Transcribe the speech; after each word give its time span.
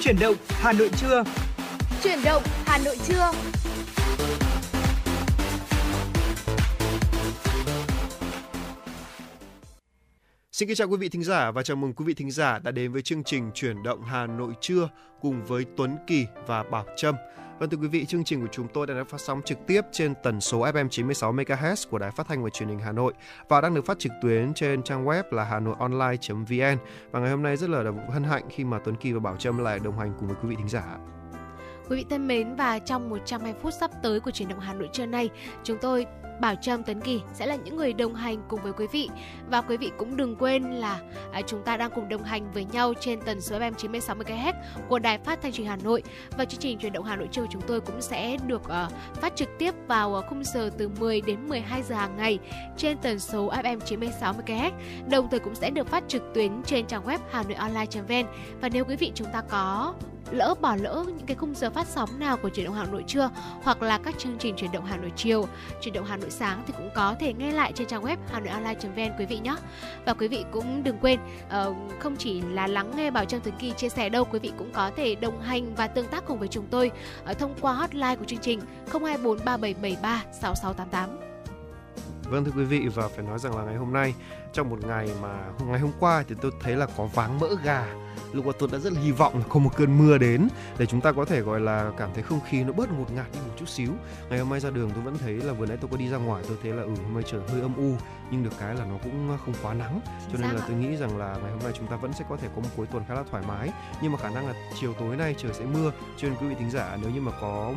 Chuyển 0.00 0.16
động 0.20 0.34
Hà 0.48 0.72
Nội 0.72 0.90
trưa. 1.00 1.24
Chuyển 2.02 2.18
động 2.24 2.42
Hà 2.66 2.78
Nội 2.78 2.96
trưa. 3.06 3.30
Xin 10.52 10.68
kính 10.68 10.76
chào 10.76 10.88
quý 10.88 10.96
vị 10.96 11.08
thính 11.08 11.24
giả 11.24 11.50
và 11.50 11.62
chào 11.62 11.76
mừng 11.76 11.92
quý 11.92 12.04
vị 12.04 12.14
thính 12.14 12.30
giả 12.30 12.58
đã 12.58 12.70
đến 12.70 12.92
với 12.92 13.02
chương 13.02 13.24
trình 13.24 13.50
Chuyển 13.54 13.82
động 13.82 14.02
Hà 14.02 14.26
Nội 14.26 14.52
trưa 14.60 14.88
cùng 15.20 15.44
với 15.44 15.64
Tuấn 15.76 15.96
Kỳ 16.06 16.26
và 16.46 16.62
Bảo 16.62 16.86
Trâm. 16.96 17.14
Vâng 17.58 17.70
thưa 17.70 17.76
quý 17.76 17.88
vị, 17.88 18.06
chương 18.06 18.24
trình 18.24 18.40
của 18.40 18.48
chúng 18.52 18.68
tôi 18.68 18.86
đã 18.86 19.04
phát 19.08 19.20
sóng 19.20 19.42
trực 19.42 19.58
tiếp 19.66 19.80
trên 19.92 20.14
tần 20.22 20.40
số 20.40 20.60
FM 20.60 20.88
96 20.88 21.32
MHz 21.32 21.88
của 21.90 21.98
Đài 21.98 22.10
Phát 22.10 22.26
thanh 22.28 22.44
và 22.44 22.50
Truyền 22.50 22.68
hình 22.68 22.78
Hà 22.78 22.92
Nội 22.92 23.12
và 23.48 23.60
đang 23.60 23.74
được 23.74 23.86
phát 23.86 23.98
trực 23.98 24.12
tuyến 24.22 24.54
trên 24.54 24.82
trang 24.82 25.04
web 25.04 25.22
là 25.30 25.44
hanoionline.vn. 25.44 26.78
Và 27.10 27.20
ngày 27.20 27.30
hôm 27.30 27.42
nay 27.42 27.56
rất 27.56 27.70
là 27.70 27.84
hân 28.10 28.22
hạnh 28.22 28.44
khi 28.50 28.64
mà 28.64 28.78
Tuấn 28.78 28.96
Kỳ 28.96 29.12
và 29.12 29.20
Bảo 29.20 29.36
Trâm 29.36 29.58
lại 29.58 29.78
đồng 29.78 29.98
hành 29.98 30.12
cùng 30.18 30.28
với 30.28 30.36
quý 30.42 30.48
vị 30.48 30.56
thính 30.56 30.68
giả. 30.68 30.98
Quý 31.88 31.96
vị 31.96 32.04
thân 32.10 32.28
mến 32.28 32.54
và 32.54 32.78
trong 32.78 33.10
120 33.10 33.60
phút 33.62 33.74
sắp 33.80 33.90
tới 34.02 34.20
của 34.20 34.30
chuyển 34.30 34.48
động 34.48 34.60
Hà 34.60 34.74
Nội 34.74 34.88
trưa 34.92 35.06
nay, 35.06 35.28
chúng 35.64 35.78
tôi 35.80 36.06
Bảo 36.40 36.54
Trâm 36.54 36.82
Tấn 36.82 37.00
Kỳ 37.00 37.20
sẽ 37.34 37.46
là 37.46 37.56
những 37.56 37.76
người 37.76 37.92
đồng 37.92 38.14
hành 38.14 38.42
cùng 38.48 38.62
với 38.62 38.72
quý 38.72 38.86
vị. 38.92 39.08
Và 39.50 39.60
quý 39.60 39.76
vị 39.76 39.90
cũng 39.98 40.16
đừng 40.16 40.36
quên 40.36 40.62
là 40.62 41.00
à, 41.32 41.40
chúng 41.46 41.62
ta 41.62 41.76
đang 41.76 41.90
cùng 41.94 42.08
đồng 42.08 42.22
hành 42.22 42.52
với 42.52 42.64
nhau 42.64 42.94
trên 43.00 43.20
tần 43.20 43.40
số 43.40 43.58
FM 43.58 43.72
96 43.72 44.16
MHz 44.16 44.52
của 44.88 44.98
Đài 44.98 45.18
Phát 45.18 45.42
thanh 45.42 45.52
truyền 45.52 45.66
Hà 45.66 45.76
Nội. 45.76 46.02
Và 46.38 46.44
chương 46.44 46.60
trình 46.60 46.78
chuyển 46.78 46.92
động 46.92 47.04
Hà 47.04 47.16
Nội 47.16 47.28
trưa 47.32 47.46
chúng 47.50 47.62
tôi 47.62 47.80
cũng 47.80 48.00
sẽ 48.00 48.36
được 48.46 48.62
uh, 48.62 48.92
phát 49.14 49.36
trực 49.36 49.48
tiếp 49.58 49.74
vào 49.86 50.10
uh, 50.10 50.24
khung 50.28 50.44
giờ 50.44 50.70
từ 50.78 50.88
10 50.88 51.20
đến 51.20 51.48
12 51.48 51.82
giờ 51.82 51.94
hàng 51.94 52.16
ngày 52.16 52.38
trên 52.76 52.98
tần 52.98 53.18
số 53.18 53.50
FM 53.50 53.80
96 53.80 54.34
MHz. 54.34 54.70
Đồng 55.10 55.30
thời 55.30 55.40
cũng 55.40 55.54
sẽ 55.54 55.70
được 55.70 55.86
phát 55.86 56.04
trực 56.08 56.22
tuyến 56.34 56.62
trên 56.66 56.86
trang 56.86 57.06
web 57.06 57.18
hanoionline.vn 57.30 58.26
và 58.60 58.68
nếu 58.68 58.84
quý 58.84 58.96
vị 58.96 59.12
chúng 59.14 59.28
ta 59.32 59.42
có 59.48 59.94
lỡ 60.30 60.54
bỏ 60.60 60.76
lỡ 60.76 61.04
những 61.06 61.26
cái 61.26 61.36
khung 61.36 61.54
giờ 61.54 61.70
phát 61.70 61.86
sóng 61.86 62.18
nào 62.18 62.36
của 62.36 62.50
truyền 62.50 62.66
động 62.66 62.74
Hà 62.74 62.84
Nội 62.84 63.04
chưa 63.06 63.30
hoặc 63.62 63.82
là 63.82 63.98
các 63.98 64.18
chương 64.18 64.38
trình 64.38 64.56
truyền 64.56 64.72
động 64.72 64.84
Hà 64.84 64.96
Nội 64.96 65.12
chiều, 65.16 65.46
truyền 65.80 65.94
động 65.94 66.04
Hà 66.04 66.16
Nội 66.16 66.30
sáng 66.30 66.62
thì 66.66 66.74
cũng 66.76 66.90
có 66.94 67.16
thể 67.20 67.32
nghe 67.32 67.52
lại 67.52 67.72
trên 67.72 67.86
trang 67.86 68.02
web 68.02 68.16
hanoionline.vn 68.32 69.18
quý 69.18 69.26
vị 69.26 69.38
nhé. 69.38 69.56
Và 70.06 70.14
quý 70.14 70.28
vị 70.28 70.44
cũng 70.50 70.82
đừng 70.82 70.98
quên 70.98 71.18
uh, 71.46 71.76
không 71.98 72.16
chỉ 72.16 72.40
là 72.40 72.66
lắng 72.66 72.92
nghe 72.96 73.10
Bảo 73.10 73.24
Trâm 73.24 73.40
Thứ 73.40 73.50
Kỳ 73.58 73.70
chia 73.70 73.88
sẻ 73.88 74.08
đâu, 74.08 74.24
quý 74.24 74.38
vị 74.38 74.52
cũng 74.58 74.70
có 74.72 74.90
thể 74.96 75.14
đồng 75.14 75.40
hành 75.40 75.74
và 75.74 75.86
tương 75.86 76.06
tác 76.06 76.26
cùng 76.26 76.38
với 76.38 76.48
chúng 76.48 76.66
tôi 76.70 76.90
uh, 77.30 77.38
thông 77.38 77.54
qua 77.60 77.72
hotline 77.72 78.16
của 78.16 78.24
chương 78.24 78.38
trình 78.38 78.60
024 78.92 79.38
3773 79.44 80.22
6688. 80.32 81.28
Vâng 82.30 82.44
thưa 82.44 82.50
quý 82.56 82.64
vị 82.64 82.88
và 82.94 83.08
phải 83.08 83.24
nói 83.24 83.38
rằng 83.38 83.56
là 83.56 83.64
ngày 83.64 83.76
hôm 83.76 83.92
nay 83.92 84.14
trong 84.52 84.70
một 84.70 84.78
ngày 84.84 85.08
mà 85.22 85.44
ngày 85.66 85.80
hôm 85.80 85.90
qua 86.00 86.24
thì 86.28 86.34
tôi 86.40 86.52
thấy 86.60 86.76
là 86.76 86.86
có 86.96 87.04
váng 87.04 87.40
mỡ 87.40 87.48
gà. 87.64 87.86
Lúc 88.32 88.46
đó 88.46 88.52
tôi 88.58 88.68
đã 88.72 88.78
rất 88.78 88.92
là 88.92 89.00
hy 89.00 89.12
vọng 89.12 89.38
là 89.38 89.44
có 89.48 89.60
một 89.60 89.70
cơn 89.76 89.98
mưa 89.98 90.18
đến 90.18 90.48
để 90.78 90.86
chúng 90.86 91.00
ta 91.00 91.12
có 91.12 91.24
thể 91.24 91.40
gọi 91.40 91.60
là 91.60 91.90
cảm 91.96 92.10
thấy 92.14 92.22
không 92.22 92.40
khí 92.48 92.64
nó 92.64 92.72
bớt 92.72 92.92
ngột 92.92 93.12
ngạt 93.12 93.26
đi 93.32 93.38
một 93.38 93.54
chút 93.58 93.68
xíu. 93.68 93.90
Ngày 94.30 94.38
hôm 94.38 94.48
nay 94.48 94.60
ra 94.60 94.70
đường 94.70 94.90
tôi 94.94 95.02
vẫn 95.02 95.18
thấy 95.18 95.34
là 95.34 95.52
vừa 95.52 95.66
nãy 95.66 95.76
tôi 95.80 95.88
có 95.90 95.96
đi 95.96 96.08
ra 96.08 96.18
ngoài 96.18 96.44
tôi 96.48 96.56
thấy 96.62 96.72
là 96.72 96.82
ừ 96.82 96.94
hôm 97.04 97.14
nay 97.14 97.22
trời 97.26 97.40
hơi 97.48 97.60
âm 97.60 97.76
u 97.76 97.96
nhưng 98.30 98.44
được 98.44 98.50
cái 98.60 98.74
là 98.74 98.84
nó 98.84 98.94
cũng 99.02 99.38
không 99.44 99.54
quá 99.62 99.74
nắng. 99.74 100.00
Cho 100.32 100.38
nên 100.38 100.50
là 100.50 100.62
tôi 100.68 100.76
nghĩ 100.76 100.96
rằng 100.96 101.18
là 101.18 101.36
ngày 101.42 101.50
hôm 101.52 101.62
nay 101.62 101.72
chúng 101.78 101.86
ta 101.86 101.96
vẫn 101.96 102.12
sẽ 102.12 102.24
có 102.28 102.36
thể 102.36 102.48
có 102.56 102.60
một 102.62 102.68
cuối 102.76 102.86
tuần 102.86 103.04
khá 103.08 103.14
là 103.14 103.22
thoải 103.30 103.42
mái. 103.48 103.70
Nhưng 104.02 104.12
mà 104.12 104.18
khả 104.18 104.30
năng 104.30 104.46
là 104.46 104.54
chiều 104.80 104.94
tối 104.94 105.16
nay 105.16 105.34
trời 105.38 105.52
sẽ 105.54 105.64
mưa. 105.64 105.92
Cho 106.16 106.28
nên 106.28 106.36
quý 106.38 106.48
vị 106.48 106.54
thính 106.58 106.70
giả 106.70 106.98
nếu 107.02 107.10
như 107.10 107.20
mà 107.20 107.32
có 107.40 107.72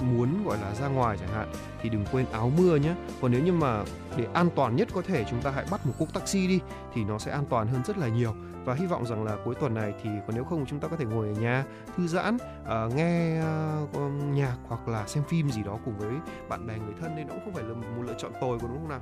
muốn 0.00 0.44
gọi 0.44 0.58
là 0.58 0.74
ra 0.74 0.88
ngoài 0.88 1.16
chẳng 1.20 1.34
hạn 1.34 1.48
thì 1.82 1.88
đừng 1.88 2.04
quên 2.12 2.26
áo 2.32 2.52
mưa 2.58 2.76
nhé 2.76 2.94
còn 3.20 3.32
nếu 3.32 3.42
như 3.42 3.52
mà 3.52 3.84
để 4.16 4.26
an 4.34 4.48
toàn 4.56 4.76
nhất 4.76 4.88
có 4.94 5.02
thể 5.02 5.24
chúng 5.30 5.42
ta 5.42 5.50
hãy 5.50 5.64
bắt 5.70 5.86
một 5.86 5.92
cuộc 5.98 6.12
taxi 6.14 6.46
đi 6.46 6.60
thì 6.94 7.04
nó 7.04 7.18
sẽ 7.18 7.30
an 7.30 7.44
toàn 7.50 7.66
hơn 7.66 7.82
rất 7.84 7.98
là 7.98 8.08
nhiều. 8.08 8.34
Và 8.64 8.74
hy 8.74 8.86
vọng 8.86 9.06
rằng 9.06 9.24
là 9.24 9.36
cuối 9.44 9.54
tuần 9.54 9.74
này 9.74 9.94
thì 10.02 10.10
còn 10.26 10.36
nếu 10.36 10.44
không 10.44 10.66
chúng 10.66 10.80
ta 10.80 10.88
có 10.88 10.96
thể 10.96 11.04
ngồi 11.04 11.28
ở 11.28 11.32
nhà 11.32 11.64
thư 11.96 12.06
giãn 12.06 12.36
uh, 12.36 12.94
nghe 12.94 13.40
uh, 13.40 14.10
nhạc 14.32 14.56
hoặc 14.68 14.88
là 14.88 15.06
xem 15.06 15.24
phim 15.28 15.50
gì 15.50 15.62
đó 15.62 15.78
cùng 15.84 15.98
với 15.98 16.12
bạn 16.48 16.66
bè 16.66 16.78
người 16.78 16.94
thân 17.00 17.16
nên 17.16 17.26
nó 17.28 17.34
cũng 17.34 17.44
không 17.44 17.54
phải 17.54 17.64
là 17.64 17.74
một 17.74 18.02
lựa 18.06 18.14
chọn 18.18 18.32
tồi 18.40 18.58
của 18.58 18.68
đúng 18.68 18.78
không 18.78 18.88
nào? 18.88 19.00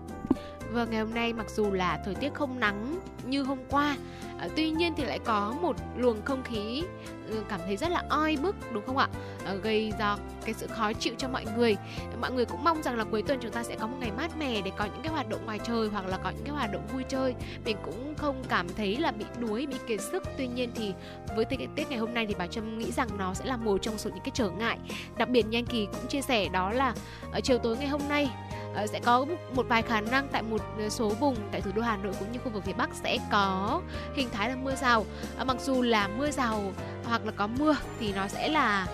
Vâng, 0.73 0.91
ngày 0.91 1.01
hôm 1.01 1.15
nay 1.15 1.33
mặc 1.33 1.51
dù 1.51 1.71
là 1.71 2.03
thời 2.05 2.15
tiết 2.15 2.35
không 2.35 2.61
nắng 2.61 2.99
như 3.25 3.43
hôm 3.43 3.59
qua, 3.71 3.97
à, 4.43 4.49
tuy 4.57 4.71
nhiên 4.71 4.95
thì 4.97 5.05
lại 5.05 5.19
có 5.19 5.55
một 5.63 5.77
luồng 5.97 6.23
không 6.25 6.43
khí 6.43 6.83
ừ, 7.29 7.43
cảm 7.49 7.61
thấy 7.67 7.77
rất 7.77 7.91
là 7.91 8.03
oi 8.09 8.37
bức 8.43 8.57
đúng 8.73 8.87
không 8.87 8.97
ạ? 8.97 9.09
À, 9.45 9.55
gây 9.55 9.93
ra 9.99 10.17
cái 10.45 10.55
sự 10.55 10.67
khó 10.67 10.93
chịu 10.93 11.15
cho 11.19 11.29
mọi 11.29 11.45
người. 11.57 11.77
Mọi 12.21 12.33
người 12.33 12.45
cũng 12.45 12.65
mong 12.65 12.83
rằng 12.83 12.99
là 12.99 13.05
cuối 13.05 13.23
tuần 13.23 13.39
chúng 13.43 13.53
ta 13.53 13.63
sẽ 13.63 13.77
có 13.77 13.87
một 13.87 13.97
ngày 14.01 14.11
mát 14.17 14.37
mẻ 14.39 14.61
để 14.61 14.71
có 14.77 14.85
những 14.85 15.03
cái 15.03 15.13
hoạt 15.13 15.29
động 15.29 15.47
ngoài 15.47 15.59
trời 15.65 15.89
hoặc 15.89 16.07
là 16.07 16.17
có 16.17 16.31
những 16.31 16.45
cái 16.45 16.55
hoạt 16.55 16.73
động 16.73 16.87
vui 16.93 17.03
chơi. 17.09 17.35
Mình 17.65 17.77
cũng 17.85 18.15
không 18.17 18.43
cảm 18.49 18.67
thấy 18.77 18.97
là 18.97 19.11
bị 19.11 19.25
đuối, 19.41 19.67
bị 19.67 19.77
kiệt 19.87 20.01
sức. 20.01 20.23
Tuy 20.39 20.47
nhiên 20.47 20.71
thì 20.75 20.95
với 21.37 21.45
cái 21.45 21.69
Tết 21.77 21.91
ngày 21.91 21.99
hôm 21.99 22.15
nay 22.15 22.27
thì 22.27 22.35
bà 22.39 22.47
Trâm 22.47 22.79
nghĩ 22.79 22.93
rằng 22.93 23.09
nó 23.19 23.35
sẽ 23.35 23.45
là 23.45 23.57
một 23.57 23.83
trong 23.83 23.99
số 23.99 24.11
những 24.11 24.25
cái 24.25 24.33
trở 24.35 24.51
ngại. 24.51 24.79
Đặc 25.17 25.29
biệt 25.29 25.47
Nhanh 25.47 25.67
Kỳ 25.67 25.87
cũng 25.87 26.07
chia 26.09 26.23
sẻ 26.23 26.49
đó 26.49 26.73
là 26.73 26.95
ở 27.33 27.41
chiều 27.41 27.59
tối 27.59 27.77
ngày 27.77 27.89
hôm 27.89 28.01
nay 28.09 28.31
Ờ, 28.75 28.87
sẽ 28.87 29.01
có 29.01 29.27
một 29.55 29.67
vài 29.69 29.83
khả 29.83 30.01
năng 30.01 30.29
tại 30.29 30.43
một 30.43 30.61
ờ, 30.79 30.89
số 30.89 31.09
vùng 31.09 31.37
tại 31.53 31.61
thủ 31.61 31.71
đô 31.75 31.83
Hà 31.83 31.97
Nội 31.97 32.13
cũng 32.19 32.33
như 32.33 32.39
khu 32.45 32.51
vực 32.51 32.65
phía 32.65 32.73
Bắc 32.73 32.91
sẽ 32.95 33.19
có 33.31 33.81
hình 34.15 34.29
thái 34.33 34.49
là 34.49 34.57
mưa 34.57 34.75
rào. 34.75 35.07
À, 35.39 35.45
mặc 35.45 35.57
dù 35.61 35.83
là 35.83 36.09
mưa 36.09 36.31
rào 36.31 36.73
hoặc 37.05 37.27
là 37.27 37.33
có 37.33 37.47
mưa 37.47 37.77
thì 38.01 38.13
nó 38.13 38.29
sẽ 38.29 38.49
là 38.49 38.87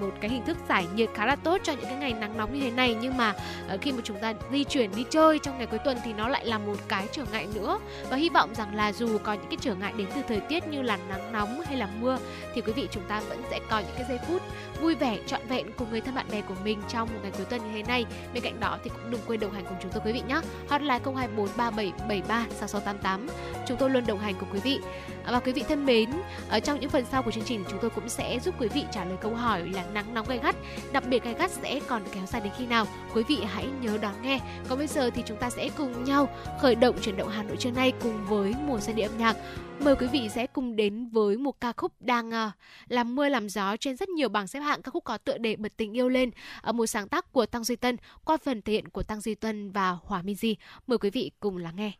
một 0.00 0.10
cái 0.20 0.30
hình 0.30 0.44
thức 0.44 0.56
giải 0.68 0.86
nhiệt 0.94 1.10
khá 1.14 1.26
là 1.26 1.36
tốt 1.36 1.60
cho 1.64 1.72
những 1.72 1.84
cái 1.84 1.94
ngày 1.94 2.12
nắng 2.12 2.36
nóng 2.36 2.54
như 2.54 2.60
thế 2.60 2.70
này 2.70 2.96
nhưng 3.00 3.16
mà 3.16 3.34
khi 3.80 3.92
mà 3.92 4.00
chúng 4.04 4.18
ta 4.18 4.34
di 4.52 4.64
chuyển 4.64 4.90
đi 4.96 5.04
chơi 5.10 5.38
trong 5.38 5.58
ngày 5.58 5.66
cuối 5.66 5.78
tuần 5.84 5.98
thì 6.04 6.12
nó 6.12 6.28
lại 6.28 6.46
là 6.46 6.58
một 6.58 6.76
cái 6.88 7.06
trở 7.12 7.24
ngại 7.32 7.48
nữa 7.54 7.78
và 8.10 8.16
hy 8.16 8.28
vọng 8.28 8.54
rằng 8.54 8.74
là 8.74 8.92
dù 8.92 9.18
có 9.18 9.32
những 9.32 9.48
cái 9.50 9.58
trở 9.60 9.74
ngại 9.74 9.92
đến 9.96 10.06
từ 10.14 10.22
thời 10.28 10.40
tiết 10.40 10.68
như 10.68 10.82
là 10.82 10.98
nắng 11.08 11.32
nóng 11.32 11.60
hay 11.60 11.76
là 11.76 11.88
mưa 12.00 12.18
thì 12.54 12.60
quý 12.60 12.72
vị 12.72 12.88
chúng 12.90 13.02
ta 13.08 13.20
vẫn 13.20 13.42
sẽ 13.50 13.60
có 13.70 13.78
những 13.78 13.94
cái 13.96 14.04
giây 14.08 14.18
phút 14.28 14.42
vui 14.82 14.94
vẻ 14.94 15.18
trọn 15.26 15.40
vẹn 15.48 15.66
cùng 15.76 15.90
người 15.90 16.00
thân 16.00 16.14
bạn 16.14 16.26
bè 16.30 16.40
của 16.40 16.54
mình 16.64 16.78
trong 16.88 17.08
một 17.12 17.18
ngày 17.22 17.32
cuối 17.36 17.46
tuần 17.50 17.64
như 17.64 17.72
thế 17.72 17.82
này 17.82 18.04
bên 18.34 18.42
cạnh 18.42 18.60
đó 18.60 18.78
thì 18.84 18.90
cũng 18.90 19.10
đừng 19.10 19.20
quên 19.26 19.40
đồng 19.40 19.52
hành 19.52 19.64
cùng 19.64 19.78
chúng 19.82 19.92
tôi 19.92 20.02
quý 20.04 20.12
vị 20.12 20.22
nhé 20.28 20.40
hotline 20.68 20.98
024 21.04 21.48
3773 21.56 22.46
6688 22.50 23.26
chúng 23.66 23.76
tôi 23.76 23.90
luôn 23.90 24.06
đồng 24.06 24.18
hành 24.18 24.34
cùng 24.40 24.48
quý 24.52 24.60
vị 24.64 24.78
à, 25.24 25.32
và 25.32 25.40
quý 25.40 25.52
vị 25.52 25.64
thân 25.68 25.86
mến 25.86 26.10
ở 26.48 26.60
trong 26.60 26.80
những 26.80 26.90
phần 26.90 27.04
sau 27.10 27.22
của 27.22 27.30
chương 27.30 27.44
trình 27.44 27.64
chúng 27.70 27.78
tôi 27.80 27.90
cũng 27.90 28.08
sẽ 28.08 28.38
giúp 28.44 28.54
quý 28.60 28.68
vị 28.68 28.84
trả 28.92 29.04
lời 29.04 29.16
câu 29.20 29.34
hỏi 29.34 29.68
là 29.68 29.84
nắng 29.94 30.14
nóng 30.14 30.26
gay 30.28 30.40
gắt, 30.42 30.56
đặc 30.92 31.04
biệt 31.08 31.24
gay 31.24 31.34
gắt 31.38 31.50
sẽ 31.50 31.80
còn 31.86 32.02
kéo 32.12 32.26
dài 32.26 32.40
đến 32.40 32.52
khi 32.58 32.66
nào? 32.66 32.86
Quý 33.14 33.22
vị 33.28 33.38
hãy 33.46 33.66
nhớ 33.80 33.98
đón 34.02 34.14
nghe. 34.22 34.40
Còn 34.68 34.78
bây 34.78 34.86
giờ 34.86 35.10
thì 35.10 35.22
chúng 35.26 35.38
ta 35.38 35.50
sẽ 35.50 35.70
cùng 35.76 36.04
nhau 36.04 36.28
khởi 36.60 36.74
động 36.74 36.96
chuyển 37.02 37.16
động 37.16 37.28
Hà 37.28 37.42
Nội 37.42 37.56
trưa 37.56 37.70
nay 37.70 37.92
cùng 38.02 38.26
với 38.26 38.54
mùa 38.66 38.80
xuân 38.80 38.96
địa 38.96 39.02
âm 39.02 39.18
nhạc. 39.18 39.36
Mời 39.80 39.96
quý 39.96 40.06
vị 40.12 40.28
sẽ 40.28 40.46
cùng 40.46 40.76
đến 40.76 41.08
với 41.08 41.36
một 41.36 41.60
ca 41.60 41.72
khúc 41.76 41.92
đang 42.00 42.30
à, 42.30 42.52
làm 42.88 43.14
mưa 43.14 43.28
làm 43.28 43.48
gió 43.48 43.76
trên 43.76 43.96
rất 43.96 44.08
nhiều 44.08 44.28
bảng 44.28 44.46
xếp 44.46 44.60
hạng 44.60 44.71
ca 44.80 44.90
khúc 44.90 45.04
có 45.04 45.18
tựa 45.18 45.38
đề 45.38 45.56
bật 45.56 45.76
tình 45.76 45.96
yêu 45.96 46.08
lên, 46.08 46.30
ở 46.60 46.72
một 46.72 46.86
sáng 46.86 47.08
tác 47.08 47.32
của 47.32 47.46
Tăng 47.46 47.64
Duy 47.64 47.76
Tân 47.76 47.96
qua 48.24 48.36
phần 48.44 48.62
thể 48.62 48.72
hiện 48.72 48.88
của 48.88 49.02
Tăng 49.02 49.20
Duy 49.20 49.34
Tân 49.34 49.70
và 49.72 49.90
Hòa 49.90 50.22
Minh 50.22 50.36
Di. 50.36 50.56
Mời 50.86 50.98
quý 50.98 51.10
vị 51.10 51.30
cùng 51.40 51.56
lắng 51.56 51.76
nghe. 51.76 51.92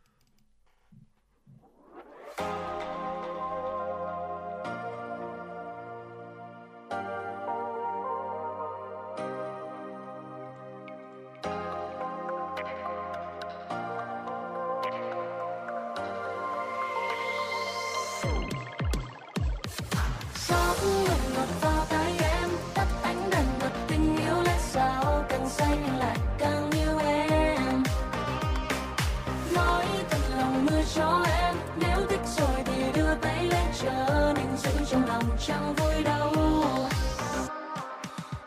Chẳng 35.47 35.73
vui 35.75 36.03
đâu. 36.03 36.31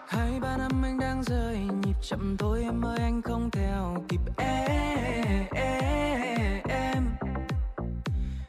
Hai 0.07 0.41
ba 0.41 0.57
năm 0.57 0.83
anh 0.85 0.99
đang 1.01 1.23
rơi 1.23 1.59
nhịp 1.59 1.97
chậm 2.03 2.37
thôi 2.37 2.63
em 2.63 2.85
ơi 2.85 2.99
anh 3.01 3.23
không 3.23 3.51
theo 3.51 4.05
kịp 4.09 4.21
em. 4.37 5.47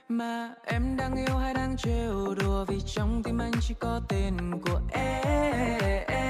Mà 0.10 0.54
em 0.66 0.98
đang 0.98 1.16
yêu 1.16 1.38
hay 1.38 1.54
đang 1.54 1.78
trêu 1.78 2.36
đùa 2.36 2.66
vì 2.66 2.82
trong 2.96 3.24
tim 3.24 3.38
anh 3.38 3.52
chỉ 3.62 3.74
có 3.80 4.02
tên 4.10 4.62
của 4.66 4.82
em. 4.92 6.28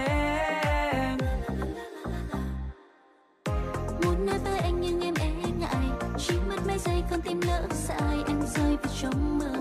Muốn 4.04 4.26
nói 4.26 4.38
với 4.44 4.60
anh 4.60 4.82
nhưng 4.82 5.02
em 5.02 5.14
e 5.20 5.32
ngại 5.60 5.86
chỉ 6.18 6.34
mất 6.50 6.68
mấy 6.68 6.78
giây 6.78 7.04
con 7.10 7.22
tim 7.22 7.42
lỡ 7.42 7.68
dại 7.88 8.24
anh 8.28 8.42
rơi 8.56 8.78
vào 8.78 8.94
trong 9.02 9.40
mơ 9.40 9.54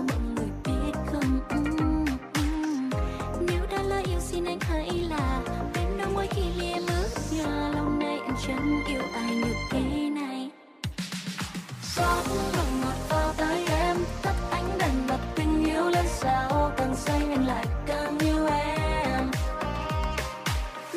lia 6.55 6.79
bước 6.87 7.07
lâu 7.75 7.89
nay 7.89 8.19
em 8.25 8.35
chẳng 8.47 8.83
yêu 8.87 9.01
ai 9.13 9.35
như 9.35 9.53
thế 9.71 10.09
này. 10.09 10.51
Sóng 11.81 12.25
lòng 12.57 12.81
ngọt 12.81 12.95
vào 13.09 13.33
tay 13.37 13.65
em 13.69 13.97
tắt 14.21 14.35
ánh 14.51 14.77
đèn 14.79 15.07
bật 15.07 15.19
tình 15.35 15.65
yêu 15.65 15.89
lên 15.89 16.05
sao, 16.07 16.71
càng 16.77 16.95
xanh 16.95 17.31
anh 17.31 17.47
lại 17.47 17.65
càng 17.87 18.19
yêu 18.19 18.47
em. 18.47 19.31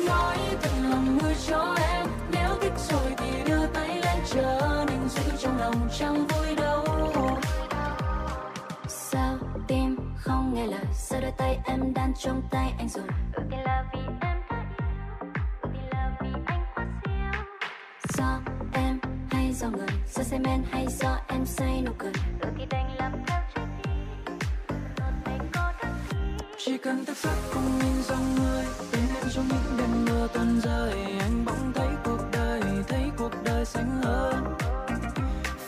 Nói 0.07 0.37
thật 0.61 0.71
lòng 0.89 1.17
mưa 1.21 1.33
cho 1.47 1.75
em, 1.91 2.07
nếu 2.31 2.49
thích 2.61 2.73
rồi 2.89 3.13
thì 3.17 3.31
đưa 3.45 3.65
tay 3.65 3.87
lên 3.87 4.17
chờ 4.33 4.85
đừng 4.87 5.09
giữ 5.09 5.37
trong 5.39 5.59
lòng 5.59 5.89
chẳng 5.99 6.27
vui 6.27 6.55
đâu. 6.55 6.85
Sao 8.87 9.37
tim 9.67 9.97
không 10.17 10.53
nghe 10.53 10.67
lời, 10.67 10.85
sao 10.93 11.21
đôi 11.21 11.31
tay 11.37 11.59
em 11.65 11.93
đang 11.93 12.13
trong 12.19 12.41
tay 12.51 12.73
anh 12.77 12.89
rồi? 12.89 13.05
Say 20.31 20.39
men 20.39 20.63
hay 20.71 20.87
do 20.87 21.19
em 21.27 21.45
say 21.45 21.81
nụ 21.85 21.91
cười. 21.97 22.11
Ước 22.41 22.49
thì 22.57 22.65
đành 22.69 22.95
làm 22.97 23.11
theo 23.27 23.39
trái 23.55 23.65
tim 23.83 23.93
một 24.97 25.11
tay 25.25 25.39
cô 25.53 25.61
đơn 25.81 25.93
khi 26.57 26.63
chỉ 26.65 26.77
cần 26.77 27.05
thức 27.05 27.17
giấc 27.17 27.35
cùng 27.53 27.79
nhìn 27.79 28.03
dòng 28.03 28.35
người 28.35 28.65
bên 28.91 29.01
em 29.15 29.23
trong 29.35 29.47
những 29.47 29.77
đêm 29.77 30.05
mưa 30.05 30.27
tuôn 30.33 30.59
rơi. 30.61 30.93
Anh 31.19 31.45
bỗng 31.45 31.71
thấy 31.75 31.87
cuộc 32.03 32.19
đời 32.31 32.61
thấy 32.87 33.11
cuộc 33.17 33.31
đời 33.43 33.65
xanh 33.65 34.01
hơn. 34.03 34.55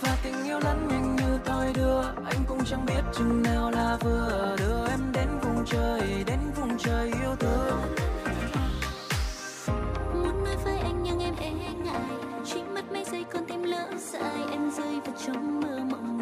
Và 0.02 0.18
tình 0.24 0.44
yêu 0.44 0.60
lẫn 0.60 0.88
nhanh 0.88 1.16
như 1.16 1.40
thoi 1.46 1.74
đưa 1.74 2.02
anh 2.02 2.44
cũng 2.48 2.66
chẳng 2.66 2.86
biết 2.86 3.02
chừng 3.18 3.44
nào 3.44 3.72
là 3.72 3.98
vừa. 4.02 4.56
Đưa 4.60 4.88
em 4.88 5.12
đến 5.14 5.28
vùng 5.42 5.66
trời 5.66 6.24
đến 6.28 6.40
vùng 6.56 6.78
trời 6.78 7.06
yêu 7.22 7.36
thương. 7.40 7.96
Muốn 10.14 10.44
nói 10.44 10.56
với 10.64 10.78
anh 10.78 11.04
nhưng 11.04 11.20
em 11.20 11.36
e 11.36 11.52
ngại 11.84 12.33
dây 13.04 13.12
giây 13.12 13.26
con 13.34 13.46
tim 13.46 13.64
lỡ 13.64 13.88
dại 13.98 14.46
em 14.52 14.72
rơi 14.72 15.00
vào 15.06 15.16
trong 15.26 15.60
mơ 15.62 15.80
mộng. 15.92 16.13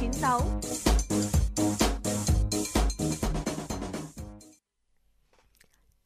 96. 0.00 0.60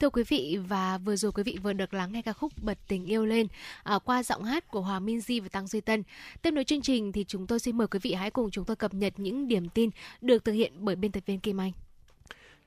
Thưa 0.00 0.10
quý 0.10 0.24
vị 0.28 0.58
và 0.68 0.98
vừa 0.98 1.16
rồi 1.16 1.32
quý 1.32 1.42
vị 1.42 1.58
vừa 1.62 1.72
được 1.72 1.94
lắng 1.94 2.12
nghe 2.12 2.22
ca 2.22 2.32
khúc 2.32 2.52
Bật 2.62 2.78
tình 2.88 3.04
yêu 3.04 3.26
lên 3.26 3.46
à, 3.82 3.98
qua 3.98 4.22
giọng 4.22 4.44
hát 4.44 4.70
của 4.70 4.80
Hòa 4.80 5.00
minh 5.00 5.20
di 5.20 5.40
và 5.40 5.48
Tăng 5.48 5.66
Duy 5.66 5.80
Tân. 5.80 6.02
Tiếp 6.42 6.50
nối 6.50 6.64
chương 6.64 6.82
trình 6.82 7.12
thì 7.12 7.24
chúng 7.24 7.46
tôi 7.46 7.60
xin 7.60 7.76
mời 7.78 7.86
quý 7.86 7.98
vị 8.02 8.14
hãy 8.14 8.30
cùng 8.30 8.50
chúng 8.50 8.64
tôi 8.64 8.76
cập 8.76 8.94
nhật 8.94 9.12
những 9.16 9.48
điểm 9.48 9.68
tin 9.68 9.90
được 10.20 10.44
thực 10.44 10.52
hiện 10.52 10.72
bởi 10.76 10.96
biên 10.96 11.12
tập 11.12 11.22
viên 11.26 11.40
Kim 11.40 11.60
Anh. 11.60 11.72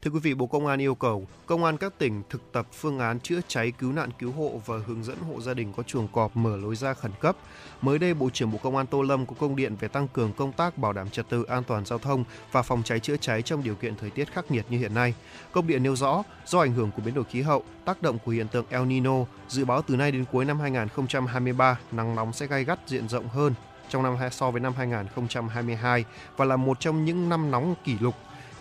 Thưa 0.02 0.12
quý 0.12 0.20
vị, 0.20 0.34
Bộ 0.34 0.46
Công 0.46 0.68
an 0.68 0.82
yêu 0.82 0.96
cầu 0.96 1.28
công 1.46 1.64
an 1.64 1.78
các 1.78 1.94
tỉnh 1.98 2.24
thực 2.30 2.52
tập 2.52 2.68
phương 2.74 3.00
án 3.00 3.20
chữa 3.20 3.40
cháy, 3.48 3.72
cứu 3.72 3.92
nạn 3.92 4.10
cứu 4.20 4.32
hộ 4.32 4.62
và 4.66 4.76
hướng 4.88 5.04
dẫn 5.04 5.18
hộ 5.20 5.42
gia 5.42 5.54
đình 5.54 5.74
có 5.78 5.84
chuồng 5.84 6.08
cọp 6.08 6.38
mở 6.38 6.58
lối 6.58 6.76
ra 6.76 6.94
khẩn 6.94 7.12
cấp. 7.20 7.36
Mới 7.82 8.00
đây, 8.00 8.14
Bộ 8.14 8.30
trưởng 8.30 8.52
Bộ 8.52 8.58
Công 8.64 8.76
an 8.76 8.88
Tô 8.88 9.02
Lâm 9.02 9.26
có 9.26 9.36
công 9.40 9.56
điện 9.56 9.76
về 9.80 9.88
tăng 9.88 10.08
cường 10.08 10.34
công 10.34 10.52
tác 10.52 10.78
bảo 10.78 10.94
đảm 10.94 11.10
trật 11.10 11.30
tự 11.30 11.44
an 11.44 11.64
toàn 11.64 11.86
giao 11.86 12.00
thông 12.00 12.24
và 12.52 12.62
phòng 12.62 12.84
cháy 12.86 13.00
chữa 13.00 13.18
cháy 13.18 13.42
trong 13.42 13.64
điều 13.64 13.76
kiện 13.76 13.96
thời 13.96 14.10
tiết 14.10 14.34
khắc 14.34 14.52
nghiệt 14.52 14.66
như 14.70 14.78
hiện 14.78 14.94
nay. 14.94 15.14
Công 15.52 15.68
điện 15.68 15.84
nêu 15.84 15.96
rõ, 15.96 16.24
do 16.46 16.60
ảnh 16.60 16.74
hưởng 16.74 16.92
của 16.92 17.02
biến 17.06 17.14
đổi 17.14 17.24
khí 17.24 17.42
hậu, 17.42 17.64
tác 17.86 18.02
động 18.02 18.18
của 18.26 18.32
hiện 18.32 18.48
tượng 18.48 18.66
El 18.70 18.86
Nino, 18.86 19.26
dự 19.48 19.66
báo 19.66 19.82
từ 19.82 19.96
nay 19.96 20.12
đến 20.12 20.26
cuối 20.32 20.46
năm 20.46 20.60
2023, 20.60 21.80
nắng 21.92 22.16
nóng 22.16 22.34
sẽ 22.34 22.48
gay 22.48 22.64
gắt 22.64 22.80
diện 22.88 23.10
rộng 23.10 23.28
hơn 23.28 23.54
trong 23.90 24.04
năm 24.04 24.18
so 24.32 24.52
với 24.52 24.62
năm 24.62 24.74
2022 24.78 26.06
và 26.38 26.46
là 26.46 26.56
một 26.56 26.80
trong 26.80 27.06
những 27.06 27.30
năm 27.30 27.52
nóng 27.52 27.76
kỷ 27.84 27.98
lục 28.00 28.16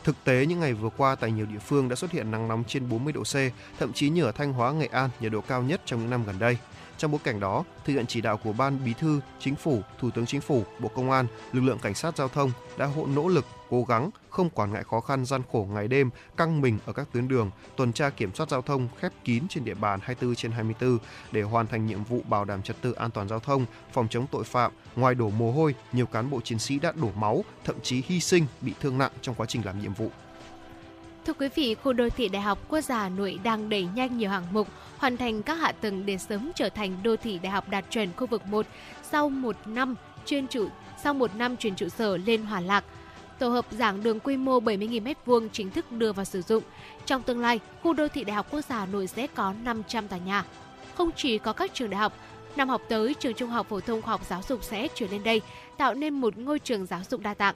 Thực 0.09 0.25
tế, 0.25 0.47
những 0.47 0.61
ngày 0.61 0.75
vừa 0.75 0.89
qua 0.97 1.15
tại 1.15 1.33
nhiều 1.33 1.47
địa 1.47 1.59
phương 1.59 1.89
đã 1.89 1.97
xuất 1.97 2.11
hiện 2.11 2.31
nắng 2.31 2.49
nóng 2.49 2.65
trên 2.65 2.89
40 2.89 3.13
độ 3.13 3.23
C, 3.23 3.35
thậm 3.79 3.93
chí 3.93 4.09
như 4.09 4.25
ở 4.25 4.33
Thanh 4.33 4.53
Hóa, 4.53 4.73
Nghệ 4.73 4.89
An, 4.93 5.11
nhiệt 5.21 5.33
độ 5.33 5.41
cao 5.41 5.63
nhất 5.63 5.81
trong 5.85 6.01
những 6.01 6.11
năm 6.11 6.25
gần 6.27 6.39
đây. 6.39 6.59
Trong 6.99 7.11
bối 7.11 7.21
cảnh 7.25 7.41
đó, 7.41 7.65
thực 7.85 7.93
hiện 7.93 8.07
chỉ 8.07 8.21
đạo 8.21 8.37
của 8.37 8.53
Ban 8.53 8.85
Bí 8.85 8.95
thư, 8.95 9.21
Chính 9.39 9.57
phủ, 9.57 9.83
Thủ 9.99 10.11
tướng 10.11 10.27
Chính 10.27 10.41
phủ, 10.41 10.65
Bộ 10.79 10.89
Công 10.89 11.11
an, 11.11 11.27
lực 11.53 11.61
lượng 11.61 11.79
cảnh 11.79 11.95
sát 11.95 12.17
giao 12.17 12.29
thông 12.29 12.51
đã 12.79 12.87
hộ 12.87 13.07
nỗ 13.07 13.29
lực, 13.29 13.45
cố 13.71 13.85
gắng, 13.85 14.11
không 14.31 14.51
quản 14.51 14.73
ngại 14.73 14.85
khó 14.85 15.01
khăn 15.01 15.25
gian 15.25 15.43
khổ 15.53 15.69
ngày 15.71 15.89
đêm, 15.89 16.11
căng 16.37 16.61
mình 16.61 16.79
ở 16.87 16.93
các 16.93 17.09
tuyến 17.13 17.29
đường, 17.29 17.51
tuần 17.77 17.93
tra 17.93 18.11
kiểm 18.11 18.35
soát 18.35 18.51
giao 18.51 18.63
thông 18.63 18.89
khép 19.01 19.13
kín 19.25 19.49
trên 19.49 19.65
địa 19.65 19.75
bàn 19.75 20.01
24 20.03 20.35
trên 20.35 20.53
24 20.53 20.99
để 21.33 21.43
hoàn 21.43 21.67
thành 21.67 21.87
nhiệm 21.87 22.05
vụ 22.05 22.21
bảo 22.29 22.45
đảm 22.45 22.63
trật 22.63 22.77
tự 22.83 22.93
an 22.93 23.11
toàn 23.11 23.29
giao 23.29 23.41
thông, 23.41 23.67
phòng 23.93 24.09
chống 24.11 24.27
tội 24.31 24.45
phạm. 24.45 24.73
Ngoài 24.97 25.15
đổ 25.15 25.31
mồ 25.31 25.53
hôi, 25.53 25.75
nhiều 25.93 26.07
cán 26.07 26.31
bộ 26.31 26.41
chiến 26.41 26.59
sĩ 26.59 26.79
đã 26.79 26.93
đổ 26.93 27.11
máu, 27.17 27.45
thậm 27.65 27.77
chí 27.83 28.03
hy 28.07 28.21
sinh, 28.21 28.47
bị 28.61 28.73
thương 28.81 28.99
nặng 28.99 29.13
trong 29.23 29.35
quá 29.35 29.47
trình 29.47 29.63
làm 29.65 29.81
nhiệm 29.81 29.95
vụ. 29.95 30.11
Thưa 31.29 31.35
quý 31.35 31.49
vị, 31.55 31.75
khu 31.75 31.93
đô 31.93 32.09
thị 32.09 32.29
Đại 32.29 32.43
học 32.43 32.59
Quốc 32.69 32.81
gia 32.81 32.99
Hà 32.99 33.09
Nội 33.09 33.39
đang 33.43 33.69
đẩy 33.69 33.89
nhanh 33.95 34.19
nhiều 34.19 34.31
hạng 34.31 34.47
mục, 34.53 34.69
hoàn 34.99 35.17
thành 35.17 35.43
các 35.43 35.55
hạ 35.55 35.73
tầng 35.73 36.07
để 36.07 36.19
sớm 36.19 36.51
trở 36.55 36.69
thành 36.69 36.97
đô 37.03 37.17
thị 37.17 37.39
đại 37.43 37.53
học 37.53 37.69
đạt 37.69 37.85
chuẩn 37.91 38.09
khu 38.17 38.27
vực 38.27 38.47
1 38.47 38.67
sau 39.03 39.29
một 39.29 39.57
năm 39.67 39.95
chuyên 40.27 40.47
trụ 40.47 40.69
sau 41.03 41.15
một 41.15 41.37
năm 41.37 41.57
chuyển 41.57 41.75
trụ 41.75 41.89
sở 41.89 42.17
lên 42.17 42.43
Hòa 42.43 42.61
Lạc. 42.61 42.85
Tổ 43.39 43.49
hợp 43.49 43.67
giảng 43.71 44.03
đường 44.03 44.21
quy 44.21 44.37
mô 44.37 44.61
70.000 44.61 45.15
m2 45.27 45.49
chính 45.53 45.71
thức 45.71 45.93
đưa 45.93 46.13
vào 46.13 46.25
sử 46.25 46.43
dụng. 46.43 46.63
Trong 47.07 47.23
tương 47.23 47.41
lai, 47.41 47.61
khu 47.83 47.93
đô 47.93 48.09
thị 48.09 48.25
Đại 48.25 48.37
học 48.37 48.47
Quốc 48.51 48.65
gia 48.65 48.79
Hà 48.79 48.87
Nội 48.87 49.07
sẽ 49.07 49.27
có 49.27 49.55
500 49.65 50.09
tòa 50.09 50.19
nhà. 50.19 50.45
Không 50.95 51.11
chỉ 51.17 51.39
có 51.39 51.53
các 51.53 51.75
trường 51.75 51.91
đại 51.91 52.01
học, 52.01 52.13
năm 52.57 52.69
học 52.69 52.83
tới, 52.89 53.15
trường 53.15 53.35
Trung 53.35 53.51
học 53.51 53.67
phổ 53.69 53.81
thông 53.81 54.03
khoa 54.03 54.11
học 54.11 54.27
giáo 54.29 54.43
dục 54.49 54.65
sẽ 54.65 54.89
chuyển 54.95 55.11
lên 55.11 55.23
đây, 55.23 55.41
tạo 55.77 55.95
nên 55.95 56.15
một 56.15 56.39
ngôi 56.39 56.59
trường 56.59 56.87
giáo 56.87 57.01
dục 57.11 57.21
đa 57.21 57.35
dạng. 57.39 57.55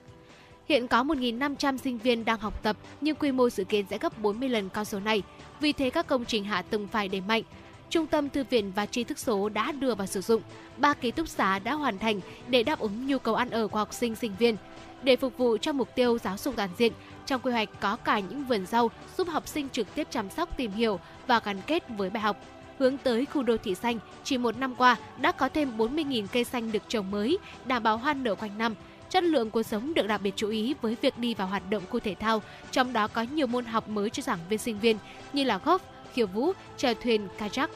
Hiện 0.69 0.89
có 0.89 1.03
1.500 1.03 1.77
sinh 1.77 1.99
viên 1.99 2.25
đang 2.25 2.41
học 2.41 2.63
tập, 2.63 2.77
nhưng 3.01 3.17
quy 3.17 3.33
mô 3.33 3.51
dự 3.51 3.65
kiến 3.65 3.87
sẽ 3.91 3.99
gấp 3.99 4.23
40 4.23 4.49
lần 4.49 4.69
con 4.69 4.85
số 4.85 5.01
này. 5.01 5.23
Vì 5.61 5.73
thế 5.73 5.91
các 5.91 6.07
công 6.07 6.25
trình 6.25 6.45
hạ 6.45 6.63
tầng 6.63 6.89
phải 6.89 7.09
đẩy 7.09 7.21
mạnh. 7.21 7.43
Trung 7.91 8.07
tâm 8.07 8.29
thư 8.29 8.45
viện 8.51 8.73
và 8.77 8.87
tri 8.87 9.05
thức 9.05 9.19
số 9.19 9.49
đã 9.49 9.73
đưa 9.73 9.95
vào 9.95 10.07
sử 10.07 10.21
dụng. 10.21 10.43
Ba 10.77 10.95
ký 10.95 11.11
túc 11.11 11.29
xá 11.29 11.59
đã 11.59 11.73
hoàn 11.75 11.99
thành 11.99 12.21
để 12.49 12.63
đáp 12.63 12.79
ứng 12.79 13.07
nhu 13.07 13.19
cầu 13.19 13.35
ăn 13.35 13.51
ở 13.51 13.69
của 13.69 13.79
học 13.79 13.95
sinh 13.95 14.15
sinh 14.15 14.33
viên. 14.39 14.57
Để 15.03 15.17
phục 15.17 15.39
vụ 15.39 15.57
cho 15.57 15.73
mục 15.73 15.89
tiêu 15.95 16.19
giáo 16.19 16.37
dục 16.37 16.57
toàn 16.57 16.71
diện, 16.79 16.93
trong 17.27 17.41
quy 17.41 17.53
hoạch 17.53 17.69
có 17.81 17.97
cả 17.97 18.19
những 18.19 18.45
vườn 18.45 18.67
rau 18.67 18.91
giúp 19.19 19.29
học 19.29 19.49
sinh 19.49 19.69
trực 19.69 19.95
tiếp 19.95 20.07
chăm 20.11 20.31
sóc 20.31 20.57
tìm 20.57 20.71
hiểu 20.71 21.01
và 21.27 21.41
gắn 21.45 21.57
kết 21.67 21.85
với 21.89 22.11
bài 22.11 22.23
học. 22.23 22.37
Hướng 22.79 22.99
tới 22.99 23.27
khu 23.27 23.43
đô 23.43 23.57
thị 23.57 23.75
xanh, 23.75 23.99
chỉ 24.25 24.39
một 24.39 24.59
năm 24.59 24.75
qua 24.75 24.97
đã 25.21 25.33
có 25.33 25.49
thêm 25.49 25.79
40.000 25.79 26.27
cây 26.33 26.45
xanh 26.45 26.73
được 26.73 26.83
trồng 26.89 27.11
mới, 27.11 27.39
đảm 27.67 27.83
bảo 27.83 27.97
hoa 27.97 28.15
nở 28.15 28.35
quanh 28.35 28.59
năm. 28.59 28.75
Chất 29.13 29.25
lượng 29.25 29.51
cuộc 29.51 29.63
sống 29.63 29.95
được 29.95 30.07
đặc 30.07 30.21
biệt 30.23 30.33
chú 30.37 30.49
ý 30.49 30.75
với 30.83 30.97
việc 31.03 31.19
đi 31.19 31.35
vào 31.35 31.47
hoạt 31.47 31.71
động 31.71 31.83
khu 31.91 32.01
thể 32.01 32.15
thao, 32.15 32.43
trong 32.71 32.93
đó 32.93 33.09
có 33.09 33.23
nhiều 33.23 33.47
môn 33.47 33.65
học 33.65 33.89
mới 33.89 34.11
cho 34.11 34.23
giảng 34.23 34.39
viên 34.49 34.59
sinh 34.59 34.81
viên 34.81 34.97
như 35.33 35.45
là 35.45 35.61
golf, 35.65 35.79
khiêu 36.13 36.27
vũ, 36.27 36.53
chèo 36.77 36.95
thuyền, 37.03 37.29
kayak, 37.39 37.71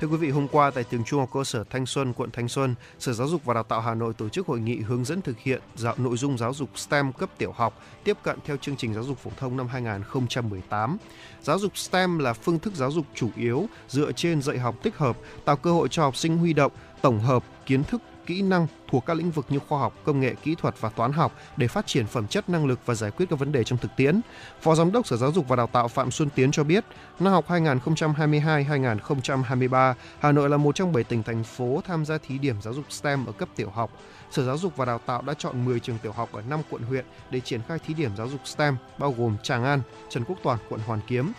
Thưa 0.00 0.06
quý 0.08 0.16
vị, 0.16 0.30
hôm 0.30 0.48
qua 0.48 0.70
tại 0.70 0.84
trường 0.84 1.04
Trung 1.04 1.20
học 1.20 1.28
cơ 1.32 1.44
sở 1.44 1.64
Thanh 1.70 1.86
Xuân, 1.86 2.12
quận 2.12 2.30
Thanh 2.30 2.48
Xuân, 2.48 2.74
Sở 2.98 3.12
Giáo 3.12 3.28
dục 3.28 3.44
và 3.44 3.54
Đào 3.54 3.62
tạo 3.62 3.80
Hà 3.80 3.94
Nội 3.94 4.14
tổ 4.14 4.28
chức 4.28 4.46
hội 4.46 4.60
nghị 4.60 4.76
hướng 4.76 5.04
dẫn 5.04 5.22
thực 5.22 5.38
hiện 5.38 5.62
dạo 5.76 5.94
nội 5.98 6.16
dung 6.16 6.38
giáo 6.38 6.54
dục 6.54 6.78
STEM 6.78 7.12
cấp 7.12 7.30
tiểu 7.38 7.52
học 7.52 7.82
tiếp 8.04 8.16
cận 8.22 8.38
theo 8.44 8.56
chương 8.56 8.76
trình 8.76 8.94
giáo 8.94 9.04
dục 9.04 9.18
phổ 9.18 9.30
thông 9.36 9.56
năm 9.56 9.68
2018. 9.68 10.96
Giáo 11.42 11.58
dục 11.58 11.78
STEM 11.78 12.18
là 12.18 12.32
phương 12.32 12.58
thức 12.58 12.74
giáo 12.74 12.90
dục 12.90 13.06
chủ 13.14 13.30
yếu 13.36 13.66
dựa 13.88 14.12
trên 14.12 14.42
dạy 14.42 14.58
học 14.58 14.74
tích 14.82 14.96
hợp, 14.96 15.16
tạo 15.44 15.56
cơ 15.56 15.72
hội 15.72 15.88
cho 15.90 16.02
học 16.02 16.16
sinh 16.16 16.38
huy 16.38 16.52
động, 16.52 16.72
tổng 17.02 17.20
hợp 17.20 17.44
kiến 17.66 17.84
thức 17.84 18.02
kỹ 18.30 18.42
năng 18.42 18.66
thuộc 18.88 19.06
các 19.06 19.14
lĩnh 19.14 19.30
vực 19.30 19.46
như 19.48 19.58
khoa 19.58 19.78
học, 19.78 19.94
công 20.04 20.20
nghệ, 20.20 20.34
kỹ 20.42 20.54
thuật 20.54 20.80
và 20.80 20.88
toán 20.88 21.12
học 21.12 21.32
để 21.56 21.68
phát 21.68 21.86
triển 21.86 22.06
phẩm 22.06 22.26
chất 22.26 22.48
năng 22.48 22.66
lực 22.66 22.80
và 22.86 22.94
giải 22.94 23.10
quyết 23.10 23.26
các 23.30 23.38
vấn 23.38 23.52
đề 23.52 23.64
trong 23.64 23.78
thực 23.78 23.96
tiễn. 23.96 24.20
Phó 24.60 24.74
Giám 24.74 24.92
đốc 24.92 25.06
Sở 25.06 25.16
Giáo 25.16 25.32
dục 25.32 25.48
và 25.48 25.56
Đào 25.56 25.66
tạo 25.66 25.88
Phạm 25.88 26.10
Xuân 26.10 26.28
Tiến 26.34 26.50
cho 26.50 26.64
biết, 26.64 26.84
năm 27.20 27.32
học 27.32 27.48
2022-2023, 27.48 29.94
Hà 30.20 30.32
Nội 30.32 30.48
là 30.48 30.56
một 30.56 30.74
trong 30.74 30.92
7 30.92 31.04
tỉnh 31.04 31.22
thành 31.22 31.44
phố 31.44 31.80
tham 31.86 32.04
gia 32.04 32.18
thí 32.18 32.38
điểm 32.38 32.56
giáo 32.62 32.74
dục 32.74 32.84
STEM 32.88 33.26
ở 33.26 33.32
cấp 33.32 33.48
tiểu 33.56 33.70
học. 33.70 33.90
Sở 34.30 34.44
Giáo 34.44 34.58
dục 34.58 34.76
và 34.76 34.84
Đào 34.84 34.98
tạo 34.98 35.22
đã 35.22 35.34
chọn 35.38 35.64
10 35.64 35.80
trường 35.80 35.98
tiểu 35.98 36.12
học 36.12 36.28
ở 36.32 36.42
5 36.48 36.60
quận 36.70 36.82
huyện 36.82 37.04
để 37.30 37.40
triển 37.40 37.60
khai 37.68 37.78
thí 37.86 37.94
điểm 37.94 38.10
giáo 38.16 38.28
dục 38.28 38.40
STEM, 38.44 38.76
bao 38.98 39.14
gồm 39.18 39.36
Tràng 39.42 39.64
An, 39.64 39.80
Trần 40.10 40.24
Quốc 40.24 40.36
Toàn, 40.42 40.58
quận 40.68 40.80
Hoàn 40.86 41.00
Kiếm, 41.06 41.32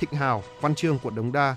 Thịnh 0.00 0.12
Hào, 0.12 0.42
Văn 0.60 0.74
Trương, 0.74 0.98
quận 1.02 1.14
Đống 1.14 1.32
Đa, 1.32 1.56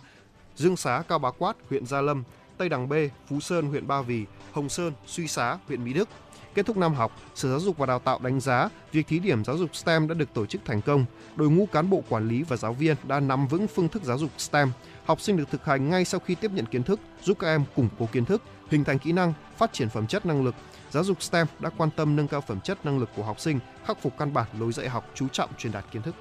Dương 0.55 0.77
Xá, 0.77 1.03
Cao 1.07 1.19
Bá 1.19 1.31
Quát, 1.31 1.55
huyện 1.69 1.85
Gia 1.85 2.01
Lâm, 2.01 2.23
Tây 2.57 2.69
Đằng 2.69 2.89
B, 2.89 2.93
Phú 3.29 3.39
Sơn, 3.39 3.67
huyện 3.67 3.87
Ba 3.87 4.01
Vì, 4.01 4.25
Hồng 4.55 4.69
Sơn, 4.69 4.93
Suy 5.05 5.27
Xá, 5.27 5.57
huyện 5.67 5.83
Mỹ 5.83 5.93
Đức. 5.93 6.09
Kết 6.53 6.65
thúc 6.65 6.77
năm 6.77 6.93
học, 6.93 7.21
Sở 7.35 7.49
Giáo 7.49 7.59
dục 7.59 7.77
và 7.77 7.85
Đào 7.85 7.99
tạo 7.99 8.19
đánh 8.23 8.39
giá 8.39 8.69
việc 8.91 9.07
thí 9.07 9.19
điểm 9.19 9.45
giáo 9.45 9.57
dục 9.57 9.75
STEM 9.75 10.07
đã 10.07 10.13
được 10.13 10.33
tổ 10.33 10.45
chức 10.45 10.61
thành 10.65 10.81
công. 10.81 11.05
Đội 11.35 11.49
ngũ 11.49 11.65
cán 11.65 11.89
bộ 11.89 12.03
quản 12.09 12.27
lý 12.27 12.43
và 12.43 12.57
giáo 12.57 12.73
viên 12.73 12.95
đã 13.07 13.19
nắm 13.19 13.47
vững 13.47 13.67
phương 13.67 13.89
thức 13.89 14.03
giáo 14.03 14.17
dục 14.17 14.29
STEM. 14.37 14.71
Học 15.05 15.21
sinh 15.21 15.37
được 15.37 15.51
thực 15.51 15.65
hành 15.65 15.89
ngay 15.89 16.05
sau 16.05 16.19
khi 16.19 16.35
tiếp 16.35 16.51
nhận 16.51 16.65
kiến 16.65 16.83
thức, 16.83 16.99
giúp 17.23 17.39
các 17.39 17.47
em 17.47 17.63
củng 17.75 17.89
cố 17.99 18.09
kiến 18.11 18.25
thức, 18.25 18.41
hình 18.69 18.83
thành 18.83 18.99
kỹ 18.99 19.11
năng, 19.11 19.33
phát 19.57 19.73
triển 19.73 19.89
phẩm 19.89 20.07
chất 20.07 20.25
năng 20.25 20.43
lực. 20.43 20.55
Giáo 20.91 21.03
dục 21.03 21.23
STEM 21.23 21.47
đã 21.59 21.69
quan 21.77 21.89
tâm 21.95 22.15
nâng 22.15 22.27
cao 22.27 22.41
phẩm 22.41 22.59
chất 22.61 22.85
năng 22.85 22.99
lực 22.99 23.09
của 23.15 23.23
học 23.23 23.39
sinh, 23.39 23.59
khắc 23.85 24.01
phục 24.01 24.17
căn 24.17 24.33
bản 24.33 24.47
lối 24.59 24.71
dạy 24.71 24.89
học 24.89 25.11
chú 25.15 25.27
trọng 25.27 25.49
truyền 25.57 25.73
đạt 25.73 25.85
kiến 25.91 26.01
thức. 26.01 26.15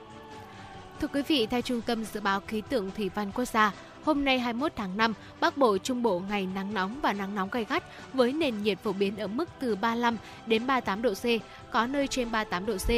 Thưa 1.00 1.08
quý 1.08 1.22
vị, 1.28 1.46
theo 1.46 1.60
Trung 1.60 1.80
tâm 1.80 2.04
Dự 2.04 2.20
báo 2.20 2.40
Khí 2.40 2.62
tượng 2.68 2.90
Thủy 2.90 3.10
văn 3.14 3.30
Quốc 3.34 3.44
gia, 3.44 3.72
hôm 4.04 4.24
nay 4.24 4.38
21 4.38 4.72
tháng 4.76 4.96
5, 4.96 5.14
Bắc 5.40 5.56
Bộ, 5.56 5.78
Trung 5.78 6.02
Bộ 6.02 6.22
ngày 6.28 6.48
nắng 6.54 6.74
nóng 6.74 7.00
và 7.02 7.12
nắng 7.12 7.34
nóng 7.34 7.48
gay 7.52 7.64
gắt 7.68 7.84
với 8.12 8.32
nền 8.32 8.62
nhiệt 8.62 8.78
phổ 8.78 8.92
biến 8.92 9.16
ở 9.16 9.26
mức 9.26 9.48
từ 9.60 9.76
35 9.76 10.16
đến 10.46 10.66
38 10.66 11.02
độ 11.02 11.14
C, 11.14 11.24
có 11.72 11.86
nơi 11.86 12.06
trên 12.06 12.30
38 12.30 12.66
độ 12.66 12.76
C. 12.76 12.88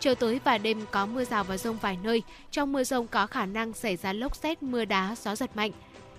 Chiều 0.00 0.14
tối 0.14 0.40
và 0.44 0.58
đêm 0.58 0.80
có 0.90 1.06
mưa 1.06 1.24
rào 1.24 1.44
và 1.44 1.56
rông 1.56 1.76
vài 1.76 1.98
nơi. 2.02 2.22
Trong 2.50 2.72
mưa 2.72 2.84
rông 2.84 3.06
có 3.06 3.26
khả 3.26 3.46
năng 3.46 3.72
xảy 3.72 3.96
ra 3.96 4.12
lốc 4.12 4.36
xét, 4.36 4.62
mưa 4.62 4.84
đá, 4.84 5.14
gió 5.22 5.36
giật 5.36 5.56
mạnh. 5.56 5.70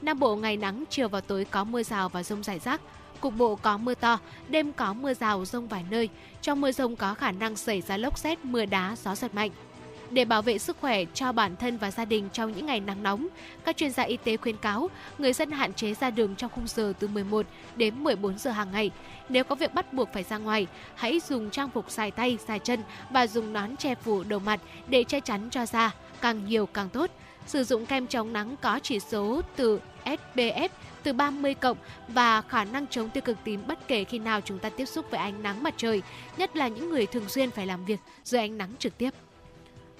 Nam 0.01 0.19
Bộ 0.19 0.35
ngày 0.35 0.57
nắng, 0.57 0.83
chiều 0.89 1.09
và 1.09 1.21
tối 1.21 1.45
có 1.45 1.63
mưa 1.63 1.83
rào 1.83 2.09
và 2.09 2.23
rông 2.23 2.43
rải 2.43 2.59
rác. 2.59 2.81
Cục 3.19 3.33
bộ 3.37 3.55
có 3.55 3.77
mưa 3.77 3.93
to, 3.93 4.19
đêm 4.49 4.71
có 4.71 4.93
mưa 4.93 5.13
rào 5.13 5.45
rông 5.45 5.67
vài 5.67 5.85
nơi. 5.89 6.09
Trong 6.41 6.61
mưa 6.61 6.71
rông 6.71 6.95
có 6.95 7.13
khả 7.13 7.31
năng 7.31 7.55
xảy 7.55 7.81
ra 7.81 7.97
lốc 7.97 8.17
xét, 8.17 8.45
mưa 8.45 8.65
đá, 8.65 8.95
gió 9.03 9.15
giật 9.15 9.35
mạnh. 9.35 9.51
Để 10.11 10.25
bảo 10.25 10.41
vệ 10.41 10.57
sức 10.57 10.77
khỏe 10.81 11.05
cho 11.13 11.31
bản 11.31 11.55
thân 11.55 11.77
và 11.77 11.91
gia 11.91 12.05
đình 12.05 12.29
trong 12.33 12.51
những 12.51 12.65
ngày 12.65 12.79
nắng 12.79 13.03
nóng, 13.03 13.27
các 13.65 13.77
chuyên 13.77 13.91
gia 13.91 14.03
y 14.03 14.17
tế 14.17 14.37
khuyến 14.37 14.57
cáo 14.57 14.89
người 15.17 15.33
dân 15.33 15.51
hạn 15.51 15.73
chế 15.73 15.93
ra 15.93 16.09
đường 16.09 16.35
trong 16.35 16.51
khung 16.51 16.67
giờ 16.67 16.93
từ 16.99 17.07
11 17.07 17.45
đến 17.75 18.03
14 18.03 18.37
giờ 18.37 18.51
hàng 18.51 18.71
ngày. 18.71 18.91
Nếu 19.29 19.43
có 19.43 19.55
việc 19.55 19.73
bắt 19.73 19.93
buộc 19.93 20.09
phải 20.13 20.23
ra 20.23 20.37
ngoài, 20.37 20.67
hãy 20.95 21.19
dùng 21.27 21.49
trang 21.49 21.69
phục 21.69 21.91
dài 21.91 22.11
tay, 22.11 22.37
dài 22.47 22.59
chân 22.59 22.79
và 23.09 23.27
dùng 23.27 23.53
nón 23.53 23.75
che 23.75 23.95
phủ 23.95 24.23
đầu 24.23 24.39
mặt 24.39 24.59
để 24.87 25.03
che 25.03 25.19
chắn 25.19 25.49
cho 25.49 25.65
da, 25.65 25.91
càng 26.21 26.45
nhiều 26.45 26.65
càng 26.65 26.89
tốt. 26.89 27.11
Sử 27.47 27.63
dụng 27.63 27.85
kem 27.85 28.07
chống 28.07 28.33
nắng 28.33 28.55
có 28.61 28.79
chỉ 28.83 28.99
số 28.99 29.41
từ 29.55 29.79
SPF 30.05 30.69
từ 31.03 31.13
30 31.13 31.53
cộng 31.53 31.77
và 32.07 32.41
khả 32.41 32.63
năng 32.63 32.87
chống 32.87 33.09
tiêu 33.09 33.21
cực 33.21 33.37
tím 33.43 33.67
bất 33.67 33.87
kể 33.87 34.03
khi 34.03 34.19
nào 34.19 34.41
chúng 34.41 34.59
ta 34.59 34.69
tiếp 34.69 34.85
xúc 34.85 35.05
với 35.11 35.19
ánh 35.19 35.43
nắng 35.43 35.63
mặt 35.63 35.73
trời, 35.77 36.01
nhất 36.37 36.55
là 36.55 36.67
những 36.67 36.89
người 36.89 37.05
thường 37.05 37.29
xuyên 37.29 37.51
phải 37.51 37.65
làm 37.65 37.85
việc 37.85 37.99
dưới 38.23 38.41
ánh 38.41 38.57
nắng 38.57 38.69
trực 38.79 38.97
tiếp. 38.97 39.13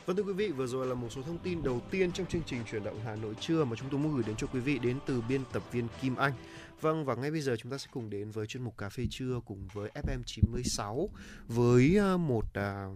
Vâng 0.08 0.18
thưa 0.18 0.24
quý 0.24 0.34
vị, 0.34 0.52
vừa 0.52 0.68
rồi 0.68 0.88
là 0.88 0.94
một 0.94 1.08
số 1.12 1.22
thông 1.22 1.38
tin 1.38 1.64
đầu 1.64 1.82
tiên 1.92 2.12
trong 2.12 2.26
chương 2.26 2.42
trình 2.46 2.62
chuyển 2.72 2.84
động 2.84 3.00
Hà 3.06 3.16
Nội 3.16 3.34
trưa 3.40 3.66
mà 3.66 3.76
chúng 3.76 3.90
tôi 3.90 4.00
muốn 4.00 4.14
gửi 4.16 4.24
đến 4.28 4.36
cho 4.36 4.48
quý 4.48 4.60
vị 4.60 4.80
đến 4.80 4.98
từ 5.06 5.22
biên 5.30 5.42
tập 5.54 5.64
viên 5.72 5.88
Kim 6.02 6.16
Anh. 6.16 6.34
Vâng 6.82 7.06
và 7.06 7.16
ngay 7.16 7.32
bây 7.32 7.42
giờ 7.42 7.56
chúng 7.60 7.72
ta 7.72 7.78
sẽ 7.78 7.88
cùng 7.92 8.10
đến 8.10 8.32
với 8.32 8.48
chuyên 8.48 8.64
mục 8.64 8.78
cà 8.78 8.90
phê 8.90 9.04
trưa 9.10 9.40
cùng 9.46 9.68
với 9.74 9.92
FM 9.94 10.22
96 10.26 11.10
với 11.48 11.98
à, 12.00 12.18
một 12.18 12.46
à, 12.54 12.88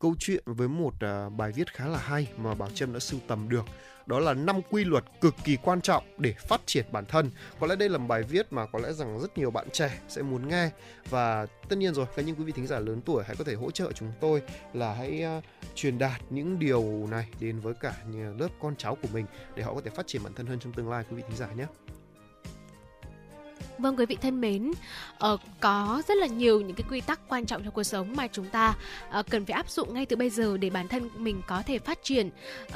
câu 0.00 0.14
chuyện 0.18 0.42
với 0.46 0.68
một 0.68 0.94
à, 1.00 1.28
bài 1.28 1.52
viết 1.52 1.72
khá 1.72 1.88
là 1.88 1.98
hay 1.98 2.32
mà 2.36 2.54
Bảo 2.54 2.70
Trâm 2.70 2.92
đã 2.92 2.98
sưu 2.98 3.20
tầm 3.26 3.48
được 3.48 3.64
đó 4.06 4.18
là 4.20 4.34
năm 4.34 4.60
quy 4.70 4.84
luật 4.84 5.04
cực 5.20 5.34
kỳ 5.44 5.56
quan 5.56 5.80
trọng 5.80 6.04
để 6.18 6.32
phát 6.32 6.60
triển 6.66 6.84
bản 6.92 7.04
thân. 7.06 7.30
Có 7.60 7.66
lẽ 7.66 7.76
đây 7.76 7.88
là 7.88 7.98
một 7.98 8.06
bài 8.08 8.22
viết 8.22 8.52
mà 8.52 8.66
có 8.66 8.78
lẽ 8.78 8.92
rằng 8.92 9.20
rất 9.20 9.38
nhiều 9.38 9.50
bạn 9.50 9.70
trẻ 9.72 10.00
sẽ 10.08 10.22
muốn 10.22 10.48
nghe. 10.48 10.70
Và 11.10 11.46
tất 11.68 11.76
nhiên 11.78 11.94
rồi 11.94 12.06
các 12.16 12.24
những 12.26 12.36
quý 12.36 12.44
vị 12.44 12.52
thính 12.52 12.66
giả 12.66 12.78
lớn 12.78 13.00
tuổi 13.04 13.24
hãy 13.26 13.36
có 13.36 13.44
thể 13.44 13.54
hỗ 13.54 13.70
trợ 13.70 13.92
chúng 13.92 14.12
tôi 14.20 14.42
là 14.72 14.94
hãy 14.94 15.24
uh, 15.38 15.44
truyền 15.74 15.98
đạt 15.98 16.20
những 16.30 16.58
điều 16.58 17.06
này 17.10 17.28
đến 17.40 17.60
với 17.60 17.74
cả 17.74 17.94
lớp 18.38 18.48
con 18.60 18.76
cháu 18.76 18.94
của 19.02 19.08
mình 19.12 19.26
để 19.54 19.62
họ 19.62 19.74
có 19.74 19.80
thể 19.80 19.90
phát 19.90 20.06
triển 20.06 20.22
bản 20.22 20.34
thân 20.34 20.46
hơn 20.46 20.58
trong 20.58 20.72
tương 20.72 20.90
lai 20.90 21.04
quý 21.10 21.16
vị 21.16 21.22
thính 21.28 21.36
giả 21.36 21.48
nhé. 21.56 21.66
Vâng 23.82 23.96
quý 23.96 24.06
vị 24.06 24.16
thân 24.22 24.40
mến, 24.40 24.72
uh, 25.32 25.40
có 25.60 26.02
rất 26.08 26.16
là 26.16 26.26
nhiều 26.26 26.60
những 26.60 26.76
cái 26.76 26.86
quy 26.90 27.00
tắc 27.00 27.20
quan 27.28 27.46
trọng 27.46 27.64
trong 27.64 27.72
cuộc 27.72 27.82
sống 27.82 28.16
mà 28.16 28.26
chúng 28.26 28.46
ta 28.46 28.74
uh, 29.18 29.26
cần 29.30 29.44
phải 29.44 29.54
áp 29.54 29.70
dụng 29.70 29.94
ngay 29.94 30.06
từ 30.06 30.16
bây 30.16 30.30
giờ 30.30 30.56
để 30.56 30.70
bản 30.70 30.88
thân 30.88 31.10
mình 31.16 31.42
có 31.46 31.62
thể 31.66 31.78
phát 31.78 31.98
triển, 32.02 32.30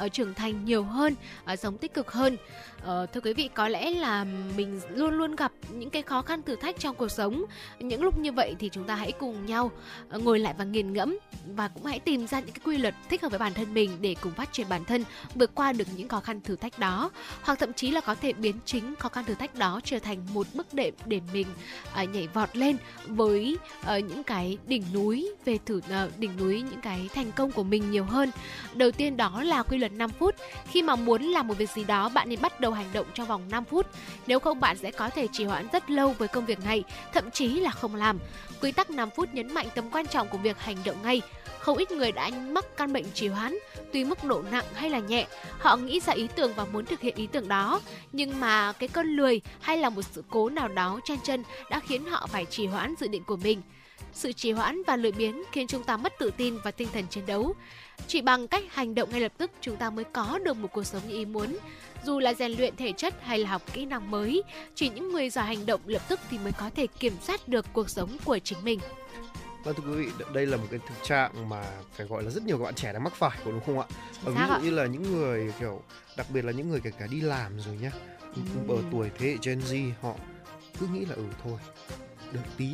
uh, 0.05 0.13
trưởng 0.13 0.33
thành 0.33 0.65
nhiều 0.65 0.83
hơn, 0.83 1.15
uh, 1.53 1.59
sống 1.59 1.77
tích 1.77 1.93
cực 1.93 2.11
hơn. 2.11 2.37
Uh, 2.77 3.13
thưa 3.13 3.21
quý 3.23 3.33
vị, 3.33 3.49
có 3.53 3.67
lẽ 3.67 3.91
là 3.91 4.25
mình 4.57 4.79
luôn 4.89 5.13
luôn 5.13 5.35
gặp 5.35 5.51
những 5.69 5.89
cái 5.89 6.01
khó 6.01 6.21
khăn 6.21 6.41
thử 6.41 6.55
thách 6.55 6.79
trong 6.79 6.95
cuộc 6.95 7.09
sống. 7.09 7.45
Những 7.79 8.03
lúc 8.03 8.19
như 8.19 8.31
vậy 8.31 8.55
thì 8.59 8.69
chúng 8.69 8.83
ta 8.83 8.95
hãy 8.95 9.11
cùng 9.11 9.45
nhau 9.45 9.71
uh, 10.15 10.23
ngồi 10.23 10.39
lại 10.39 10.53
và 10.57 10.63
nghiền 10.63 10.93
ngẫm 10.93 11.17
và 11.55 11.67
cũng 11.67 11.85
hãy 11.85 11.99
tìm 11.99 12.27
ra 12.27 12.39
những 12.39 12.51
cái 12.51 12.61
quy 12.63 12.77
luật 12.77 12.95
thích 13.09 13.21
hợp 13.21 13.29
với 13.29 13.39
bản 13.39 13.53
thân 13.53 13.73
mình 13.73 13.97
để 14.01 14.15
cùng 14.21 14.31
phát 14.31 14.53
triển 14.53 14.69
bản 14.69 14.85
thân, 14.85 15.03
vượt 15.35 15.51
qua 15.55 15.73
được 15.73 15.87
những 15.95 16.07
khó 16.07 16.19
khăn 16.19 16.41
thử 16.41 16.55
thách 16.55 16.79
đó, 16.79 17.11
hoặc 17.41 17.59
thậm 17.59 17.73
chí 17.73 17.91
là 17.91 18.01
có 18.01 18.15
thể 18.15 18.33
biến 18.33 18.55
chính 18.65 18.95
khó 18.95 19.09
khăn 19.09 19.25
thử 19.25 19.33
thách 19.33 19.55
đó 19.55 19.81
trở 19.83 19.99
thành 19.99 20.27
một 20.33 20.47
bước 20.53 20.73
đệm 20.73 20.93
để 21.05 21.21
mình 21.33 21.47
à, 21.93 22.03
nhảy 22.03 22.27
vọt 22.27 22.57
lên 22.57 22.77
với 23.07 23.57
à, 23.83 23.99
những 23.99 24.23
cái 24.23 24.57
đỉnh 24.67 24.83
núi 24.93 25.31
về 25.45 25.57
thử 25.65 25.81
à, 25.89 26.07
đỉnh 26.17 26.37
núi 26.37 26.61
những 26.61 26.81
cái 26.81 27.09
thành 27.15 27.31
công 27.31 27.51
của 27.51 27.63
mình 27.63 27.91
nhiều 27.91 28.03
hơn. 28.03 28.31
Đầu 28.73 28.91
tiên 28.91 29.17
đó 29.17 29.43
là 29.43 29.63
quy 29.63 29.77
luật 29.77 29.91
5 29.91 30.09
phút. 30.09 30.35
Khi 30.71 30.81
mà 30.81 30.95
muốn 30.95 31.21
làm 31.21 31.47
một 31.47 31.57
việc 31.57 31.69
gì 31.69 31.83
đó, 31.83 32.09
bạn 32.09 32.29
nên 32.29 32.41
bắt 32.41 32.59
đầu 32.59 32.71
hành 32.71 32.89
động 32.93 33.05
trong 33.13 33.27
vòng 33.27 33.41
5 33.49 33.63
phút. 33.65 33.85
Nếu 34.27 34.39
không 34.39 34.59
bạn 34.59 34.77
sẽ 34.77 34.91
có 34.91 35.09
thể 35.09 35.27
trì 35.31 35.43
hoãn 35.43 35.67
rất 35.73 35.89
lâu 35.89 36.15
với 36.17 36.27
công 36.27 36.45
việc 36.45 36.65
này, 36.65 36.83
thậm 37.13 37.31
chí 37.31 37.47
là 37.47 37.71
không 37.71 37.95
làm. 37.95 38.19
Quy 38.61 38.71
tắc 38.71 38.89
5 38.89 39.09
phút 39.15 39.33
nhấn 39.33 39.53
mạnh 39.53 39.67
tầm 39.75 39.89
quan 39.91 40.07
trọng 40.07 40.29
của 40.29 40.37
việc 40.37 40.59
hành 40.59 40.77
động 40.85 40.95
ngay. 41.03 41.21
Không 41.59 41.77
ít 41.77 41.91
người 41.91 42.11
đã 42.11 42.29
mắc 42.29 42.65
căn 42.77 42.93
bệnh 42.93 43.05
trì 43.13 43.27
hoãn, 43.27 43.57
tuy 43.93 44.03
mức 44.03 44.23
độ 44.23 44.43
nặng 44.51 44.65
hay 44.73 44.89
là 44.89 44.99
nhẹ, 44.99 45.27
họ 45.59 45.77
nghĩ 45.77 45.99
ra 45.99 46.13
ý 46.13 46.27
tưởng 46.35 46.53
và 46.55 46.65
muốn 46.65 46.85
thực 46.85 47.01
hiện 47.01 47.15
ý 47.15 47.27
tưởng 47.27 47.47
đó, 47.47 47.81
nhưng 48.11 48.39
mà 48.39 48.73
cái 48.73 48.89
cơn 48.89 49.07
lười 49.07 49.41
hay 49.61 49.77
là 49.77 49.89
một 49.89 50.01
sự 50.11 50.23
cố 50.29 50.49
nào 50.49 50.67
đó 50.67 50.99
chen 51.05 51.19
chân 51.23 51.43
đã 51.69 51.79
khiến 51.79 52.05
họ 52.05 52.27
phải 52.27 52.45
trì 52.45 52.67
hoãn 52.67 52.95
dự 52.99 53.07
định 53.07 53.23
của 53.23 53.35
mình. 53.35 53.61
Sự 54.13 54.33
trì 54.33 54.51
hoãn 54.51 54.83
và 54.87 54.95
lười 54.95 55.11
biếng 55.11 55.43
khiến 55.51 55.67
chúng 55.67 55.83
ta 55.83 55.97
mất 55.97 56.13
tự 56.19 56.31
tin 56.37 56.57
và 56.63 56.71
tinh 56.71 56.87
thần 56.93 57.07
chiến 57.09 57.25
đấu. 57.25 57.55
Chỉ 58.07 58.21
bằng 58.21 58.47
cách 58.47 58.63
hành 58.69 58.95
động 58.95 59.09
ngay 59.11 59.21
lập 59.21 59.31
tức 59.37 59.51
chúng 59.61 59.77
ta 59.77 59.89
mới 59.89 60.05
có 60.05 60.39
được 60.43 60.53
một 60.53 60.67
cuộc 60.73 60.83
sống 60.83 61.01
như 61.07 61.13
ý 61.13 61.25
muốn. 61.25 61.57
Dù 62.03 62.19
là 62.19 62.33
rèn 62.33 62.51
luyện 62.51 62.75
thể 62.75 62.91
chất 62.97 63.13
hay 63.21 63.39
là 63.39 63.49
học 63.49 63.61
kỹ 63.73 63.85
năng 63.85 64.11
mới, 64.11 64.43
chỉ 64.75 64.89
những 64.89 65.11
người 65.11 65.29
giỏi 65.29 65.45
hành 65.45 65.65
động 65.65 65.81
lập 65.85 66.01
tức 66.09 66.19
thì 66.29 66.37
mới 66.37 66.51
có 66.51 66.69
thể 66.75 66.87
kiểm 66.87 67.13
soát 67.21 67.47
được 67.47 67.65
cuộc 67.73 67.89
sống 67.89 68.17
của 68.25 68.39
chính 68.39 68.57
mình. 68.63 68.79
Vâng 69.63 69.75
thưa 69.75 69.91
quý 69.91 70.03
vị, 70.03 70.11
đây 70.33 70.45
là 70.45 70.57
một 70.57 70.67
cái 70.71 70.79
thực 70.87 71.03
trạng 71.03 71.49
mà 71.49 71.63
phải 71.93 72.05
gọi 72.07 72.23
là 72.23 72.29
rất 72.29 72.43
nhiều 72.43 72.57
các 72.57 72.63
bạn 72.63 72.75
trẻ 72.75 72.93
đang 72.93 73.03
mắc 73.03 73.13
phải 73.15 73.37
đúng 73.45 73.59
không 73.65 73.79
ạ? 73.79 73.85
Ở 74.25 74.31
ví 74.31 74.41
dụ 74.47 74.53
ạ? 74.53 74.59
như 74.63 74.69
là 74.69 74.85
những 74.85 75.11
người 75.11 75.53
kiểu 75.59 75.81
đặc 76.17 76.27
biệt 76.29 76.45
là 76.45 76.51
những 76.51 76.69
người 76.69 76.79
kể 76.79 76.91
cả 76.99 77.07
đi 77.11 77.21
làm 77.21 77.59
rồi 77.59 77.77
nhá, 77.81 77.91
ừ. 78.35 78.41
ở 78.75 78.77
tuổi 78.91 79.09
thế 79.17 79.27
hệ 79.27 79.37
Gen 79.43 79.59
Z 79.59 79.91
họ 80.01 80.15
cứ 80.79 80.87
nghĩ 80.87 81.05
là 81.05 81.15
ừ 81.15 81.23
thôi 81.43 81.59
đợi 82.33 82.43
tí 82.57 82.69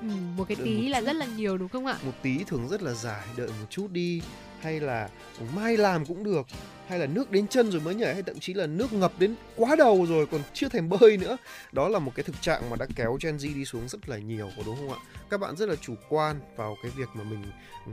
ừ, 0.00 0.06
một 0.36 0.44
cái 0.48 0.56
đợi 0.56 0.66
tí 0.66 0.82
một 0.82 0.88
là 0.88 1.00
chút. 1.00 1.06
rất 1.06 1.16
là 1.16 1.26
nhiều 1.26 1.58
đúng 1.58 1.68
không 1.68 1.86
ạ 1.86 1.98
một 2.02 2.12
tí 2.22 2.44
thường 2.44 2.68
rất 2.68 2.82
là 2.82 2.92
dài 2.92 3.26
đợi 3.36 3.48
một 3.48 3.66
chút 3.70 3.86
đi 3.90 4.22
hay 4.66 4.80
là 4.80 5.08
mai 5.54 5.76
làm 5.76 6.06
cũng 6.06 6.24
được, 6.24 6.46
hay 6.88 6.98
là 6.98 7.06
nước 7.06 7.30
đến 7.30 7.48
chân 7.48 7.70
rồi 7.70 7.80
mới 7.80 7.94
nhảy, 7.94 8.14
hay 8.14 8.22
thậm 8.22 8.38
chí 8.40 8.54
là 8.54 8.66
nước 8.66 8.92
ngập 8.92 9.12
đến 9.18 9.34
quá 9.56 9.76
đầu 9.76 10.06
rồi 10.08 10.26
còn 10.26 10.40
chưa 10.52 10.68
thèm 10.68 10.88
bơi 10.88 11.16
nữa. 11.16 11.36
Đó 11.72 11.88
là 11.88 11.98
một 11.98 12.12
cái 12.14 12.24
thực 12.24 12.42
trạng 12.42 12.70
mà 12.70 12.76
đã 12.76 12.86
kéo 12.96 13.18
Gen 13.22 13.36
Z 13.36 13.54
đi 13.54 13.64
xuống 13.64 13.88
rất 13.88 14.08
là 14.08 14.18
nhiều, 14.18 14.50
có 14.56 14.62
đúng 14.66 14.76
không 14.76 14.92
ạ? 14.92 14.98
Các 15.30 15.40
bạn 15.40 15.56
rất 15.56 15.68
là 15.68 15.76
chủ 15.76 15.94
quan 16.08 16.40
vào 16.56 16.76
cái 16.82 16.92
việc 16.96 17.08
mà 17.14 17.24
mình 17.24 17.44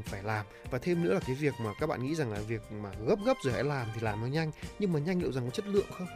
phải 0.04 0.24
làm. 0.24 0.46
Và 0.72 0.80
thêm 0.80 1.04
nữa 1.04 1.14
là 1.14 1.20
cái 1.20 1.36
việc 1.36 1.54
mà 1.60 1.72
các 1.80 1.88
bạn 1.88 2.06
nghĩ 2.06 2.16
rằng 2.16 2.32
là 2.32 2.40
việc 2.40 2.62
mà 2.72 2.90
gấp 3.08 3.20
gấp 3.26 3.38
rồi 3.44 3.54
hãy 3.54 3.64
làm 3.64 3.88
thì 3.96 4.02
làm 4.02 4.22
nó 4.22 4.28
nhanh. 4.28 4.52
Nhưng 4.80 4.94
mà 4.94 5.00
nhanh 5.00 5.22
liệu 5.22 5.32
rằng 5.32 5.44
có 5.44 5.50
chất 5.50 5.68
lượng 5.68 5.88
không? 5.98 6.08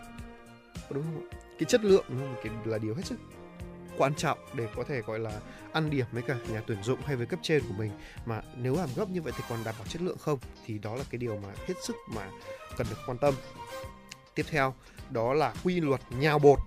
Có 0.76 0.96
đúng 0.96 1.04
không 1.04 1.30
ạ? 1.32 1.38
Cái 1.60 1.66
chất 1.66 1.84
lượng 1.84 2.06
ừ, 2.10 2.16
cái 2.44 2.54
là 2.66 2.78
điều 2.78 2.96
hết 2.96 3.06
sức 3.06 3.18
quan 3.98 4.16
trọng 4.16 4.38
để 4.54 4.68
có 4.75 4.84
thể 4.84 5.01
gọi 5.01 5.20
là 5.20 5.32
ăn 5.72 5.89
điểm 5.89 6.06
với 6.12 6.22
cả 6.22 6.36
nhà 6.50 6.62
tuyển 6.68 6.84
dụng 6.84 7.00
hay 7.06 7.16
với 7.16 7.25
cấp 7.25 7.39
trên 7.44 7.63
của 7.68 7.74
mình. 7.77 7.92
Mà 8.25 8.42
nếu 8.56 8.75
làm 8.75 8.89
gấp 8.96 9.10
như 9.10 9.22
vậy 9.22 9.34
thì 9.38 9.44
còn 9.50 9.63
đảm 9.63 9.75
bảo 9.77 9.88
chất 9.88 10.01
lượng 10.01 10.18
không? 10.18 10.39
Thì 10.66 10.80
đó 10.80 10.96
là 10.96 11.04
cái 11.10 11.18
điều 11.18 11.38
mà 11.38 11.50
hết 11.68 11.74
sức 11.84 11.96
mà 12.16 12.30
cần 12.77 12.88
được 12.89 12.98
quan 13.06 13.18
tâm. 13.18 13.34
Tiếp 14.36 14.46
theo 14.50 14.74
đó 15.10 15.34
là 15.34 15.54
quy 15.63 15.80
luật 15.80 16.01
nhào 16.10 16.39
bột. 16.39 16.60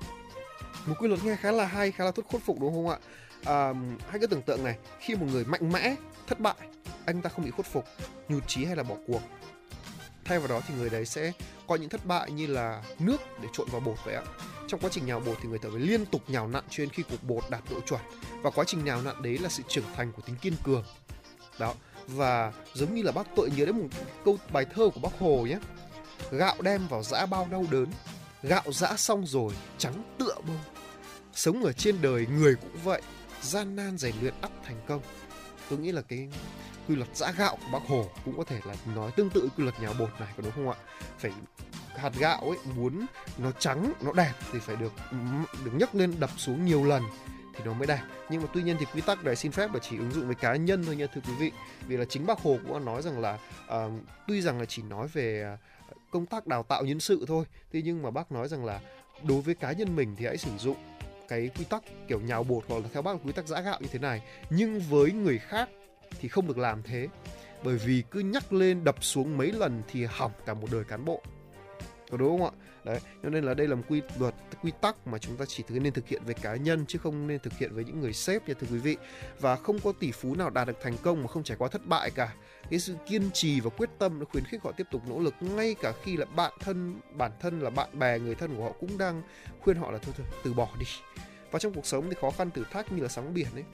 Một 0.86 0.94
quy 0.98 1.08
luật 1.08 1.24
nghe 1.24 1.36
khá 1.36 1.52
là 1.52 1.64
hay 1.64 1.92
khá 1.92 2.04
là 2.04 2.10
thuyết 2.10 2.26
khuất 2.26 2.42
phục 2.42 2.60
đúng 2.60 2.74
không 2.74 2.88
ạ? 2.88 2.98
À, 3.44 3.74
hãy 4.08 4.20
cứ 4.20 4.26
tưởng 4.26 4.42
tượng 4.42 4.64
này 4.64 4.78
khi 4.98 5.14
một 5.14 5.26
người 5.32 5.44
mạnh 5.44 5.72
mẽ 5.72 5.96
thất 6.26 6.40
bại 6.40 6.54
anh 7.06 7.22
ta 7.22 7.30
không 7.30 7.44
bị 7.44 7.50
khuất 7.50 7.66
phục 7.66 7.84
nhụt 8.28 8.42
chí 8.46 8.64
hay 8.64 8.76
là 8.76 8.82
bỏ 8.82 8.94
cuộc. 9.06 9.20
Thay 10.24 10.38
vào 10.38 10.48
đó 10.48 10.60
thì 10.68 10.74
người 10.74 10.90
đấy 10.90 11.06
sẽ 11.06 11.32
coi 11.68 11.78
những 11.78 11.88
thất 11.88 12.06
bại 12.06 12.30
như 12.30 12.46
là 12.46 12.82
nước 12.98 13.20
để 13.42 13.48
trộn 13.52 13.68
vào 13.70 13.80
bột 13.80 13.96
vậy 14.04 14.14
ạ 14.14 14.22
trong 14.70 14.80
quá 14.80 14.90
trình 14.92 15.06
nhào 15.06 15.20
bột 15.20 15.38
thì 15.42 15.48
người 15.48 15.58
thợ 15.58 15.70
phải 15.70 15.80
liên 15.80 16.06
tục 16.06 16.22
nhào 16.28 16.48
nặn 16.48 16.64
cho 16.70 16.82
đến 16.82 16.88
khi 16.88 17.02
cục 17.02 17.22
bột 17.22 17.44
đạt 17.50 17.62
độ 17.70 17.80
chuẩn. 17.80 18.00
Và 18.42 18.50
quá 18.50 18.64
trình 18.66 18.84
nhào 18.84 19.02
nặn 19.02 19.22
đấy 19.22 19.38
là 19.38 19.48
sự 19.48 19.62
trưởng 19.68 19.84
thành 19.96 20.12
của 20.12 20.22
tính 20.22 20.36
kiên 20.36 20.54
cường. 20.64 20.84
Đó, 21.58 21.74
và 22.06 22.52
giống 22.74 22.94
như 22.94 23.02
là 23.02 23.12
bác 23.12 23.26
tội 23.36 23.50
nhớ 23.56 23.66
đến 23.66 23.78
một 23.78 23.88
câu 24.24 24.38
bài 24.52 24.66
thơ 24.74 24.90
của 24.94 25.00
bác 25.00 25.18
hồ 25.18 25.46
nhé. 25.46 25.58
Gạo 26.30 26.56
đem 26.62 26.88
vào 26.88 27.02
giã 27.02 27.26
bao 27.26 27.48
đau 27.50 27.64
đớn, 27.70 27.86
gạo 28.42 28.62
giã 28.72 28.96
xong 28.96 29.26
rồi 29.26 29.52
trắng 29.78 30.14
tựa 30.18 30.34
bông. 30.46 30.58
Sống 31.32 31.64
ở 31.64 31.72
trên 31.72 32.02
đời 32.02 32.26
người 32.26 32.54
cũng 32.54 32.76
vậy, 32.84 33.02
gian 33.42 33.76
nan 33.76 33.98
rèn 33.98 34.14
luyện 34.20 34.34
ắt 34.40 34.50
thành 34.64 34.80
công. 34.86 35.02
Tôi 35.70 35.78
nghĩ 35.78 35.92
là 35.92 36.02
cái 36.02 36.28
quy 36.88 36.96
luật 36.96 37.16
giã 37.16 37.32
gạo 37.32 37.56
của 37.56 37.78
bác 37.78 37.88
hồ 37.88 38.10
cũng 38.24 38.36
có 38.36 38.44
thể 38.44 38.60
là 38.64 38.74
nói 38.94 39.10
tương 39.16 39.30
tự 39.30 39.48
quy 39.56 39.64
luật 39.64 39.80
nhào 39.80 39.94
bột 39.98 40.10
này, 40.20 40.28
có 40.36 40.42
đúng 40.42 40.52
không 40.52 40.70
ạ? 40.70 40.76
Phải 41.18 41.32
hạt 41.96 42.12
gạo 42.18 42.40
ấy 42.40 42.58
muốn 42.76 43.06
nó 43.38 43.52
trắng 43.52 43.92
nó 44.00 44.12
đẹp 44.12 44.32
thì 44.52 44.58
phải 44.58 44.76
được 44.76 44.92
được 45.64 45.70
nhấc 45.74 45.94
lên 45.94 46.14
đập 46.20 46.30
xuống 46.36 46.64
nhiều 46.64 46.84
lần 46.84 47.02
thì 47.56 47.64
nó 47.64 47.72
mới 47.72 47.86
đẹp. 47.86 48.00
Nhưng 48.30 48.42
mà 48.42 48.48
tuy 48.54 48.62
nhiên 48.62 48.76
thì 48.80 48.86
quy 48.94 49.00
tắc 49.00 49.24
này 49.24 49.36
xin 49.36 49.52
phép 49.52 49.74
là 49.74 49.80
chỉ 49.82 49.98
ứng 49.98 50.12
dụng 50.12 50.26
với 50.26 50.34
cá 50.34 50.56
nhân 50.56 50.84
thôi 50.84 50.96
nha 50.96 51.06
thưa 51.14 51.20
quý 51.20 51.32
vị. 51.38 51.52
Vì 51.86 51.96
là 51.96 52.04
chính 52.04 52.26
bác 52.26 52.38
hồ 52.38 52.58
cũng 52.62 52.72
đã 52.72 52.78
nói 52.78 53.02
rằng 53.02 53.20
là 53.20 53.38
uh, 53.66 53.92
tuy 54.26 54.42
rằng 54.42 54.58
là 54.58 54.64
chỉ 54.64 54.82
nói 54.82 55.08
về 55.08 55.42
ờ, 55.42 55.56
công 56.10 56.26
tác 56.26 56.46
đào 56.46 56.62
tạo 56.62 56.84
nhân 56.84 57.00
sự 57.00 57.24
thôi 57.28 57.44
thế 57.72 57.82
nhưng 57.84 58.02
mà 58.02 58.10
bác 58.10 58.32
nói 58.32 58.48
rằng 58.48 58.64
là 58.64 58.80
đối 59.22 59.40
với 59.40 59.54
cá 59.54 59.72
nhân 59.72 59.96
mình 59.96 60.16
thì 60.18 60.26
hãy 60.26 60.36
sử 60.36 60.50
dụng 60.58 60.76
cái 61.28 61.50
quy 61.58 61.64
tắc 61.64 61.82
kiểu 62.08 62.20
nhào 62.20 62.44
bột 62.44 62.64
hoặc 62.68 62.82
là 62.82 62.88
theo 62.92 63.02
bác 63.02 63.12
là 63.12 63.18
quy 63.24 63.32
tắc 63.32 63.46
giã 63.46 63.60
gạo 63.60 63.78
như 63.80 63.88
thế 63.92 63.98
này. 63.98 64.22
Nhưng 64.50 64.80
với 64.80 65.12
người 65.12 65.38
khác 65.38 65.68
thì 66.20 66.28
không 66.28 66.46
được 66.46 66.58
làm 66.58 66.82
thế 66.82 67.08
bởi 67.64 67.76
vì 67.76 68.02
cứ 68.10 68.20
nhắc 68.20 68.52
lên 68.52 68.84
đập 68.84 69.04
xuống 69.04 69.36
mấy 69.36 69.52
lần 69.52 69.82
thì 69.88 70.04
hỏng 70.04 70.32
cả 70.46 70.54
một 70.54 70.68
đời 70.72 70.84
cán 70.84 71.04
bộ 71.04 71.22
có 72.10 72.16
đúng 72.16 72.38
không 72.38 72.46
ạ? 72.46 72.52
Đấy 72.84 73.00
cho 73.22 73.30
nên 73.30 73.44
là 73.44 73.54
đây 73.54 73.68
là 73.68 73.74
một 73.74 73.82
quy 73.88 74.02
luật 74.18 74.34
quy 74.62 74.72
tắc 74.80 75.06
mà 75.06 75.18
chúng 75.18 75.36
ta 75.36 75.44
chỉ 75.48 75.64
nên 75.68 75.92
thực 75.92 76.08
hiện 76.08 76.22
với 76.24 76.34
cá 76.34 76.56
nhân 76.56 76.84
chứ 76.88 76.98
không 76.98 77.26
nên 77.26 77.38
thực 77.38 77.52
hiện 77.58 77.74
với 77.74 77.84
những 77.84 78.00
người 78.00 78.12
sếp 78.12 78.48
nha 78.48 78.54
thưa 78.60 78.66
quý 78.70 78.78
vị. 78.78 78.96
Và 79.40 79.56
không 79.56 79.78
có 79.78 79.92
tỷ 80.00 80.12
phú 80.12 80.34
nào 80.34 80.50
đạt 80.50 80.66
được 80.66 80.76
thành 80.82 80.96
công 81.02 81.22
mà 81.22 81.28
không 81.28 81.42
trải 81.42 81.56
qua 81.56 81.68
thất 81.68 81.86
bại 81.86 82.10
cả. 82.10 82.34
Cái 82.70 82.80
sự 82.80 82.94
kiên 83.06 83.30
trì 83.32 83.60
và 83.60 83.70
quyết 83.70 83.90
tâm 83.98 84.18
nó 84.18 84.24
khuyến 84.24 84.44
khích 84.44 84.62
họ 84.62 84.72
tiếp 84.72 84.86
tục 84.90 85.02
nỗ 85.08 85.18
lực 85.18 85.34
ngay 85.40 85.74
cả 85.82 85.92
khi 86.02 86.16
là 86.16 86.24
bạn 86.24 86.52
thân 86.60 87.00
bản 87.12 87.32
thân 87.40 87.60
là 87.60 87.70
bạn 87.70 87.98
bè 87.98 88.18
người 88.18 88.34
thân 88.34 88.56
của 88.56 88.62
họ 88.62 88.72
cũng 88.80 88.98
đang 88.98 89.22
khuyên 89.60 89.76
họ 89.76 89.90
là 89.90 89.98
thôi 89.98 90.14
thôi 90.16 90.26
từ 90.44 90.52
bỏ 90.52 90.68
đi. 90.78 90.86
Và 91.50 91.58
trong 91.58 91.74
cuộc 91.74 91.86
sống 91.86 92.10
thì 92.10 92.16
khó 92.20 92.30
khăn 92.30 92.50
thử 92.50 92.64
thách 92.70 92.92
như 92.92 93.02
là 93.02 93.08
sóng 93.08 93.34
biển 93.34 93.48
ấy. 93.54 93.64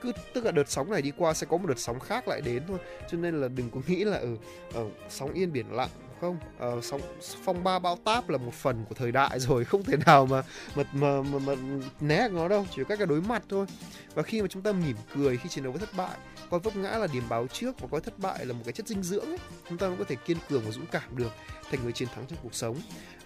Cứ 0.00 0.12
tức 0.34 0.44
là 0.44 0.50
đợt 0.52 0.70
sóng 0.70 0.90
này 0.90 1.02
đi 1.02 1.12
qua 1.16 1.34
sẽ 1.34 1.46
có 1.50 1.56
một 1.56 1.66
đợt 1.66 1.78
sóng 1.78 2.00
khác 2.00 2.28
lại 2.28 2.40
đến 2.40 2.62
thôi. 2.68 2.78
Cho 3.10 3.18
nên 3.18 3.40
là 3.40 3.48
đừng 3.48 3.70
có 3.70 3.80
nghĩ 3.86 4.04
là 4.04 4.16
ở 4.16 4.20
ừ, 4.20 4.36
ở 4.74 4.90
sóng 5.08 5.32
yên 5.32 5.52
biển 5.52 5.72
lặng 5.72 5.88
không? 6.20 6.38
Uh, 6.76 6.84
sóng 6.84 7.00
phong 7.44 7.64
ba 7.64 7.78
bão 7.78 7.96
táp 7.96 8.28
là 8.28 8.38
một 8.38 8.54
phần 8.54 8.84
của 8.88 8.94
thời 8.94 9.12
đại 9.12 9.40
rồi 9.40 9.64
không 9.64 9.82
thể 9.82 9.96
nào 10.06 10.26
mà 10.26 10.42
mà 10.74 10.82
mà, 10.92 11.22
mà, 11.22 11.38
mà 11.38 11.54
né 12.00 12.28
nó 12.28 12.48
đâu 12.48 12.66
chỉ 12.70 12.82
có 12.82 12.88
cách 12.88 13.00
là 13.00 13.06
đối 13.06 13.20
mặt 13.20 13.42
thôi. 13.48 13.66
Và 14.14 14.22
khi 14.22 14.42
mà 14.42 14.48
chúng 14.48 14.62
ta 14.62 14.72
mỉm 14.72 14.96
cười 15.14 15.36
khi 15.36 15.48
chiến 15.48 15.64
đấu 15.64 15.72
với 15.72 15.80
thất 15.80 15.96
bại 15.96 16.16
coi 16.50 16.60
vấp 16.60 16.76
ngã 16.76 16.90
là 16.90 17.06
điểm 17.12 17.22
báo 17.28 17.46
trước 17.46 17.80
và 17.80 17.88
coi 17.90 18.00
thất 18.00 18.18
bại 18.18 18.46
là 18.46 18.52
một 18.52 18.60
cái 18.64 18.72
chất 18.72 18.88
dinh 18.88 19.02
dưỡng 19.02 19.26
ấy, 19.26 19.38
chúng 19.68 19.78
ta 19.78 19.88
mới 19.88 19.96
có 19.96 20.04
thể 20.08 20.16
kiên 20.16 20.36
cường 20.48 20.62
và 20.64 20.70
dũng 20.70 20.86
cảm 20.86 21.16
được 21.16 21.32
thành 21.70 21.82
người 21.82 21.92
chiến 21.92 22.08
thắng 22.14 22.26
trong 22.26 22.38
cuộc 22.42 22.54
sống. 22.54 22.76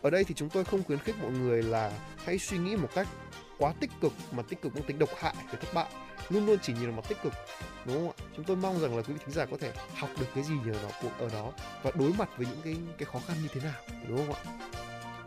Ở 0.03 0.11
đây 0.11 0.25
thì 0.25 0.35
chúng 0.35 0.49
tôi 0.49 0.65
không 0.65 0.83
khuyến 0.83 0.99
khích 0.99 1.15
mọi 1.23 1.31
người 1.31 1.63
là 1.63 1.93
hãy 2.25 2.39
suy 2.39 2.59
nghĩ 2.59 2.77
một 2.77 2.89
cách 2.95 3.09
quá 3.63 3.73
tích 3.81 3.91
cực 4.01 4.13
mà 4.33 4.43
tích 4.43 4.63
cực 4.63 4.73
cũng 4.75 4.83
tính 4.83 4.99
độc 4.99 5.09
hại 5.19 5.35
về 5.53 5.59
thất 5.61 5.75
bại 5.75 5.87
luôn 6.31 6.47
luôn 6.47 6.59
chỉ 6.63 6.73
nhìn 6.73 6.83
vào 6.83 6.93
mặt 6.93 7.09
tích 7.09 7.19
cực, 7.23 7.33
đúng 7.87 7.97
không 7.97 8.09
ạ? 8.09 8.25
Chúng 8.37 8.45
tôi 8.45 8.57
mong 8.57 8.81
rằng 8.81 8.97
là 8.97 9.03
quý 9.03 9.15
vị 9.15 9.21
thính 9.25 9.35
giả 9.35 9.47
có 9.51 9.57
thể 9.61 9.73
học 9.95 10.11
được 10.21 10.27
cái 10.35 10.45
gì 10.45 10.55
nhờ 10.65 10.73
nó 10.83 11.09
ở 11.19 11.29
đó 11.29 11.53
và 11.83 11.91
đối 11.95 12.13
mặt 12.13 12.29
với 12.37 12.47
những 12.47 12.61
cái 12.65 12.77
cái 12.99 13.07
khó 13.13 13.21
khăn 13.27 13.37
như 13.43 13.49
thế 13.53 13.61
nào, 13.61 13.81
đúng 14.09 14.27
không 14.27 14.35
ạ? 14.35 14.41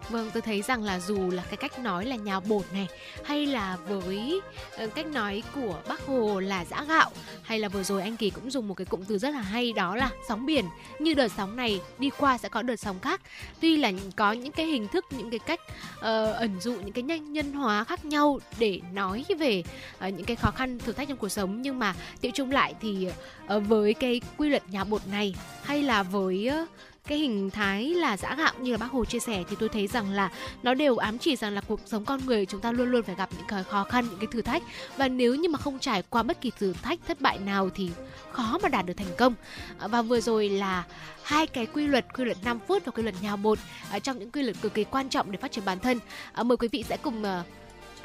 Vâng, 0.09 0.29
tôi 0.33 0.41
thấy 0.41 0.61
rằng 0.61 0.83
là 0.83 0.99
dù 0.99 1.29
là 1.29 1.43
cái 1.49 1.57
cách 1.57 1.79
nói 1.79 2.05
là 2.05 2.15
nhào 2.15 2.41
bột 2.41 2.65
này 2.73 2.87
hay 3.23 3.45
là 3.45 3.77
với 3.87 4.41
ờ, 4.77 4.87
cách 4.87 5.05
nói 5.05 5.43
của 5.55 5.79
bác 5.87 6.01
Hồ 6.05 6.39
là 6.39 6.65
giã 6.65 6.83
gạo 6.87 7.11
hay 7.43 7.59
là 7.59 7.69
vừa 7.69 7.83
rồi 7.83 8.01
anh 8.01 8.17
Kỳ 8.17 8.29
cũng 8.29 8.51
dùng 8.51 8.67
một 8.67 8.73
cái 8.73 8.85
cụm 8.85 9.03
từ 9.07 9.17
rất 9.17 9.29
là 9.29 9.41
hay 9.41 9.73
đó 9.73 9.95
là 9.95 10.09
sóng 10.27 10.45
biển. 10.45 10.65
Như 10.99 11.13
đợt 11.13 11.27
sóng 11.37 11.55
này 11.55 11.81
đi 11.99 12.09
qua 12.17 12.37
sẽ 12.37 12.49
có 12.49 12.61
đợt 12.61 12.75
sóng 12.75 12.99
khác. 12.99 13.21
Tuy 13.59 13.77
là 13.77 13.91
có 14.15 14.31
những 14.31 14.51
cái 14.51 14.65
hình 14.65 14.87
thức 14.87 15.05
những 15.11 15.29
cái 15.29 15.39
cách 15.39 15.59
uh, 15.97 16.35
ẩn 16.35 16.59
dụ 16.61 16.73
những 16.73 16.91
cái 16.91 17.03
nhanh 17.03 17.33
nhân 17.33 17.53
hóa 17.53 17.83
khác 17.83 18.05
nhau 18.05 18.39
để 18.59 18.81
nói 18.93 19.25
về 19.39 19.63
uh, 20.07 20.13
những 20.13 20.25
cái 20.25 20.35
khó 20.35 20.51
khăn 20.51 20.79
thử 20.79 20.91
thách 20.91 21.07
trong 21.07 21.17
cuộc 21.17 21.29
sống. 21.29 21.61
Nhưng 21.61 21.79
mà 21.79 21.95
tiệu 22.21 22.31
chung 22.35 22.51
lại 22.51 22.73
thì 22.81 23.07
uh, 23.55 23.63
với 23.67 23.93
cái 23.93 24.21
quy 24.37 24.49
luật 24.49 24.63
nhào 24.69 24.85
bột 24.85 25.07
này 25.07 25.35
hay 25.63 25.83
là 25.83 26.03
với 26.03 26.51
uh, 26.63 26.69
cái 27.07 27.17
hình 27.17 27.49
thái 27.49 27.83
là 27.85 28.17
giã 28.17 28.35
gạo 28.35 28.53
như 28.59 28.71
là 28.71 28.77
bác 28.77 28.91
hồ 28.91 29.05
chia 29.05 29.19
sẻ 29.19 29.43
thì 29.49 29.55
tôi 29.59 29.69
thấy 29.69 29.87
rằng 29.87 30.11
là 30.11 30.29
nó 30.63 30.73
đều 30.73 30.97
ám 30.97 31.17
chỉ 31.17 31.35
rằng 31.35 31.53
là 31.53 31.61
cuộc 31.61 31.79
sống 31.85 32.05
con 32.05 32.19
người 32.25 32.45
chúng 32.45 32.61
ta 32.61 32.71
luôn 32.71 32.91
luôn 32.91 33.03
phải 33.03 33.15
gặp 33.15 33.29
những 33.37 33.47
cái 33.47 33.63
khó 33.63 33.83
khăn, 33.83 34.07
những 34.09 34.19
cái 34.19 34.27
thử 34.31 34.41
thách. 34.41 34.63
Và 34.97 35.07
nếu 35.07 35.35
như 35.35 35.49
mà 35.49 35.59
không 35.59 35.79
trải 35.79 36.03
qua 36.09 36.23
bất 36.23 36.41
kỳ 36.41 36.51
thử 36.59 36.73
thách 36.73 36.99
thất 37.07 37.21
bại 37.21 37.39
nào 37.39 37.69
thì 37.75 37.89
khó 38.31 38.57
mà 38.63 38.69
đạt 38.69 38.85
được 38.85 38.93
thành 38.97 39.15
công. 39.17 39.33
À, 39.79 39.87
và 39.87 40.01
vừa 40.01 40.21
rồi 40.21 40.49
là 40.49 40.83
hai 41.23 41.47
cái 41.47 41.65
quy 41.65 41.87
luật 41.87 42.05
quy 42.17 42.25
luật 42.25 42.37
5 42.43 42.59
phút 42.67 42.85
và 42.85 42.91
quy 42.91 43.03
luật 43.03 43.15
nhào 43.21 43.37
bột 43.37 43.59
à, 43.91 43.99
trong 43.99 44.19
những 44.19 44.31
quy 44.31 44.41
luật 44.41 44.55
cực 44.61 44.73
kỳ 44.73 44.83
quan 44.83 45.09
trọng 45.09 45.31
để 45.31 45.37
phát 45.41 45.51
triển 45.51 45.65
bản 45.65 45.79
thân. 45.79 45.99
À, 46.33 46.43
mời 46.43 46.57
quý 46.57 46.67
vị 46.67 46.83
sẽ 46.89 46.97
cùng 46.97 47.23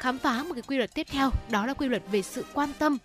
khám 0.01 0.17
phá 0.17 0.43
một 0.43 0.53
cái 0.53 0.63
quy 0.67 0.77
luật 0.77 0.93
tiếp 0.93 1.07
theo, 1.11 1.29
đó 1.49 1.65
là 1.65 1.73
quy 1.73 1.87
luật 1.87 2.03
về 2.11 2.21
sự 2.21 2.45
quan 2.53 2.69
tâm. 2.79 2.97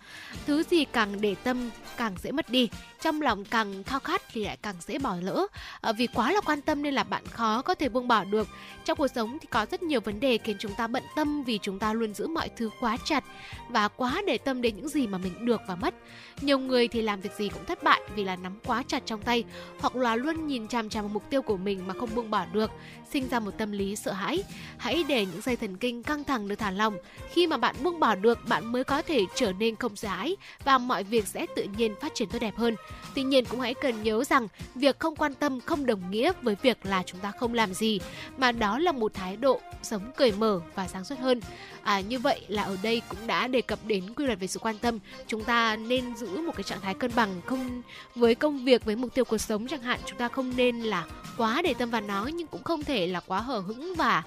Thứ 0.46 0.62
gì 0.70 0.84
càng 0.84 1.20
để 1.20 1.34
tâm, 1.34 1.70
càng 1.96 2.14
dễ 2.22 2.32
mất 2.32 2.50
đi 2.50 2.68
trong 3.06 3.22
lòng 3.22 3.44
càng 3.44 3.84
khao 3.84 4.00
khát 4.00 4.22
thì 4.32 4.44
lại 4.44 4.56
càng 4.62 4.74
dễ 4.80 4.98
bỏ 4.98 5.16
lỡ. 5.20 5.46
À, 5.80 5.92
vì 5.92 6.06
quá 6.06 6.32
là 6.32 6.40
quan 6.40 6.60
tâm 6.60 6.82
nên 6.82 6.94
là 6.94 7.04
bạn 7.04 7.26
khó 7.26 7.62
có 7.62 7.74
thể 7.74 7.88
buông 7.88 8.08
bỏ 8.08 8.24
được. 8.24 8.48
Trong 8.84 8.98
cuộc 8.98 9.08
sống 9.08 9.38
thì 9.40 9.46
có 9.50 9.66
rất 9.70 9.82
nhiều 9.82 10.00
vấn 10.00 10.20
đề 10.20 10.38
khiến 10.38 10.56
chúng 10.60 10.72
ta 10.74 10.86
bận 10.86 11.02
tâm 11.16 11.42
vì 11.42 11.58
chúng 11.62 11.78
ta 11.78 11.92
luôn 11.92 12.14
giữ 12.14 12.26
mọi 12.26 12.48
thứ 12.56 12.70
quá 12.80 12.96
chặt 13.04 13.24
và 13.68 13.88
quá 13.88 14.22
để 14.26 14.38
tâm 14.38 14.62
đến 14.62 14.76
những 14.76 14.88
gì 14.88 15.06
mà 15.06 15.18
mình 15.18 15.46
được 15.46 15.60
và 15.68 15.76
mất. 15.76 15.94
Nhiều 16.40 16.58
người 16.58 16.88
thì 16.88 17.02
làm 17.02 17.20
việc 17.20 17.32
gì 17.38 17.48
cũng 17.48 17.64
thất 17.64 17.82
bại 17.82 18.00
vì 18.14 18.24
là 18.24 18.36
nắm 18.36 18.58
quá 18.66 18.82
chặt 18.88 19.02
trong 19.06 19.22
tay 19.22 19.44
hoặc 19.80 19.96
là 19.96 20.16
luôn 20.16 20.46
nhìn 20.46 20.68
chằm 20.68 20.88
chằm 20.88 21.04
vào 21.04 21.10
mục 21.14 21.30
tiêu 21.30 21.42
của 21.42 21.56
mình 21.56 21.86
mà 21.86 21.94
không 21.94 22.14
buông 22.14 22.30
bỏ 22.30 22.46
được 22.52 22.70
sinh 23.12 23.28
ra 23.28 23.40
một 23.40 23.50
tâm 23.58 23.72
lý 23.72 23.96
sợ 23.96 24.12
hãi. 24.12 24.44
Hãy 24.78 25.04
để 25.08 25.26
những 25.26 25.40
dây 25.40 25.56
thần 25.56 25.76
kinh 25.76 26.02
căng 26.02 26.24
thẳng 26.24 26.48
được 26.48 26.56
thả 26.56 26.70
lỏng. 26.70 26.96
Khi 27.32 27.46
mà 27.46 27.56
bạn 27.56 27.76
buông 27.82 28.00
bỏ 28.00 28.14
được 28.14 28.38
bạn 28.48 28.72
mới 28.72 28.84
có 28.84 29.02
thể 29.02 29.24
trở 29.34 29.52
nên 29.52 29.76
không 29.76 29.96
sợ 29.96 30.08
hãi 30.08 30.36
và 30.64 30.78
mọi 30.78 31.04
việc 31.04 31.26
sẽ 31.26 31.46
tự 31.56 31.66
nhiên 31.76 31.94
phát 32.00 32.14
triển 32.14 32.28
tốt 32.28 32.38
đẹp 32.40 32.56
hơn 32.56 32.76
tuy 33.14 33.22
nhiên 33.22 33.44
cũng 33.44 33.60
hãy 33.60 33.74
cần 33.74 34.02
nhớ 34.02 34.24
rằng 34.24 34.48
việc 34.74 34.98
không 34.98 35.16
quan 35.16 35.34
tâm 35.34 35.60
không 35.60 35.86
đồng 35.86 36.10
nghĩa 36.10 36.32
với 36.42 36.56
việc 36.62 36.78
là 36.82 37.02
chúng 37.06 37.20
ta 37.20 37.32
không 37.38 37.54
làm 37.54 37.74
gì 37.74 38.00
mà 38.38 38.52
đó 38.52 38.78
là 38.78 38.92
một 38.92 39.14
thái 39.14 39.36
độ 39.36 39.60
sống 39.82 40.12
cởi 40.16 40.32
mở 40.32 40.60
và 40.74 40.88
sáng 40.88 41.04
suốt 41.04 41.18
hơn. 41.18 41.40
À, 41.82 42.00
như 42.00 42.18
vậy 42.18 42.40
là 42.48 42.62
ở 42.62 42.76
đây 42.82 43.02
cũng 43.08 43.26
đã 43.26 43.46
đề 43.46 43.60
cập 43.60 43.78
đến 43.86 44.14
quy 44.16 44.26
luật 44.26 44.40
về 44.40 44.46
sự 44.46 44.58
quan 44.58 44.78
tâm. 44.78 44.98
Chúng 45.26 45.44
ta 45.44 45.76
nên 45.76 46.16
giữ 46.16 46.26
một 46.26 46.52
cái 46.56 46.62
trạng 46.62 46.80
thái 46.80 46.94
cân 46.94 47.10
bằng 47.14 47.40
không 47.46 47.82
với 48.14 48.34
công 48.34 48.64
việc 48.64 48.84
với 48.84 48.96
mục 48.96 49.14
tiêu 49.14 49.24
cuộc 49.24 49.38
sống 49.38 49.66
chẳng 49.66 49.82
hạn. 49.82 50.00
Chúng 50.06 50.18
ta 50.18 50.28
không 50.28 50.52
nên 50.56 50.80
là 50.80 51.06
quá 51.36 51.62
để 51.62 51.74
tâm 51.74 51.90
vào 51.90 52.00
nó 52.00 52.30
nhưng 52.34 52.46
cũng 52.46 52.62
không 52.62 52.84
thể 52.84 53.06
là 53.06 53.20
quá 53.20 53.40
hờ 53.40 53.58
hững 53.58 53.94
và 53.94 54.22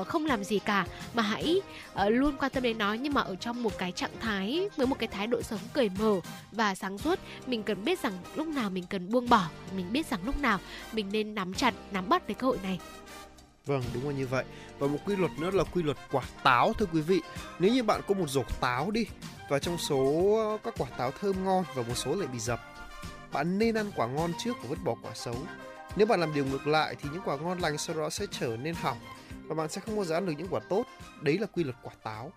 uh, 0.00 0.06
không 0.06 0.26
làm 0.26 0.44
gì 0.44 0.58
cả 0.58 0.86
mà 1.14 1.22
hãy 1.22 1.60
uh, 1.92 2.00
luôn 2.08 2.36
quan 2.38 2.50
tâm 2.50 2.62
đến 2.62 2.78
nó 2.78 2.92
nhưng 2.92 3.14
mà 3.14 3.20
ở 3.20 3.36
trong 3.36 3.62
một 3.62 3.78
cái 3.78 3.92
trạng 3.92 4.20
thái 4.20 4.68
với 4.76 4.86
một 4.86 4.98
cái 4.98 5.08
thái 5.08 5.26
độ 5.26 5.42
sống 5.42 5.60
cởi 5.72 5.90
mở 5.98 6.20
và 6.52 6.74
sáng 6.74 6.98
suốt 6.98 7.18
mình 7.46 7.62
cần 7.62 7.84
biết 7.84 8.02
rằng 8.02 8.12
lúc 8.34 8.48
nào 8.48 8.70
mình 8.70 8.84
cần 8.90 9.10
buông 9.12 9.28
bỏ 9.28 9.48
mình 9.76 9.92
biết 9.92 10.06
rằng 10.06 10.20
lúc 10.24 10.40
nào 10.40 10.58
mình 10.92 11.08
nên 11.12 11.34
nắm 11.34 11.54
chặt 11.54 11.74
nắm 11.90 12.08
bắt 12.08 12.26
cái 12.26 12.34
cơ 12.34 12.46
hội 12.46 12.58
này 12.62 12.78
Vâng, 13.66 13.82
đúng 13.94 14.08
là 14.08 14.14
như 14.14 14.26
vậy. 14.26 14.44
Và 14.78 14.86
một 14.86 14.98
quy 15.04 15.16
luật 15.16 15.32
nữa 15.38 15.50
là 15.50 15.64
quy 15.64 15.82
luật 15.82 15.96
quả 16.12 16.22
táo 16.42 16.72
thưa 16.72 16.86
quý 16.92 17.00
vị. 17.00 17.20
Nếu 17.58 17.72
như 17.72 17.82
bạn 17.82 18.00
có 18.08 18.14
một 18.14 18.30
rổ 18.30 18.42
táo 18.60 18.90
đi 18.90 19.06
và 19.48 19.58
trong 19.58 19.78
số 19.78 20.34
ờ, 20.36 20.58
các 20.64 20.74
quả 20.78 20.88
táo 20.98 21.10
thơm 21.10 21.44
ngon 21.44 21.64
và 21.74 21.82
một 21.82 21.94
số 21.94 22.14
lại 22.14 22.28
bị 22.32 22.38
dập, 22.38 22.60
bạn 23.32 23.58
nên 23.58 23.74
ăn 23.74 23.90
quả 23.96 24.06
ngon 24.06 24.32
trước 24.44 24.56
và 24.62 24.68
vứt 24.68 24.78
bỏ 24.84 24.94
quả 25.02 25.10
xấu. 25.14 25.36
Nếu 25.96 26.06
bạn 26.06 26.20
làm 26.20 26.34
điều 26.34 26.44
ngược 26.44 26.66
lại 26.66 26.96
thì 27.02 27.08
những 27.12 27.22
quả 27.24 27.36
ngon 27.36 27.58
lành 27.58 27.78
sau 27.78 27.96
đó 27.96 28.10
sẽ 28.10 28.26
trở 28.30 28.56
nên 28.56 28.74
hỏng 28.74 28.98
và 29.46 29.54
bạn 29.54 29.68
sẽ 29.68 29.80
không 29.80 29.96
bao 29.96 30.04
giờ 30.04 30.14
ăn 30.14 30.26
được 30.26 30.32
những 30.38 30.48
quả 30.50 30.60
tốt. 30.68 30.84
Đấy 31.22 31.38
là 31.38 31.46
quy 31.46 31.64
luật 31.64 31.76
quả 31.82 31.92
táo. 32.02 32.32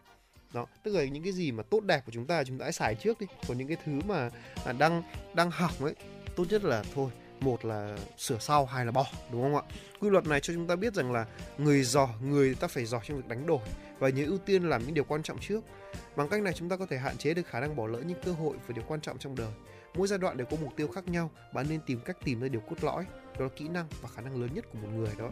Đó, 0.53 0.65
tức 0.83 0.95
là 0.95 1.03
những 1.03 1.23
cái 1.23 1.33
gì 1.33 1.51
mà 1.51 1.63
tốt 1.63 1.83
đẹp 1.83 2.05
của 2.05 2.11
chúng 2.11 2.25
ta 2.25 2.43
chúng 2.43 2.57
ta 2.57 2.65
hãy 2.65 2.73
xài 2.73 2.95
trước 2.95 3.19
đi. 3.19 3.27
Còn 3.47 3.57
những 3.57 3.67
cái 3.67 3.77
thứ 3.85 3.91
mà 4.07 4.29
à, 4.65 4.73
đang 4.73 5.03
đang 5.33 5.51
hỏng 5.51 5.73
ấy, 5.79 5.95
tốt 6.35 6.45
nhất 6.49 6.63
là 6.63 6.83
thôi 6.95 7.11
một 7.41 7.65
là 7.65 7.97
sửa 8.17 8.37
sau 8.39 8.65
hai 8.65 8.85
là 8.85 8.91
bỏ 8.91 9.05
đúng 9.31 9.41
không 9.41 9.55
ạ 9.55 9.61
quy 9.99 10.09
luật 10.09 10.27
này 10.27 10.39
cho 10.39 10.53
chúng 10.53 10.67
ta 10.67 10.75
biết 10.75 10.93
rằng 10.93 11.11
là 11.11 11.25
người 11.57 11.83
giỏi 11.83 12.07
người 12.21 12.55
ta 12.55 12.67
phải 12.67 12.85
giỏi 12.85 13.01
trong 13.07 13.17
việc 13.17 13.27
đánh 13.27 13.45
đổi 13.45 13.59
và 13.99 14.09
nhớ 14.09 14.25
ưu 14.25 14.37
tiên 14.37 14.69
làm 14.69 14.85
những 14.85 14.93
điều 14.93 15.03
quan 15.03 15.23
trọng 15.23 15.39
trước 15.39 15.61
bằng 16.15 16.29
cách 16.29 16.41
này 16.41 16.53
chúng 16.53 16.69
ta 16.69 16.77
có 16.77 16.85
thể 16.85 16.97
hạn 16.97 17.17
chế 17.17 17.33
được 17.33 17.47
khả 17.47 17.59
năng 17.59 17.75
bỏ 17.75 17.87
lỡ 17.87 17.99
những 18.05 18.21
cơ 18.25 18.31
hội 18.31 18.57
và 18.67 18.73
điều 18.73 18.83
quan 18.87 19.01
trọng 19.01 19.17
trong 19.17 19.35
đời 19.35 19.51
mỗi 19.95 20.07
giai 20.07 20.19
đoạn 20.19 20.37
đều 20.37 20.47
có 20.51 20.57
mục 20.61 20.75
tiêu 20.75 20.87
khác 20.87 21.07
nhau 21.07 21.31
bạn 21.53 21.65
nên 21.69 21.79
tìm 21.85 21.99
cách 22.05 22.17
tìm 22.23 22.41
ra 22.41 22.47
điều 22.47 22.61
cốt 22.61 22.75
lõi 22.81 23.05
đó 23.39 23.45
là 23.45 23.51
kỹ 23.55 23.67
năng 23.67 23.85
và 24.01 24.09
khả 24.15 24.21
năng 24.21 24.41
lớn 24.41 24.49
nhất 24.53 24.65
của 24.71 24.77
một 24.79 24.87
người 24.95 25.15
đó. 25.17 25.29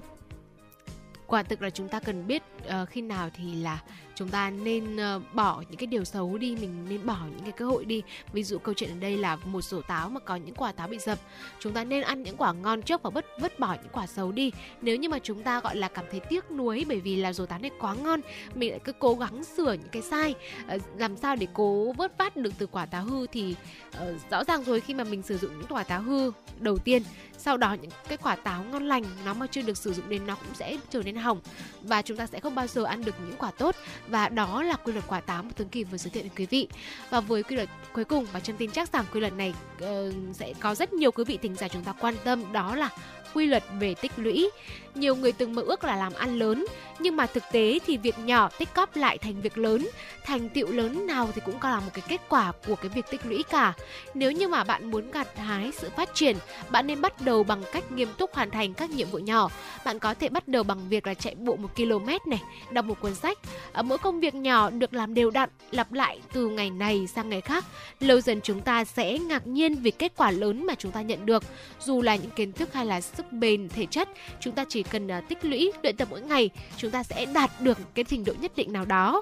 Quả 1.27 1.43
thực 1.43 1.61
là 1.61 1.69
chúng 1.69 1.89
ta 1.89 1.99
cần 1.99 2.27
biết 2.27 2.43
uh, 2.81 2.89
khi 2.89 3.01
nào 3.01 3.29
thì 3.33 3.55
là 3.55 3.83
chúng 4.17 4.29
ta 4.29 4.49
nên 4.49 4.97
ờ, 4.97 5.21
bỏ 5.33 5.63
những 5.69 5.77
cái 5.77 5.87
điều 5.87 6.03
xấu 6.03 6.37
đi, 6.37 6.55
mình 6.55 6.85
nên 6.89 7.05
bỏ 7.05 7.17
những 7.29 7.43
cái 7.43 7.51
cơ 7.51 7.65
hội 7.65 7.85
đi. 7.85 8.03
Ví 8.33 8.43
dụ 8.43 8.57
câu 8.57 8.73
chuyện 8.73 8.89
ở 8.89 8.95
đây 8.99 9.17
là 9.17 9.35
một 9.35 9.61
sổ 9.61 9.81
táo 9.81 10.09
mà 10.09 10.19
có 10.19 10.35
những 10.35 10.55
quả 10.55 10.71
táo 10.71 10.87
bị 10.87 10.97
dập. 10.97 11.19
Chúng 11.59 11.73
ta 11.73 11.83
nên 11.83 12.01
ăn 12.01 12.23
những 12.23 12.37
quả 12.37 12.53
ngon 12.53 12.81
trước 12.81 13.03
và 13.03 13.09
vứt 13.09 13.25
vứt 13.39 13.59
bỏ 13.59 13.73
những 13.73 13.91
quả 13.91 14.07
xấu 14.07 14.31
đi. 14.31 14.51
Nếu 14.81 14.95
như 14.95 15.09
mà 15.09 15.19
chúng 15.19 15.43
ta, 15.43 15.61
gọi 15.61 15.75
là, 15.75 15.87
cảm 15.87 16.05
thấy 16.11 16.19
tiếc 16.19 16.51
nuối 16.51 16.85
bởi 16.87 16.99
vì 16.99 17.15
là 17.15 17.33
sổ 17.33 17.45
táo 17.45 17.59
này 17.59 17.71
quá 17.79 17.95
ngon, 17.95 18.21
mình 18.55 18.71
lại 18.71 18.79
cứ 18.83 18.91
cố 18.99 19.13
gắng 19.13 19.43
sửa 19.43 19.73
những 19.73 19.89
cái 19.91 20.01
sai. 20.01 20.35
Ờ, 20.67 20.77
làm 20.97 21.17
sao 21.17 21.35
để 21.35 21.47
cố 21.53 21.93
vớt 21.97 22.17
vát 22.17 22.37
được 22.37 22.53
từ 22.57 22.67
quả 22.67 22.85
táo 22.85 23.03
hư 23.03 23.27
thì 23.27 23.55
ờ, 23.93 24.13
rõ 24.31 24.43
ràng 24.43 24.63
rồi, 24.63 24.81
khi 24.81 24.93
mà 24.93 25.03
mình 25.03 25.21
sử 25.21 25.37
dụng 25.37 25.51
những 25.57 25.67
quả 25.69 25.83
táo 25.83 26.01
hư 26.01 26.31
đầu 26.59 26.77
tiên, 26.77 27.03
sau 27.37 27.57
đó 27.57 27.73
những 27.73 27.91
cái 28.07 28.17
quả 28.17 28.35
táo 28.35 28.63
ngon 28.63 28.87
lành, 28.87 29.03
nó 29.25 29.33
mà 29.33 29.47
chưa 29.47 29.61
được 29.61 29.77
sử 29.77 29.93
dụng 29.93 30.09
đến, 30.09 30.27
nó 30.27 30.35
cũng 30.35 30.55
sẽ 30.55 30.77
trở 30.89 31.03
nên 31.03 31.15
hỏng. 31.15 31.39
Và 31.81 32.01
chúng 32.01 32.17
ta 32.17 32.27
sẽ 32.27 32.39
không 32.39 32.55
bao 32.55 32.67
giờ 32.67 32.83
ăn 32.83 33.05
được 33.05 33.15
những 33.27 33.37
quả 33.37 33.51
tốt 33.51 33.75
và 34.07 34.29
đó 34.29 34.63
là 34.63 34.75
quy 34.75 34.93
luật 34.93 35.05
quả 35.07 35.19
táo 35.19 35.43
mà 35.43 35.49
Tuấn 35.55 35.69
Kỳ 35.69 35.83
vừa 35.83 35.97
giới 35.97 36.11
thiệu 36.11 36.23
đến 36.23 36.31
quý 36.37 36.45
vị. 36.45 36.67
Và 37.09 37.19
với 37.19 37.43
quy 37.43 37.55
luật 37.55 37.69
cuối 37.93 38.03
cùng 38.03 38.25
và 38.33 38.39
Trâm 38.39 38.57
tin 38.57 38.71
chắc 38.71 38.93
rằng 38.93 39.05
quy 39.13 39.19
luật 39.19 39.33
này 39.33 39.53
uh, 39.83 40.13
sẽ 40.33 40.53
có 40.59 40.75
rất 40.75 40.93
nhiều 40.93 41.11
quý 41.11 41.23
vị 41.23 41.37
thính 41.41 41.55
giả 41.55 41.67
chúng 41.67 41.83
ta 41.83 41.93
quan 41.93 42.15
tâm 42.23 42.53
đó 42.53 42.75
là 42.75 42.89
quy 43.33 43.45
luật 43.45 43.63
về 43.79 43.93
tích 43.93 44.11
lũy 44.17 44.49
nhiều 44.99 45.15
người 45.15 45.31
từng 45.31 45.55
mơ 45.55 45.61
ước 45.61 45.83
là 45.83 45.95
làm 45.95 46.13
ăn 46.13 46.39
lớn, 46.39 46.65
nhưng 46.99 47.15
mà 47.15 47.25
thực 47.25 47.43
tế 47.51 47.79
thì 47.85 47.97
việc 47.97 48.19
nhỏ 48.19 48.49
tích 48.59 48.73
cóp 48.73 48.95
lại 48.95 49.17
thành 49.17 49.41
việc 49.41 49.57
lớn, 49.57 49.87
thành 50.25 50.49
tựu 50.49 50.71
lớn 50.71 51.07
nào 51.07 51.29
thì 51.35 51.41
cũng 51.45 51.59
có 51.59 51.69
là 51.69 51.79
một 51.79 51.91
cái 51.93 52.03
kết 52.07 52.21
quả 52.29 52.51
của 52.67 52.75
cái 52.75 52.89
việc 52.89 53.05
tích 53.11 53.25
lũy 53.25 53.43
cả. 53.43 53.73
Nếu 54.13 54.31
như 54.31 54.47
mà 54.47 54.63
bạn 54.63 54.91
muốn 54.91 55.11
gặt 55.11 55.37
hái 55.37 55.71
sự 55.77 55.89
phát 55.97 56.09
triển, 56.13 56.37
bạn 56.69 56.87
nên 56.87 57.01
bắt 57.01 57.21
đầu 57.21 57.43
bằng 57.43 57.63
cách 57.73 57.91
nghiêm 57.91 58.09
túc 58.17 58.33
hoàn 58.33 58.51
thành 58.51 58.73
các 58.73 58.89
nhiệm 58.89 59.07
vụ 59.09 59.17
nhỏ. 59.17 59.49
Bạn 59.85 59.99
có 59.99 60.13
thể 60.13 60.29
bắt 60.29 60.47
đầu 60.47 60.63
bằng 60.63 60.89
việc 60.89 61.07
là 61.07 61.13
chạy 61.13 61.35
bộ 61.35 61.55
một 61.55 61.75
km 61.75 62.09
này, 62.25 62.41
đọc 62.71 62.85
một 62.85 63.01
cuốn 63.01 63.15
sách. 63.15 63.37
Ở 63.73 63.83
mỗi 63.83 63.97
công 63.97 64.19
việc 64.19 64.35
nhỏ 64.35 64.69
được 64.69 64.93
làm 64.93 65.13
đều 65.13 65.29
đặn, 65.29 65.49
lặp 65.71 65.93
lại 65.93 66.19
từ 66.33 66.47
ngày 66.47 66.69
này 66.69 67.07
sang 67.15 67.29
ngày 67.29 67.41
khác, 67.41 67.65
lâu 67.99 68.21
dần 68.21 68.39
chúng 68.43 68.61
ta 68.61 68.85
sẽ 68.85 69.17
ngạc 69.17 69.47
nhiên 69.47 69.75
vì 69.75 69.91
kết 69.91 70.13
quả 70.17 70.31
lớn 70.31 70.65
mà 70.65 70.75
chúng 70.75 70.91
ta 70.91 71.01
nhận 71.01 71.25
được. 71.25 71.43
Dù 71.79 72.01
là 72.01 72.15
những 72.15 72.31
kiến 72.31 72.51
thức 72.51 72.73
hay 72.73 72.85
là 72.85 73.01
sức 73.01 73.31
bền, 73.31 73.69
thể 73.69 73.85
chất, 73.85 74.09
chúng 74.39 74.53
ta 74.53 74.65
chỉ 74.69 74.83
cần 74.91 75.11
à, 75.11 75.21
tích 75.21 75.45
lũy 75.45 75.71
luyện 75.83 75.97
tập 75.97 76.07
mỗi 76.11 76.21
ngày 76.21 76.49
chúng 76.77 76.91
ta 76.91 77.03
sẽ 77.03 77.25
đạt 77.25 77.51
được 77.61 77.77
cái 77.93 78.05
trình 78.05 78.25
độ 78.25 78.33
nhất 78.39 78.51
định 78.55 78.73
nào 78.73 78.85
đó. 78.85 79.21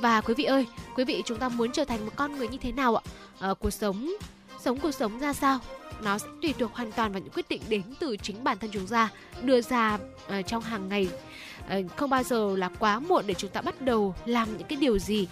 Và 0.00 0.20
quý 0.20 0.34
vị 0.34 0.44
ơi 0.44 0.66
quý 0.96 1.04
vị 1.04 1.22
chúng 1.24 1.38
ta 1.38 1.48
muốn 1.48 1.72
trở 1.72 1.84
thành 1.84 2.04
một 2.04 2.12
con 2.16 2.38
người 2.38 2.48
như 2.48 2.58
thế 2.58 2.72
nào 2.72 2.96
ạ? 2.96 3.02
À, 3.40 3.54
cuộc 3.54 3.70
sống 3.70 4.16
sống 4.60 4.78
cuộc 4.78 4.92
sống 4.92 5.18
ra 5.18 5.32
sao? 5.32 5.58
Nó 6.02 6.18
sẽ 6.18 6.26
tùy 6.42 6.54
thuộc 6.58 6.74
hoàn 6.74 6.92
toàn 6.92 7.12
vào 7.12 7.22
những 7.22 7.32
quyết 7.32 7.48
định 7.48 7.62
đến 7.68 7.82
từ 8.00 8.16
chính 8.16 8.44
bản 8.44 8.58
thân 8.58 8.70
chúng 8.72 8.86
ta 8.86 9.08
đưa 9.42 9.60
ra 9.60 9.98
uh, 10.38 10.46
trong 10.46 10.62
hàng 10.62 10.88
ngày. 10.88 11.08
Ờ, 11.72 11.82
không 11.96 12.10
bao 12.10 12.22
giờ 12.22 12.56
là 12.56 12.68
quá 12.78 12.98
muộn 12.98 13.24
để 13.26 13.34
chúng 13.34 13.50
ta 13.50 13.60
bắt 13.60 13.82
đầu 13.82 14.14
làm 14.24 14.58
những 14.58 14.66
cái 14.68 14.78
điều 14.80 14.98
gì 14.98 15.28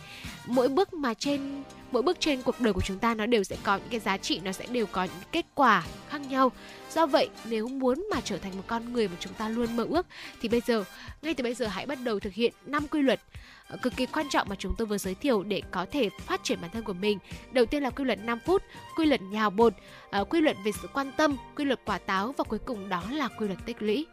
mỗi 0.47 0.69
bước 0.69 0.95
mà 0.95 1.15
trên 1.15 1.63
mỗi 1.93 2.03
bước 2.03 2.21
trên 2.21 2.43
cuộc 2.43 2.61
đời 2.61 2.73
của 2.73 2.81
chúng 2.81 2.99
ta 2.99 3.15
nó 3.15 3.27
đều 3.27 3.45
sẽ 3.45 3.57
có 3.63 3.77
những 3.77 3.89
cái 3.91 4.01
giá 4.01 4.17
trị 4.17 4.41
nó 4.45 4.53
sẽ 4.53 4.67
đều 4.67 4.87
có 4.87 5.05
những 5.05 5.23
kết 5.33 5.47
quả 5.55 5.85
khác 6.09 6.21
nhau 6.29 6.53
do 6.95 7.07
vậy 7.07 7.29
nếu 7.45 7.69
muốn 7.69 8.07
mà 8.11 8.21
trở 8.25 8.39
thành 8.39 8.57
một 8.57 8.63
con 8.67 8.93
người 8.93 9.09
mà 9.09 9.15
chúng 9.21 9.33
ta 9.33 9.49
luôn 9.49 9.77
mơ 9.77 9.87
ước 9.91 10.07
thì 10.41 10.49
bây 10.49 10.61
giờ 10.61 10.85
ngay 11.23 11.35
từ 11.35 11.45
bây 11.45 11.55
giờ 11.55 11.67
hãy 11.67 11.87
bắt 11.87 11.99
đầu 12.05 12.21
thực 12.21 12.33
hiện 12.33 12.53
năm 12.67 12.87
quy 12.89 13.03
luật 13.03 13.21
ờ, 13.69 13.77
cực 13.83 13.97
kỳ 13.97 14.07
quan 14.07 14.27
trọng 14.29 14.49
mà 14.49 14.57
chúng 14.59 14.75
tôi 14.79 14.87
vừa 14.87 14.99
giới 14.99 15.15
thiệu 15.15 15.43
để 15.43 15.63
có 15.71 15.87
thể 15.91 16.09
phát 16.27 16.41
triển 16.45 16.61
bản 16.61 16.71
thân 16.71 16.83
của 16.83 16.93
mình. 16.93 17.19
Đầu 17.53 17.67
tiên 17.67 17.83
là 17.83 17.91
quy 17.91 18.05
luật 18.05 18.19
5 18.25 18.39
phút, 18.47 18.63
quy 18.97 19.07
luật 19.07 19.23
nhào 19.23 19.51
bột, 19.51 19.75
ờ, 20.11 20.25
quy 20.25 20.41
luật 20.41 20.57
về 20.65 20.73
sự 20.83 20.89
quan 20.93 21.13
tâm, 21.17 21.37
quy 21.57 21.65
luật 21.65 21.81
quả 21.85 21.99
táo 21.99 22.35
và 22.39 22.45
cuối 22.45 22.59
cùng 22.59 22.89
đó 22.89 23.03
là 23.11 23.29
quy 23.29 23.47
luật 23.47 23.59
tích 23.67 23.83
lũy. 23.83 24.07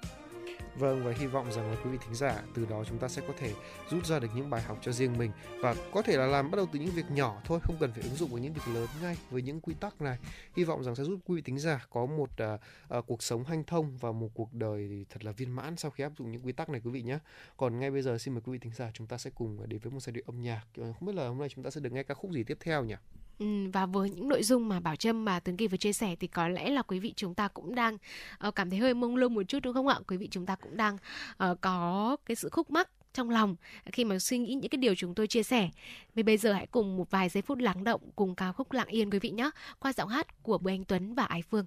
Vâng 0.79 1.03
và 1.03 1.11
hy 1.11 1.27
vọng 1.27 1.51
rằng 1.51 1.71
là 1.71 1.77
quý 1.83 1.89
vị 1.89 1.97
thính 2.01 2.15
giả 2.15 2.43
từ 2.53 2.65
đó 2.65 2.83
chúng 2.83 2.97
ta 2.97 3.07
sẽ 3.07 3.21
có 3.27 3.33
thể 3.37 3.53
rút 3.89 4.05
ra 4.05 4.19
được 4.19 4.27
những 4.35 4.49
bài 4.49 4.61
học 4.61 4.77
cho 4.81 4.91
riêng 4.91 5.17
mình 5.17 5.31
và 5.61 5.75
có 5.91 6.01
thể 6.01 6.17
là 6.17 6.25
làm 6.25 6.51
bắt 6.51 6.55
đầu 6.55 6.67
từ 6.73 6.79
những 6.79 6.89
việc 6.89 7.11
nhỏ 7.11 7.41
thôi, 7.45 7.59
không 7.63 7.77
cần 7.79 7.91
phải 7.91 8.03
ứng 8.03 8.15
dụng 8.15 8.29
vào 8.29 8.37
những 8.37 8.53
việc 8.53 8.67
lớn 8.73 8.87
ngay 9.01 9.17
với 9.29 9.41
những 9.41 9.61
quy 9.61 9.73
tắc 9.73 10.01
này. 10.01 10.17
Hy 10.55 10.63
vọng 10.63 10.83
rằng 10.83 10.95
sẽ 10.95 11.03
giúp 11.03 11.19
quý 11.25 11.35
vị 11.35 11.41
thính 11.41 11.59
giả 11.59 11.85
có 11.89 12.05
một 12.05 12.29
uh, 12.43 12.59
uh, 12.97 13.07
cuộc 13.07 13.23
sống 13.23 13.43
hanh 13.43 13.63
thông 13.63 13.97
và 13.97 14.11
một 14.11 14.29
cuộc 14.33 14.53
đời 14.53 15.05
thật 15.09 15.25
là 15.25 15.31
viên 15.31 15.51
mãn 15.51 15.75
sau 15.75 15.91
khi 15.91 16.03
áp 16.03 16.11
dụng 16.17 16.31
những 16.31 16.41
quy 16.45 16.51
tắc 16.51 16.69
này 16.69 16.81
quý 16.83 16.91
vị 16.91 17.01
nhé. 17.01 17.19
Còn 17.57 17.79
ngay 17.79 17.91
bây 17.91 18.01
giờ 18.01 18.17
xin 18.17 18.33
mời 18.33 18.41
quý 18.45 18.51
vị 18.51 18.59
thính 18.59 18.73
giả 18.73 18.91
chúng 18.93 19.07
ta 19.07 19.17
sẽ 19.17 19.29
cùng 19.35 19.69
đến 19.69 19.79
với 19.79 19.91
một 19.91 19.99
giai 19.99 20.13
điệu 20.13 20.23
âm 20.27 20.41
nhạc. 20.41 20.63
Ờ, 20.77 20.93
không 20.93 21.07
biết 21.07 21.15
là 21.15 21.27
hôm 21.27 21.37
nay 21.37 21.49
chúng 21.49 21.63
ta 21.63 21.69
sẽ 21.69 21.81
được 21.81 21.93
nghe 21.93 22.03
ca 22.03 22.13
khúc 22.13 22.31
gì 22.31 22.43
tiếp 22.43 22.57
theo 22.61 22.83
nhỉ? 22.83 22.95
Ừ, 23.39 23.45
và 23.73 23.85
với 23.85 24.09
những 24.09 24.27
nội 24.27 24.43
dung 24.43 24.69
mà 24.69 24.79
Bảo 24.79 24.95
Trâm 24.95 25.25
mà 25.25 25.39
Tuấn 25.39 25.57
Kỳ 25.57 25.67
vừa 25.67 25.77
chia 25.77 25.93
sẻ 25.93 26.15
thì 26.19 26.27
có 26.27 26.47
lẽ 26.47 26.69
là 26.69 26.81
quý 26.81 26.99
vị 26.99 27.13
chúng 27.15 27.35
ta 27.35 27.47
cũng 27.47 27.75
đang 27.75 27.97
uh, 28.47 28.55
cảm 28.55 28.69
thấy 28.69 28.79
hơi 28.79 28.93
mông 28.93 29.15
lung 29.15 29.33
một 29.33 29.43
chút 29.43 29.59
đúng 29.63 29.73
không 29.73 29.87
ạ? 29.87 29.99
Quý 30.07 30.17
vị 30.17 30.27
chúng 30.31 30.45
ta 30.45 30.55
cũng 30.55 30.77
đang 30.77 30.97
uh, 31.43 31.61
có 31.61 32.17
cái 32.25 32.35
sự 32.35 32.49
khúc 32.51 32.71
mắc 32.71 32.89
trong 33.13 33.29
lòng 33.29 33.55
khi 33.91 34.05
mà 34.05 34.19
suy 34.19 34.37
nghĩ 34.37 34.53
những 34.53 34.69
cái 34.69 34.77
điều 34.77 34.95
chúng 34.95 35.15
tôi 35.15 35.27
chia 35.27 35.43
sẻ. 35.43 35.69
Vì 36.15 36.23
bây 36.23 36.37
giờ 36.37 36.53
hãy 36.53 36.67
cùng 36.67 36.97
một 36.97 37.11
vài 37.11 37.29
giây 37.29 37.41
phút 37.41 37.57
lắng 37.57 37.83
động 37.83 38.01
cùng 38.15 38.35
ca 38.35 38.51
khúc 38.51 38.71
lặng 38.71 38.87
yên 38.87 39.09
quý 39.11 39.19
vị 39.19 39.29
nhé 39.29 39.49
qua 39.79 39.93
giọng 39.93 40.09
hát 40.09 40.43
của 40.43 40.57
Bùi 40.57 40.73
Anh 40.73 40.85
Tuấn 40.85 41.15
và 41.15 41.23
Ái 41.23 41.41
Phương. 41.41 41.65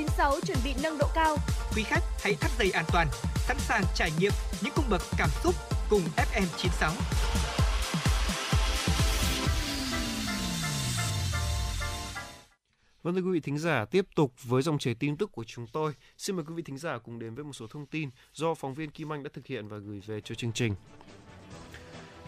96 0.00 0.40
chuẩn 0.46 0.58
bị 0.64 0.74
nâng 0.82 0.98
độ 0.98 1.06
cao. 1.14 1.36
Quý 1.76 1.82
khách 1.82 2.02
hãy 2.20 2.34
thắt 2.34 2.50
dây 2.58 2.70
an 2.70 2.84
toàn, 2.92 3.08
sẵn 3.36 3.56
sàng 3.58 3.82
trải 3.94 4.10
nghiệm 4.18 4.32
những 4.62 4.72
cung 4.76 4.84
bậc 4.90 5.02
cảm 5.18 5.28
xúc 5.42 5.54
cùng 5.90 6.02
FM 6.16 6.46
96. 6.56 6.92
Vâng 13.02 13.14
thưa 13.14 13.20
quý 13.20 13.30
vị 13.32 13.40
thính 13.40 13.58
giả, 13.58 13.84
tiếp 13.84 14.06
tục 14.14 14.32
với 14.42 14.62
dòng 14.62 14.78
chảy 14.78 14.94
tin 14.94 15.16
tức 15.16 15.32
của 15.32 15.44
chúng 15.44 15.66
tôi. 15.72 15.92
Xin 16.18 16.36
mời 16.36 16.44
quý 16.48 16.54
vị 16.54 16.62
thính 16.62 16.78
giả 16.78 16.98
cùng 16.98 17.18
đến 17.18 17.34
với 17.34 17.44
một 17.44 17.52
số 17.52 17.66
thông 17.66 17.86
tin 17.86 18.10
do 18.32 18.54
phóng 18.54 18.74
viên 18.74 18.90
Kim 18.90 19.12
Anh 19.12 19.22
đã 19.22 19.30
thực 19.32 19.46
hiện 19.46 19.68
và 19.68 19.76
gửi 19.76 20.00
về 20.06 20.20
cho 20.20 20.34
chương 20.34 20.52
trình. 20.52 20.74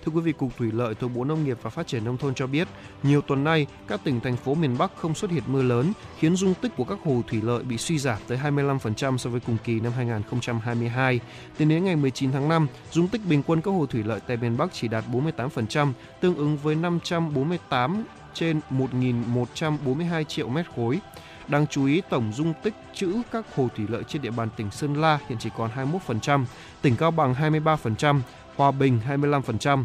Thưa 0.05 0.13
quý 0.13 0.21
vị, 0.21 0.33
Cục 0.33 0.57
Thủy 0.57 0.71
lợi 0.73 0.95
thuộc 0.95 1.11
Bộ 1.15 1.25
Nông 1.25 1.45
nghiệp 1.45 1.59
và 1.63 1.71
Phát 1.71 1.87
triển 1.87 2.05
Nông 2.05 2.17
thôn 2.17 2.35
cho 2.35 2.47
biết, 2.47 2.69
nhiều 3.03 3.21
tuần 3.21 3.45
nay, 3.45 3.67
các 3.89 4.01
tỉnh, 4.05 4.21
thành 4.21 4.37
phố 4.37 4.55
miền 4.55 4.79
Bắc 4.79 4.97
không 4.97 5.15
xuất 5.15 5.31
hiện 5.31 5.43
mưa 5.47 5.63
lớn, 5.63 5.93
khiến 6.19 6.37
dung 6.37 6.55
tích 6.55 6.73
của 6.77 6.85
các 6.85 6.99
hồ 7.05 7.23
thủy 7.29 7.41
lợi 7.43 7.63
bị 7.63 7.79
suy 7.79 7.99
giảm 7.99 8.19
tới 8.29 8.39
25% 8.39 9.17
so 9.17 9.31
với 9.31 9.41
cùng 9.41 9.57
kỳ 9.65 9.81
năm 9.81 9.93
2022. 9.97 11.21
Tính 11.57 11.69
đến 11.69 11.85
ngày 11.85 11.97
19 11.97 12.33
tháng 12.33 12.49
5, 12.49 12.67
dung 12.91 13.09
tích 13.09 13.21
bình 13.29 13.43
quân 13.47 13.61
các 13.61 13.71
hồ 13.71 13.87
thủy 13.87 14.03
lợi 14.07 14.21
tại 14.27 14.37
miền 14.37 14.57
Bắc 14.57 14.73
chỉ 14.73 14.89
đạt 14.89 15.05
48%, 15.13 15.93
tương 16.21 16.37
ứng 16.37 16.57
với 16.57 16.75
548 16.75 18.05
trên 18.35 18.61
1.142 18.71 20.25
triệu 20.25 20.49
mét 20.49 20.67
khối. 20.77 21.01
Đáng 21.49 21.67
chú 21.67 21.87
ý, 21.87 22.03
tổng 22.11 22.33
dung 22.33 22.53
tích 22.63 22.75
trữ 22.95 23.23
các 23.33 23.47
hồ 23.57 23.69
thủy 23.77 23.87
lợi 23.89 24.03
trên 24.09 24.23
địa 24.23 24.31
bàn 24.31 24.49
tỉnh 24.57 24.71
Sơn 24.71 25.01
La 25.01 25.19
hiện 25.29 25.39
chỉ 25.39 25.51
còn 25.57 25.71
21%, 26.09 26.45
tỉnh 26.83 26.97
Cao 26.97 27.11
Bằng 27.11 27.35
23%, 27.35 28.21
Hòa 28.57 28.71
Bình 28.71 29.01
25%. 29.09 29.85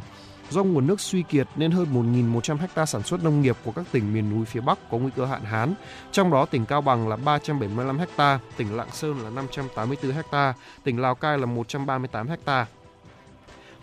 Do 0.49 0.63
nguồn 0.63 0.87
nước 0.87 0.99
suy 0.99 1.23
kiệt 1.23 1.47
nên 1.55 1.71
hơn 1.71 2.13
1.100 2.13 2.57
ha 2.75 2.85
sản 2.85 3.03
xuất 3.03 3.23
nông 3.23 3.41
nghiệp 3.41 3.57
của 3.63 3.71
các 3.71 3.85
tỉnh 3.91 4.13
miền 4.13 4.29
núi 4.29 4.45
phía 4.45 4.61
Bắc 4.61 4.79
có 4.91 4.97
nguy 4.97 5.11
cơ 5.15 5.25
hạn 5.25 5.43
hán. 5.43 5.73
Trong 6.11 6.31
đó 6.31 6.45
tỉnh 6.45 6.65
Cao 6.65 6.81
Bằng 6.81 7.07
là 7.07 7.15
375 7.15 7.99
ha, 8.17 8.39
tỉnh 8.57 8.75
Lạng 8.75 8.91
Sơn 8.91 9.19
là 9.23 9.29
584 9.29 10.23
ha, 10.31 10.53
tỉnh 10.83 11.01
Lào 11.01 11.15
Cai 11.15 11.37
là 11.37 11.45
138 11.45 12.27
ha. 12.45 12.65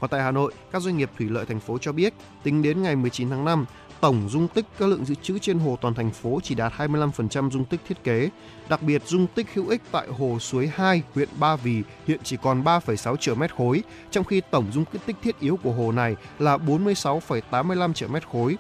Còn 0.01 0.11
tại 0.11 0.23
Hà 0.23 0.31
Nội, 0.31 0.53
các 0.73 0.83
doanh 0.83 0.97
nghiệp 0.97 1.11
thủy 1.19 1.29
lợi 1.31 1.47
thành 1.47 1.61
phố 1.61 1.79
cho 1.79 1.93
biết, 1.93 2.15
tính 2.43 2.63
đến 2.63 2.83
ngày 2.83 2.97
19 2.97 3.31
tháng 3.31 3.45
5, 3.45 3.65
tổng 4.05 4.29
dung 4.29 4.49
tích 4.49 4.67
các 4.79 4.89
lượng 4.89 5.05
dự 5.05 5.15
trữ 5.23 5.39
trên 5.39 5.59
hồ 5.59 5.79
toàn 5.81 5.95
thành 5.95 6.11
phố 6.11 6.41
chỉ 6.43 6.55
đạt 6.55 6.73
25% 6.77 7.51
dung 7.51 7.65
tích 7.65 7.81
thiết 7.89 8.05
kế. 8.05 8.29
Đặc 8.69 8.83
biệt, 8.83 9.03
dung 9.07 9.27
tích 9.27 9.55
hữu 9.55 9.69
ích 9.69 9.83
tại 9.93 10.09
hồ 10.19 10.39
Suối 10.41 10.71
2, 10.75 11.03
huyện 11.15 11.29
Ba 11.39 11.57
Vì 11.57 11.83
hiện 12.07 12.21
chỉ 12.25 12.37
còn 12.43 12.63
3,6 12.63 13.17
triệu 13.17 13.35
mét 13.35 13.55
khối, 13.57 13.83
trong 14.11 14.25
khi 14.25 14.41
tổng 14.51 14.67
dung 14.73 14.85
tích 15.07 15.17
thiết 15.23 15.41
yếu 15.41 15.57
của 15.57 15.73
hồ 15.73 15.93
này 15.93 16.17
là 16.39 16.57
46,85 16.57 17.93
triệu 17.93 18.09
mét 18.09 18.29
khối. 18.29 18.57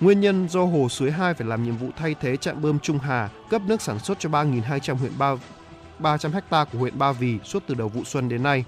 Nguyên 0.00 0.20
nhân 0.20 0.48
do 0.48 0.64
hồ 0.64 0.88
Suối 0.88 1.10
2 1.10 1.34
phải 1.34 1.46
làm 1.46 1.64
nhiệm 1.64 1.76
vụ 1.76 1.88
thay 1.96 2.14
thế 2.20 2.36
trạm 2.36 2.62
bơm 2.62 2.78
Trung 2.78 2.98
Hà 2.98 3.28
cấp 3.50 3.62
nước 3.66 3.82
sản 3.82 3.98
xuất 3.98 4.18
cho 4.18 4.28
3.200 4.28 4.94
huyện 4.94 5.12
Ba 5.18 5.34
300 5.98 6.32
ha 6.32 6.64
của 6.64 6.78
huyện 6.78 6.98
Ba 6.98 7.12
Vì 7.12 7.38
suốt 7.44 7.62
từ 7.66 7.74
đầu 7.74 7.88
vụ 7.88 8.04
xuân 8.04 8.28
đến 8.28 8.42
nay. 8.42 8.64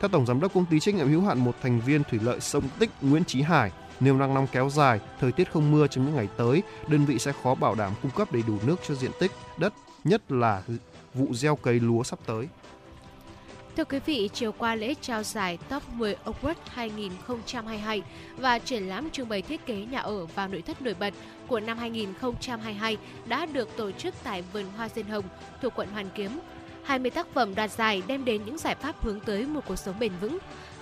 Theo 0.00 0.08
Tổng 0.08 0.26
Giám 0.26 0.40
đốc 0.40 0.54
Công 0.54 0.66
ty 0.66 0.80
trách 0.80 0.94
nhiệm 0.94 1.08
hữu 1.08 1.22
hạn 1.22 1.38
một 1.38 1.54
thành 1.62 1.80
viên 1.80 2.02
thủy 2.04 2.18
lợi 2.22 2.40
sông 2.40 2.64
Tích 2.78 2.90
Nguyễn 3.00 3.24
Chí 3.24 3.42
Hải, 3.42 3.70
nếu 4.00 4.16
nắng 4.16 4.34
nóng 4.34 4.46
kéo 4.52 4.70
dài, 4.70 5.00
thời 5.20 5.32
tiết 5.32 5.52
không 5.52 5.70
mưa 5.70 5.86
trong 5.86 6.04
những 6.04 6.16
ngày 6.16 6.28
tới, 6.36 6.62
đơn 6.88 7.04
vị 7.04 7.18
sẽ 7.18 7.32
khó 7.42 7.54
bảo 7.54 7.74
đảm 7.74 7.92
cung 8.02 8.10
cấp 8.10 8.32
đầy 8.32 8.42
đủ 8.46 8.58
nước 8.66 8.76
cho 8.88 8.94
diện 8.94 9.10
tích 9.20 9.32
đất, 9.56 9.72
nhất 10.04 10.32
là 10.32 10.62
vụ 11.14 11.34
gieo 11.34 11.56
cấy 11.56 11.80
lúa 11.80 12.02
sắp 12.02 12.18
tới. 12.26 12.48
Thưa 13.76 13.84
quý 13.84 13.98
vị, 14.06 14.30
chiều 14.32 14.52
qua 14.52 14.74
lễ 14.74 14.94
trao 15.00 15.22
giải 15.22 15.58
Top 15.68 15.82
10 15.88 16.16
Award 16.24 16.54
2022 16.68 18.02
và 18.38 18.58
triển 18.58 18.88
lãm 18.88 19.10
trưng 19.10 19.28
bày 19.28 19.42
thiết 19.42 19.66
kế 19.66 19.76
nhà 19.76 19.98
ở 19.98 20.26
và 20.26 20.46
nội 20.48 20.62
thất 20.62 20.82
nổi 20.82 20.94
bật 21.00 21.14
của 21.48 21.60
năm 21.60 21.78
2022 21.78 22.96
đã 23.26 23.46
được 23.46 23.76
tổ 23.76 23.90
chức 23.90 24.14
tại 24.24 24.42
vườn 24.52 24.64
hoa 24.76 24.88
Diên 24.88 25.06
Hồng 25.06 25.24
thuộc 25.62 25.72
quận 25.76 25.88
Hoàn 25.88 26.08
Kiếm. 26.14 26.40
20 26.84 27.10
tác 27.10 27.26
phẩm 27.34 27.54
đoạt 27.54 27.70
giải 27.70 28.02
đem 28.06 28.24
đến 28.24 28.44
những 28.44 28.58
giải 28.58 28.74
pháp 28.74 29.02
hướng 29.02 29.20
tới 29.20 29.46
một 29.46 29.60
cuộc 29.66 29.76
sống 29.76 29.98
bền 29.98 30.12
vững. 30.20 30.38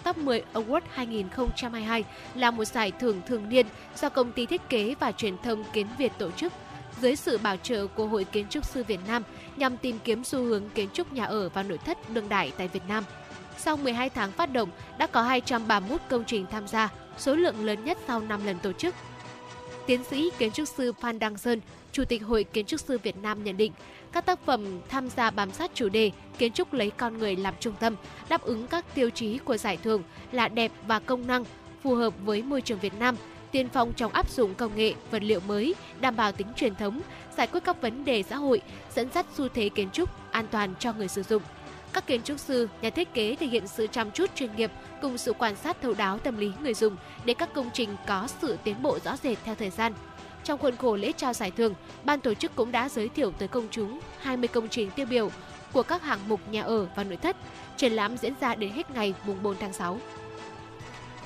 Top 0.08 0.18
10 0.18 0.42
Award 0.54 0.80
2022 0.92 2.04
là 2.34 2.50
một 2.50 2.64
giải 2.64 2.92
thưởng 3.00 3.20
thường 3.26 3.48
niên 3.48 3.66
do 3.96 4.08
công 4.08 4.32
ty 4.32 4.46
thiết 4.46 4.68
kế 4.68 4.94
và 5.00 5.12
truyền 5.12 5.38
thông 5.38 5.64
Kiến 5.72 5.86
Việt 5.98 6.12
tổ 6.18 6.30
chức 6.30 6.52
dưới 7.00 7.16
sự 7.16 7.38
bảo 7.38 7.56
trợ 7.56 7.86
của 7.86 8.06
Hội 8.06 8.24
Kiến 8.24 8.46
trúc 8.50 8.64
sư 8.64 8.84
Việt 8.84 9.00
Nam 9.08 9.22
nhằm 9.56 9.76
tìm 9.76 9.98
kiếm 10.04 10.24
xu 10.24 10.42
hướng 10.42 10.68
kiến 10.70 10.88
trúc 10.92 11.12
nhà 11.12 11.24
ở 11.24 11.48
và 11.48 11.62
nội 11.62 11.78
thất 11.78 12.10
đương 12.10 12.28
đại 12.28 12.52
tại 12.58 12.68
Việt 12.68 12.82
Nam. 12.88 13.04
Sau 13.58 13.76
12 13.76 14.10
tháng 14.10 14.32
phát 14.32 14.52
động, 14.52 14.68
đã 14.98 15.06
có 15.06 15.22
231 15.22 16.00
công 16.08 16.24
trình 16.24 16.46
tham 16.50 16.68
gia, 16.68 16.88
số 17.18 17.34
lượng 17.34 17.64
lớn 17.64 17.84
nhất 17.84 17.98
sau 18.06 18.20
5 18.20 18.46
lần 18.46 18.58
tổ 18.58 18.72
chức. 18.72 18.94
Tiến 19.86 20.04
sĩ 20.04 20.30
kiến 20.38 20.52
trúc 20.52 20.68
sư 20.68 20.92
Phan 20.92 21.18
Đăng 21.18 21.38
Sơn, 21.38 21.60
Chủ 21.98 22.04
tịch 22.04 22.22
Hội 22.24 22.44
Kiến 22.44 22.66
trúc 22.66 22.80
sư 22.80 22.98
Việt 23.02 23.16
Nam 23.22 23.44
nhận 23.44 23.56
định, 23.56 23.72
các 24.12 24.26
tác 24.26 24.44
phẩm 24.44 24.80
tham 24.88 25.08
gia 25.08 25.30
bám 25.30 25.52
sát 25.52 25.70
chủ 25.74 25.88
đề 25.88 26.10
kiến 26.38 26.52
trúc 26.52 26.72
lấy 26.72 26.90
con 26.90 27.18
người 27.18 27.36
làm 27.36 27.54
trung 27.60 27.74
tâm, 27.80 27.96
đáp 28.28 28.42
ứng 28.42 28.66
các 28.66 28.94
tiêu 28.94 29.10
chí 29.10 29.38
của 29.38 29.56
giải 29.56 29.76
thưởng 29.76 30.02
là 30.32 30.48
đẹp 30.48 30.72
và 30.86 30.98
công 30.98 31.26
năng, 31.26 31.44
phù 31.82 31.94
hợp 31.94 32.14
với 32.24 32.42
môi 32.42 32.60
trường 32.60 32.78
Việt 32.78 32.92
Nam, 32.98 33.16
tiên 33.50 33.68
phong 33.72 33.92
trong 33.92 34.12
áp 34.12 34.30
dụng 34.30 34.54
công 34.54 34.76
nghệ, 34.76 34.94
vật 35.10 35.22
liệu 35.22 35.40
mới, 35.40 35.74
đảm 36.00 36.16
bảo 36.16 36.32
tính 36.32 36.46
truyền 36.56 36.74
thống, 36.74 37.00
giải 37.36 37.46
quyết 37.46 37.64
các 37.64 37.82
vấn 37.82 38.04
đề 38.04 38.22
xã 38.22 38.36
hội, 38.36 38.60
dẫn 38.94 39.08
dắt 39.14 39.26
xu 39.34 39.48
thế 39.48 39.68
kiến 39.68 39.90
trúc 39.90 40.10
an 40.30 40.46
toàn 40.50 40.74
cho 40.78 40.92
người 40.92 41.08
sử 41.08 41.22
dụng. 41.22 41.42
Các 41.92 42.06
kiến 42.06 42.22
trúc 42.22 42.38
sư, 42.38 42.68
nhà 42.82 42.90
thiết 42.90 43.14
kế 43.14 43.36
thể 43.36 43.46
hiện 43.46 43.66
sự 43.66 43.86
chăm 43.86 44.10
chút 44.10 44.30
chuyên 44.34 44.56
nghiệp 44.56 44.70
cùng 45.02 45.18
sự 45.18 45.32
quan 45.32 45.56
sát 45.56 45.80
thấu 45.82 45.94
đáo 45.94 46.18
tâm 46.18 46.36
lý 46.36 46.52
người 46.62 46.74
dùng 46.74 46.96
để 47.24 47.34
các 47.34 47.54
công 47.54 47.70
trình 47.72 47.96
có 48.06 48.28
sự 48.42 48.56
tiến 48.64 48.82
bộ 48.82 48.98
rõ 49.04 49.16
rệt 49.22 49.38
theo 49.44 49.54
thời 49.54 49.70
gian. 49.70 49.92
Trong 50.48 50.58
khuôn 50.58 50.76
khổ 50.76 50.96
lễ 50.96 51.12
trao 51.16 51.32
giải 51.32 51.50
thưởng, 51.50 51.74
ban 52.04 52.20
tổ 52.20 52.34
chức 52.34 52.56
cũng 52.56 52.72
đã 52.72 52.88
giới 52.88 53.08
thiệu 53.08 53.32
tới 53.38 53.48
công 53.48 53.68
chúng 53.70 54.00
20 54.20 54.48
công 54.48 54.68
trình 54.68 54.90
tiêu 54.90 55.06
biểu 55.06 55.30
của 55.72 55.82
các 55.82 56.02
hạng 56.02 56.28
mục 56.28 56.40
nhà 56.50 56.62
ở 56.62 56.88
và 56.96 57.04
nội 57.04 57.16
thất. 57.16 57.36
Triển 57.76 57.92
lãm 57.92 58.16
diễn 58.16 58.32
ra 58.40 58.54
đến 58.54 58.72
hết 58.72 58.90
ngày 58.90 59.14
mùng 59.26 59.42
4 59.42 59.56
tháng 59.60 59.72
6. 59.72 59.98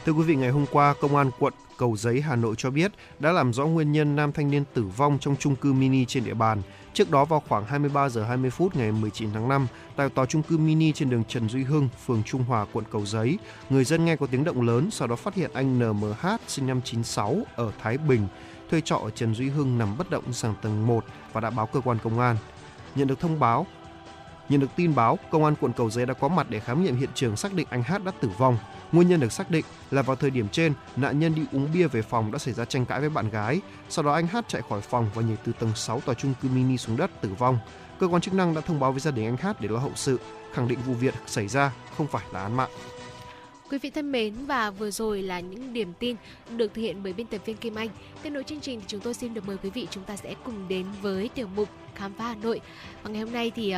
Thưa 0.04 0.12
quý 0.12 0.22
vị, 0.22 0.36
ngày 0.36 0.50
hôm 0.50 0.66
qua, 0.72 0.94
Công 1.00 1.16
an 1.16 1.30
quận 1.38 1.54
Cầu 1.76 1.96
Giấy, 1.96 2.20
Hà 2.20 2.36
Nội 2.36 2.54
cho 2.58 2.70
biết 2.70 2.92
đã 3.18 3.32
làm 3.32 3.52
rõ 3.52 3.66
nguyên 3.66 3.92
nhân 3.92 4.16
nam 4.16 4.32
thanh 4.32 4.50
niên 4.50 4.64
tử 4.74 4.84
vong 4.96 5.18
trong 5.20 5.36
chung 5.36 5.56
cư 5.56 5.72
mini 5.72 6.04
trên 6.04 6.24
địa 6.24 6.34
bàn. 6.34 6.62
Trước 6.94 7.10
đó 7.10 7.24
vào 7.24 7.42
khoảng 7.48 7.64
23 7.64 8.08
giờ 8.08 8.24
20 8.24 8.50
phút 8.50 8.76
ngày 8.76 8.92
19 8.92 9.32
tháng 9.32 9.48
5, 9.48 9.66
tại 9.96 10.08
tòa 10.08 10.26
chung 10.26 10.42
cư 10.42 10.58
mini 10.58 10.92
trên 10.92 11.10
đường 11.10 11.24
Trần 11.28 11.48
Duy 11.48 11.62
Hưng, 11.62 11.88
phường 12.06 12.22
Trung 12.26 12.44
Hòa, 12.44 12.66
quận 12.72 12.84
Cầu 12.90 13.06
Giấy, 13.06 13.38
người 13.70 13.84
dân 13.84 14.04
nghe 14.04 14.16
có 14.16 14.26
tiếng 14.26 14.44
động 14.44 14.62
lớn, 14.62 14.90
sau 14.90 15.08
đó 15.08 15.16
phát 15.16 15.34
hiện 15.34 15.50
anh 15.54 15.78
NMH 15.78 16.26
sinh 16.46 16.66
năm 16.66 16.80
96 16.84 17.36
ở 17.56 17.72
Thái 17.82 17.98
Bình, 17.98 18.26
thuê 18.72 18.80
trọ 18.80 18.96
ở 18.96 19.10
Trần 19.10 19.34
Duy 19.34 19.48
Hưng 19.48 19.78
nằm 19.78 19.98
bất 19.98 20.10
động 20.10 20.32
sang 20.32 20.54
tầng 20.62 20.86
1 20.86 21.04
và 21.32 21.40
đã 21.40 21.50
báo 21.50 21.66
cơ 21.66 21.80
quan 21.80 21.98
công 22.04 22.20
an. 22.20 22.36
Nhận 22.94 23.08
được 23.08 23.20
thông 23.20 23.40
báo, 23.40 23.66
Nhận 24.48 24.60
được 24.60 24.70
tin 24.76 24.94
báo, 24.94 25.18
công 25.30 25.44
an 25.44 25.54
quận 25.60 25.72
Cầu 25.72 25.90
Giấy 25.90 26.06
đã 26.06 26.14
có 26.14 26.28
mặt 26.28 26.46
để 26.50 26.60
khám 26.60 26.84
nghiệm 26.84 26.96
hiện 26.96 27.08
trường 27.14 27.36
xác 27.36 27.54
định 27.54 27.66
anh 27.70 27.82
Hát 27.82 28.04
đã 28.04 28.12
tử 28.20 28.28
vong. 28.38 28.58
Nguyên 28.92 29.08
nhân 29.08 29.20
được 29.20 29.32
xác 29.32 29.50
định 29.50 29.64
là 29.90 30.02
vào 30.02 30.16
thời 30.16 30.30
điểm 30.30 30.48
trên, 30.48 30.72
nạn 30.96 31.18
nhân 31.18 31.34
đi 31.34 31.42
uống 31.52 31.68
bia 31.74 31.86
về 31.86 32.02
phòng 32.02 32.32
đã 32.32 32.38
xảy 32.38 32.54
ra 32.54 32.64
tranh 32.64 32.86
cãi 32.86 33.00
với 33.00 33.08
bạn 33.08 33.30
gái. 33.30 33.60
Sau 33.88 34.04
đó 34.04 34.12
anh 34.12 34.26
Hát 34.26 34.48
chạy 34.48 34.62
khỏi 34.68 34.80
phòng 34.80 35.10
và 35.14 35.22
nhảy 35.22 35.36
từ 35.44 35.52
tầng 35.52 35.72
6 35.74 36.00
tòa 36.00 36.14
chung 36.14 36.34
cư 36.42 36.48
mini 36.48 36.76
xuống 36.76 36.96
đất 36.96 37.10
tử 37.20 37.28
vong. 37.38 37.58
Cơ 37.98 38.06
quan 38.06 38.22
chức 38.22 38.34
năng 38.34 38.54
đã 38.54 38.60
thông 38.60 38.80
báo 38.80 38.92
với 38.92 39.00
gia 39.00 39.10
đình 39.10 39.26
anh 39.26 39.36
Hát 39.36 39.60
để 39.60 39.68
lo 39.68 39.78
hậu 39.78 39.92
sự, 39.94 40.18
khẳng 40.52 40.68
định 40.68 40.78
vụ 40.86 40.94
việc 40.94 41.14
xảy 41.26 41.48
ra 41.48 41.72
không 41.96 42.06
phải 42.06 42.24
là 42.32 42.42
án 42.42 42.56
mạng. 42.56 42.70
Quý 43.72 43.78
vị 43.78 43.90
thân 43.90 44.12
mến 44.12 44.34
và 44.46 44.70
vừa 44.70 44.90
rồi 44.90 45.22
là 45.22 45.40
những 45.40 45.72
điểm 45.72 45.92
tin 45.98 46.16
được 46.56 46.74
thực 46.74 46.82
hiện 46.82 47.02
bởi 47.02 47.12
biên 47.12 47.26
tập 47.26 47.40
viên 47.44 47.56
Kim 47.56 47.74
Anh. 47.74 47.88
Tiếp 48.22 48.30
nối 48.30 48.44
chương 48.44 48.60
trình 48.60 48.80
thì 48.80 48.86
chúng 48.88 49.00
tôi 49.00 49.14
xin 49.14 49.34
được 49.34 49.46
mời 49.46 49.56
quý 49.62 49.70
vị 49.70 49.88
chúng 49.90 50.04
ta 50.04 50.16
sẽ 50.16 50.34
cùng 50.44 50.68
đến 50.68 50.86
với 51.00 51.30
tiểu 51.34 51.48
mục 51.56 51.68
khám 51.94 52.12
phá 52.14 52.28
Hà 52.28 52.34
Nội. 52.34 52.60
Và 53.02 53.10
ngày 53.10 53.22
hôm 53.22 53.32
nay 53.32 53.52
thì 53.54 53.74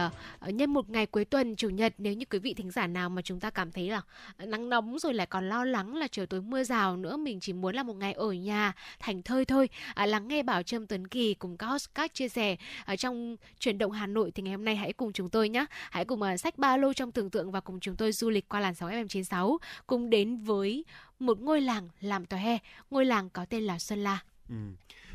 uh, 0.48 0.54
nhân 0.54 0.70
một 0.70 0.90
ngày 0.90 1.06
cuối 1.06 1.24
tuần 1.24 1.56
chủ 1.56 1.68
nhật 1.68 1.94
nếu 1.98 2.12
như 2.12 2.24
quý 2.30 2.38
vị 2.38 2.54
thính 2.54 2.70
giả 2.70 2.86
nào 2.86 3.08
mà 3.10 3.22
chúng 3.22 3.40
ta 3.40 3.50
cảm 3.50 3.72
thấy 3.72 3.88
là 3.88 4.00
ờ, 4.36 4.46
nắng 4.46 4.68
nóng 4.68 4.98
rồi 4.98 5.14
lại 5.14 5.26
còn 5.26 5.48
lo 5.48 5.64
lắng 5.64 5.96
là 5.96 6.08
chiều 6.08 6.26
tối 6.26 6.40
mưa 6.42 6.64
rào 6.64 6.96
nữa 6.96 7.16
mình 7.16 7.40
chỉ 7.40 7.52
muốn 7.52 7.74
là 7.74 7.82
một 7.82 7.96
ngày 7.96 8.12
ở 8.12 8.32
nhà 8.32 8.72
thành 9.00 9.22
thơi 9.22 9.44
thôi. 9.44 9.68
Uh, 10.02 10.08
lắng 10.08 10.28
nghe 10.28 10.42
Bảo 10.42 10.62
Trâm 10.62 10.86
Tuấn 10.86 11.06
Kỳ 11.06 11.34
cùng 11.34 11.56
các 11.56 11.66
host 11.66 11.88
các 11.94 12.14
chia 12.14 12.28
sẻ 12.28 12.56
ở 12.84 12.96
trong 12.96 13.36
chuyển 13.58 13.78
động 13.78 13.92
Hà 13.92 14.06
Nội 14.06 14.30
thì 14.30 14.42
ngày 14.42 14.52
hôm 14.52 14.64
nay 14.64 14.76
hãy 14.76 14.92
cùng 14.92 15.12
chúng 15.12 15.30
tôi 15.30 15.48
nhé. 15.48 15.66
Hãy 15.90 16.04
cùng 16.04 16.20
uh, 16.22 16.40
sách 16.40 16.58
ba 16.58 16.76
lô 16.76 16.92
trong 16.92 17.12
tưởng 17.12 17.30
tượng 17.30 17.50
và 17.50 17.60
cùng 17.60 17.80
chúng 17.80 17.96
tôi 17.96 18.12
du 18.12 18.30
lịch 18.30 18.48
qua 18.48 18.60
làn 18.60 18.74
sóng 18.74 18.90
FM96 18.90 19.56
cùng 19.86 20.10
đến 20.10 20.36
với 20.36 20.84
một 21.18 21.40
ngôi 21.40 21.60
làng 21.60 21.88
làm 22.00 22.26
tòa 22.26 22.40
hè. 22.40 22.58
Ngôi 22.90 23.04
làng 23.04 23.30
có 23.30 23.46
tên 23.50 23.62
là 23.62 23.78
Xuân 23.78 23.98
La. 23.98 24.20
Ừ. 24.48 24.54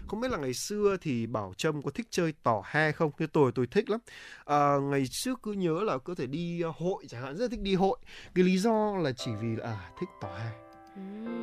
Không 0.08 0.22
biết 0.22 0.32
là 0.32 0.38
ngày 0.38 0.54
xưa 0.54 0.98
thì 1.02 1.28
bảo 1.28 1.54
trâm 1.58 1.82
có 1.82 1.92
thích 1.92 2.08
chơi 2.10 2.34
tỏ 2.44 2.63
he 2.65 2.92
không? 2.92 3.12
Như 3.20 3.28
tôi 3.28 3.52
tôi 3.56 3.68
thích 3.68 3.89
lắm. 3.89 4.00
À, 4.46 4.78
ngày 4.82 5.04
trước 5.12 5.39
cứ 5.44 5.52
nhớ 5.52 5.80
là 5.84 5.98
có 5.98 6.15
thể 6.15 6.28
đi 6.28 6.62
ờ, 6.62 6.72
hội 6.76 7.06
chẳng 7.08 7.22
hạn 7.22 7.38
rất 7.38 7.52
thích 7.52 7.62
đi 7.62 7.76
hội. 7.76 7.98
Cái 8.36 8.46
lý 8.46 8.58
do 8.58 8.96
là 8.98 9.12
chỉ 9.12 9.32
vì 9.42 9.56
là 9.56 9.65
à, 9.65 9.92
thích 10.00 10.10
tỏ 10.22 10.30
he. 10.38 10.52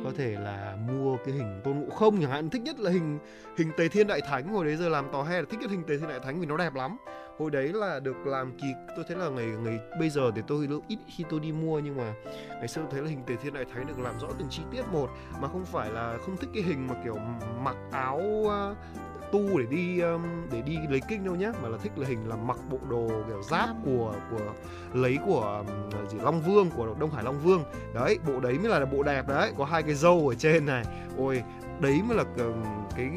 Có 0.03 0.11
thể 0.17 0.35
là 0.39 0.77
mua 0.87 1.17
cái 1.25 1.35
hình 1.35 1.61
tôn 1.63 1.79
ngộ 1.79 1.89
không 1.89 2.21
chẳng 2.21 2.31
hạn. 2.31 2.49
Thích 2.49 2.61
nhất 2.61 2.79
là 2.79 2.91
hình 2.91 3.19
hình 3.57 3.71
tề 3.77 3.87
thiên 3.87 4.07
đại 4.07 4.21
thánh. 4.21 4.47
Hồi 4.47 4.65
đấy 4.65 4.77
giờ 4.77 4.89
làm 4.89 5.11
tò 5.11 5.23
he 5.23 5.39
là 5.39 5.45
thích 5.49 5.59
nhất 5.59 5.71
hình 5.71 5.83
tề 5.87 5.97
thiên 5.97 6.09
đại 6.09 6.19
thánh 6.19 6.39
vì 6.39 6.45
nó 6.45 6.57
đẹp 6.57 6.75
lắm 6.75 6.97
hồi 7.37 7.51
đấy 7.51 7.73
là 7.73 7.99
được 7.99 8.17
làm 8.25 8.57
kỳ 8.57 8.67
tôi 8.95 9.05
thấy 9.07 9.17
là 9.17 9.29
ngày 9.29 9.45
ngày 9.45 9.79
bây 9.99 10.09
giờ 10.09 10.31
thì 10.35 10.41
tôi 10.47 10.67
ít 10.87 10.99
khi 11.07 11.23
tôi 11.29 11.39
đi 11.39 11.51
mua 11.51 11.79
nhưng 11.79 11.97
mà 11.97 12.13
ngày 12.49 12.67
xưa 12.67 12.81
tôi 12.81 12.91
thấy 12.91 13.01
là 13.01 13.09
hình 13.09 13.23
tề 13.27 13.35
thiên 13.35 13.53
đại 13.53 13.65
thánh 13.73 13.87
được 13.87 13.99
làm 13.99 14.19
rõ 14.19 14.27
từng 14.39 14.47
chi 14.49 14.63
tiết 14.71 14.83
một 14.91 15.09
mà 15.41 15.47
không 15.47 15.65
phải 15.65 15.91
là 15.91 16.17
không 16.25 16.37
thích 16.37 16.49
cái 16.53 16.63
hình 16.63 16.87
mà 16.87 16.95
kiểu 17.03 17.17
mặc 17.63 17.75
áo 17.91 18.21
uh, 18.21 18.77
tu 19.31 19.59
để 19.59 19.65
đi 19.69 19.99
um, 19.99 20.21
để 20.51 20.61
đi 20.61 20.77
lấy 20.89 21.01
kinh 21.09 21.25
đâu 21.25 21.35
nhé 21.35 21.51
mà 21.63 21.69
là 21.69 21.77
thích 21.77 21.91
là 21.95 22.07
hình 22.07 22.29
là 22.29 22.35
mặc 22.35 22.57
bộ 22.69 22.77
đồ 22.89 23.07
kiểu 23.27 23.43
giáp 23.43 23.69
của 23.85 24.15
của 24.31 24.53
lấy 24.93 25.17
của 25.25 25.63
um, 25.67 26.07
gì 26.07 26.17
Long 26.23 26.41
Vương 26.41 26.69
của 26.69 26.95
Đông 26.99 27.11
Hải 27.11 27.23
Long 27.23 27.39
Vương. 27.39 27.63
Đấy 27.93 28.19
bộ 28.27 28.39
đấy 28.39 28.53
mới 28.53 28.69
là 28.69 28.85
bộ 28.85 29.03
đẹp 29.03 29.27
đấy 29.27 29.51
có 29.57 29.65
hai 29.65 29.83
cái 29.83 29.93
dâu 29.93 30.27
ở 30.27 30.35
trên 30.35 30.65
này. 30.65 30.83
Ôi 31.17 31.43
đấy 31.79 32.01
mới 32.07 32.17
là 32.17 32.23
cái 32.95 33.09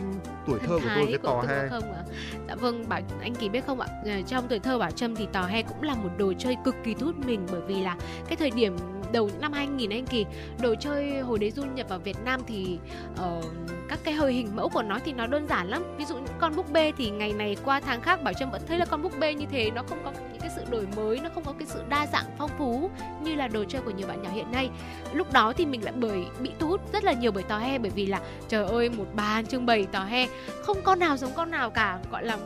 tuổi 0.46 0.58
thơ 0.58 0.78
của 0.82 0.90
tôi 0.96 1.06
cái 1.06 1.18
tò 1.22 1.42
he. 1.48 1.68
không 1.68 1.92
ạ? 1.92 2.02
Dạ 2.48 2.54
vâng 2.54 2.88
bảo 2.88 3.00
anh 3.20 3.34
kỳ 3.34 3.48
biết 3.48 3.66
không 3.66 3.80
ạ? 3.80 3.88
Ờ, 4.04 4.22
trong 4.26 4.48
tuổi 4.48 4.58
thơ 4.58 4.78
bảo 4.78 4.90
trâm 4.90 5.16
thì 5.16 5.26
tò 5.32 5.42
he 5.46 5.62
cũng 5.62 5.82
là 5.82 5.94
một 5.94 6.10
đồ 6.18 6.32
chơi 6.38 6.56
cực 6.64 6.74
kỳ 6.84 6.94
thu 6.94 7.06
hút 7.06 7.26
mình 7.26 7.46
bởi 7.52 7.60
vì 7.66 7.82
là 7.82 7.96
cái 8.28 8.36
thời 8.36 8.50
điểm 8.50 8.76
đầu 9.12 9.28
những 9.28 9.40
năm 9.40 9.52
2000 9.52 9.90
anh 9.90 10.06
kỳ 10.06 10.26
đồ 10.62 10.74
chơi 10.80 11.20
hồi 11.20 11.38
đấy 11.38 11.50
du 11.50 11.64
nhập 11.64 11.88
vào 11.88 11.98
Việt 11.98 12.16
Nam 12.24 12.40
thì 12.46 12.78
uh, 13.12 13.44
các 13.88 13.98
cái 14.04 14.14
hơi 14.14 14.32
hình 14.32 14.56
mẫu 14.56 14.68
của 14.68 14.82
nó 14.82 14.98
thì 15.04 15.12
nó 15.12 15.26
đơn 15.26 15.46
giản 15.48 15.68
lắm. 15.68 15.82
Ví 15.98 16.04
dụ 16.04 16.14
những 16.14 16.34
con 16.38 16.56
búp 16.56 16.72
bê 16.72 16.92
thì 16.98 17.10
ngày 17.10 17.32
này 17.32 17.56
qua 17.64 17.80
tháng 17.80 18.00
khác 18.00 18.22
bảo 18.22 18.34
trâm 18.34 18.50
vẫn 18.50 18.62
thấy 18.68 18.78
là 18.78 18.84
con 18.84 19.02
búp 19.02 19.12
bê 19.18 19.34
như 19.34 19.46
thế 19.50 19.70
nó 19.70 19.82
không 19.88 19.98
có 20.04 20.12
những 20.32 20.40
cái 20.40 20.50
sự 20.56 20.62
đổi 20.70 20.86
mới 20.96 21.20
nó 21.20 21.30
không 21.34 21.44
có 21.44 21.52
cái 21.58 21.66
sự 21.66 21.82
đa 21.88 22.06
dạng 22.06 22.24
phong 22.38 22.50
phú 22.58 22.90
như 23.22 23.34
là 23.34 23.48
đồ 23.48 23.64
chơi 23.64 23.82
của 23.82 23.90
nhiều 23.90 24.06
bạn 24.06 24.22
nhỏ 24.22 24.30
hiện 24.34 24.52
nay. 24.52 24.70
Lúc 25.12 25.32
đó 25.32 25.52
thì 25.56 25.66
mình 25.66 25.84
lại 25.84 25.94
bởi 25.96 26.24
bị 26.40 26.50
thu 26.58 26.68
hút 26.68 26.92
rất 26.92 27.04
là 27.04 27.12
nhiều 27.12 27.32
bởi 27.32 27.42
tò 27.42 27.58
he 27.58 27.78
bởi 27.78 27.90
vì 27.90 28.06
là 28.06 28.20
trời 28.48 28.64
ơi 28.64 28.90
một 28.90 29.06
bàn 29.14 29.46
trưng 29.46 29.66
bày 29.66 29.86
tò 29.92 30.04
he. 30.04 30.28
Không 30.62 30.82
con 30.82 30.98
nào 30.98 31.16
giống 31.16 31.32
con 31.36 31.50
nào 31.50 31.70
cả 31.70 31.98
gọi 32.10 32.24
là 32.24 32.38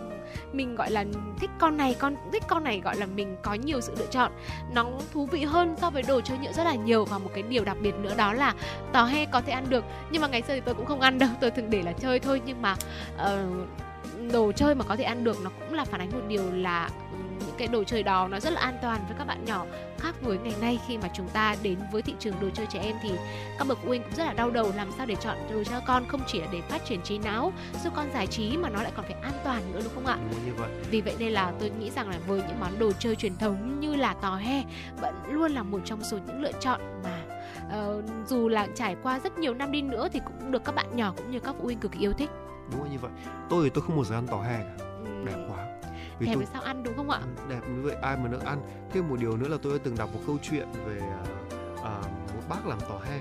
mình 0.57 0.77
gọi 0.77 0.91
là 0.91 1.05
thích 1.39 1.51
con 1.59 1.77
này 1.77 1.97
con 1.99 2.17
thích 2.33 2.43
con 2.49 2.65
này 2.65 2.81
gọi 2.85 2.97
là 2.97 3.07
mình 3.07 3.37
có 3.43 3.55
nhiều 3.55 3.81
sự 3.81 3.95
lựa 3.99 4.07
chọn. 4.07 4.33
Nó 4.75 4.87
thú 5.13 5.27
vị 5.27 5.45
hơn 5.45 5.75
so 5.81 5.91
với 5.91 6.03
đồ 6.03 6.21
chơi 6.21 6.39
nhựa 6.39 6.53
rất 6.53 6.65
là 6.65 6.75
nhiều 6.75 7.05
và 7.05 7.19
một 7.19 7.31
cái 7.35 7.43
điều 7.43 7.65
đặc 7.65 7.77
biệt 7.81 7.95
nữa 7.95 8.15
đó 8.17 8.33
là 8.33 8.55
tò 8.93 9.05
he 9.05 9.27
có 9.27 9.41
thể 9.41 9.53
ăn 9.53 9.65
được. 9.69 9.85
Nhưng 10.11 10.23
mà 10.23 10.29
ngày 10.29 10.43
xưa 10.43 10.55
thì 10.55 10.61
tôi 10.61 10.75
cũng 10.75 10.87
không 10.87 11.01
ăn 11.01 11.19
đâu 11.19 11.29
tôi 11.41 11.51
thường 11.51 11.71
để 11.71 11.83
là 11.83 11.93
chơi 11.93 12.21
thôi. 12.21 12.43
Nhưng 12.47 12.63
mà 12.63 12.77
uh, 13.17 14.31
đồ 14.33 14.53
chơi 14.53 14.75
mà 14.75 14.85
có 14.89 14.97
thể 14.97 15.05
ăn 15.05 15.25
được 15.25 15.37
nó 15.45 15.51
cũng 15.61 15.75
là 15.75 15.85
phản 15.85 16.01
ánh 16.01 16.11
một 16.13 16.23
điều 16.29 16.53
là 16.53 16.91
những 17.39 17.55
cái 17.59 17.69
đồ 17.69 17.85
chơi 17.85 18.03
đó 18.03 18.29
nó 18.29 18.41
rất 18.41 18.53
là 18.53 18.61
an 18.61 18.79
toàn 18.83 19.01
với 19.09 19.17
các 19.19 19.25
bạn 19.25 19.45
nhỏ 19.45 19.67
khác 19.99 20.15
với 20.23 20.39
ngày 20.39 20.55
nay 20.61 20.81
khi 20.89 20.99
mà 20.99 21.09
chúng 21.15 21.29
ta 21.29 21.57
đến 21.63 21.79
với 21.93 22.03
thị 22.03 22.15
trường 22.19 22.35
đồ 22.41 22.49
chơi 22.55 22.67
trẻ 22.67 22.81
em 22.83 22.97
thì 23.03 23.11
các 23.59 23.69
bậc 23.69 23.79
phụ 23.83 23.89
huynh 23.89 24.03
cũng 24.03 24.13
rất 24.13 24.25
là 24.25 24.33
đau 24.33 24.51
đầu 24.51 24.73
làm 24.77 24.93
sao 24.97 25.07
để 25.07 25.15
chọn 25.15 25.37
đồ 25.51 25.65
cho 25.65 25.81
con 25.87 26.05
không 26.09 26.21
chỉ 26.27 26.41
là 26.41 26.47
để 26.53 26.61
phát 26.61 26.85
triển 26.85 27.03
trí 27.03 27.19
não 27.19 27.53
giúp 27.85 27.93
con 27.97 28.07
giải 28.15 28.27
trí 28.27 28.57
mà 28.57 28.69
nó 28.69 28.83
lại 28.83 28.93
còn 28.97 29.05
phải 29.05 29.17
an 29.23 29.33
toàn 29.45 29.73
nữa 29.73 29.81
đúng 29.85 29.95
không 29.95 30.07
ạ? 30.07 30.19
Đúng 30.31 30.47
như 30.47 30.55
vậy. 30.55 30.71
Vì 30.91 31.01
vậy 31.01 31.15
nên 31.19 31.33
là 31.33 31.53
tôi 31.61 31.71
nghĩ 31.71 31.91
rằng 31.91 32.09
là 32.09 32.19
với 32.27 32.43
những 32.49 32.61
món 32.61 32.79
đồ 32.79 32.93
chơi 32.99 33.17
truyền 33.17 33.37
thống 33.37 33.81
như 33.81 33.95
là 33.95 34.15
tò 34.15 34.37
he 34.37 34.65
vẫn 35.01 35.15
luôn 35.31 35.53
là 35.53 35.63
một 35.63 35.81
trong 35.85 36.05
số 36.05 36.19
những 36.27 36.43
lựa 36.43 36.53
chọn 36.61 36.81
mà 37.05 37.23
uh, 37.89 38.05
dù 38.29 38.49
là 38.49 38.69
trải 38.75 38.97
qua 39.03 39.21
rất 39.21 39.39
nhiều 39.39 39.55
năm 39.55 39.73
đi 39.73 39.83
nữa 39.83 40.09
thì 40.13 40.21
cũng 40.25 40.53
được 40.53 40.65
các 40.65 40.75
bạn 40.75 40.97
nhỏ 40.97 41.13
cũng 41.17 41.31
như 41.31 41.41
các 41.41 41.55
phụ 41.59 41.65
huynh 41.65 41.79
cực 41.79 41.93
kỳ 41.93 41.99
yêu 41.99 42.13
thích. 42.13 42.31
Đúng 42.73 42.83
là 42.83 42.91
như 42.91 42.99
vậy. 42.99 43.11
Tôi 43.49 43.65
thì 43.65 43.71
tôi 43.71 43.85
không 43.87 43.97
một 43.97 44.05
giờ 44.05 44.15
ăn 44.15 44.27
tò 44.27 44.43
he 44.43 44.59
cả. 44.59 44.85
Đẹp 45.25 45.47
quá 45.49 45.67
vì 46.19 46.27
đẹp 46.27 46.35
tôi... 46.35 46.47
sao 46.53 46.63
ăn 46.63 46.83
đúng 46.83 46.97
không 46.97 47.11
ạ? 47.11 47.21
Đẹp 47.49 47.61
như 47.69 47.83
vậy 47.83 47.97
ai 48.03 48.17
mà 48.17 48.29
được 48.29 48.45
ăn. 48.45 48.61
Thêm 48.91 49.09
một 49.09 49.17
điều 49.21 49.37
nữa 49.37 49.49
là 49.49 49.57
tôi 49.63 49.73
đã 49.73 49.79
từng 49.85 49.97
đọc 49.97 50.11
một 50.15 50.21
câu 50.27 50.39
chuyện 50.43 50.69
về 50.87 50.99
uh, 51.75 51.85
một 52.35 52.43
bác 52.49 52.67
làm 52.67 52.81
tò 52.81 52.99
he 53.05 53.21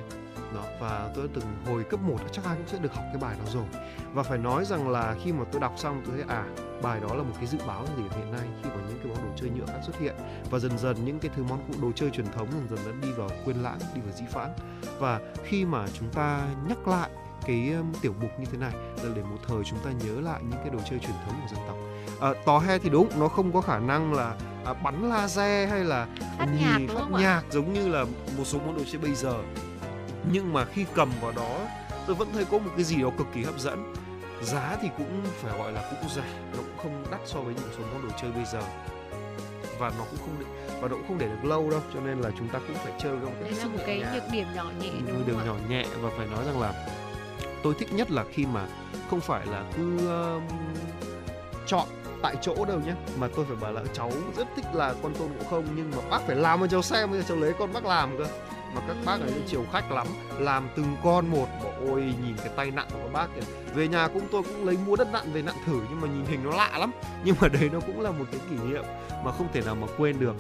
đó 0.56 0.64
và 0.80 1.12
tôi 1.16 1.28
đã 1.28 1.34
từng 1.36 1.44
hồi 1.66 1.84
cấp 1.84 2.00
1 2.02 2.18
chắc 2.32 2.46
ai 2.46 2.56
cũng 2.58 2.68
sẽ 2.68 2.78
được 2.78 2.94
học 2.94 3.04
cái 3.14 3.22
bài 3.22 3.36
đó 3.40 3.52
rồi. 3.54 3.66
Và 4.14 4.24
phải 4.24 4.38
nói 4.38 4.66
rằng 4.66 4.90
là 4.90 5.16
khi 5.24 5.32
mà 5.32 5.44
tôi 5.52 5.62
đọc 5.62 5.74
xong 5.78 6.02
tôi 6.06 6.16
thấy 6.16 6.26
à 6.28 6.46
bài 6.82 7.00
đó 7.00 7.16
là 7.16 7.24
một 7.24 7.34
cái 7.38 7.48
dự 7.48 7.58
báo 7.68 7.86
gì 7.98 8.04
hiện 8.16 8.32
nay 8.32 8.48
khi 8.64 8.70
mà 8.70 8.76
những 8.88 9.00
cái 9.04 9.08
món 9.08 9.18
đồ 9.26 9.32
chơi 9.36 9.50
nhựa 9.50 9.66
đã 9.68 9.82
xuất 9.82 10.00
hiện. 10.00 10.16
Và 10.50 10.60
dần 10.60 10.78
dần 10.78 11.06
những 11.06 11.20
cái 11.20 11.32
thứ 11.36 11.44
món 11.44 11.60
đồ 11.82 11.92
chơi 11.96 12.10
truyền 12.10 12.26
thống 12.26 12.48
dần 12.52 12.68
dần 12.86 13.02
đã 13.02 13.08
đi 13.08 13.14
vào 13.14 13.30
quên 13.46 13.58
lãng 13.58 13.80
đi 13.96 14.02
vào 14.02 14.14
di 14.16 14.26
phãng 14.32 14.54
và 15.00 15.20
khi 15.44 15.66
mà 15.66 15.86
chúng 15.94 16.10
ta 16.10 16.48
nhắc 16.68 16.88
lại 16.88 17.10
cái 17.46 17.74
um, 17.74 17.94
tiểu 18.02 18.14
mục 18.22 18.32
như 18.40 18.46
thế 18.52 18.58
này 18.58 18.74
là 19.04 19.10
để 19.16 19.22
một 19.22 19.38
thời 19.48 19.64
chúng 19.64 19.80
ta 19.80 19.92
nhớ 20.06 20.22
lại 20.22 20.42
những 20.50 20.60
cái 20.60 20.70
đồ 20.70 20.80
chơi 20.90 21.00
truyền 21.00 21.16
thống 21.26 21.36
của 21.42 21.56
dân 21.56 21.66
tộc 21.68 21.78
à, 22.24 22.34
tò 22.46 22.60
he 22.60 22.80
thì 22.80 22.90
đúng 22.90 23.10
nó 23.20 23.28
không 23.28 23.54
có 23.54 23.62
khả 23.62 23.80
năng 23.80 24.14
là 24.14 24.36
à, 24.66 24.74
bắn 24.74 25.10
laser 25.10 25.70
hay 25.70 25.84
là 25.84 26.08
phát 26.38 26.48
nhạc, 26.62 26.78
đúng 26.78 26.88
phát 26.88 27.04
không 27.04 27.22
nhạc 27.22 27.42
ạ? 27.42 27.44
giống 27.52 27.74
như 27.74 27.88
là 27.88 28.06
một 28.38 28.44
số 28.44 28.60
món 28.66 28.78
đồ 28.78 28.84
chơi 28.92 29.02
bây 29.02 29.16
giờ. 29.16 29.34
Nhưng 30.32 30.54
mà 30.54 30.66
khi 30.66 30.86
cầm 30.96 31.10
vào 31.22 31.32
đó 31.32 31.60
tôi 32.08 32.16
vẫn 32.16 32.28
thấy 32.34 32.46
có 32.46 32.58
một 32.58 32.72
cái 32.76 32.84
gì 32.84 33.02
đó 33.02 33.10
cực 33.18 33.28
kỳ 33.34 33.44
hấp 33.44 33.60
dẫn. 33.60 33.94
Giá 34.42 34.78
thì 34.82 34.90
cũng 34.98 35.22
phải 35.42 35.58
gọi 35.58 35.72
là 35.72 35.82
cũng 35.90 36.10
rẻ 36.10 36.24
nó 36.52 36.58
cũng 36.58 36.78
không 36.78 37.04
đắt 37.12 37.20
so 37.26 37.40
với 37.40 37.54
những 37.54 37.70
số 37.78 37.84
món 37.94 38.10
đồ 38.10 38.16
chơi 38.22 38.32
bây 38.32 38.46
giờ. 38.46 38.62
Và 39.80 39.92
nó 39.98 40.06
cũng 40.12 40.20
không 40.20 40.40
được 40.40 40.46
và 40.82 40.88
nó 40.88 40.96
cũng 40.96 41.08
không 41.08 41.18
để 41.18 41.28
được 41.28 41.46
lâu 41.50 41.70
đâu 41.70 41.82
cho 41.94 42.00
nên 42.00 42.22
là 42.22 42.32
chúng 42.38 42.48
ta 42.48 42.60
cũng 42.68 42.78
phải 42.78 42.94
chơi 43.00 43.16
với 43.16 43.30
một 43.30 43.36
cái 43.44 43.66
một 43.66 43.80
cái 43.86 44.04
nhược 44.14 44.24
điểm 44.32 44.48
nhỏ 44.56 44.72
nhẹ 44.82 44.90
đúng 45.08 45.18
nhược 45.18 45.28
điểm 45.28 45.38
nhỏ 45.46 45.56
nhẹ 45.70 45.86
và 46.02 46.10
phải 46.18 46.28
nói 46.28 46.46
rằng 46.46 46.62
là 46.62 46.88
tôi 47.64 47.74
thích 47.80 47.94
nhất 47.94 48.12
là 48.12 48.26
khi 48.32 48.46
mà 48.46 48.66
không 49.10 49.20
phải 49.20 49.46
là 49.46 49.64
cứ 49.78 49.98
uh, 50.38 50.44
chọn 51.68 51.88
tại 52.24 52.36
chỗ 52.42 52.66
đâu 52.66 52.80
nhé 52.86 52.94
mà 53.18 53.28
tôi 53.36 53.46
phải 53.46 53.56
bảo 53.56 53.74
là 53.74 53.82
cháu 53.94 54.12
rất 54.38 54.48
thích 54.56 54.66
là 54.74 54.94
con 55.04 55.14
tôn 55.14 55.28
ngộ 55.28 55.44
không, 55.50 55.66
nhưng 55.76 55.92
mà 55.92 55.98
bác 56.10 56.22
phải 56.28 56.36
làm 56.36 56.60
cho 56.60 56.68
cháu 56.68 56.82
xem, 56.82 57.12
bây 57.12 57.20
giờ 57.20 57.26
cháu 57.30 57.38
lấy 57.38 57.54
con 57.60 57.74
bác 57.74 57.86
làm 57.86 58.18
cơ. 58.18 58.26
Mà 58.76 58.82
các 58.88 58.98
bác 59.06 59.22
ấy 59.22 59.32
chiều 59.48 59.66
khách 59.74 59.92
lắm, 59.92 60.08
làm 60.40 60.70
từng 60.76 60.96
con 61.04 61.28
một. 61.28 61.48
Bảo 61.64 61.74
ôi, 61.88 62.02
nhìn 62.02 62.36
cái 62.38 62.50
tay 62.56 62.72
nặng 62.72 62.88
của 62.94 63.00
các 63.04 63.14
bác 63.14 63.28
kìa 63.36 63.42
về 63.76 63.88
nhà 63.88 64.08
cũng 64.08 64.24
tôi 64.32 64.44
cũng 64.44 64.66
lấy 64.66 64.78
mua 64.88 64.96
đất 64.96 65.08
nặn 65.14 65.32
về 65.34 65.42
nặn 65.42 65.56
thử 65.66 65.82
nhưng 65.90 66.02
mà 66.02 66.08
nhìn 66.08 66.26
hình 66.26 66.44
nó 66.44 66.50
lạ 66.50 66.78
lắm. 66.80 66.92
Nhưng 67.24 67.36
mà 67.42 67.48
đấy 67.48 67.70
nó 67.74 67.80
cũng 67.80 68.02
là 68.02 68.12
một 68.12 68.26
cái 68.32 68.42
kỷ 68.50 68.56
niệm 68.56 68.84
mà 69.24 69.32
không 69.32 69.48
thể 69.54 69.62
nào 69.66 69.76
mà 69.76 69.88
quên 69.98 70.20
được. 70.20 70.36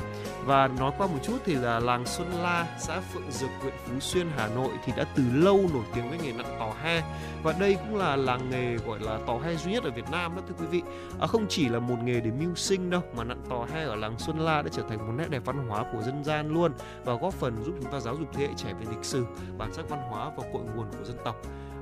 Và 0.45 0.67
nói 0.67 0.91
qua 0.97 1.07
một 1.07 1.19
chút 1.23 1.38
thì 1.45 1.55
là 1.55 1.79
làng 1.79 2.05
Xuân 2.05 2.31
La 2.41 2.67
xã 2.79 2.99
Phượng 2.99 3.31
Dược 3.31 3.49
huyện 3.61 3.73
Phú 3.86 3.99
Xuyên 3.99 4.27
Hà 4.38 4.47
Nội 4.47 4.71
thì 4.86 4.93
đã 4.97 5.05
từ 5.15 5.23
lâu 5.34 5.69
nổi 5.73 5.84
tiếng 5.95 6.09
với 6.09 6.19
nghề 6.23 6.31
nặn 6.31 6.55
tò 6.59 6.73
he. 6.84 7.03
Và 7.43 7.53
đây 7.59 7.75
cũng 7.75 7.95
là 7.95 8.15
làng 8.15 8.49
nghề 8.49 8.75
gọi 8.75 8.99
là 8.99 9.19
tò 9.27 9.38
he 9.38 9.55
duy 9.55 9.71
nhất 9.71 9.84
ở 9.84 9.91
Việt 9.91 10.11
Nam 10.11 10.36
đó 10.36 10.41
thưa 10.47 10.55
quý 10.59 10.65
vị. 10.65 10.81
À, 11.19 11.27
không 11.27 11.45
chỉ 11.49 11.69
là 11.69 11.79
một 11.79 11.95
nghề 12.03 12.19
để 12.19 12.31
mưu 12.31 12.55
sinh 12.55 12.89
đâu 12.89 13.01
mà 13.17 13.23
nặn 13.23 13.41
tò 13.49 13.65
he 13.73 13.84
ở 13.84 13.95
làng 13.95 14.19
Xuân 14.19 14.39
La 14.39 14.61
đã 14.61 14.69
trở 14.71 14.84
thành 14.89 15.07
một 15.07 15.13
nét 15.17 15.29
đẹp 15.29 15.41
văn 15.45 15.67
hóa 15.67 15.86
của 15.93 16.01
dân 16.01 16.23
gian 16.23 16.49
luôn 16.49 16.71
và 17.05 17.13
góp 17.13 17.34
phần 17.34 17.63
giúp 17.63 17.73
chúng 17.81 17.91
ta 17.91 17.99
giáo 17.99 18.15
dục 18.15 18.27
thế 18.34 18.47
hệ 18.47 18.53
trẻ 18.57 18.73
về 18.73 18.86
lịch 18.89 19.05
sử, 19.05 19.25
bản 19.57 19.73
sắc 19.73 19.89
văn 19.89 19.99
hóa 20.09 20.31
và 20.38 20.43
cội 20.53 20.61
nguồn 20.75 20.86
của 20.99 21.05
dân 21.05 21.17
tộc. 21.25 21.36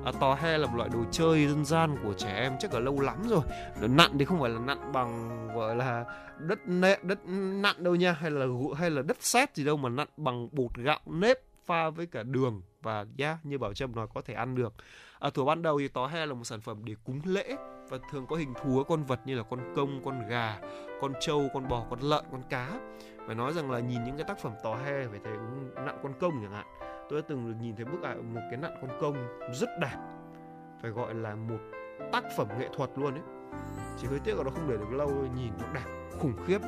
À, 0.06 0.12
tò 0.20 0.36
he 0.36 0.58
là 0.58 0.68
một 0.68 0.78
loại 0.78 0.90
đồ 0.94 1.00
chơi 1.12 1.48
dân 1.48 1.66
gian 1.66 1.98
của 2.04 2.14
trẻ 2.14 2.36
em 2.36 2.54
chắc 2.60 2.74
là 2.74 2.80
lâu 2.80 3.00
lắm 3.00 3.18
rồi. 3.28 3.42
Nặn 3.82 4.12
thì 4.20 4.26
không 4.26 4.42
phải 4.42 4.50
là 4.50 4.60
nặn 4.60 4.92
bằng 4.92 5.48
gọi 5.56 5.76
là 5.76 6.06
đất 6.40 6.68
nệ, 6.68 6.98
đất 7.04 7.20
nặn 7.62 7.84
đâu 7.84 7.96
nha, 7.96 8.12
hay 8.12 8.32
là 8.32 8.46
hay 8.78 8.90
là 8.90 9.02
đất 9.02 9.18
sét 9.20 9.56
gì 9.56 9.66
đâu 9.66 9.78
mà 9.78 9.90
nặn 9.90 10.08
bằng 10.18 10.50
bột 10.52 10.74
gạo 10.76 11.00
nếp 11.06 11.38
pha 11.66 11.90
với 11.90 12.06
cả 12.06 12.24
đường 12.24 12.62
và 12.82 13.06
yeah, 13.18 13.46
như 13.46 13.58
Bảo 13.58 13.74
Trâm 13.74 13.96
nói 13.96 14.08
có 14.14 14.22
thể 14.22 14.34
ăn 14.34 14.56
được. 14.56 14.74
À, 15.20 15.30
thuở 15.30 15.46
ban 15.46 15.62
đầu 15.62 15.80
thì 15.80 15.88
tò 15.88 16.08
he 16.08 16.26
là 16.26 16.34
một 16.34 16.44
sản 16.44 16.62
phẩm 16.62 16.82
để 16.86 16.96
cúng 17.06 17.22
lễ 17.26 17.56
và 17.90 17.98
thường 18.12 18.26
có 18.28 18.36
hình 18.36 18.54
thú 18.64 18.84
con 18.84 19.04
vật 19.04 19.20
như 19.26 19.36
là 19.36 19.44
con 19.50 19.74
công, 19.76 20.02
con 20.06 20.28
gà, 20.28 20.60
con 21.02 21.14
trâu, 21.20 21.50
con 21.54 21.68
bò, 21.68 21.86
con 21.90 22.00
lợn, 22.00 22.26
con 22.32 22.42
cá. 22.50 22.80
Phải 23.26 23.36
nói 23.36 23.54
rằng 23.54 23.72
là 23.72 23.80
nhìn 23.80 24.04
những 24.04 24.18
cái 24.18 24.26
tác 24.28 24.40
phẩm 24.40 24.54
tò 24.64 24.76
he 24.76 25.08
phải 25.08 25.20
thấy 25.24 25.34
nặng 25.86 26.00
con 26.04 26.14
công 26.20 26.34
chẳng 26.42 26.52
hạn. 26.52 26.66
Tôi 27.12 27.22
đã 27.22 27.26
từng 27.30 27.56
nhìn 27.62 27.76
thấy 27.76 27.86
bức 27.86 28.04
ảnh 28.04 28.34
một 28.34 28.42
cái 28.50 28.58
nạn 28.58 28.72
con 28.82 28.90
công 29.02 29.28
rất 29.54 29.70
đẹp. 29.82 29.98
Phải 30.82 30.92
gọi 30.92 31.14
là 31.14 31.36
một 31.36 31.58
tác 32.12 32.24
phẩm 32.38 32.48
nghệ 32.60 32.70
thuật 32.76 32.90
luôn 32.96 33.14
ấy. 33.14 33.24
Chỉ 33.98 34.08
hơi 34.08 34.20
tiếc 34.20 34.38
là 34.38 34.44
nó 34.44 34.50
không 34.50 34.70
để 34.70 34.78
được 34.78 34.92
lâu 34.92 35.08
thôi, 35.08 35.30
nhìn 35.36 35.54
nó 35.60 35.66
đẹp 35.74 35.86
khủng 36.20 36.34
khiếp 36.48 36.60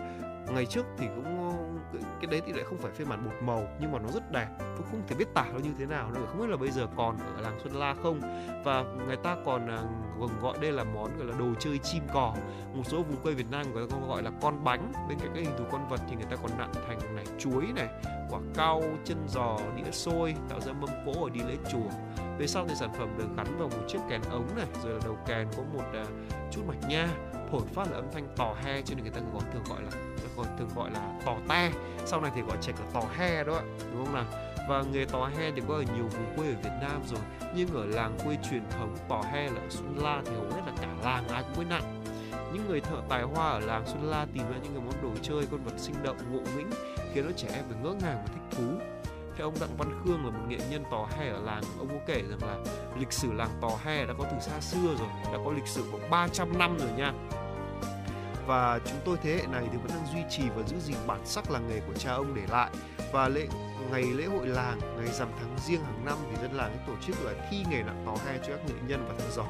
ngày 0.52 0.66
trước 0.66 0.86
thì 0.98 1.08
cũng 1.16 1.50
ờ, 1.50 2.00
cái 2.22 2.32
đấy 2.32 2.42
thì 2.46 2.54
lại 2.54 2.64
không 2.64 2.78
phải 2.78 2.92
phiên 2.92 3.10
bản 3.10 3.26
bột 3.26 3.34
màu 3.44 3.68
nhưng 3.82 3.92
mà 3.92 4.00
nó 4.00 4.10
rất 4.14 4.32
đẹp. 4.32 4.48
Tôi 4.60 4.84
không 4.92 5.02
thể 5.08 5.16
biết 5.16 5.34
tả 5.34 5.46
nó 5.54 5.60
như 5.60 5.70
thế 5.78 5.86
nào 5.86 6.12
nữa 6.12 6.22
không 6.28 6.42
biết 6.42 6.50
là 6.50 6.58
bây 6.58 6.72
giờ 6.72 6.88
còn 6.98 7.18
ở 7.36 7.42
làng 7.42 7.60
Xuân 7.64 7.76
La 7.76 7.96
không? 8.04 8.20
Và 8.64 8.84
người 9.08 9.16
ta 9.16 9.38
còn 9.46 9.68
ờ, 9.68 9.84
còn 10.20 10.30
gọi 10.42 10.58
đây 10.62 10.72
là 10.72 10.84
món 10.84 11.18
gọi 11.18 11.28
là 11.28 11.34
đồ 11.40 11.46
chơi 11.60 11.78
chim 11.78 12.04
cò. 12.14 12.36
Một 12.74 12.84
số 12.86 12.98
vùng 12.98 13.18
quê 13.24 13.34
Việt 13.34 13.52
Nam 13.52 13.74
người 13.74 13.88
ta 13.88 13.96
còn 13.96 14.10
gọi 14.10 14.24
là 14.24 14.32
con 14.42 14.64
bánh. 14.64 14.94
Bên 15.10 15.20
cạnh 15.20 15.32
các 15.36 15.42
hình 15.42 15.58
thù 15.58 15.64
con 15.72 15.88
vật 15.90 16.00
thì 16.10 16.16
người 16.16 16.28
ta 16.30 16.36
còn 16.36 16.52
nặn 16.58 16.72
thành 16.88 17.16
này 17.16 17.26
chuối 17.40 17.66
này 17.76 17.88
quả 18.30 18.40
cau 18.56 18.84
chân 19.06 19.18
giò 19.28 19.58
đĩa 19.76 19.92
xôi 19.92 20.36
tạo 20.50 20.60
ra 20.60 20.74
mâm 20.74 20.90
cỗ 21.06 21.24
ở 21.24 21.30
đi 21.30 21.40
lễ 21.40 21.56
chùa. 21.72 21.90
Về 22.38 22.48
sau 22.48 22.66
thì 22.68 22.76
sản 22.76 22.94
phẩm 22.98 23.10
được 23.18 23.28
gắn 23.38 23.48
vào 23.58 23.70
một 23.70 23.84
chiếc 23.88 24.00
kèn 24.10 24.22
ống 24.32 24.48
này 24.56 24.68
rồi 24.84 24.94
là 24.94 25.00
đầu 25.04 25.18
kèn 25.28 25.48
có 25.58 25.64
một 25.74 25.84
uh, 26.02 26.08
chút 26.52 26.62
mạch 26.68 26.90
nha 26.90 27.10
thổi 27.52 27.62
phát 27.74 27.92
là 27.92 27.98
âm 27.98 28.06
thanh 28.14 28.28
tò 28.36 28.56
he 28.64 28.82
cho 28.82 28.96
nên 28.96 29.04
người 29.04 29.14
ta 29.14 29.22
còn 29.34 29.42
thường 29.54 29.64
gọi 29.70 29.82
là 29.82 30.13
còn 30.38 30.46
thường 30.60 30.70
gọi 30.76 30.92
là 30.92 31.20
tò 31.26 31.36
te. 31.50 31.72
Sau 32.06 32.22
này 32.22 32.32
thì 32.36 32.42
gọi 32.42 32.58
trẻ 32.62 32.74
là 32.80 32.86
tò 32.94 33.04
he 33.18 33.44
đó 33.44 33.62
đúng 33.94 34.06
không 34.06 34.14
nào? 34.14 34.26
Và 34.70 34.84
nghề 34.92 35.06
tò 35.06 35.30
he 35.38 35.52
thì 35.52 35.62
có 35.68 35.76
ở 35.76 35.82
nhiều 35.82 36.08
vùng 36.08 36.36
quê 36.36 36.48
ở 36.48 36.56
Việt 36.64 36.78
Nam 36.82 37.02
rồi, 37.08 37.20
nhưng 37.56 37.74
ở 37.74 37.86
làng 37.86 38.18
quê 38.26 38.38
truyền 38.50 38.64
thống 38.70 38.98
tò 39.10 39.22
he 39.32 39.44
là 39.44 39.62
ở 39.62 39.70
Xuân 39.70 39.98
La 39.98 40.22
thì 40.26 40.32
hầu 40.36 40.46
hết 40.46 40.62
là 40.66 40.74
cả 40.82 40.88
làng 41.04 41.28
ai 41.28 41.44
cũng 41.44 41.60
biết 41.60 41.66
nặng 41.70 42.04
những 42.54 42.68
người 42.68 42.82
thợ 42.82 43.02
tài 43.10 43.24
hoa 43.24 43.50
ở 43.50 43.60
làng 43.60 43.84
Xuân 43.86 44.10
La 44.10 44.26
tìm 44.34 44.44
ra 44.44 44.58
những 44.64 44.74
cái 44.74 44.84
món 44.86 45.04
đồ 45.04 45.20
chơi, 45.22 45.48
con 45.52 45.64
vật 45.64 45.74
sinh 45.78 45.96
động, 46.04 46.18
ngộ 46.32 46.40
nghĩnh, 46.58 46.70
khiến 47.14 47.24
đứa 47.24 47.32
trẻ 47.32 47.48
em 47.54 47.64
phải 47.70 47.78
ngỡ 47.84 47.90
ngàng 47.90 48.26
và 48.26 48.34
thích 48.34 48.58
thú. 48.58 48.64
Theo 49.38 49.48
ông 49.48 49.56
Đặng 49.60 49.78
Văn 49.78 50.02
Khương 50.04 50.26
là 50.26 50.32
một 50.32 50.40
nghệ 50.48 50.58
nhân 50.72 50.84
tò 50.92 51.08
he 51.18 51.30
ở 51.30 51.40
làng, 51.40 51.64
ông 51.80 51.88
có 51.88 51.96
kể 52.08 52.24
rằng 52.30 52.50
là 52.50 52.58
lịch 53.00 53.14
sử 53.14 53.34
làng 53.34 53.50
tò 53.62 53.70
he 53.84 54.06
đã 54.06 54.14
có 54.18 54.26
từ 54.32 54.40
xa 54.40 54.60
xưa 54.60 54.96
rồi, 55.00 55.08
đã 55.24 55.40
có 55.46 55.52
lịch 55.52 55.68
sử 55.68 55.84
khoảng 55.92 56.10
300 56.10 56.58
năm 56.58 56.78
rồi 56.78 56.90
nha 56.98 57.14
và 58.48 58.80
chúng 58.86 59.00
tôi 59.06 59.18
thế 59.24 59.36
hệ 59.36 59.48
này 59.48 59.64
thì 59.72 59.78
vẫn 59.78 59.88
đang 59.90 60.08
duy 60.14 60.22
trì 60.30 60.44
và 60.56 60.64
giữ 60.68 60.80
gìn 60.80 60.98
bản 61.08 61.22
sắc 61.26 61.52
làng 61.52 61.70
nghề 61.70 61.80
của 61.80 61.94
cha 61.94 62.14
ông 62.14 62.36
để 62.36 62.42
lại. 62.50 62.70
Và 63.12 63.28
lễ 63.28 63.48
ngày 63.92 64.04
lễ 64.04 64.26
hội 64.26 64.48
làng 64.48 64.80
ngày 64.98 65.14
rằm 65.14 65.28
tháng 65.40 65.58
riêng 65.68 65.84
hàng 65.84 66.06
năm 66.06 66.18
thì 66.30 66.42
dân 66.42 66.54
làng 66.54 66.78
tổ 66.88 66.94
chức 67.08 67.16
là 67.26 67.48
thi 67.50 67.66
nghề 67.70 67.84
nặng 67.84 68.04
tò 68.06 68.16
he 68.26 68.38
cho 68.38 68.56
các 68.56 68.66
nghệ 68.68 68.76
nhân 68.88 69.06
và 69.08 69.14
thợ 69.20 69.32
giỏi 69.32 69.48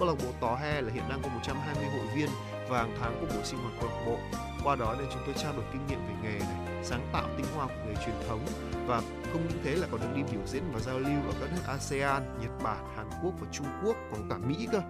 câu 0.00 0.08
lạc 0.08 0.14
bộ 0.24 0.32
tò 0.40 0.56
he 0.56 0.80
là 0.80 0.92
hiện 0.92 1.04
đang 1.08 1.22
có 1.22 1.28
120 1.28 1.84
hội 1.84 2.06
viên 2.16 2.28
và 2.68 2.78
hàng 2.78 2.96
tháng 3.00 3.16
có 3.20 3.34
buổi 3.34 3.44
sinh 3.44 3.60
hoạt 3.60 3.74
câu 3.80 3.90
lạc 3.90 4.04
bộ. 4.06 4.18
Qua 4.64 4.76
đó 4.76 4.94
nên 4.98 5.06
chúng 5.12 5.22
tôi 5.26 5.34
trao 5.34 5.52
đổi 5.52 5.64
kinh 5.72 5.86
nghiệm 5.86 5.98
về 6.06 6.14
nghề 6.22 6.38
này 6.38 6.84
sáng 6.84 7.08
tạo 7.12 7.28
tinh 7.36 7.46
hoa 7.54 7.66
của 7.66 7.72
nghề 7.86 7.94
truyền 7.94 8.16
thống 8.28 8.40
và 8.86 9.02
không 9.32 9.48
những 9.48 9.58
thế 9.64 9.74
là 9.74 9.86
còn 9.90 10.00
được 10.00 10.08
đi 10.14 10.22
biểu 10.32 10.46
diễn 10.46 10.62
và 10.72 10.80
giao 10.80 10.98
lưu 10.98 11.18
ở 11.26 11.32
các 11.40 11.50
nước 11.54 11.62
ASEAN, 11.66 12.22
Nhật 12.40 12.62
Bản, 12.62 12.96
Hàn 12.96 13.06
Quốc 13.22 13.34
và 13.40 13.46
Trung 13.52 13.66
Quốc 13.84 13.96
còn 14.10 14.28
cả 14.30 14.36
Mỹ 14.38 14.68
cơ 14.72 14.80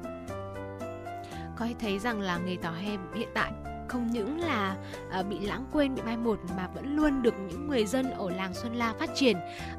có 1.60 1.66
thể 1.66 1.74
thấy 1.80 1.98
rằng 1.98 2.20
là 2.20 2.38
nghề 2.38 2.56
tòa 2.56 2.72
he 2.72 2.96
hiện 3.14 3.28
tại 3.34 3.52
không 3.90 4.10
những 4.10 4.40
là 4.40 4.76
uh, 5.20 5.26
bị 5.26 5.38
lãng 5.38 5.64
quên 5.72 5.94
bị 5.94 6.02
mai 6.02 6.16
một 6.16 6.38
mà 6.56 6.68
vẫn 6.74 6.96
luôn 6.96 7.22
được 7.22 7.34
những 7.48 7.68
người 7.68 7.86
dân 7.86 8.10
ở 8.10 8.30
làng 8.30 8.54
Xuân 8.54 8.74
La 8.74 8.94
phát 8.98 9.10
triển. 9.14 9.36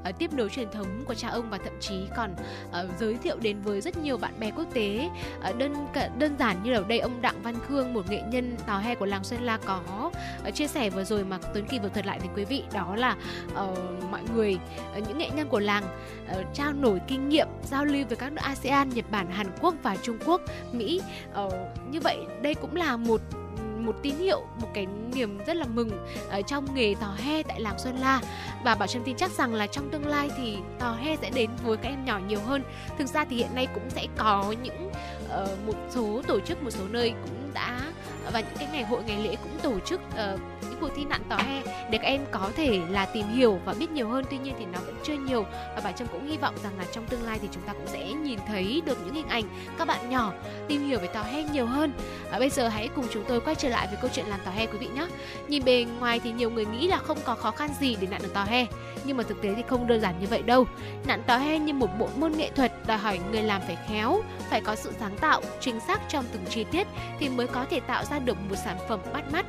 Uh, 0.10 0.18
tiếp 0.18 0.34
nối 0.34 0.50
truyền 0.50 0.72
thống 0.72 0.88
của 1.06 1.14
cha 1.14 1.28
ông 1.28 1.50
và 1.50 1.58
thậm 1.58 1.74
chí 1.80 2.08
còn 2.16 2.36
uh, 2.70 3.00
giới 3.00 3.18
thiệu 3.18 3.38
đến 3.42 3.62
với 3.62 3.82
rất 3.82 3.98
nhiều 3.98 4.18
bạn 4.18 4.40
bè 4.40 4.52
quốc 4.52 4.66
tế. 4.74 5.10
Uh, 5.50 5.58
đơn 5.58 5.74
đơn 6.18 6.36
giản 6.40 6.64
như 6.64 6.74
ở 6.74 6.84
đây 6.88 7.00
ông 7.00 7.22
Đặng 7.22 7.42
Văn 7.42 7.56
Khương 7.68 7.94
một 7.94 8.10
nghệ 8.10 8.22
nhân 8.22 8.56
tò 8.68 8.78
he 8.78 8.96
của 8.96 9.06
làng 9.06 9.24
Xuân 9.24 9.42
La 9.44 9.58
có 9.58 10.12
uh, 10.48 10.56
chia 10.56 10.68
sẻ 10.68 10.90
vừa 10.90 11.04
rồi 11.04 11.24
mà 11.24 11.38
Tuấn 11.54 11.66
Kỳ 11.66 11.80
vừa 11.80 11.90
thuật 11.90 12.06
lại 12.06 12.20
thì 12.22 12.30
quý 12.36 12.46
vị 12.46 12.64
đó 12.74 12.96
là 12.96 13.16
uh, 13.52 13.78
mọi 14.12 14.22
người 14.36 14.60
uh, 14.98 15.08
những 15.08 15.18
nghệ 15.18 15.30
nhân 15.36 15.50
của 15.50 15.60
làng 15.60 15.84
uh, 16.32 16.46
trao 16.54 16.74
đổi 16.74 17.02
kinh 17.08 17.30
nghiệm 17.30 17.48
giao 17.64 17.86
lưu 17.86 18.06
với 18.08 18.18
các 18.18 18.32
nước 18.32 18.42
ASEAN 18.42 18.90
Nhật 18.90 19.06
Bản 19.12 19.32
Hàn 19.32 19.48
Quốc 19.62 19.76
và 19.84 19.96
Trung 19.96 20.18
Quốc 20.26 20.42
Mỹ. 20.72 21.02
Uh, 21.46 21.54
như 21.92 22.00
vậy 22.00 22.18
đây 22.42 22.56
cũng 22.56 22.76
là 22.76 22.98
một 22.98 23.22
một 23.86 23.96
tín 24.02 24.16
hiệu 24.16 24.42
một 24.62 24.68
cái 24.74 24.88
niềm 25.14 25.38
rất 25.48 25.56
là 25.56 25.66
mừng 25.66 25.90
ở 26.30 26.42
trong 26.42 26.76
nghề 26.76 26.96
tò 26.96 27.14
he 27.18 27.44
tại 27.44 27.60
làng 27.60 27.80
Xuân 27.80 27.96
La. 27.98 28.22
Và 28.64 28.76
Bảo 28.76 28.88
Trâm 28.88 29.04
tin 29.04 29.16
chắc 29.18 29.32
rằng 29.32 29.54
là 29.54 29.68
trong 29.68 29.90
tương 29.90 30.08
lai 30.08 30.30
thì 30.38 30.58
tò 30.80 30.94
he 30.94 31.16
sẽ 31.22 31.30
đến 31.30 31.50
với 31.64 31.78
các 31.78 31.90
em 31.90 32.06
nhỏ 32.06 32.20
nhiều 32.28 32.40
hơn. 32.40 32.64
Thực 32.98 33.08
ra 33.08 33.26
thì 33.26 33.36
hiện 33.36 33.56
nay 33.56 33.68
cũng 33.74 33.90
sẽ 33.90 34.08
có 34.18 34.54
những 34.64 34.88
uh, 34.88 35.68
một 35.68 35.76
số 35.90 36.22
tổ 36.28 36.40
chức 36.40 36.64
một 36.64 36.72
số 36.72 36.84
nơi 36.90 37.14
cũng 37.24 37.52
đã 37.54 37.80
và 38.34 38.40
những 38.40 38.58
cái 38.60 38.68
ngày 38.72 38.84
hội 38.84 39.04
ngày 39.04 39.18
lễ 39.24 39.36
cũng 39.44 39.60
tổ 39.62 39.80
chức 39.80 40.02
uh, 40.10 40.40
những 40.62 40.80
cuộc 40.82 40.90
thi 40.96 41.06
nặn 41.06 41.22
tò 41.30 41.38
he 41.38 41.62
để 41.90 41.98
các 41.98 42.08
em 42.08 42.22
có 42.32 42.52
thể 42.56 42.80
là 42.90 43.06
tìm 43.06 43.28
hiểu 43.28 43.60
và 43.66 43.74
biết 43.74 43.92
nhiều 43.92 44.10
hơn. 44.10 44.26
Tuy 44.30 44.38
nhiên 44.38 44.56
thì 44.60 44.66
nó 44.66 44.80
vẫn 44.86 44.96
chưa 45.04 45.14
nhiều. 45.14 45.44
Và 45.52 45.82
bà 45.84 45.92
trâm 45.92 46.08
cũng 46.08 46.28
hy 46.28 46.38
vọng 46.38 46.56
rằng 46.64 46.78
là 46.78 46.86
trong 46.92 47.08
tương 47.08 47.24
lai 47.24 47.40
thì 47.42 47.48
chúng 47.52 47.64
ta 47.64 47.74
cũng 47.74 47.88
sẽ 47.88 48.14
nhìn 48.14 48.40
thấy 48.48 48.82
được 48.86 48.98
những 49.06 49.16
hình 49.16 49.28
ảnh 49.28 49.44
các 49.78 49.88
bạn 49.88 50.10
nhỏ 50.10 50.34
tìm 50.68 50.88
hiểu 50.88 51.00
về 51.00 51.08
tò 51.08 51.24
he 51.24 51.44
nhiều 51.44 51.66
hơn. 51.66 51.94
Và 52.32 52.40
bây 52.40 52.50
giờ 52.50 52.68
hãy 52.68 52.90
cùng 52.96 53.06
chúng 53.12 53.24
tôi 53.28 53.42
quay 53.42 53.56
trở 53.56 53.70
lại 53.70 53.88
với 53.88 53.98
câu 54.02 54.12
chuyện 54.14 54.26
làm 54.26 54.40
tò 54.46 54.52
he 54.52 54.66
quý 54.66 54.78
vị 54.78 54.88
nhé. 54.96 55.08
Nhìn 55.48 55.64
bề 55.66 55.86
ngoài 56.00 56.20
thì 56.24 56.32
nhiều 56.32 56.52
người 56.52 56.66
nghĩ 56.66 56.88
là 56.88 56.98
không 56.98 57.18
có 57.26 57.36
khó 57.36 57.52
khăn 57.52 57.70
gì 57.80 57.98
để 58.02 58.08
nặn 58.08 58.22
được 58.24 58.34
tò 58.34 58.44
he 58.44 58.66
nhưng 59.06 59.18
mà 59.18 59.24
thực 59.24 59.42
tế 59.42 59.54
thì 59.56 59.64
không 59.68 59.88
đơn 59.88 60.02
giản 60.02 60.20
như 60.20 60.28
vậy 60.30 60.42
đâu 60.42 60.66
nặn 61.08 61.24
tò 61.28 61.38
he 61.38 61.60
như 61.60 61.74
một 61.74 61.90
bộ 62.00 62.10
môn 62.16 62.32
nghệ 62.32 62.50
thuật 62.56 62.72
đòi 62.88 62.98
hỏi 62.98 63.20
người 63.32 63.42
làm 63.42 63.62
phải 63.62 63.78
khéo 63.88 64.22
phải 64.50 64.62
có 64.62 64.76
sự 64.76 64.92
sáng 65.00 65.18
tạo 65.18 65.42
chính 65.60 65.80
xác 65.80 66.02
trong 66.10 66.26
từng 66.32 66.46
chi 66.50 66.66
tiết 66.72 66.88
thì 67.20 67.30
mới 67.30 67.48
có 67.48 67.66
thể 67.70 67.80
tạo 67.80 68.04
ra 68.06 68.20
được 68.20 68.38
một 68.50 68.56
sản 68.66 68.78
phẩm 68.88 69.00
bắt 69.14 69.24
mắt 69.32 69.46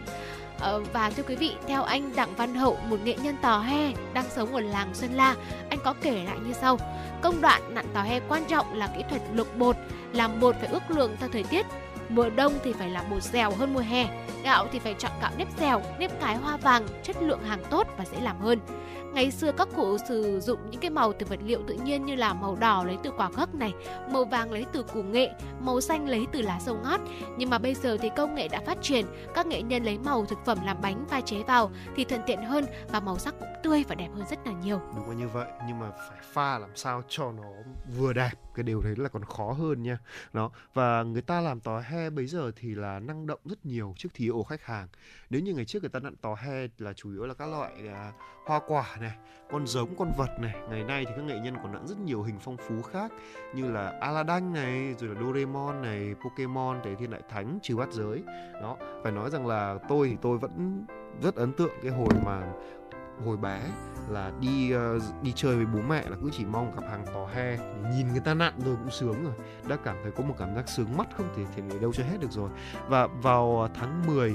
Ờ, 0.63 0.83
và 0.93 1.11
thưa 1.11 1.23
quý 1.23 1.37
vị, 1.37 1.53
theo 1.67 1.83
anh 1.83 2.17
Đặng 2.17 2.35
Văn 2.35 2.55
Hậu, 2.55 2.79
một 2.89 2.97
nghệ 3.05 3.17
nhân 3.23 3.37
tò 3.43 3.59
he 3.61 3.93
đang 4.15 4.25
sống 4.31 4.55
ở 4.55 4.61
làng 4.61 4.95
Xuân 4.95 5.13
La, 5.13 5.35
anh 5.71 5.79
có 5.85 5.95
kể 6.03 6.25
lại 6.25 6.37
như 6.47 6.53
sau. 6.53 6.79
Công 7.23 7.41
đoạn 7.41 7.75
nặn 7.75 7.87
tò 7.95 8.03
he 8.03 8.21
quan 8.29 8.45
trọng 8.45 8.75
là 8.75 8.87
kỹ 8.97 9.05
thuật 9.11 9.23
luộc 9.33 9.57
bột, 9.57 9.77
làm 10.13 10.41
bột 10.41 10.57
phải 10.57 10.69
ước 10.69 10.83
lượng 10.89 11.17
theo 11.21 11.29
thời 11.33 11.43
tiết. 11.43 11.67
Mùa 12.09 12.31
đông 12.31 12.53
thì 12.65 12.73
phải 12.73 12.91
làm 12.91 13.05
bột 13.11 13.23
dẻo 13.23 13.51
hơn 13.51 13.75
mùa 13.75 13.81
hè, 13.81 14.07
gạo 14.45 14.67
thì 14.73 14.79
phải 14.79 14.95
chọn 14.99 15.13
gạo 15.23 15.31
nếp 15.37 15.49
dẻo, 15.59 15.83
nếp 15.99 16.21
cái 16.21 16.37
hoa 16.37 16.57
vàng, 16.57 16.87
chất 17.03 17.17
lượng 17.23 17.45
hàng 17.45 17.63
tốt 17.71 17.87
và 17.99 18.05
dễ 18.05 18.21
làm 18.21 18.41
hơn. 18.41 18.59
Ngày 19.15 19.31
xưa 19.31 19.53
các 19.53 19.69
cụ 19.77 19.99
sử 20.09 20.41
dụng 20.41 20.59
những 20.71 20.81
cái 20.81 20.91
màu 20.91 21.13
từ 21.13 21.27
vật 21.27 21.39
liệu 21.45 21.61
tự 21.67 21.75
nhiên 21.75 22.05
như 22.05 22.15
là 22.15 22.35
màu 22.35 22.57
đỏ 22.57 22.85
lấy 22.85 22.97
từ 23.03 23.11
quả 23.17 23.31
gấc 23.37 23.55
này, 23.55 23.73
màu 24.11 24.25
vàng 24.25 24.53
lấy 24.53 24.67
từ 24.73 24.83
củ 24.83 25.03
nghệ, 25.03 25.31
màu 25.61 25.81
xanh 25.81 26.09
lấy 26.09 26.27
từ 26.33 26.43
lá 26.43 26.61
sâu 26.61 26.77
ngót. 26.85 27.01
Nhưng 27.37 27.51
mà 27.51 27.59
bây 27.59 27.75
giờ 27.75 27.97
thì 28.01 28.11
công 28.17 28.35
nghệ 28.35 28.49
đã 28.49 28.61
phát 28.67 28.79
triển, 28.83 29.07
các 29.35 29.47
nghệ 29.47 29.63
nhân 29.63 29.85
lấy 29.85 29.99
màu 29.99 30.25
thực 30.25 30.39
phẩm 30.45 30.59
làm 30.65 30.77
bánh 30.83 31.05
pha 31.09 31.21
chế 31.21 31.43
vào 31.43 31.71
thì 31.97 32.05
thuận 32.05 32.23
tiện 32.27 32.43
hơn 32.43 32.67
và 32.89 33.01
màu 33.01 33.19
sắc 33.19 33.35
cũng 33.41 33.49
tươi 33.63 33.85
và 33.89 33.95
đẹp 33.95 34.09
hơn 34.15 34.25
rất 34.31 34.47
là 34.47 34.53
nhiều. 34.53 34.81
Đúng 34.97 35.09
là 35.09 35.15
như 35.15 35.29
vậy, 35.29 35.49
nhưng 35.67 35.79
mà 35.79 35.91
phải 35.91 36.19
pha 36.33 36.59
làm 36.59 36.71
sao 36.75 37.03
cho 37.09 37.33
nó 37.33 37.49
vừa 37.99 38.13
đẹp 38.13 38.31
cái 38.55 38.63
điều 38.63 38.83
đấy 38.83 38.95
là 38.97 39.09
còn 39.09 39.25
khó 39.25 39.53
hơn 39.53 39.83
nha. 39.83 39.99
Đó 40.33 40.51
và 40.75 41.03
người 41.03 41.23
ta 41.23 41.41
làm 41.41 41.61
tò 41.61 41.81
he 41.81 42.11
bây 42.11 42.27
giờ 42.27 42.53
thì 42.57 42.75
là 42.75 42.99
năng 42.99 43.27
động 43.27 43.41
rất 43.45 43.67
nhiều 43.67 43.95
trước 43.97 44.09
thí 44.15 44.29
ổ 44.29 44.43
khách 44.43 44.63
hàng. 44.63 44.89
Nếu 45.31 45.41
như 45.41 45.55
ngày 45.55 45.65
trước 45.65 45.83
người 45.83 45.91
ta 45.91 46.01
nặn 46.01 46.17
tò 46.17 46.35
he 46.35 46.69
là 46.79 46.93
chủ 46.93 47.11
yếu 47.13 47.27
là 47.27 47.35
các 47.35 47.47
loại 47.47 47.73
uh, 47.87 48.15
hoa 48.47 48.61
quả 48.67 48.97
này 49.01 49.13
con 49.51 49.67
giống 49.67 49.97
con 49.97 50.13
vật 50.19 50.41
này 50.41 50.55
ngày 50.71 50.85
nay 50.85 51.05
thì 51.05 51.13
các 51.17 51.25
nghệ 51.25 51.39
nhân 51.39 51.55
còn 51.63 51.73
nặn 51.73 51.87
rất 51.87 51.99
nhiều 51.99 52.23
hình 52.23 52.39
phong 52.41 52.57
phú 52.57 52.83
khác 52.83 53.13
như 53.55 53.71
là 53.71 53.99
Aladdin 54.01 54.53
này 54.53 54.95
rồi 54.99 55.15
là 55.15 55.21
Doraemon 55.21 55.83
này 55.83 56.15
Pokemon 56.25 56.81
thế 56.85 56.95
Thiên 56.95 57.11
Đại 57.11 57.23
Thánh 57.31 57.59
trừ 57.63 57.77
bát 57.77 57.93
giới 57.93 58.23
đó 58.63 58.77
phải 59.03 59.13
nói 59.13 59.31
rằng 59.31 59.47
là 59.47 59.79
tôi 59.89 60.09
thì 60.09 60.17
tôi 60.23 60.39
vẫn 60.39 60.87
rất 61.23 61.35
ấn 61.35 61.53
tượng 61.53 61.73
cái 61.83 61.93
hồi 61.93 62.15
mà 62.25 62.53
hồi 63.25 63.37
bé 63.37 63.61
là 64.09 64.33
đi 64.41 64.75
uh, 64.75 65.03
đi 65.23 65.33
chơi 65.37 65.57
với 65.57 65.67
bố 65.67 65.81
mẹ 65.89 66.03
là 66.09 66.17
cứ 66.23 66.31
chỉ 66.33 66.45
mong 66.45 66.75
gặp 66.75 66.83
hàng 66.91 67.05
tò 67.15 67.27
he 67.27 67.59
nhìn 67.95 68.09
người 68.09 68.21
ta 68.21 68.35
nặn 68.35 68.55
rồi 68.65 68.77
cũng 68.77 68.91
sướng 68.91 69.25
rồi 69.25 69.35
đã 69.69 69.77
cảm 69.85 69.97
thấy 70.03 70.13
có 70.13 70.25
một 70.25 70.35
cảm 70.39 70.55
giác 70.55 70.69
sướng 70.69 70.97
mắt 70.97 71.09
không 71.17 71.29
thể 71.37 71.45
thể 71.57 71.79
đâu 71.79 71.93
cho 71.93 72.05
hết 72.05 72.17
được 72.21 72.31
rồi 72.31 72.51
và 72.89 73.07
vào 73.07 73.61
ờ, 73.61 73.69
tháng 73.75 74.07
10 74.07 74.33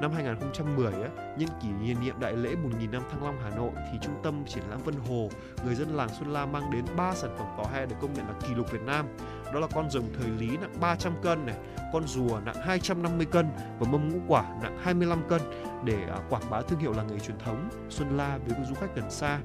năm 0.00 0.12
2010 0.12 0.92
á, 0.92 1.08
nhân 1.38 1.48
kỷ 1.62 1.68
niệm 2.00 2.14
đại 2.20 2.36
lễ 2.36 2.56
1000 2.56 2.90
năm 2.90 3.02
Thăng 3.10 3.24
Long 3.24 3.36
Hà 3.42 3.50
Nội 3.50 3.70
thì 3.92 3.98
trung 4.02 4.14
tâm 4.22 4.44
triển 4.46 4.62
lãm 4.70 4.82
Vân 4.82 4.94
Hồ, 5.08 5.28
người 5.64 5.74
dân 5.74 5.96
làng 5.96 6.08
Xuân 6.08 6.32
La 6.32 6.46
mang 6.46 6.70
đến 6.70 6.84
3 6.96 7.14
sản 7.14 7.30
phẩm 7.38 7.46
tò 7.56 7.64
he 7.72 7.86
được 7.86 7.96
công 8.00 8.12
nhận 8.12 8.28
là 8.28 8.34
kỷ 8.48 8.54
lục 8.54 8.72
Việt 8.72 8.82
Nam. 8.82 9.06
Đó 9.54 9.60
là 9.60 9.66
con 9.66 9.90
rồng 9.90 10.04
thời 10.18 10.30
lý 10.30 10.56
nặng 10.56 10.74
300 10.80 11.12
cân 11.22 11.46
này, 11.46 11.56
con 11.92 12.06
rùa 12.06 12.40
nặng 12.44 12.56
250 12.64 13.26
cân 13.26 13.46
và 13.78 13.90
mâm 13.90 14.08
ngũ 14.08 14.18
quả 14.28 14.44
nặng 14.62 14.78
25 14.82 15.22
cân 15.28 15.40
để 15.84 15.96
à, 16.08 16.16
quảng 16.30 16.50
bá 16.50 16.62
thương 16.62 16.78
hiệu 16.78 16.92
làng 16.92 17.06
nghề 17.06 17.18
truyền 17.18 17.38
thống 17.38 17.68
Xuân 17.88 18.16
La 18.16 18.38
với 18.46 18.64
du 18.68 18.74
khách 18.74 18.96
gần 18.96 19.10
xa. 19.10 19.40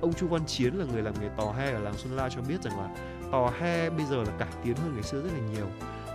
ông 0.00 0.12
Chu 0.14 0.28
Văn 0.28 0.46
Chiến 0.46 0.74
là 0.74 0.84
người 0.84 1.02
làm 1.02 1.14
nghề 1.20 1.28
tò 1.36 1.52
he 1.52 1.72
ở 1.72 1.80
làng 1.80 1.94
Xuân 1.96 2.16
La 2.16 2.28
cho 2.28 2.40
biết 2.48 2.62
rằng 2.62 2.78
là 2.80 2.88
tò 3.32 3.52
he 3.60 3.90
bây 3.90 4.06
giờ 4.06 4.16
là 4.16 4.32
cải 4.38 4.48
tiến 4.64 4.76
hơn 4.76 4.92
ngày 4.94 5.02
xưa 5.02 5.22
rất 5.22 5.30
là 5.32 5.40
nhiều. 5.54 5.66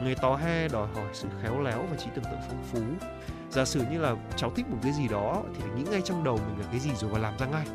Nghề 0.04 0.16
tò 0.16 0.36
he 0.36 0.68
đòi 0.68 0.88
hỏi 0.88 1.08
sự 1.14 1.28
khéo 1.42 1.62
léo 1.62 1.86
và 1.92 1.98
trí 1.98 2.06
tưởng 2.16 2.24
tượng 2.24 2.40
phong 2.48 2.64
phú. 2.72 3.08
Giả 3.50 3.66
sử 3.66 3.82
như 3.92 4.00
là 4.00 4.16
cháu 4.36 4.52
thích 4.56 4.66
một 4.70 4.78
cái 4.84 4.92
gì 4.92 5.08
đó 5.08 5.44
thì 5.56 5.62
phải 5.62 5.72
nghĩ 5.78 5.84
ngay 5.92 6.02
trong 6.02 6.24
đầu 6.24 6.40
mình 6.48 6.60
là 6.60 6.66
cái 6.72 6.80
gì 6.80 6.92
rồi 6.96 7.12
và 7.12 7.20
làm 7.20 7.38
ra 7.38 7.46
ngay. 7.46 7.68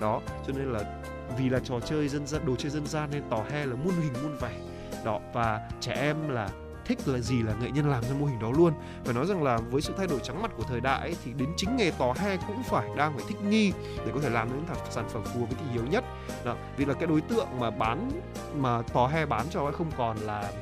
Đó 0.00 0.20
cho 0.46 0.52
nên 0.56 0.72
là 0.72 1.02
vì 1.38 1.48
là 1.48 1.58
trò 1.64 1.80
chơi 1.80 2.08
dân 2.08 2.26
gian 2.26 2.46
đồ 2.46 2.56
chơi 2.56 2.70
dân 2.70 2.86
gian 2.86 3.10
nên 3.12 3.22
tò 3.30 3.44
he 3.50 3.66
là 3.66 3.76
muôn 3.76 3.94
hình 3.94 4.12
muôn 4.22 4.36
vẻ 4.40 4.58
đó. 5.04 5.20
Và 5.32 5.60
trẻ 5.80 5.92
em 5.92 6.28
là 6.28 6.48
thích 6.84 6.98
là 7.06 7.18
gì 7.18 7.42
là 7.42 7.54
nghệ 7.60 7.70
nhân 7.70 7.90
làm 7.90 8.02
ra 8.02 8.14
mô 8.20 8.26
hình 8.26 8.38
đó 8.38 8.50
luôn. 8.56 8.72
Phải 9.04 9.14
nói 9.14 9.26
rằng 9.26 9.42
là 9.42 9.56
với 9.56 9.82
sự 9.82 9.94
thay 9.96 10.06
đổi 10.06 10.20
trắng 10.22 10.42
mặt 10.42 10.50
của 10.56 10.62
thời 10.62 10.80
đại 10.80 11.00
ấy, 11.00 11.16
thì 11.24 11.32
đến 11.32 11.48
chính 11.56 11.76
nghề 11.76 11.90
tò 11.90 12.12
he 12.16 12.36
cũng 12.36 12.62
phải 12.62 12.88
đang 12.96 13.16
phải 13.16 13.24
thích 13.28 13.42
nghi 13.48 13.72
để 14.06 14.12
có 14.14 14.20
thể 14.20 14.30
làm 14.30 14.48
những 14.48 14.64
sản 14.90 15.08
phẩm 15.08 15.22
phù 15.24 15.40
hợp 15.40 15.46
với 15.46 15.56
thị 15.58 15.66
hiếu 15.72 15.82
nhất. 15.90 16.04
Đó 16.44 16.56
vì 16.76 16.84
là 16.84 16.94
cái 16.94 17.06
đối 17.06 17.20
tượng 17.20 17.46
mà 17.60 17.70
bán 17.70 18.10
mà 18.56 18.82
tò 18.82 19.06
he 19.06 19.26
bán 19.26 19.46
cho 19.50 19.62
ấy 19.62 19.72
không 19.72 19.90
còn 19.96 20.16
là 20.16 20.52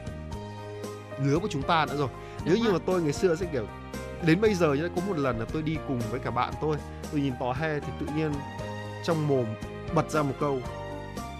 lứa 1.20 1.38
của 1.38 1.48
chúng 1.50 1.62
ta 1.62 1.86
nữa 1.86 1.96
rồi. 1.96 2.08
Nếu 2.44 2.56
như 2.56 2.72
mà 2.72 2.78
tôi 2.86 3.02
ngày 3.02 3.12
xưa 3.12 3.36
sẽ 3.36 3.46
kiểu 3.52 3.66
đến 4.26 4.40
bây 4.40 4.54
giờ 4.54 4.74
nhá 4.74 4.88
có 4.96 5.02
một 5.08 5.18
lần 5.18 5.38
là 5.38 5.46
tôi 5.52 5.62
đi 5.62 5.76
cùng 5.88 6.00
với 6.10 6.20
cả 6.20 6.30
bạn 6.30 6.52
tôi 6.60 6.76
tôi 7.12 7.20
nhìn 7.20 7.34
tò 7.40 7.52
he 7.52 7.80
thì 7.80 7.92
tự 8.00 8.06
nhiên 8.16 8.32
trong 9.04 9.28
mồm 9.28 9.44
bật 9.94 10.10
ra 10.10 10.22
một 10.22 10.34
câu 10.40 10.60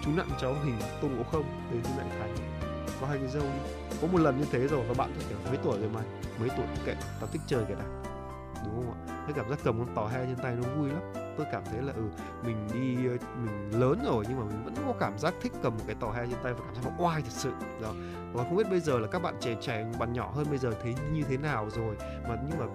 chú 0.04 0.10
nặng 0.16 0.28
cháu 0.40 0.54
hình 0.64 0.78
tôn 1.02 1.16
ngộ 1.16 1.22
không? 1.32 1.44
Đến 1.70 1.80
chú 1.84 1.90
nặng 1.98 2.10
thành 2.18 2.43
có 3.04 3.10
hai 3.10 3.18
cái 3.18 3.28
dâu 3.28 3.42
đi. 3.42 3.96
Có 4.00 4.06
một 4.12 4.18
lần 4.18 4.40
như 4.40 4.46
thế 4.52 4.68
rồi 4.68 4.84
và 4.88 4.94
bạn 4.94 5.10
tôi 5.14 5.24
kiểu 5.28 5.38
mấy 5.48 5.56
tuổi 5.64 5.80
rồi 5.80 5.90
mày 5.94 6.04
mấy 6.40 6.48
tuổi 6.56 6.66
kệ, 6.84 6.94
tao 7.20 7.28
thích 7.32 7.42
chơi 7.46 7.64
cái 7.68 7.76
này. 7.76 7.86
Đúng 8.64 8.74
không 8.74 8.94
ạ? 9.08 9.22
Cái 9.26 9.32
cảm 9.36 9.50
giác 9.50 9.58
cầm 9.64 9.78
con 9.78 9.94
tò 9.94 10.06
he 10.06 10.26
trên 10.26 10.36
tay 10.36 10.54
nó 10.54 10.68
vui 10.76 10.88
lắm. 10.88 11.02
Tôi 11.36 11.46
cảm 11.52 11.62
thấy 11.64 11.82
là 11.82 11.92
ừ 11.96 12.02
mình 12.44 12.68
đi 12.74 12.96
mình 13.44 13.80
lớn 13.80 13.98
rồi 14.04 14.24
nhưng 14.28 14.38
mà 14.38 14.44
mình 14.44 14.64
vẫn 14.64 14.74
có 14.86 14.94
cảm 15.00 15.18
giác 15.18 15.34
thích 15.40 15.52
cầm 15.62 15.76
một 15.76 15.84
cái 15.86 15.96
tò 16.00 16.10
he 16.10 16.26
trên 16.26 16.38
tay 16.42 16.52
và 16.54 16.60
cảm 16.64 16.74
giác 16.74 16.80
nó 16.84 17.04
oai 17.04 17.22
thật 17.22 17.30
sự. 17.30 17.52
Đó. 17.82 17.92
Và 18.32 18.44
không 18.44 18.56
biết 18.56 18.70
bây 18.70 18.80
giờ 18.80 18.98
là 18.98 19.06
các 19.06 19.22
bạn 19.22 19.34
trẻ 19.40 19.56
trẻ, 19.60 19.86
bạn 19.98 20.12
nhỏ 20.12 20.32
hơn 20.34 20.46
bây 20.50 20.58
giờ 20.58 20.70
thấy 20.82 20.94
như 21.12 21.22
thế 21.22 21.36
nào 21.36 21.68
rồi. 21.70 21.96
Mà 22.28 22.36
nhưng 22.48 22.58
mà 22.58 22.66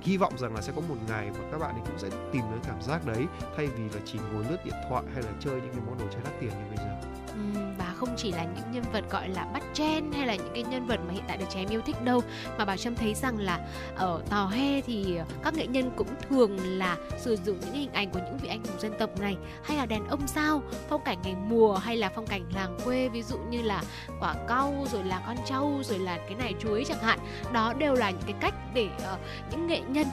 hy 0.00 0.16
vọng 0.16 0.38
rằng 0.38 0.54
là 0.54 0.60
sẽ 0.60 0.72
có 0.76 0.82
một 0.88 0.96
ngày 1.08 1.30
mà 1.30 1.48
các 1.52 1.58
bạn 1.58 1.74
ấy 1.74 1.82
cũng 1.86 1.98
sẽ 1.98 2.08
tìm 2.32 2.42
đến 2.50 2.60
cảm 2.66 2.82
giác 2.82 3.06
đấy, 3.06 3.26
thay 3.56 3.66
vì 3.66 3.88
là 3.88 4.00
chỉ 4.04 4.18
ngồi 4.32 4.44
lướt 4.50 4.58
điện 4.64 4.74
thoại 4.88 5.04
hay 5.14 5.22
là 5.22 5.30
chơi 5.40 5.60
những 5.60 5.72
cái 5.72 5.82
món 5.86 5.98
đồ 5.98 6.04
chơi 6.10 6.22
đắt 6.24 6.32
tiền 6.40 6.50
như 6.50 6.76
bây 6.76 6.76
giờ. 6.76 6.96
Ừ 7.34 7.73
không 7.94 8.14
chỉ 8.16 8.32
là 8.32 8.44
những 8.44 8.72
nhân 8.72 8.84
vật 8.92 9.04
gọi 9.10 9.28
là 9.28 9.44
bắt 9.44 9.62
chen 9.74 10.12
hay 10.12 10.26
là 10.26 10.34
những 10.34 10.52
cái 10.54 10.62
nhân 10.62 10.86
vật 10.86 11.00
mà 11.06 11.12
hiện 11.12 11.24
tại 11.28 11.36
được 11.36 11.46
trẻ 11.50 11.60
em 11.60 11.68
yêu 11.68 11.80
thích 11.86 12.04
đâu 12.04 12.20
mà 12.58 12.64
bà 12.64 12.76
trâm 12.76 12.94
thấy 12.94 13.14
rằng 13.14 13.38
là 13.38 13.60
ở 13.96 14.22
tò 14.30 14.46
he 14.46 14.80
thì 14.80 15.18
các 15.42 15.54
nghệ 15.54 15.66
nhân 15.66 15.90
cũng 15.96 16.08
thường 16.28 16.78
là 16.78 16.96
sử 17.18 17.36
dụng 17.36 17.60
những 17.60 17.74
hình 17.74 17.92
ảnh 17.92 18.10
của 18.10 18.20
những 18.24 18.38
vị 18.38 18.48
anh 18.48 18.64
hùng 18.64 18.80
dân 18.80 18.92
tộc 18.98 19.20
này 19.20 19.36
hay 19.64 19.76
là 19.76 19.86
đèn 19.86 20.06
ông 20.06 20.26
sao 20.26 20.62
phong 20.88 21.04
cảnh 21.04 21.18
ngày 21.22 21.34
mùa 21.48 21.74
hay 21.76 21.96
là 21.96 22.10
phong 22.14 22.26
cảnh 22.26 22.42
làng 22.54 22.78
quê 22.84 23.08
ví 23.08 23.22
dụ 23.22 23.38
như 23.38 23.62
là 23.62 23.82
quả 24.20 24.34
cau 24.48 24.86
rồi 24.92 25.04
là 25.04 25.22
con 25.26 25.36
trâu 25.46 25.82
rồi 25.84 25.98
là 25.98 26.16
cái 26.16 26.34
này 26.34 26.54
chuối 26.60 26.84
chẳng 26.88 26.98
hạn. 26.98 27.18
Đó 27.52 27.72
đều 27.78 27.94
là 27.94 28.10
những 28.10 28.22
cái 28.26 28.34
cách 28.40 28.54
để 28.74 28.88
uh, 28.96 29.18
những 29.50 29.66
nghệ 29.66 29.80
nhân 29.88 30.06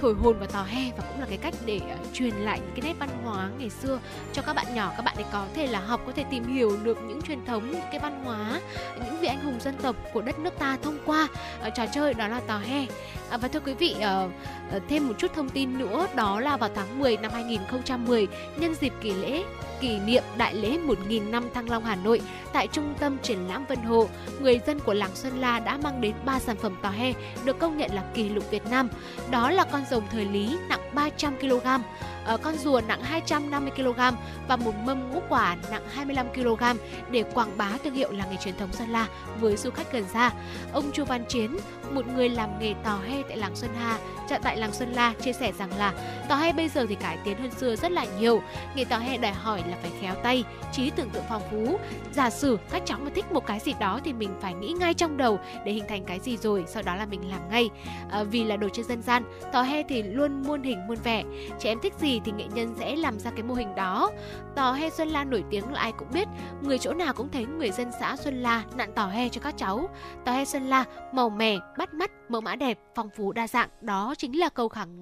thổi 0.00 0.14
hồn 0.14 0.38
vào 0.38 0.46
tò 0.46 0.62
he 0.62 0.92
và 0.96 1.04
cũng 1.08 1.20
là 1.20 1.26
cái 1.28 1.38
cách 1.38 1.54
để 1.66 1.76
uh, 1.76 2.14
truyền 2.14 2.34
lại 2.34 2.60
những 2.60 2.72
cái 2.74 2.80
nét 2.84 2.94
văn 2.98 3.08
hóa 3.24 3.50
ngày 3.58 3.70
xưa 3.70 4.00
cho 4.32 4.42
các 4.42 4.52
bạn 4.52 4.66
nhỏ. 4.74 4.92
Các 4.96 5.02
bạn 5.02 5.16
ấy 5.16 5.24
có 5.32 5.46
thể 5.54 5.66
là 5.66 5.80
học 5.80 6.00
có 6.06 6.12
thể 6.12 6.24
tìm 6.30 6.54
hiểu 6.54 6.76
được 6.82 6.98
những 7.02 7.22
truyền 7.22 7.44
thống 7.44 7.70
những 7.70 7.82
cái 7.90 7.98
văn 7.98 8.24
hóa 8.24 8.60
những 9.04 9.20
vị 9.20 9.28
anh 9.28 9.40
hùng 9.40 9.60
dân 9.60 9.74
tộc 9.82 9.96
của 10.12 10.22
đất 10.22 10.38
nước 10.38 10.58
ta 10.58 10.78
thông 10.82 10.98
qua 11.06 11.28
uh, 11.66 11.74
trò 11.74 11.86
chơi 11.86 12.14
đó 12.14 12.28
là 12.28 12.40
tò 12.40 12.58
he. 12.58 12.82
Uh, 12.82 13.40
và 13.40 13.48
thưa 13.48 13.60
quý 13.60 13.74
vị 13.74 13.96
uh, 13.98 14.30
uh, 14.76 14.82
thêm 14.88 15.08
một 15.08 15.14
chút 15.18 15.34
thông 15.34 15.48
tin 15.48 15.78
nữa 15.78 16.06
đó 16.14 16.40
là 16.40 16.56
vào 16.56 16.70
tháng 16.74 16.98
10 16.98 17.16
năm 17.16 17.32
2010 17.34 18.28
nhân 18.56 18.74
dịp 18.74 18.92
kỳ 19.00 19.12
lễ 19.12 19.44
kỷ 19.80 19.98
niệm 19.98 20.22
đại 20.36 20.54
lễ 20.54 20.78
1.000 20.86 21.30
năm 21.30 21.48
Thăng 21.54 21.70
Long 21.70 21.84
Hà 21.84 21.96
Nội 21.96 22.20
tại 22.52 22.66
trung 22.66 22.94
tâm 23.00 23.16
triển 23.22 23.48
lãm 23.48 23.64
Vân 23.66 23.78
Hồ, 23.78 24.08
người 24.40 24.60
dân 24.66 24.80
của 24.80 24.94
làng 24.94 25.14
Xuân 25.14 25.40
La 25.40 25.58
đã 25.58 25.78
mang 25.82 26.00
đến 26.00 26.14
3 26.24 26.38
sản 26.38 26.56
phẩm 26.56 26.76
tò 26.82 26.90
he 26.90 27.12
được 27.44 27.58
công 27.58 27.78
nhận 27.78 27.90
là 27.94 28.02
kỷ 28.14 28.28
lục 28.28 28.50
Việt 28.50 28.66
Nam. 28.70 28.88
Đó 29.30 29.50
là 29.50 29.64
con 29.72 29.82
rồng 29.90 30.02
thời 30.10 30.24
Lý 30.24 30.56
nặng 30.68 30.90
300 30.94 31.36
kg, 31.36 31.66
Ờ, 32.28 32.36
con 32.36 32.56
rùa 32.56 32.80
nặng 32.88 33.02
250 33.02 33.72
kg 33.76 34.00
và 34.48 34.56
một 34.56 34.74
mâm 34.84 35.10
ngũ 35.10 35.20
quả 35.28 35.56
nặng 35.70 35.82
25 35.92 36.26
kg 36.34 36.62
để 37.10 37.24
quảng 37.34 37.58
bá 37.58 37.70
thương 37.84 37.94
hiệu 37.94 38.12
làng 38.12 38.30
nghề 38.30 38.36
truyền 38.36 38.56
thống 38.56 38.72
Sơn 38.72 38.88
La 38.88 39.06
với 39.40 39.56
du 39.56 39.70
khách 39.70 39.92
gần 39.92 40.04
xa. 40.12 40.30
Ông 40.72 40.92
Chu 40.92 41.04
Văn 41.04 41.24
Chiến, 41.28 41.56
một 41.90 42.06
người 42.06 42.28
làm 42.28 42.58
nghề 42.58 42.74
tò 42.84 42.98
he 43.08 43.22
tại 43.28 43.36
làng 43.36 43.56
Xuân 43.56 43.70
Hà, 43.78 43.98
dạ, 44.30 44.38
tại 44.38 44.56
làng 44.56 44.72
Xuân 44.72 44.92
La 44.92 45.14
chia 45.22 45.32
sẻ 45.32 45.52
rằng 45.58 45.78
là 45.78 45.92
tò 46.28 46.36
he 46.36 46.52
bây 46.52 46.68
giờ 46.68 46.86
thì 46.88 46.94
cải 46.94 47.18
tiến 47.24 47.38
hơn 47.38 47.50
xưa 47.50 47.76
rất 47.76 47.92
là 47.92 48.06
nhiều. 48.20 48.42
Nghề 48.74 48.84
tò 48.84 48.98
he 48.98 49.16
đòi 49.16 49.32
hỏi 49.32 49.62
là 49.66 49.76
phải 49.82 49.90
khéo 50.00 50.14
tay, 50.14 50.44
trí 50.72 50.90
tưởng 50.90 51.10
tượng 51.10 51.24
phong 51.28 51.42
phú. 51.50 51.78
Giả 52.12 52.30
sử 52.30 52.58
các 52.70 52.82
cháu 52.86 52.98
mà 53.02 53.10
thích 53.14 53.32
một 53.32 53.46
cái 53.46 53.60
gì 53.60 53.74
đó 53.80 54.00
thì 54.04 54.12
mình 54.12 54.30
phải 54.40 54.54
nghĩ 54.54 54.74
ngay 54.80 54.94
trong 54.94 55.16
đầu 55.16 55.38
để 55.64 55.72
hình 55.72 55.84
thành 55.88 56.04
cái 56.04 56.20
gì 56.20 56.36
rồi, 56.36 56.64
sau 56.66 56.82
đó 56.82 56.94
là 56.94 57.06
mình 57.06 57.30
làm 57.30 57.50
ngay. 57.50 57.70
À, 58.10 58.22
vì 58.22 58.44
là 58.44 58.56
đồ 58.56 58.68
chơi 58.68 58.84
dân 58.84 59.02
gian, 59.02 59.22
tò 59.52 59.62
he 59.62 59.82
thì 59.82 60.02
luôn 60.02 60.42
muôn 60.42 60.62
hình 60.62 60.86
muôn 60.86 60.98
vẻ. 61.04 61.24
Trẻ 61.58 61.70
em 61.70 61.78
thích 61.82 61.94
gì 62.00 62.17
thì 62.24 62.32
nghệ 62.32 62.44
nhân 62.54 62.74
sẽ 62.78 62.96
làm 62.96 63.18
ra 63.18 63.30
cái 63.30 63.42
mô 63.42 63.54
hình 63.54 63.74
đó. 63.74 64.10
Tò 64.54 64.72
he 64.72 64.90
Xuân 64.90 65.08
La 65.08 65.24
nổi 65.24 65.44
tiếng 65.50 65.72
là 65.72 65.80
ai 65.80 65.92
cũng 65.92 66.08
biết, 66.12 66.28
người 66.62 66.78
chỗ 66.78 66.92
nào 66.92 67.12
cũng 67.14 67.28
thấy 67.28 67.46
người 67.46 67.70
dân 67.70 67.90
xã 68.00 68.16
Xuân 68.16 68.42
La 68.42 68.64
nặn 68.76 68.92
tò 68.92 69.06
he 69.06 69.28
cho 69.28 69.40
các 69.40 69.56
cháu. 69.56 69.88
Tò 70.24 70.32
he 70.32 70.44
Xuân 70.44 70.66
La 70.66 70.84
màu 71.12 71.30
mè, 71.30 71.58
bắt 71.78 71.94
mắt, 71.94 72.10
mẫu 72.28 72.40
mã 72.40 72.56
đẹp, 72.56 72.78
phong 72.94 73.10
phú 73.16 73.32
đa 73.32 73.48
dạng, 73.48 73.68
đó 73.80 74.14
chính 74.18 74.38
là 74.38 74.48
câu 74.48 74.68
khẳng 74.68 75.00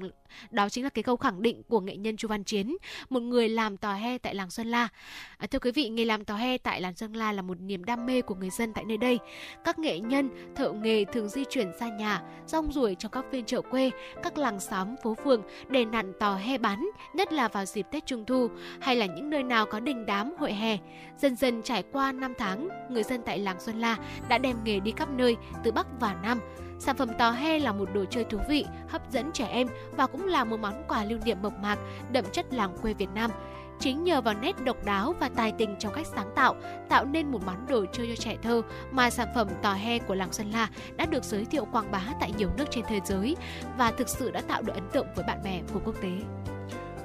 đó 0.50 0.68
chính 0.68 0.84
là 0.84 0.90
cái 0.90 1.02
câu 1.02 1.16
khẳng 1.16 1.42
định 1.42 1.62
của 1.68 1.80
nghệ 1.80 1.96
nhân 1.96 2.16
Chu 2.16 2.28
Văn 2.28 2.44
Chiến, 2.44 2.76
một 3.10 3.20
người 3.20 3.48
làm 3.48 3.76
tò 3.76 3.94
he 3.94 4.18
tại 4.18 4.34
làng 4.34 4.50
Xuân 4.50 4.66
La. 4.66 4.88
À, 5.36 5.46
thưa 5.46 5.58
quý 5.58 5.70
vị, 5.70 5.88
nghề 5.88 6.04
làm 6.04 6.24
tò 6.24 6.36
he 6.36 6.58
tại 6.58 6.80
làng 6.80 6.94
Xuân 6.94 7.12
La 7.12 7.32
là 7.32 7.42
một 7.42 7.60
niềm 7.60 7.84
đam 7.84 8.06
mê 8.06 8.20
của 8.20 8.34
người 8.34 8.50
dân 8.50 8.72
tại 8.72 8.84
nơi 8.84 8.96
đây. 8.96 9.18
Các 9.64 9.78
nghệ 9.78 9.98
nhân, 9.98 10.54
thợ 10.54 10.72
nghề 10.72 11.04
thường 11.04 11.28
di 11.28 11.44
chuyển 11.50 11.72
xa 11.80 11.88
nhà, 11.88 12.22
rong 12.46 12.72
ruổi 12.72 12.94
trong 12.94 13.12
các 13.12 13.24
phiên 13.32 13.44
chợ 13.44 13.60
quê, 13.60 13.90
các 14.22 14.38
làng 14.38 14.60
xóm, 14.60 14.88
phố 15.02 15.16
phường 15.24 15.42
để 15.68 15.84
nặn 15.84 16.12
tò 16.20 16.36
he 16.36 16.58
bán, 16.58 16.90
nhất 17.14 17.32
là 17.32 17.48
vào 17.48 17.64
dịp 17.64 17.86
Tết 17.90 18.06
Trung 18.06 18.24
Thu 18.26 18.48
hay 18.80 18.96
là 18.96 19.06
những 19.06 19.30
nơi 19.30 19.42
nào 19.42 19.66
có 19.66 19.80
đình 19.80 20.06
đám 20.06 20.34
hội 20.38 20.52
hè. 20.52 20.78
Dần 21.18 21.36
dần 21.36 21.62
trải 21.62 21.82
qua 21.92 22.12
năm 22.12 22.34
tháng, 22.38 22.68
người 22.90 23.02
dân 23.02 23.22
tại 23.22 23.38
làng 23.38 23.60
Xuân 23.60 23.80
La 23.80 23.96
đã 24.28 24.38
đem 24.38 24.56
nghề 24.64 24.80
đi 24.80 24.92
khắp 24.96 25.08
nơi, 25.10 25.36
từ 25.64 25.72
Bắc 25.72 25.86
và 26.00 26.16
Nam. 26.22 26.40
Sản 26.78 26.96
phẩm 26.96 27.08
tò 27.18 27.30
he 27.30 27.58
là 27.58 27.72
một 27.72 27.88
đồ 27.94 28.04
chơi 28.04 28.24
thú 28.24 28.38
vị, 28.48 28.66
hấp 28.88 29.10
dẫn 29.10 29.32
trẻ 29.32 29.46
em 29.46 29.66
và 29.96 30.06
cũng 30.06 30.26
là 30.26 30.44
một 30.44 30.60
món 30.60 30.84
quà 30.88 31.04
lưu 31.04 31.18
niệm 31.24 31.42
mộc 31.42 31.52
mạc, 31.62 31.78
đậm 32.12 32.24
chất 32.32 32.46
làng 32.52 32.76
quê 32.82 32.94
Việt 32.94 33.08
Nam. 33.14 33.30
Chính 33.80 34.04
nhờ 34.04 34.20
vào 34.20 34.34
nét 34.34 34.64
độc 34.64 34.84
đáo 34.84 35.14
và 35.20 35.28
tài 35.28 35.52
tình 35.52 35.76
trong 35.78 35.92
cách 35.94 36.06
sáng 36.06 36.30
tạo, 36.34 36.54
tạo 36.88 37.04
nên 37.04 37.30
một 37.30 37.40
món 37.46 37.66
đồ 37.66 37.84
chơi 37.92 38.06
cho 38.08 38.22
trẻ 38.22 38.36
thơ 38.42 38.62
mà 38.90 39.10
sản 39.10 39.28
phẩm 39.34 39.48
tò 39.62 39.72
he 39.72 39.98
của 39.98 40.14
làng 40.14 40.32
Sơn 40.32 40.50
La 40.50 40.68
đã 40.96 41.06
được 41.06 41.24
giới 41.24 41.44
thiệu 41.44 41.64
quảng 41.72 41.90
bá 41.90 42.02
tại 42.20 42.32
nhiều 42.38 42.50
nước 42.56 42.64
trên 42.70 42.84
thế 42.88 43.00
giới 43.04 43.36
và 43.78 43.90
thực 43.90 44.08
sự 44.08 44.30
đã 44.30 44.40
tạo 44.40 44.62
được 44.62 44.74
ấn 44.74 44.88
tượng 44.92 45.06
với 45.16 45.24
bạn 45.28 45.42
bè 45.44 45.60
của 45.74 45.80
quốc 45.84 45.94
tế. 46.02 46.10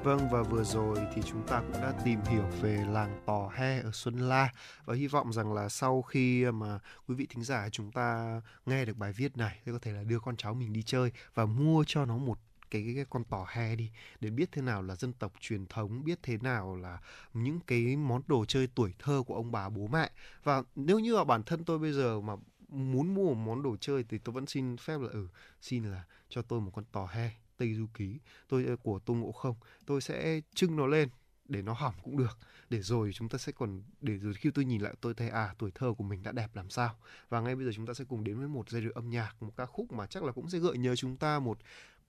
Vâng 0.04 0.30
và 0.30 0.44
vừa 0.44 0.64
rồi 0.64 0.98
thì 1.14 1.22
chúng 1.26 1.48
ta 1.48 1.62
cũng 1.62 1.82
đã 1.82 1.94
tìm 2.06 2.20
hiểu 2.30 2.44
về 2.62 2.86
làng 2.90 3.22
Tò 3.26 3.50
He 3.56 3.80
ở 3.80 3.92
Xuân 3.94 4.16
La. 4.18 4.54
Và 4.86 4.96
hy 4.96 5.08
vọng 5.08 5.34
rằng 5.34 5.54
là 5.54 5.70
sau 5.70 6.02
khi 6.02 6.46
mà 6.52 6.80
quý 7.08 7.16
vị 7.16 7.28
thính 7.30 7.44
giả 7.44 7.70
chúng 7.70 7.92
ta 7.92 8.42
nghe 8.66 8.86
được 8.86 8.98
bài 8.98 9.14
viết 9.14 9.38
này 9.38 9.60
thì 9.66 9.72
có 9.72 9.80
thể 9.82 9.92
là 9.92 10.04
đưa 10.04 10.20
con 10.20 10.38
cháu 10.38 10.54
mình 10.54 10.74
đi 10.74 10.84
chơi 10.84 11.12
và 11.34 11.46
mua 11.46 11.84
cho 11.88 12.06
nó 12.06 12.18
một 12.18 12.40
cái, 12.72 12.84
cái, 12.86 12.96
cái 12.96 13.06
con 13.10 13.24
tò 13.24 13.46
he 13.50 13.76
đi 13.76 13.92
để 14.20 14.30
biết 14.30 14.52
thế 14.52 14.62
nào 14.62 14.82
là 14.82 14.96
dân 14.96 15.14
tộc 15.14 15.34
truyền 15.40 15.68
thống 15.68 16.04
biết 16.04 16.20
thế 16.24 16.38
nào 16.38 16.76
là 16.76 17.00
những 17.34 17.60
cái 17.68 17.96
món 17.96 18.22
đồ 18.28 18.46
chơi 18.46 18.68
tuổi 18.76 18.94
thơ 19.00 19.24
của 19.28 19.36
ông 19.36 19.52
bà 19.52 19.70
bố 19.70 19.88
mẹ. 19.88 20.12
Và 20.44 20.64
nếu 20.76 21.00
như 21.00 21.16
là 21.16 21.24
bản 21.24 21.44
thân 21.44 21.66
tôi 21.66 21.80
bây 21.80 21.94
giờ 21.94 22.22
mà 22.22 22.34
muốn 22.68 23.14
mua 23.14 23.34
một 23.34 23.46
món 23.46 23.64
đồ 23.64 23.78
chơi 23.78 24.04
thì 24.10 24.18
tôi 24.18 24.34
vẫn 24.34 24.46
xin 24.48 24.78
phép 24.78 24.98
là 25.02 25.10
ừ 25.12 25.28
xin 25.62 25.84
là 25.84 26.04
cho 26.30 26.42
tôi 26.42 26.62
một 26.62 26.72
con 26.74 26.86
tò 26.92 27.06
he. 27.06 27.41
Tây 27.62 27.74
Du 27.74 27.88
Ký. 27.94 28.20
Tôi 28.48 28.66
ờ, 28.66 28.76
của 28.76 29.00
Tô 29.00 29.14
Ngộ 29.14 29.32
Không. 29.32 29.56
Tôi 29.86 30.02
sẽ 30.02 30.42
trưng 30.54 30.76
nó 30.76 30.88
lên 30.88 31.10
để 31.48 31.62
nó 31.62 31.74
hỏng 31.74 31.94
cũng 32.04 32.18
được. 32.18 32.38
Để 32.70 32.82
rồi 32.82 33.12
chúng 33.14 33.30
ta 33.30 33.38
sẽ 33.38 33.52
còn 33.52 33.84
để 34.02 34.18
rồi 34.18 34.34
khi 34.34 34.52
tôi 34.52 34.66
nhìn 34.66 34.82
lại 34.82 34.94
tôi 35.02 35.14
thấy 35.14 35.30
à 35.30 35.56
tuổi 35.60 35.72
thơ 35.76 35.94
của 35.98 36.04
mình 36.04 36.24
đã 36.24 36.32
đẹp 36.32 36.56
làm 36.56 36.70
sao. 36.70 36.96
Và 37.30 37.42
ngay 37.42 37.56
bây 37.56 37.66
giờ 37.66 37.72
chúng 37.76 37.86
ta 37.86 37.94
sẽ 37.94 38.06
cùng 38.10 38.24
đến 38.24 38.38
với 38.40 38.48
một 38.48 38.70
giai 38.70 38.82
điệu 38.82 38.92
âm 38.96 39.10
nhạc 39.10 39.36
một 39.44 39.52
ca 39.58 39.66
khúc 39.66 39.92
mà 39.92 40.08
chắc 40.08 40.24
là 40.24 40.32
cũng 40.32 40.50
sẽ 40.50 40.60
gợi 40.60 40.78
nhớ 40.78 40.96
chúng 40.96 41.18
ta 41.18 41.40
một 41.40 41.58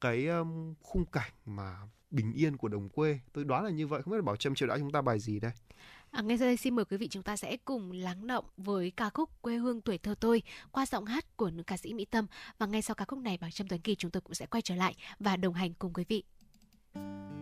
cái 0.00 0.26
um, 0.26 0.74
khung 0.82 1.04
cảnh 1.04 1.32
mà 1.46 1.76
bình 2.10 2.32
yên 2.32 2.56
của 2.56 2.68
đồng 2.68 2.88
quê. 2.88 3.20
Tôi 3.32 3.44
đoán 3.44 3.64
là 3.64 3.70
như 3.70 3.86
vậy 3.86 4.02
không 4.02 4.10
biết 4.10 4.18
là 4.18 4.22
bảo 4.22 4.36
trâm 4.36 4.54
chiều 4.54 4.68
đã 4.68 4.78
chúng 4.78 4.92
ta 4.92 5.02
bài 5.02 5.18
gì 5.18 5.40
đây? 5.40 5.52
À, 6.12 6.22
ngay 6.22 6.38
sau 6.38 6.46
đây 6.46 6.56
xin 6.56 6.74
mời 6.76 6.84
quý 6.84 6.96
vị 6.96 7.08
chúng 7.08 7.22
ta 7.22 7.36
sẽ 7.36 7.56
cùng 7.64 7.92
lắng 7.92 8.26
động 8.26 8.44
với 8.56 8.92
ca 8.96 9.10
khúc 9.10 9.42
Quê 9.42 9.56
hương 9.56 9.80
tuổi 9.80 9.98
thơ 9.98 10.14
tôi 10.20 10.42
qua 10.70 10.86
giọng 10.86 11.04
hát 11.04 11.36
của 11.36 11.50
nữ 11.50 11.62
ca 11.62 11.76
sĩ 11.76 11.94
Mỹ 11.94 12.04
Tâm 12.04 12.26
và 12.58 12.66
ngay 12.66 12.82
sau 12.82 12.94
ca 12.94 13.04
khúc 13.04 13.18
này 13.18 13.38
bằng 13.40 13.50
Trâm 13.50 13.68
Tuấn 13.68 13.80
Kỳ 13.80 13.94
chúng 13.94 14.10
tôi 14.10 14.20
cũng 14.20 14.34
sẽ 14.34 14.46
quay 14.46 14.62
trở 14.62 14.74
lại 14.74 14.94
và 15.18 15.36
đồng 15.36 15.54
hành 15.54 15.74
cùng 15.74 15.92
quý 15.92 16.04
vị. 16.08 16.24
Thank 16.94 17.36
you 17.36 17.41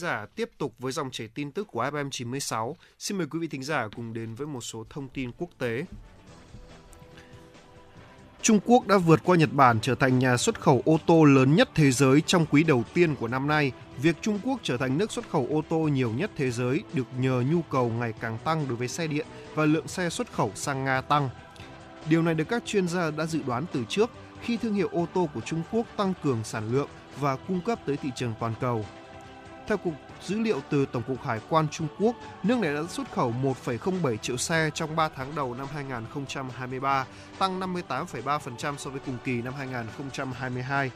giả 0.00 0.26
tiếp 0.34 0.50
tục 0.58 0.74
với 0.78 0.92
dòng 0.92 1.10
chảy 1.10 1.28
tin 1.28 1.52
tức 1.52 1.68
của 1.70 1.84
FM96. 1.84 2.74
Xin 2.98 3.18
mời 3.18 3.26
quý 3.30 3.38
vị 3.38 3.48
thính 3.48 3.62
giả 3.62 3.88
cùng 3.96 4.12
đến 4.12 4.34
với 4.34 4.46
một 4.46 4.60
số 4.60 4.84
thông 4.90 5.08
tin 5.08 5.32
quốc 5.38 5.50
tế. 5.58 5.84
Trung 8.42 8.60
Quốc 8.66 8.86
đã 8.86 8.98
vượt 8.98 9.20
qua 9.24 9.36
Nhật 9.36 9.52
Bản 9.52 9.78
trở 9.82 9.94
thành 9.94 10.18
nhà 10.18 10.36
xuất 10.36 10.60
khẩu 10.60 10.82
ô 10.84 10.98
tô 11.06 11.24
lớn 11.24 11.56
nhất 11.56 11.68
thế 11.74 11.90
giới 11.90 12.20
trong 12.20 12.46
quý 12.50 12.62
đầu 12.62 12.84
tiên 12.94 13.14
của 13.14 13.28
năm 13.28 13.46
nay. 13.46 13.72
Việc 14.02 14.16
Trung 14.20 14.38
Quốc 14.44 14.60
trở 14.62 14.76
thành 14.76 14.98
nước 14.98 15.12
xuất 15.12 15.30
khẩu 15.30 15.46
ô 15.50 15.62
tô 15.68 15.78
nhiều 15.78 16.10
nhất 16.10 16.30
thế 16.36 16.50
giới 16.50 16.82
được 16.92 17.06
nhờ 17.18 17.44
nhu 17.50 17.62
cầu 17.62 17.88
ngày 17.88 18.12
càng 18.20 18.38
tăng 18.44 18.68
đối 18.68 18.76
với 18.76 18.88
xe 18.88 19.06
điện 19.06 19.26
và 19.54 19.64
lượng 19.64 19.88
xe 19.88 20.10
xuất 20.10 20.32
khẩu 20.32 20.52
sang 20.54 20.84
Nga 20.84 21.00
tăng. 21.00 21.28
Điều 22.08 22.22
này 22.22 22.34
được 22.34 22.48
các 22.48 22.62
chuyên 22.66 22.88
gia 22.88 23.10
đã 23.10 23.26
dự 23.26 23.42
đoán 23.46 23.64
từ 23.72 23.84
trước 23.88 24.10
khi 24.42 24.56
thương 24.56 24.74
hiệu 24.74 24.88
ô 24.92 25.06
tô 25.14 25.28
của 25.34 25.40
Trung 25.40 25.62
Quốc 25.72 25.86
tăng 25.96 26.12
cường 26.22 26.44
sản 26.44 26.72
lượng 26.72 26.88
và 27.20 27.36
cung 27.36 27.60
cấp 27.60 27.78
tới 27.86 27.96
thị 27.96 28.10
trường 28.16 28.34
toàn 28.40 28.54
cầu. 28.60 28.84
Theo 29.70 29.78
Cục 29.78 29.94
dữ 30.22 30.38
liệu 30.38 30.60
từ 30.70 30.86
Tổng 30.86 31.02
cục 31.02 31.22
Hải 31.22 31.40
quan 31.48 31.68
Trung 31.68 31.88
Quốc, 31.98 32.16
nước 32.42 32.58
này 32.58 32.74
đã 32.74 32.82
xuất 32.88 33.12
khẩu 33.12 33.34
1,07 33.64 34.16
triệu 34.16 34.36
xe 34.36 34.70
trong 34.74 34.96
3 34.96 35.08
tháng 35.08 35.34
đầu 35.34 35.54
năm 35.54 35.66
2023, 35.72 37.06
tăng 37.38 37.60
58,3% 37.60 38.76
so 38.76 38.90
với 38.90 39.00
cùng 39.06 39.16
kỳ 39.24 39.42
năm 39.42 39.54
2022. 39.54 40.90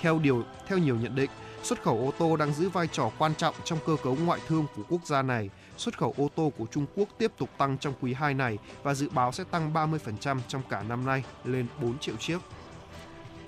Theo 0.00 0.18
điều 0.18 0.42
theo 0.66 0.78
nhiều 0.78 0.96
nhận 0.96 1.14
định, 1.14 1.30
xuất 1.62 1.82
khẩu 1.82 1.98
ô 1.98 2.12
tô 2.18 2.36
đang 2.36 2.54
giữ 2.54 2.68
vai 2.68 2.88
trò 2.92 3.10
quan 3.18 3.34
trọng 3.34 3.54
trong 3.64 3.78
cơ 3.86 3.96
cấu 4.02 4.16
ngoại 4.24 4.40
thương 4.46 4.66
của 4.76 4.82
quốc 4.88 5.06
gia 5.06 5.22
này. 5.22 5.50
Xuất 5.76 5.98
khẩu 5.98 6.14
ô 6.18 6.28
tô 6.34 6.52
của 6.58 6.66
Trung 6.66 6.86
Quốc 6.96 7.08
tiếp 7.18 7.32
tục 7.38 7.50
tăng 7.58 7.78
trong 7.78 7.94
quý 8.00 8.14
2 8.14 8.34
này 8.34 8.58
và 8.82 8.94
dự 8.94 9.08
báo 9.08 9.32
sẽ 9.32 9.44
tăng 9.44 9.72
30% 9.72 10.38
trong 10.48 10.62
cả 10.70 10.82
năm 10.82 11.06
nay 11.06 11.24
lên 11.44 11.66
4 11.82 11.98
triệu 11.98 12.16
chiếc. 12.16 12.38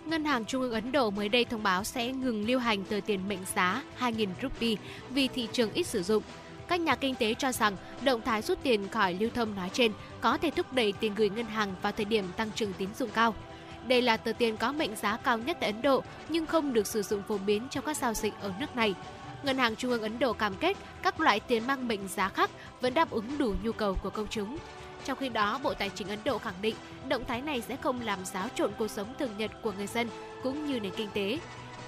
Ngân 0.08 0.24
hàng 0.24 0.44
Trung 0.44 0.62
ương 0.62 0.72
Ấn 0.72 0.92
Độ 0.92 1.10
mới 1.10 1.28
đây 1.28 1.44
thông 1.44 1.62
báo 1.62 1.84
sẽ 1.84 2.12
ngừng 2.12 2.46
lưu 2.46 2.58
hành 2.58 2.84
tờ 2.84 3.00
tiền 3.06 3.28
mệnh 3.28 3.38
giá 3.54 3.82
2.000 4.00 4.28
rupee 4.42 4.74
vì 5.10 5.28
thị 5.28 5.48
trường 5.52 5.72
ít 5.72 5.82
sử 5.82 6.02
dụng. 6.02 6.22
Các 6.68 6.80
nhà 6.80 6.94
kinh 6.94 7.14
tế 7.14 7.34
cho 7.34 7.52
rằng 7.52 7.76
động 8.04 8.20
thái 8.24 8.42
rút 8.42 8.58
tiền 8.62 8.88
khỏi 8.88 9.14
lưu 9.20 9.30
thông 9.34 9.54
nói 9.54 9.70
trên 9.72 9.92
có 10.20 10.38
thể 10.38 10.50
thúc 10.50 10.72
đẩy 10.72 10.92
tiền 10.92 11.14
gửi 11.14 11.30
ngân 11.30 11.46
hàng 11.46 11.74
vào 11.82 11.92
thời 11.92 12.04
điểm 12.04 12.24
tăng 12.36 12.50
trưởng 12.54 12.72
tín 12.72 12.88
dụng 12.98 13.10
cao. 13.10 13.34
Đây 13.86 14.02
là 14.02 14.16
tờ 14.16 14.32
tiền 14.32 14.56
có 14.56 14.72
mệnh 14.72 14.96
giá 14.96 15.16
cao 15.16 15.38
nhất 15.38 15.56
tại 15.60 15.70
Ấn 15.72 15.82
Độ, 15.82 16.02
nhưng 16.28 16.46
không 16.46 16.72
được 16.72 16.86
sử 16.86 17.02
dụng 17.02 17.22
phổ 17.28 17.38
biến 17.38 17.68
trong 17.70 17.84
các 17.84 17.96
giao 17.96 18.14
dịch 18.14 18.34
ở 18.40 18.52
nước 18.60 18.76
này. 18.76 18.94
Ngân 19.42 19.58
hàng 19.58 19.76
Trung 19.76 19.90
ương 19.90 20.02
Ấn 20.02 20.18
Độ 20.18 20.32
cam 20.32 20.54
kết 20.54 20.76
các 21.02 21.20
loại 21.20 21.40
tiền 21.40 21.66
mang 21.66 21.88
mệnh 21.88 22.08
giá 22.08 22.28
khác 22.28 22.50
vẫn 22.80 22.94
đáp 22.94 23.10
ứng 23.10 23.38
đủ 23.38 23.54
nhu 23.62 23.72
cầu 23.72 23.94
của 24.02 24.10
công 24.10 24.26
chúng. 24.30 24.56
Trong 25.04 25.18
khi 25.18 25.28
đó, 25.28 25.60
Bộ 25.62 25.74
Tài 25.74 25.90
chính 25.94 26.08
Ấn 26.08 26.18
Độ 26.24 26.38
khẳng 26.38 26.54
định 26.62 26.74
động 27.08 27.24
thái 27.28 27.42
này 27.42 27.60
sẽ 27.68 27.76
không 27.76 28.00
làm 28.00 28.24
xáo 28.24 28.48
trộn 28.54 28.72
cuộc 28.78 28.88
sống 28.88 29.14
thường 29.18 29.30
nhật 29.38 29.50
của 29.62 29.72
người 29.72 29.86
dân 29.86 30.08
cũng 30.42 30.66
như 30.66 30.80
nền 30.80 30.92
kinh 30.96 31.08
tế. 31.14 31.38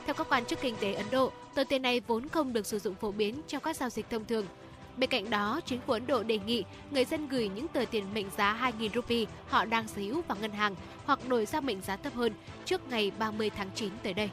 Theo 0.06 0.14
các 0.14 0.26
quan 0.30 0.44
chức 0.44 0.60
kinh 0.60 0.76
tế 0.80 0.94
Ấn 0.94 1.06
Độ, 1.10 1.32
tờ 1.54 1.64
tiền 1.64 1.82
này 1.82 2.00
vốn 2.06 2.28
không 2.28 2.52
được 2.52 2.66
sử 2.66 2.78
dụng 2.78 2.94
phổ 2.94 3.12
biến 3.12 3.42
trong 3.48 3.62
các 3.62 3.76
giao 3.76 3.90
dịch 3.90 4.10
thông 4.10 4.24
thường. 4.24 4.46
Bên 4.96 5.10
cạnh 5.10 5.30
đó, 5.30 5.60
chính 5.66 5.80
phủ 5.80 5.92
Ấn 5.92 6.06
Độ 6.06 6.22
đề 6.22 6.38
nghị 6.38 6.64
người 6.90 7.04
dân 7.04 7.28
gửi 7.28 7.48
những 7.48 7.68
tờ 7.68 7.84
tiền 7.90 8.04
mệnh 8.14 8.26
giá 8.36 8.72
2.000 8.78 8.88
rupee 8.94 9.24
họ 9.48 9.64
đang 9.64 9.88
sở 9.88 10.02
hữu 10.02 10.22
vào 10.28 10.38
ngân 10.40 10.52
hàng 10.52 10.74
hoặc 11.04 11.28
đổi 11.28 11.46
sang 11.46 11.66
mệnh 11.66 11.82
giá 11.82 11.96
thấp 11.96 12.14
hơn 12.14 12.32
trước 12.64 12.88
ngày 12.88 13.12
30 13.18 13.50
tháng 13.50 13.70
9 13.74 13.90
tới 14.02 14.14
đây. 14.14 14.30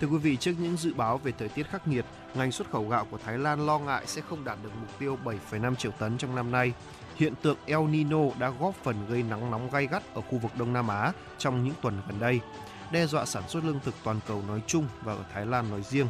Thưa 0.00 0.08
quý 0.08 0.18
vị, 0.18 0.36
trước 0.36 0.52
những 0.58 0.76
dự 0.76 0.94
báo 0.94 1.18
về 1.18 1.32
thời 1.38 1.48
tiết 1.48 1.66
khắc 1.70 1.88
nghiệt, 1.88 2.04
ngành 2.34 2.52
xuất 2.52 2.70
khẩu 2.70 2.88
gạo 2.88 3.06
của 3.10 3.18
Thái 3.18 3.38
Lan 3.38 3.66
lo 3.66 3.78
ngại 3.78 4.02
sẽ 4.06 4.20
không 4.20 4.44
đạt 4.44 4.58
được 4.62 4.70
mục 4.80 4.98
tiêu 4.98 5.18
7,5 5.24 5.74
triệu 5.74 5.92
tấn 5.92 6.18
trong 6.18 6.36
năm 6.36 6.50
nay. 6.50 6.72
Hiện 7.16 7.34
tượng 7.42 7.56
El 7.66 7.80
Nino 7.80 8.18
đã 8.38 8.52
góp 8.60 8.74
phần 8.74 8.96
gây 9.08 9.22
nắng 9.22 9.50
nóng 9.50 9.70
gay 9.70 9.86
gắt 9.86 10.14
ở 10.14 10.20
khu 10.20 10.38
vực 10.38 10.52
Đông 10.58 10.72
Nam 10.72 10.88
Á 10.88 11.12
trong 11.38 11.64
những 11.64 11.74
tuần 11.82 12.00
gần 12.08 12.20
đây, 12.20 12.40
đe 12.92 13.06
dọa 13.06 13.24
sản 13.26 13.42
xuất 13.48 13.64
lương 13.64 13.80
thực 13.80 13.94
toàn 14.04 14.20
cầu 14.28 14.42
nói 14.48 14.60
chung 14.66 14.86
và 15.02 15.12
ở 15.12 15.24
Thái 15.34 15.46
Lan 15.46 15.70
nói 15.70 15.82
riêng. 15.82 16.08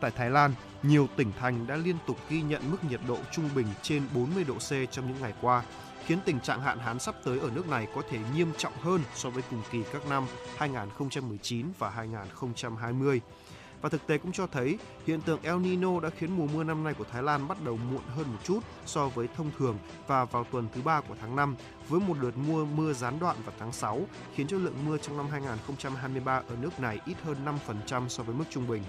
Tại 0.00 0.10
Thái 0.10 0.30
Lan, 0.30 0.54
nhiều 0.82 1.08
tỉnh 1.16 1.32
thành 1.38 1.66
đã 1.66 1.76
liên 1.76 1.96
tục 2.06 2.16
ghi 2.28 2.42
nhận 2.42 2.70
mức 2.70 2.84
nhiệt 2.90 3.00
độ 3.08 3.18
trung 3.32 3.48
bình 3.54 3.66
trên 3.82 4.02
40 4.14 4.44
độ 4.44 4.54
C 4.54 4.70
trong 4.90 5.08
những 5.08 5.20
ngày 5.20 5.32
qua, 5.40 5.62
khiến 6.06 6.18
tình 6.24 6.40
trạng 6.40 6.60
hạn 6.60 6.78
hán 6.78 6.98
sắp 6.98 7.14
tới 7.24 7.38
ở 7.38 7.50
nước 7.54 7.68
này 7.68 7.86
có 7.94 8.02
thể 8.10 8.18
nghiêm 8.34 8.52
trọng 8.58 8.72
hơn 8.82 9.00
so 9.14 9.30
với 9.30 9.42
cùng 9.50 9.62
kỳ 9.70 9.82
các 9.92 10.06
năm 10.08 10.26
2019 10.56 11.66
và 11.78 11.90
2020. 11.90 13.20
Và 13.86 13.90
thực 13.90 14.06
tế 14.06 14.18
cũng 14.18 14.32
cho 14.32 14.46
thấy, 14.46 14.78
hiện 15.06 15.20
tượng 15.20 15.38
El 15.42 15.56
Nino 15.56 16.00
đã 16.00 16.10
khiến 16.10 16.36
mùa 16.36 16.46
mưa 16.54 16.64
năm 16.64 16.84
nay 16.84 16.94
của 16.94 17.04
Thái 17.12 17.22
Lan 17.22 17.48
bắt 17.48 17.58
đầu 17.64 17.78
muộn 17.90 18.02
hơn 18.16 18.26
một 18.32 18.38
chút 18.44 18.60
so 18.86 19.08
với 19.08 19.28
thông 19.36 19.50
thường 19.58 19.78
và 20.06 20.24
vào 20.24 20.44
tuần 20.44 20.68
thứ 20.74 20.82
ba 20.82 21.00
của 21.00 21.14
tháng 21.20 21.36
5 21.36 21.56
với 21.88 22.00
một 22.00 22.16
đợt 22.22 22.30
mưa 22.36 22.64
mưa 22.64 22.92
gián 22.92 23.18
đoạn 23.20 23.36
vào 23.44 23.54
tháng 23.58 23.72
6 23.72 24.00
khiến 24.34 24.46
cho 24.46 24.58
lượng 24.58 24.86
mưa 24.86 24.98
trong 24.98 25.16
năm 25.16 25.26
2023 25.30 26.36
ở 26.36 26.56
nước 26.60 26.80
này 26.80 26.98
ít 27.06 27.16
hơn 27.24 27.36
5% 27.88 28.08
so 28.08 28.22
với 28.22 28.34
mức 28.34 28.44
trung 28.50 28.68
bình 28.68 28.82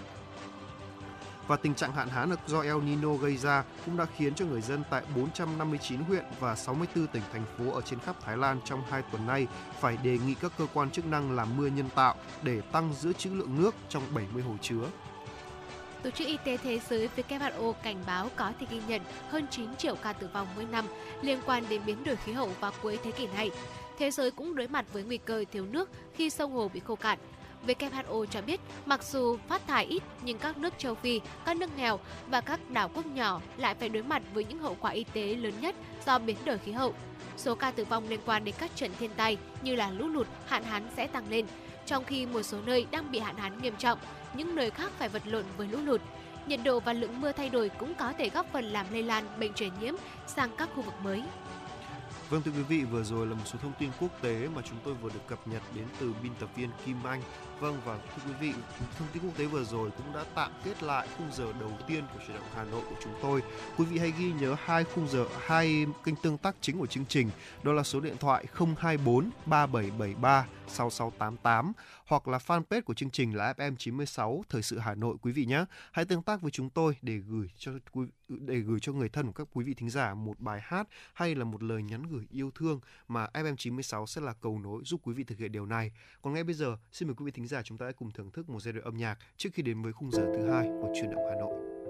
và 1.47 1.57
tình 1.57 1.75
trạng 1.75 1.91
hạn 1.91 2.09
hán 2.09 2.29
do 2.47 2.61
El 2.61 2.81
Nino 2.81 3.13
gây 3.13 3.37
ra 3.37 3.63
cũng 3.85 3.97
đã 3.97 4.05
khiến 4.17 4.35
cho 4.35 4.45
người 4.45 4.61
dân 4.61 4.83
tại 4.89 5.03
459 5.15 5.99
huyện 5.99 6.25
và 6.39 6.55
64 6.55 7.07
tỉnh 7.07 7.23
thành 7.33 7.45
phố 7.57 7.71
ở 7.71 7.81
trên 7.81 7.99
khắp 7.99 8.15
Thái 8.21 8.37
Lan 8.37 8.59
trong 8.65 8.83
hai 8.89 9.01
tuần 9.11 9.27
nay 9.27 9.47
phải 9.79 9.97
đề 10.03 10.17
nghị 10.17 10.33
các 10.33 10.51
cơ 10.57 10.67
quan 10.73 10.91
chức 10.91 11.05
năng 11.05 11.31
làm 11.31 11.57
mưa 11.57 11.67
nhân 11.67 11.89
tạo 11.95 12.15
để 12.41 12.61
tăng 12.61 12.93
giữ 12.93 13.13
trữ 13.13 13.29
lượng 13.29 13.61
nước 13.61 13.75
trong 13.89 14.03
70 14.13 14.43
hồ 14.43 14.55
chứa. 14.61 14.83
Tổ 16.03 16.09
chức 16.09 16.27
Y 16.27 16.37
tế 16.43 16.57
Thế 16.57 16.79
giới 16.89 17.09
WHO 17.29 17.73
cảnh 17.73 18.03
báo 18.07 18.29
có 18.35 18.51
thể 18.59 18.67
ghi 18.69 18.81
nhận 18.87 19.01
hơn 19.29 19.47
9 19.51 19.75
triệu 19.75 19.95
ca 19.95 20.13
tử 20.13 20.29
vong 20.33 20.47
mỗi 20.55 20.65
năm 20.71 20.85
liên 21.21 21.39
quan 21.45 21.63
đến 21.69 21.81
biến 21.85 22.03
đổi 22.03 22.15
khí 22.15 22.31
hậu 22.31 22.49
vào 22.59 22.71
cuối 22.81 22.99
thế 23.03 23.11
kỷ 23.11 23.27
này. 23.27 23.51
Thế 23.99 24.11
giới 24.11 24.31
cũng 24.31 24.55
đối 24.55 24.67
mặt 24.67 24.85
với 24.93 25.03
nguy 25.03 25.17
cơ 25.17 25.43
thiếu 25.51 25.65
nước 25.65 25.89
khi 26.13 26.29
sông 26.29 26.51
hồ 26.51 26.69
bị 26.73 26.79
khô 26.79 26.95
cạn. 26.95 27.19
WHO 27.67 28.25
cho 28.25 28.41
biết 28.41 28.59
mặc 28.85 29.03
dù 29.03 29.37
phát 29.47 29.67
thải 29.67 29.85
ít 29.85 30.03
nhưng 30.21 30.37
các 30.37 30.57
nước 30.57 30.73
châu 30.77 30.95
Phi, 30.95 31.21
các 31.45 31.57
nước 31.57 31.77
nghèo 31.77 31.99
và 32.27 32.41
các 32.41 32.69
đảo 32.69 32.89
quốc 32.93 33.05
nhỏ 33.05 33.41
lại 33.57 33.75
phải 33.75 33.89
đối 33.89 34.03
mặt 34.03 34.23
với 34.33 34.43
những 34.43 34.59
hậu 34.59 34.77
quả 34.79 34.91
y 34.91 35.03
tế 35.03 35.35
lớn 35.35 35.53
nhất 35.61 35.75
do 36.05 36.19
biến 36.19 36.37
đổi 36.45 36.57
khí 36.57 36.71
hậu. 36.71 36.93
Số 37.37 37.55
ca 37.55 37.71
tử 37.71 37.85
vong 37.85 38.09
liên 38.09 38.19
quan 38.25 38.43
đến 38.43 38.55
các 38.59 38.75
trận 38.75 38.91
thiên 38.99 39.11
tai 39.17 39.37
như 39.61 39.75
là 39.75 39.91
lũ 39.91 40.07
lụt, 40.07 40.27
hạn 40.45 40.63
hán 40.63 40.83
sẽ 40.95 41.07
tăng 41.07 41.29
lên, 41.29 41.45
trong 41.85 42.03
khi 42.03 42.25
một 42.25 42.43
số 42.43 42.57
nơi 42.65 42.87
đang 42.91 43.11
bị 43.11 43.19
hạn 43.19 43.37
hán 43.37 43.61
nghiêm 43.61 43.75
trọng, 43.77 43.99
những 44.33 44.55
nơi 44.55 44.71
khác 44.71 44.91
phải 44.99 45.09
vật 45.09 45.21
lộn 45.25 45.43
với 45.57 45.67
lũ 45.67 45.77
lụt. 45.85 46.01
Nhiệt 46.47 46.59
độ 46.63 46.79
và 46.79 46.93
lượng 46.93 47.21
mưa 47.21 47.31
thay 47.31 47.49
đổi 47.49 47.69
cũng 47.69 47.93
có 47.95 48.13
thể 48.17 48.29
góp 48.29 48.45
phần 48.53 48.65
làm 48.65 48.85
lây 48.91 49.03
lan 49.03 49.23
bệnh 49.39 49.53
truyền 49.53 49.71
nhiễm 49.81 49.93
sang 50.27 50.49
các 50.57 50.69
khu 50.75 50.81
vực 50.81 50.93
mới. 51.03 51.23
Vâng 52.29 52.41
thưa 52.41 52.51
quý 52.51 52.63
vị, 52.63 52.83
vừa 52.83 53.03
rồi 53.03 53.27
là 53.27 53.35
một 53.35 53.43
số 53.45 53.59
thông 53.61 53.73
tin 53.79 53.89
quốc 53.99 54.21
tế 54.21 54.47
mà 54.55 54.61
chúng 54.69 54.77
tôi 54.83 54.93
vừa 54.93 55.09
được 55.09 55.27
cập 55.27 55.47
nhật 55.47 55.61
đến 55.75 55.85
từ 55.99 56.13
biên 56.23 56.31
tập 56.39 56.49
viên 56.55 56.69
Kim 56.85 57.03
Anh. 57.03 57.21
Vâng 57.59 57.81
và 57.85 57.97
thưa 57.97 58.21
quý 58.27 58.33
vị, 58.39 58.53
thông 58.99 59.07
tin 59.13 59.23
quốc 59.23 59.37
tế 59.37 59.45
vừa 59.45 59.63
rồi 59.63 59.89
cũng 59.97 60.13
đã 60.13 60.23
tạm 60.35 60.51
kết 60.65 60.83
lại 60.83 61.07
khung 61.17 61.27
giờ 61.33 61.53
đầu 61.59 61.71
tiên 61.87 62.03
của 62.13 62.19
chuyển 62.27 62.37
động 62.37 62.47
Hà 62.55 62.63
Nội 62.63 62.81
của 62.89 62.95
chúng 63.03 63.13
tôi. 63.21 63.43
Quý 63.77 63.85
vị 63.85 63.99
hãy 63.99 64.13
ghi 64.19 64.31
nhớ 64.31 64.55
hai 64.65 64.83
khung 64.83 65.07
giờ, 65.07 65.25
hai 65.45 65.85
kênh 66.03 66.15
tương 66.15 66.37
tác 66.37 66.55
chính 66.61 66.79
của 66.79 66.87
chương 66.87 67.05
trình, 67.05 67.29
đó 67.63 67.73
là 67.73 67.83
số 67.83 67.99
điện 67.99 68.15
thoại 68.19 68.45
024 68.77 69.29
3773 69.45 70.45
6688 70.67 71.73
hoặc 72.07 72.27
là 72.27 72.37
fanpage 72.37 72.81
của 72.81 72.93
chương 72.93 73.09
trình 73.09 73.35
là 73.35 73.53
FM96 73.57 74.41
Thời 74.49 74.61
sự 74.61 74.79
Hà 74.79 74.95
Nội 74.95 75.17
quý 75.21 75.31
vị 75.31 75.45
nhé. 75.45 75.65
Hãy 75.91 76.05
tương 76.05 76.23
tác 76.23 76.41
với 76.41 76.51
chúng 76.51 76.69
tôi 76.69 76.97
để 77.01 77.17
gửi 77.17 77.49
cho 77.57 77.71
quý 77.91 78.05
để 78.29 78.59
gửi 78.59 78.79
cho 78.79 78.93
người 78.93 79.09
thân 79.09 79.25
của 79.25 79.31
các 79.31 79.47
quý 79.53 79.65
vị 79.65 79.73
thính 79.73 79.89
giả 79.89 80.13
một 80.13 80.39
bài 80.39 80.59
hát 80.63 80.87
hay 81.13 81.35
là 81.35 81.43
một 81.43 81.63
lời 81.63 81.83
nhắn 81.83 82.03
gửi 82.09 82.25
yêu 82.29 82.51
thương 82.55 82.79
mà 83.07 83.27
FM96 83.33 84.05
sẽ 84.05 84.21
là 84.21 84.33
cầu 84.33 84.59
nối 84.59 84.81
giúp 84.85 85.01
quý 85.03 85.13
vị 85.13 85.23
thực 85.23 85.37
hiện 85.37 85.51
điều 85.51 85.65
này. 85.65 85.91
Còn 86.21 86.33
ngay 86.33 86.43
bây 86.43 86.53
giờ, 86.53 86.77
xin 86.91 87.07
mời 87.07 87.15
quý 87.15 87.25
vị 87.25 87.31
thính 87.31 87.47
giả 87.47 87.61
chúng 87.63 87.77
ta 87.77 87.85
hãy 87.85 87.93
cùng 87.93 88.11
thưởng 88.11 88.31
thức 88.31 88.49
một 88.49 88.59
giai 88.59 88.73
đoạn 88.73 88.85
âm 88.85 88.97
nhạc 88.97 89.17
trước 89.37 89.49
khi 89.53 89.63
đến 89.63 89.81
với 89.81 89.93
khung 89.93 90.11
giờ 90.11 90.25
thứ 90.37 90.51
hai 90.51 90.67
của 90.81 90.93
truyền 90.95 91.11
động 91.11 91.25
Hà 91.29 91.35
Nội. 91.35 91.86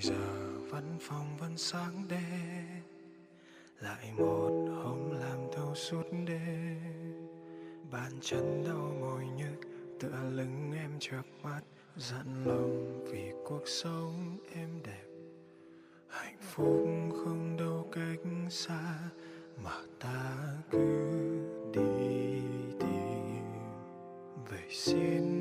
Giờ 0.00 0.58
vẫn 0.70 0.96
phòng 1.00 1.36
vẫn 1.36 1.56
sáng 1.56 2.04
đêm 2.08 2.82
lại 3.80 4.12
một 4.16 4.68
hôm 4.82 5.10
làm 5.20 5.38
thâu 5.52 5.74
suốt 5.74 6.04
đêm 6.26 6.98
bàn 7.92 8.12
chân 8.20 8.64
đau 8.66 8.92
mỏi 9.00 9.24
nhức, 9.36 9.68
tựa 10.00 10.30
lưng 10.30 10.72
em 10.76 10.90
chợp 11.00 11.22
mắt. 11.42 11.60
Dặn 11.96 12.44
lòng 12.46 13.04
vì 13.12 13.32
cuộc 13.44 13.62
sống 13.68 14.38
em 14.54 14.68
đẹp. 14.84 15.04
Hạnh 16.08 16.36
phúc 16.40 16.88
không 17.24 17.56
đâu 17.58 17.88
cách 17.92 18.50
xa, 18.50 18.98
mà 19.64 19.82
ta 20.00 20.56
cứ 20.70 21.08
đi 21.72 22.40
tìm. 22.80 23.44
Vậy 24.50 24.68
xin 24.70 25.37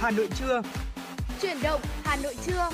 Hà 0.00 0.10
Nội 0.10 0.28
trưa. 0.38 0.62
Chuyển 1.42 1.56
động 1.62 1.80
Hà 2.04 2.16
Nội 2.16 2.36
trưa. 2.46 2.70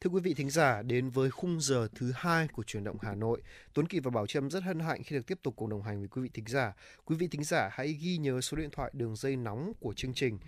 Thưa 0.00 0.10
quý 0.10 0.20
vị 0.20 0.34
thính 0.34 0.50
giả, 0.50 0.82
đến 0.82 1.10
với 1.10 1.30
khung 1.30 1.60
giờ 1.60 1.88
thứ 1.94 2.12
hai 2.16 2.48
của 2.48 2.62
chuyển 2.62 2.84
động 2.84 2.96
Hà 3.02 3.14
Nội, 3.14 3.42
Tuấn 3.74 3.86
Kỳ 3.86 4.00
và 4.00 4.10
Bảo 4.10 4.26
Trâm 4.26 4.50
rất 4.50 4.62
hân 4.62 4.80
hạnh 4.80 5.02
khi 5.04 5.16
được 5.16 5.26
tiếp 5.26 5.38
tục 5.42 5.54
cùng 5.56 5.70
đồng 5.70 5.82
hành 5.82 5.98
với 5.98 6.08
quý 6.08 6.22
vị 6.22 6.30
thính 6.34 6.46
giả. 6.48 6.72
Quý 7.04 7.16
vị 7.16 7.28
thính 7.28 7.44
giả 7.44 7.68
hãy 7.72 7.92
ghi 7.92 8.18
nhớ 8.18 8.40
số 8.40 8.56
điện 8.56 8.70
thoại 8.72 8.90
đường 8.94 9.16
dây 9.16 9.36
nóng 9.36 9.72
của 9.80 9.94
chương 9.96 10.14
trình 10.14 10.38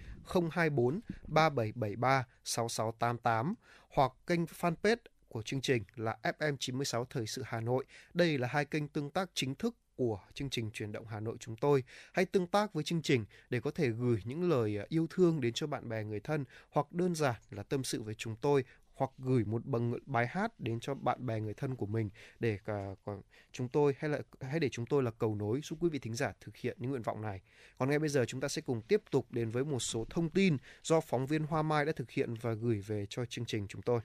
024 0.50 1.00
3773 1.26 2.24
6688 2.44 3.54
hoặc 3.88 4.12
kênh 4.26 4.44
fanpage 4.44 4.96
của 5.30 5.42
chương 5.42 5.60
trình 5.60 5.82
là 5.96 6.16
FM96 6.22 7.04
Thời 7.04 7.26
sự 7.26 7.42
Hà 7.46 7.60
Nội. 7.60 7.84
Đây 8.14 8.38
là 8.38 8.48
hai 8.48 8.64
kênh 8.64 8.88
tương 8.88 9.10
tác 9.10 9.30
chính 9.34 9.54
thức 9.54 9.76
của 9.96 10.20
chương 10.34 10.50
trình 10.50 10.70
truyền 10.70 10.92
động 10.92 11.06
Hà 11.06 11.20
Nội 11.20 11.36
chúng 11.40 11.56
tôi. 11.56 11.84
Hãy 12.12 12.24
tương 12.24 12.46
tác 12.46 12.74
với 12.74 12.84
chương 12.84 13.02
trình 13.02 13.24
để 13.50 13.60
có 13.60 13.70
thể 13.70 13.88
gửi 13.90 14.22
những 14.24 14.48
lời 14.50 14.78
à, 14.78 14.84
yêu 14.88 15.06
thương 15.10 15.40
đến 15.40 15.52
cho 15.52 15.66
bạn 15.66 15.88
bè, 15.88 16.04
người 16.04 16.20
thân 16.20 16.44
hoặc 16.70 16.92
đơn 16.92 17.14
giản 17.14 17.34
là 17.50 17.62
tâm 17.62 17.84
sự 17.84 18.02
với 18.02 18.14
chúng 18.14 18.36
tôi 18.36 18.64
hoặc 18.94 19.10
gửi 19.18 19.44
một 19.44 19.66
bằng 19.66 19.94
bài 20.06 20.26
hát 20.26 20.60
đến 20.60 20.80
cho 20.80 20.94
bạn 20.94 21.26
bè, 21.26 21.40
người 21.40 21.54
thân 21.54 21.76
của 21.76 21.86
mình 21.86 22.10
để 22.40 22.58
cả 22.64 22.94
cả 23.06 23.12
chúng 23.52 23.68
tôi 23.68 23.94
hay 23.98 24.10
là 24.10 24.20
hay 24.40 24.60
để 24.60 24.68
chúng 24.68 24.86
tôi 24.86 25.02
là 25.02 25.10
cầu 25.10 25.34
nối 25.34 25.60
giúp 25.62 25.78
quý 25.82 25.88
vị 25.88 25.98
thính 25.98 26.14
giả 26.14 26.32
thực 26.40 26.56
hiện 26.56 26.76
những 26.80 26.90
nguyện 26.90 27.02
vọng 27.02 27.22
này. 27.22 27.40
Còn 27.78 27.90
ngay 27.90 27.98
bây 27.98 28.08
giờ 28.08 28.24
chúng 28.24 28.40
ta 28.40 28.48
sẽ 28.48 28.62
cùng 28.62 28.82
tiếp 28.82 29.02
tục 29.10 29.32
đến 29.32 29.50
với 29.50 29.64
một 29.64 29.80
số 29.80 30.06
thông 30.10 30.30
tin 30.30 30.56
do 30.82 31.00
phóng 31.00 31.26
viên 31.26 31.42
Hoa 31.42 31.62
Mai 31.62 31.84
đã 31.84 31.92
thực 31.96 32.10
hiện 32.10 32.34
và 32.34 32.52
gửi 32.52 32.80
về 32.80 33.06
cho 33.08 33.24
chương 33.24 33.44
trình 33.44 33.66
chúng 33.68 33.82
tôi. 33.82 34.00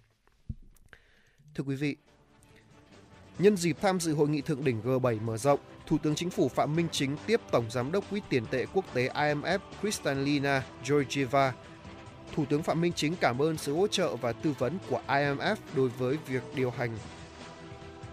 Thưa 1.56 1.64
quý 1.64 1.76
vị, 1.76 1.96
nhân 3.40 3.58
dịp 3.58 3.78
tham 3.82 4.00
dự 4.00 4.14
hội 4.14 4.30
nghị 4.30 4.42
thượng 4.42 4.64
đỉnh 4.64 4.82
G7 4.82 5.22
mở 5.22 5.38
rộng, 5.38 5.60
Thủ 5.88 5.98
tướng 5.98 6.16
Chính 6.16 6.30
phủ 6.30 6.50
Phạm 6.50 6.76
Minh 6.76 6.88
Chính 6.92 7.18
tiếp 7.26 7.42
Tổng 7.52 7.66
Giám 7.72 7.92
đốc 7.92 8.10
Quỹ 8.10 8.22
tiền 8.30 8.46
tệ 8.52 8.66
quốc 8.74 8.86
tế 8.94 9.10
IMF 9.14 9.60
Kristalina 9.82 10.64
Georgieva. 10.90 11.54
Thủ 12.36 12.46
tướng 12.46 12.64
Phạm 12.64 12.82
Minh 12.82 12.94
Chính 12.96 13.16
cảm 13.16 13.42
ơn 13.42 13.58
sự 13.58 13.76
hỗ 13.76 13.88
trợ 13.88 14.16
và 14.16 14.34
tư 14.34 14.54
vấn 14.60 14.78
của 14.90 15.02
IMF 15.08 15.56
đối 15.76 15.90
với 15.90 16.18
việc 16.28 16.44
điều 16.56 16.72
hành 16.72 16.98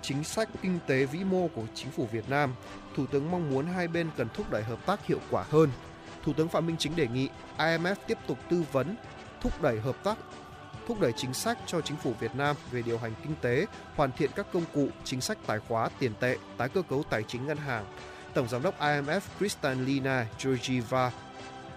chính 0.02 0.24
sách 0.24 0.48
kinh 0.62 0.78
tế 0.86 1.04
vĩ 1.04 1.24
mô 1.24 1.48
của 1.48 1.64
chính 1.74 1.90
phủ 1.90 2.08
Việt 2.12 2.30
Nam. 2.30 2.54
Thủ 2.96 3.06
tướng 3.06 3.30
mong 3.30 3.50
muốn 3.50 3.66
hai 3.66 3.88
bên 3.88 4.10
cần 4.16 4.28
thúc 4.34 4.50
đẩy 4.50 4.62
hợp 4.62 4.86
tác 4.86 5.06
hiệu 5.06 5.18
quả 5.30 5.44
hơn. 5.50 5.70
Thủ 6.24 6.32
tướng 6.32 6.48
Phạm 6.48 6.66
Minh 6.66 6.76
Chính 6.78 6.96
đề 6.96 7.08
nghị 7.08 7.28
IMF 7.58 7.94
tiếp 8.06 8.18
tục 8.26 8.38
tư 8.50 8.64
vấn, 8.72 8.96
thúc 9.40 9.62
đẩy 9.62 9.80
hợp 9.80 10.04
tác 10.04 10.18
thúc 10.86 11.00
đẩy 11.00 11.12
chính 11.12 11.34
sách 11.34 11.58
cho 11.66 11.80
chính 11.80 11.96
phủ 11.96 12.12
Việt 12.20 12.34
Nam 12.34 12.56
về 12.70 12.82
điều 12.82 12.98
hành 12.98 13.12
kinh 13.22 13.34
tế, 13.40 13.66
hoàn 13.96 14.12
thiện 14.12 14.30
các 14.36 14.46
công 14.52 14.64
cụ, 14.74 14.88
chính 15.04 15.20
sách 15.20 15.38
tài 15.46 15.58
khóa, 15.68 15.88
tiền 15.98 16.12
tệ, 16.20 16.36
tái 16.56 16.68
cơ 16.68 16.82
cấu 16.82 17.02
tài 17.10 17.22
chính 17.22 17.46
ngân 17.46 17.56
hàng. 17.56 17.84
Tổng 18.34 18.48
giám 18.48 18.62
đốc 18.62 18.80
IMF 18.80 19.20
Kristalina 19.38 20.26
Georgieva 20.44 21.12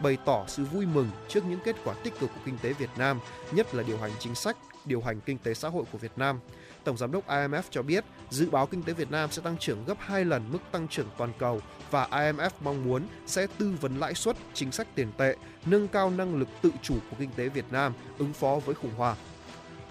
bày 0.01 0.17
tỏ 0.25 0.43
sự 0.47 0.63
vui 0.63 0.85
mừng 0.85 1.09
trước 1.27 1.45
những 1.45 1.59
kết 1.65 1.75
quả 1.83 1.93
tích 2.03 2.19
cực 2.19 2.29
của 2.35 2.41
kinh 2.45 2.57
tế 2.57 2.73
Việt 2.73 2.89
Nam, 2.97 3.19
nhất 3.51 3.75
là 3.75 3.83
điều 3.83 3.97
hành 3.97 4.11
chính 4.19 4.35
sách, 4.35 4.57
điều 4.85 5.01
hành 5.01 5.21
kinh 5.21 5.37
tế 5.37 5.53
xã 5.53 5.69
hội 5.69 5.83
của 5.91 5.97
Việt 5.97 6.11
Nam. 6.15 6.39
Tổng 6.83 6.97
giám 6.97 7.11
đốc 7.11 7.27
IMF 7.27 7.61
cho 7.69 7.81
biết 7.81 8.03
dự 8.29 8.49
báo 8.49 8.67
kinh 8.67 8.83
tế 8.83 8.93
Việt 8.93 9.11
Nam 9.11 9.31
sẽ 9.31 9.41
tăng 9.41 9.57
trưởng 9.57 9.85
gấp 9.85 9.97
2 9.99 10.25
lần 10.25 10.51
mức 10.51 10.59
tăng 10.71 10.87
trưởng 10.87 11.07
toàn 11.17 11.31
cầu 11.39 11.61
và 11.91 12.07
IMF 12.11 12.49
mong 12.63 12.85
muốn 12.85 13.03
sẽ 13.25 13.47
tư 13.57 13.73
vấn 13.81 13.99
lãi 13.99 14.13
suất, 14.13 14.37
chính 14.53 14.71
sách 14.71 14.87
tiền 14.95 15.11
tệ, 15.17 15.35
nâng 15.65 15.87
cao 15.87 16.09
năng 16.09 16.35
lực 16.35 16.47
tự 16.61 16.71
chủ 16.81 16.95
của 17.09 17.15
kinh 17.19 17.29
tế 17.35 17.49
Việt 17.49 17.65
Nam 17.71 17.93
ứng 18.17 18.33
phó 18.33 18.59
với 18.65 18.75
khủng 18.75 18.95
hoảng. 18.97 19.17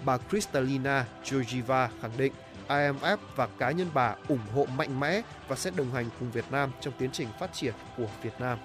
Bà 0.05 0.17
Kristalina 0.17 1.05
Georgieva 1.31 1.89
khẳng 2.01 2.17
định 2.17 2.33
IMF 2.67 3.17
và 3.35 3.47
cá 3.47 3.71
nhân 3.71 3.87
bà 3.93 4.15
ủng 4.27 4.45
hộ 4.53 4.65
mạnh 4.77 4.99
mẽ 4.99 5.21
và 5.47 5.55
sẽ 5.55 5.71
đồng 5.75 5.91
hành 5.91 6.09
cùng 6.19 6.31
Việt 6.31 6.45
Nam 6.51 6.71
trong 6.81 6.93
tiến 6.97 7.09
trình 7.13 7.27
phát 7.39 7.53
triển 7.53 7.73
của 7.97 8.07
Việt 8.23 8.39
Nam. 8.39 8.57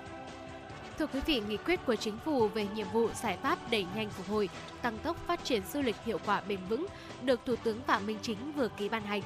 Thưa 0.99 1.07
quý 1.07 1.21
vị, 1.27 1.43
nghị 1.49 1.57
quyết 1.57 1.81
của 1.87 1.97
chính 1.97 2.19
phủ 2.25 2.49
về 2.49 2.67
nhiệm 2.75 2.87
vụ 2.93 3.09
giải 3.23 3.39
pháp 3.43 3.59
đẩy 3.71 3.87
nhanh 3.95 4.11
phục 4.11 4.29
hồi, 4.29 4.49
tăng 4.83 4.99
tốc 4.99 5.17
phát 5.27 5.45
triển 5.45 5.63
du 5.73 5.83
lịch 5.83 5.97
hiệu 6.05 6.19
quả 6.27 6.43
bền 6.49 6.59
vững 6.69 6.87
được 7.23 7.41
Thủ 7.47 7.55
tướng 7.65 7.83
Phạm 7.83 8.07
Minh 8.07 8.19
Chính 8.23 8.53
vừa 8.53 8.69
ký 8.69 8.89
ban 8.89 9.03
hành. 9.03 9.23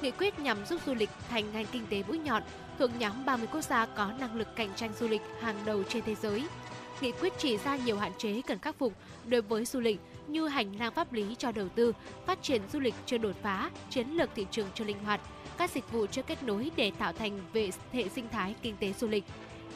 Nghị 0.00 0.10
quyết 0.10 0.38
nhằm 0.38 0.66
giúp 0.66 0.80
du 0.86 0.94
lịch 0.94 1.10
thành 1.30 1.52
ngành 1.52 1.66
kinh 1.72 1.86
tế 1.86 2.02
mũi 2.08 2.18
nhọn, 2.18 2.42
thuộc 2.78 2.90
nhóm 2.98 3.24
30 3.24 3.48
quốc 3.52 3.60
gia 3.60 3.86
có 3.86 4.12
năng 4.20 4.36
lực 4.36 4.56
cạnh 4.56 4.70
tranh 4.76 4.92
du 4.98 5.08
lịch 5.08 5.22
hàng 5.40 5.56
đầu 5.64 5.82
trên 5.88 6.02
thế 6.06 6.14
giới. 6.14 6.44
Nghị 7.00 7.12
quyết 7.12 7.32
chỉ 7.38 7.56
ra 7.56 7.76
nhiều 7.76 7.98
hạn 7.98 8.12
chế 8.18 8.42
cần 8.46 8.58
khắc 8.58 8.78
phục 8.78 8.92
đối 9.26 9.42
với 9.42 9.64
du 9.64 9.80
lịch 9.80 10.00
như 10.26 10.48
hành 10.48 10.78
lang 10.78 10.92
pháp 10.92 11.12
lý 11.12 11.34
cho 11.38 11.52
đầu 11.52 11.68
tư, 11.68 11.92
phát 12.26 12.42
triển 12.42 12.62
du 12.72 12.80
lịch 12.80 12.94
chưa 13.06 13.18
đột 13.18 13.36
phá, 13.42 13.70
chiến 13.90 14.08
lược 14.08 14.30
thị 14.34 14.46
trường 14.50 14.68
chưa 14.74 14.84
linh 14.84 15.04
hoạt, 15.04 15.20
các 15.58 15.70
dịch 15.70 15.92
vụ 15.92 16.06
chưa 16.06 16.22
kết 16.22 16.42
nối 16.42 16.70
để 16.76 16.92
tạo 16.98 17.12
thành 17.12 17.40
vệ 17.52 17.70
hệ 17.92 18.08
sinh 18.08 18.28
thái 18.32 18.54
kinh 18.62 18.76
tế 18.76 18.92
du 18.92 19.08
lịch. 19.08 19.24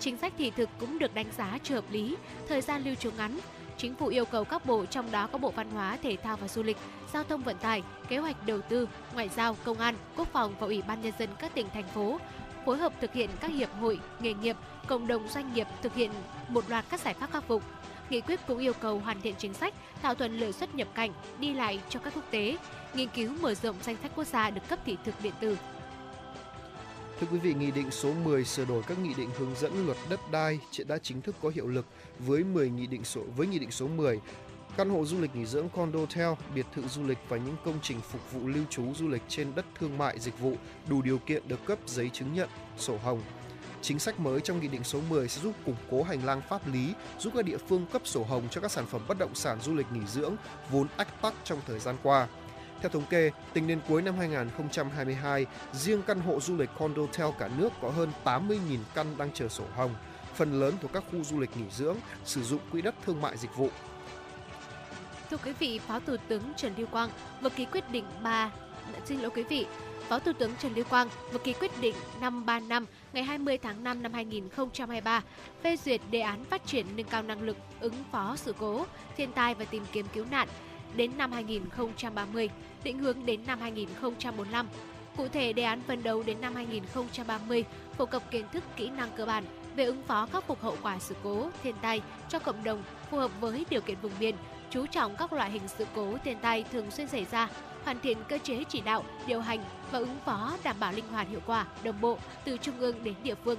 Chính 0.00 0.16
sách 0.16 0.32
thị 0.38 0.50
thực 0.50 0.68
cũng 0.80 0.98
được 0.98 1.14
đánh 1.14 1.26
giá 1.36 1.58
chưa 1.62 1.74
hợp 1.74 1.84
lý, 1.90 2.16
thời 2.48 2.60
gian 2.60 2.82
lưu 2.84 2.94
trú 2.94 3.10
ngắn. 3.10 3.38
Chính 3.76 3.94
phủ 3.94 4.06
yêu 4.06 4.24
cầu 4.24 4.44
các 4.44 4.66
bộ 4.66 4.86
trong 4.86 5.10
đó 5.10 5.26
có 5.32 5.38
Bộ 5.38 5.50
Văn 5.50 5.70
hóa, 5.70 5.98
Thể 6.02 6.16
thao 6.16 6.36
và 6.36 6.48
Du 6.48 6.62
lịch, 6.62 6.76
Giao 7.12 7.24
thông 7.24 7.42
Vận 7.42 7.56
tải, 7.58 7.82
Kế 8.08 8.18
hoạch 8.18 8.46
Đầu 8.46 8.60
tư, 8.60 8.88
Ngoại 9.14 9.28
giao, 9.28 9.56
Công 9.64 9.78
an, 9.78 9.94
Quốc 10.16 10.28
phòng 10.32 10.54
và 10.60 10.66
Ủy 10.66 10.82
ban 10.82 11.02
Nhân 11.02 11.12
dân 11.18 11.28
các 11.38 11.54
tỉnh, 11.54 11.66
thành 11.74 11.88
phố 11.94 12.18
phối 12.66 12.78
hợp 12.78 12.92
thực 13.00 13.12
hiện 13.12 13.30
các 13.40 13.50
hiệp 13.50 13.68
hội, 13.80 14.00
nghề 14.20 14.34
nghiệp, 14.34 14.56
cộng 14.86 15.06
đồng 15.06 15.28
doanh 15.28 15.54
nghiệp 15.54 15.66
thực 15.82 15.94
hiện 15.94 16.10
một 16.48 16.70
loạt 16.70 16.84
các 16.90 17.00
giải 17.00 17.14
pháp 17.14 17.32
khắc 17.32 17.44
phục. 17.44 17.62
Nghị 18.10 18.20
quyết 18.20 18.40
cũng 18.46 18.58
yêu 18.58 18.72
cầu 18.80 18.98
hoàn 18.98 19.20
thiện 19.20 19.34
chính 19.38 19.54
sách, 19.54 19.74
thảo 20.02 20.14
thuận 20.14 20.38
lợi 20.38 20.52
xuất 20.52 20.74
nhập 20.74 20.88
cảnh, 20.94 21.12
đi 21.40 21.54
lại 21.54 21.80
cho 21.88 22.00
các 22.00 22.14
quốc 22.14 22.24
tế, 22.30 22.56
nghiên 22.94 23.08
cứu 23.08 23.32
mở 23.40 23.54
rộng 23.54 23.76
danh 23.82 23.96
sách 24.02 24.12
quốc 24.16 24.26
gia 24.26 24.50
được 24.50 24.62
cấp 24.68 24.78
thị 24.84 24.96
thực 25.04 25.14
điện 25.22 25.32
tử, 25.40 25.56
Thưa 27.22 27.28
quý 27.32 27.38
vị, 27.38 27.54
Nghị 27.54 27.70
định 27.70 27.90
số 27.90 28.12
10 28.24 28.44
sửa 28.44 28.64
đổi 28.64 28.82
các 28.88 28.98
nghị 28.98 29.14
định 29.14 29.30
hướng 29.38 29.54
dẫn 29.54 29.86
luật 29.86 29.98
đất 30.10 30.20
đai 30.32 30.58
đã 30.86 30.98
chính 30.98 31.22
thức 31.22 31.34
có 31.42 31.48
hiệu 31.54 31.66
lực 31.66 31.86
với 32.18 32.44
10 32.44 32.70
nghị 32.70 32.86
định 32.86 33.04
số 33.04 33.20
với 33.36 33.46
nghị 33.46 33.58
định 33.58 33.70
số 33.70 33.88
10 33.88 34.20
căn 34.76 34.90
hộ 34.90 35.04
du 35.04 35.20
lịch 35.20 35.36
nghỉ 35.36 35.46
dưỡng 35.46 35.68
condo 35.68 35.98
hotel, 35.98 36.28
biệt 36.54 36.66
thự 36.74 36.82
du 36.88 37.06
lịch 37.06 37.18
và 37.28 37.36
những 37.36 37.56
công 37.64 37.78
trình 37.82 38.00
phục 38.00 38.32
vụ 38.32 38.48
lưu 38.48 38.64
trú 38.70 38.94
du 38.94 39.08
lịch 39.08 39.22
trên 39.28 39.54
đất 39.54 39.64
thương 39.78 39.98
mại 39.98 40.18
dịch 40.18 40.38
vụ 40.38 40.54
đủ 40.88 41.02
điều 41.02 41.18
kiện 41.18 41.48
được 41.48 41.64
cấp 41.64 41.78
giấy 41.86 42.10
chứng 42.12 42.34
nhận 42.34 42.48
sổ 42.78 42.96
hồng. 42.96 43.22
Chính 43.82 43.98
sách 43.98 44.20
mới 44.20 44.40
trong 44.40 44.60
Nghị 44.60 44.68
định 44.68 44.84
số 44.84 45.00
10 45.08 45.28
sẽ 45.28 45.42
giúp 45.42 45.52
củng 45.66 45.76
cố 45.90 46.02
hành 46.02 46.24
lang 46.26 46.42
pháp 46.48 46.68
lý, 46.68 46.94
giúp 47.18 47.32
các 47.36 47.44
địa 47.44 47.56
phương 47.68 47.86
cấp 47.92 48.02
sổ 48.04 48.24
hồng 48.24 48.42
cho 48.50 48.60
các 48.60 48.70
sản 48.70 48.86
phẩm 48.86 49.00
bất 49.08 49.18
động 49.18 49.34
sản 49.34 49.60
du 49.60 49.74
lịch 49.74 49.86
nghỉ 49.92 50.06
dưỡng 50.06 50.36
vốn 50.70 50.86
ách 50.96 51.22
tắc 51.22 51.34
trong 51.44 51.58
thời 51.66 51.78
gian 51.78 51.96
qua. 52.02 52.28
Theo 52.80 52.90
thống 52.90 53.06
kê, 53.10 53.30
tính 53.52 53.66
đến 53.66 53.80
cuối 53.88 54.02
năm 54.02 54.14
2022, 54.18 55.46
riêng 55.72 56.02
căn 56.06 56.20
hộ 56.20 56.40
du 56.40 56.56
lịch 56.56 56.70
condo 56.78 57.02
hotel 57.02 57.26
cả 57.38 57.50
nước 57.58 57.72
có 57.82 57.90
hơn 57.90 58.12
80.000 58.24 58.58
căn 58.94 59.06
đang 59.18 59.30
chờ 59.34 59.48
sổ 59.48 59.64
hồng. 59.74 59.94
Phần 60.34 60.60
lớn 60.60 60.74
thuộc 60.80 60.92
các 60.92 61.04
khu 61.10 61.24
du 61.24 61.40
lịch 61.40 61.56
nghỉ 61.56 61.70
dưỡng 61.70 61.96
sử 62.24 62.42
dụng 62.42 62.60
quỹ 62.72 62.82
đất 62.82 62.94
thương 63.06 63.20
mại 63.20 63.36
dịch 63.36 63.56
vụ. 63.56 63.70
Thưa 65.32 65.38
quý 65.44 65.52
vị, 65.58 65.78
Phó 65.78 65.98
Thủ 65.98 66.16
tướng 66.28 66.42
Trần 66.56 66.72
Lưu 66.76 66.86
Quang 66.86 67.10
vừa 67.42 67.48
ký 67.48 67.64
quyết 67.64 67.90
định 67.90 68.04
3 68.22 68.50
dạ, 68.92 69.00
xin 69.04 69.20
lỗi 69.20 69.30
quý 69.34 69.42
vị, 69.42 69.66
Phó 70.08 70.18
Thủ 70.18 70.32
tướng 70.38 70.50
Trần 70.58 70.72
Lưu 70.74 70.84
Quang 70.84 71.08
vừa 71.32 71.38
ký 71.38 71.52
quyết 71.52 71.70
định 71.80 71.94
535 72.20 72.86
ngày 73.12 73.22
20 73.22 73.58
tháng 73.58 73.84
5 73.84 74.02
năm 74.02 74.12
2023 74.12 75.22
phê 75.62 75.76
duyệt 75.76 76.00
đề 76.10 76.20
án 76.20 76.44
phát 76.44 76.66
triển 76.66 76.86
nâng 76.96 77.06
cao 77.06 77.22
năng 77.22 77.42
lực 77.42 77.56
ứng 77.80 77.94
phó 78.12 78.36
sự 78.36 78.54
cố, 78.58 78.86
thiên 79.16 79.32
tai 79.32 79.54
và 79.54 79.64
tìm 79.64 79.82
kiếm 79.92 80.06
cứu 80.12 80.24
nạn 80.30 80.48
đến 80.96 81.10
năm 81.18 81.32
2030, 81.32 82.50
định 82.84 82.98
hướng 82.98 83.26
đến 83.26 83.40
năm 83.46 83.60
2045. 83.60 84.68
Cụ 85.16 85.28
thể, 85.28 85.52
đề 85.52 85.62
án 85.62 85.80
phân 85.86 86.02
đấu 86.02 86.22
đến 86.22 86.40
năm 86.40 86.54
2030 86.54 87.64
phổ 87.98 88.06
cập 88.06 88.30
kiến 88.30 88.44
thức 88.52 88.64
kỹ 88.76 88.90
năng 88.90 89.10
cơ 89.16 89.26
bản 89.26 89.44
về 89.76 89.84
ứng 89.84 90.02
phó 90.02 90.26
khắc 90.32 90.46
phục 90.46 90.62
hậu 90.62 90.76
quả 90.82 90.98
sự 90.98 91.14
cố, 91.22 91.48
thiên 91.62 91.74
tai 91.82 92.02
cho 92.28 92.38
cộng 92.38 92.64
đồng 92.64 92.82
phù 93.10 93.16
hợp 93.16 93.30
với 93.40 93.66
điều 93.70 93.80
kiện 93.80 93.96
vùng 94.02 94.12
miền, 94.20 94.34
chú 94.72 94.86
trọng 94.86 95.16
các 95.16 95.32
loại 95.32 95.50
hình 95.50 95.68
sự 95.78 95.86
cố 95.94 96.18
thiên 96.24 96.38
tai 96.42 96.64
thường 96.72 96.90
xuyên 96.90 97.08
xảy 97.08 97.26
ra, 97.30 97.48
hoàn 97.84 98.00
thiện 98.00 98.18
cơ 98.28 98.38
chế 98.38 98.64
chỉ 98.68 98.80
đạo, 98.80 99.04
điều 99.26 99.40
hành 99.40 99.64
và 99.90 99.98
ứng 99.98 100.16
phó 100.24 100.56
đảm 100.64 100.76
bảo 100.80 100.92
linh 100.92 101.08
hoạt 101.08 101.28
hiệu 101.28 101.40
quả, 101.46 101.66
đồng 101.84 102.00
bộ 102.00 102.18
từ 102.44 102.56
trung 102.56 102.78
ương 102.78 103.04
đến 103.04 103.14
địa 103.22 103.34
phương. 103.44 103.58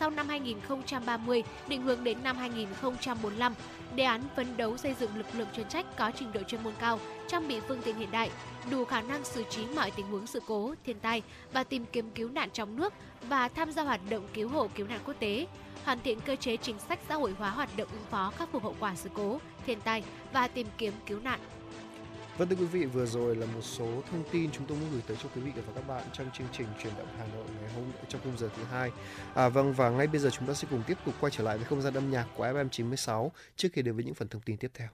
Sau 0.00 0.10
năm 0.10 0.28
2030, 0.28 1.42
định 1.68 1.82
hướng 1.82 2.04
đến 2.04 2.18
năm 2.22 2.36
2045, 2.36 3.54
đề 3.94 4.04
án 4.04 4.22
phấn 4.36 4.56
đấu 4.56 4.76
xây 4.76 4.94
dựng 5.00 5.16
lực 5.16 5.26
lượng 5.32 5.48
chuyên 5.56 5.68
trách 5.68 5.86
có 5.96 6.10
trình 6.18 6.32
độ 6.32 6.42
chuyên 6.42 6.62
môn 6.62 6.72
cao, 6.80 7.00
trang 7.28 7.48
bị 7.48 7.60
phương 7.60 7.82
tiện 7.82 7.96
hiện 7.96 8.10
đại, 8.10 8.30
đủ 8.70 8.84
khả 8.84 9.00
năng 9.00 9.24
xử 9.24 9.44
trí 9.50 9.66
mọi 9.66 9.90
tình 9.90 10.06
huống 10.06 10.26
sự 10.26 10.42
cố, 10.46 10.74
thiên 10.86 11.00
tai 11.00 11.22
và 11.52 11.64
tìm 11.64 11.84
kiếm 11.92 12.10
cứu 12.10 12.28
nạn 12.28 12.48
trong 12.52 12.76
nước 12.76 12.92
và 13.22 13.48
tham 13.48 13.72
gia 13.72 13.82
hoạt 13.82 14.00
động 14.10 14.28
cứu 14.34 14.48
hộ 14.48 14.68
cứu 14.74 14.86
nạn 14.86 15.00
quốc 15.04 15.14
tế, 15.18 15.46
hoàn 15.88 16.00
thiện 16.00 16.20
cơ 16.20 16.36
chế 16.36 16.56
chính 16.56 16.78
sách 16.88 16.98
xã 17.08 17.14
hội 17.14 17.34
hóa 17.38 17.50
hoạt 17.50 17.76
động 17.76 17.88
ứng 17.92 18.04
phó 18.10 18.32
khắc 18.36 18.48
phục 18.52 18.62
hậu 18.62 18.76
quả 18.80 18.96
sự 18.96 19.10
cố, 19.14 19.40
thiên 19.66 19.80
tai 19.80 20.02
và 20.32 20.48
tìm 20.48 20.66
kiếm 20.78 20.92
cứu 21.06 21.20
nạn 21.20 21.40
Vâng 22.38 22.48
thưa 22.48 22.56
quý 22.56 22.64
vị, 22.64 22.84
vừa 22.84 23.06
rồi 23.06 23.36
là 23.36 23.46
một 23.46 23.60
số 23.62 23.86
thông 24.10 24.24
tin 24.32 24.50
chúng 24.50 24.66
tôi 24.66 24.78
muốn 24.78 24.90
gửi 24.92 25.02
tới 25.06 25.16
cho 25.22 25.28
quý 25.34 25.40
vị 25.40 25.52
và 25.56 25.72
các 25.74 25.88
bạn 25.88 26.02
trong 26.12 26.30
chương 26.38 26.46
trình 26.52 26.66
truyền 26.82 26.92
động 26.98 27.06
Hà 27.18 27.26
Nội 27.26 27.44
ngày 27.60 27.70
hôm 27.74 27.84
trong 28.08 28.20
khung 28.24 28.38
giờ 28.38 28.48
thứ 28.56 28.62
hai. 28.64 28.90
À, 29.34 29.48
vâng 29.48 29.72
và 29.72 29.90
ngay 29.90 30.06
bây 30.06 30.20
giờ 30.20 30.30
chúng 30.30 30.46
ta 30.46 30.54
sẽ 30.54 30.68
cùng 30.70 30.82
tiếp 30.86 30.98
tục 31.04 31.14
quay 31.20 31.32
trở 31.36 31.44
lại 31.44 31.56
với 31.56 31.66
không 31.66 31.82
gian 31.82 31.94
âm 31.94 32.10
nhạc 32.10 32.26
của 32.36 32.46
FM 32.46 32.68
96 32.68 33.32
trước 33.56 33.68
khi 33.72 33.82
đến 33.82 33.94
với 33.94 34.04
những 34.04 34.14
phần 34.14 34.28
thông 34.28 34.42
tin 34.42 34.56
tiếp 34.56 34.70
theo. 34.74 34.88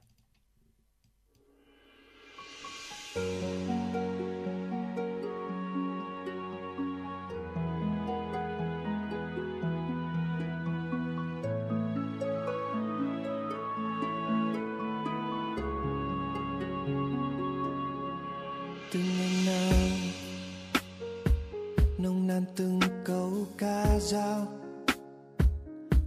Nan 22.34 22.44
từng 22.56 22.80
câu 23.04 23.46
ca 23.58 23.98
dao. 24.00 24.46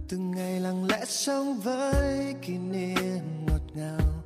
Từng 0.08 0.30
ngày 0.30 0.60
lặng 0.60 0.86
lẽ 0.90 1.04
sống 1.06 1.60
với 1.64 2.34
kỷ 2.42 2.58
niệm 2.58 3.46
ngọt 3.46 3.62
ngào. 3.74 4.24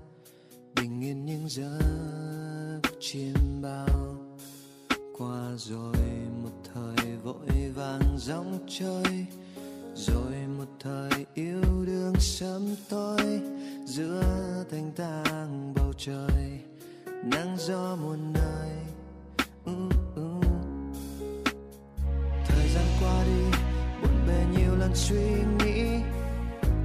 Bình 0.76 1.04
yên 1.04 1.26
những 1.26 1.48
giấc 1.48 2.80
chiêm 3.00 3.62
bao. 3.62 4.16
Qua 5.18 5.50
rồi 5.56 5.96
một 6.42 6.50
thời 6.74 7.16
vội 7.16 7.72
vàng 7.74 8.16
dòng 8.18 8.58
chơi 8.68 9.26
rồi 9.94 10.34
một 10.58 10.68
thời 10.80 11.26
yêu 11.34 11.84
đương 11.86 12.14
sớm 12.18 12.76
tối. 12.88 13.40
Giữa 13.86 14.24
thanh 14.70 14.92
tang 14.96 15.72
bầu 15.76 15.92
trời, 15.98 16.60
nắng 17.24 17.56
gió 17.58 17.96
muôn 17.96 18.32
nơi. 18.32 18.81
Qua 23.02 23.24
đi, 23.24 23.58
buồn 24.02 24.26
bề 24.28 24.44
nhiều 24.52 24.76
lần 24.76 24.90
suy 24.94 25.24
nghĩ 25.58 25.84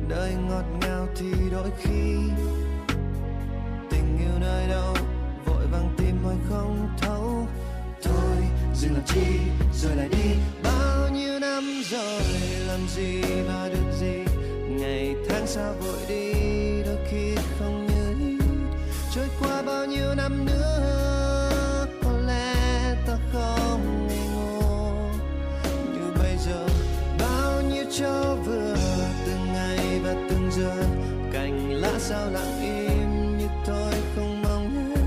đời 0.10 0.34
ngọt 0.50 0.64
ngào 0.82 1.08
thì 1.16 1.32
đôi 1.52 1.72
khi 1.80 2.16
tình 3.90 4.18
yêu 4.20 4.40
nơi 4.40 4.68
đâu, 4.68 4.96
vội 5.46 5.68
vàng 5.72 5.96
tìm 5.98 6.24
hoài 6.24 6.38
không 6.50 6.90
thấu. 7.02 7.48
Thôi, 8.04 8.38
dừng 8.76 8.94
làm 8.94 9.04
chi, 9.06 9.40
rồi 9.74 9.96
lại 9.96 10.10
đi. 10.12 10.36
Bao 10.64 11.10
nhiêu 11.10 11.40
năm 11.40 11.82
rồi, 11.90 12.22
làm 12.68 12.88
gì 12.96 13.22
và 13.22 13.70
được 13.70 13.98
gì? 14.00 14.24
Ngày 14.70 15.16
tháng 15.30 15.48
sao 15.48 15.74
vội 15.74 16.00
đi, 16.08 16.34
đôi 16.86 16.98
khi 17.12 17.36
không 17.60 17.88
như 17.88 18.28
ý 18.28 18.38
trôi 19.16 19.28
qua 19.40 19.62
bao 19.62 19.86
nhiêu 19.86 20.16
năm 20.16 20.46
nữa 20.46 20.77
cho 28.00 28.36
vừa 28.46 28.76
từng 29.26 29.54
ngày 29.54 30.00
và 30.04 30.14
từng 30.30 30.52
giờ. 30.52 30.84
Cành 31.34 31.72
lá 31.72 31.92
sao 32.00 32.32
lặng 32.32 32.62
im 32.62 33.38
như 33.38 33.48
tôi 33.66 33.94
không 34.16 34.42
mong 34.42 34.90
nhớ. 34.90 35.02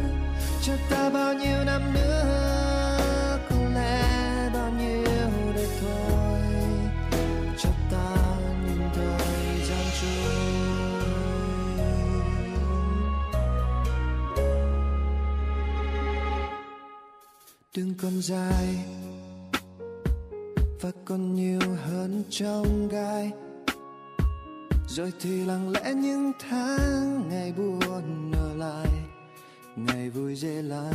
Cho 0.63 0.73
ta 0.91 1.11
bao 1.11 1.35
nhiêu 1.35 1.65
năm 1.65 1.95
nữa 1.95 3.39
có 3.51 3.57
lẽ 3.75 4.51
bao 4.55 4.71
nhiêu 4.71 5.31
đây 5.55 5.69
thôi. 5.81 6.41
Cho 7.59 7.71
ta 7.91 8.17
nhìn 8.65 8.79
thời 8.95 9.67
gian 9.69 9.85
trôi. 10.03 10.35
Đừng 17.77 17.95
còn 18.03 18.23
dài 18.23 18.85
còn 21.11 21.35
nhiều 21.35 21.61
hơn 21.85 22.25
trong 22.31 22.89
gai. 22.89 23.33
Rồi 24.89 25.13
thì 25.21 25.45
lặng 25.45 25.71
lẽ 25.71 25.95
những 25.95 26.33
tháng 26.49 27.29
ngày 27.29 27.53
buồn 27.53 28.33
ở 28.33 28.55
lại, 28.55 28.89
ngày 29.77 30.11
vui 30.11 30.35
dễ 30.35 30.63
lắm 30.63 30.95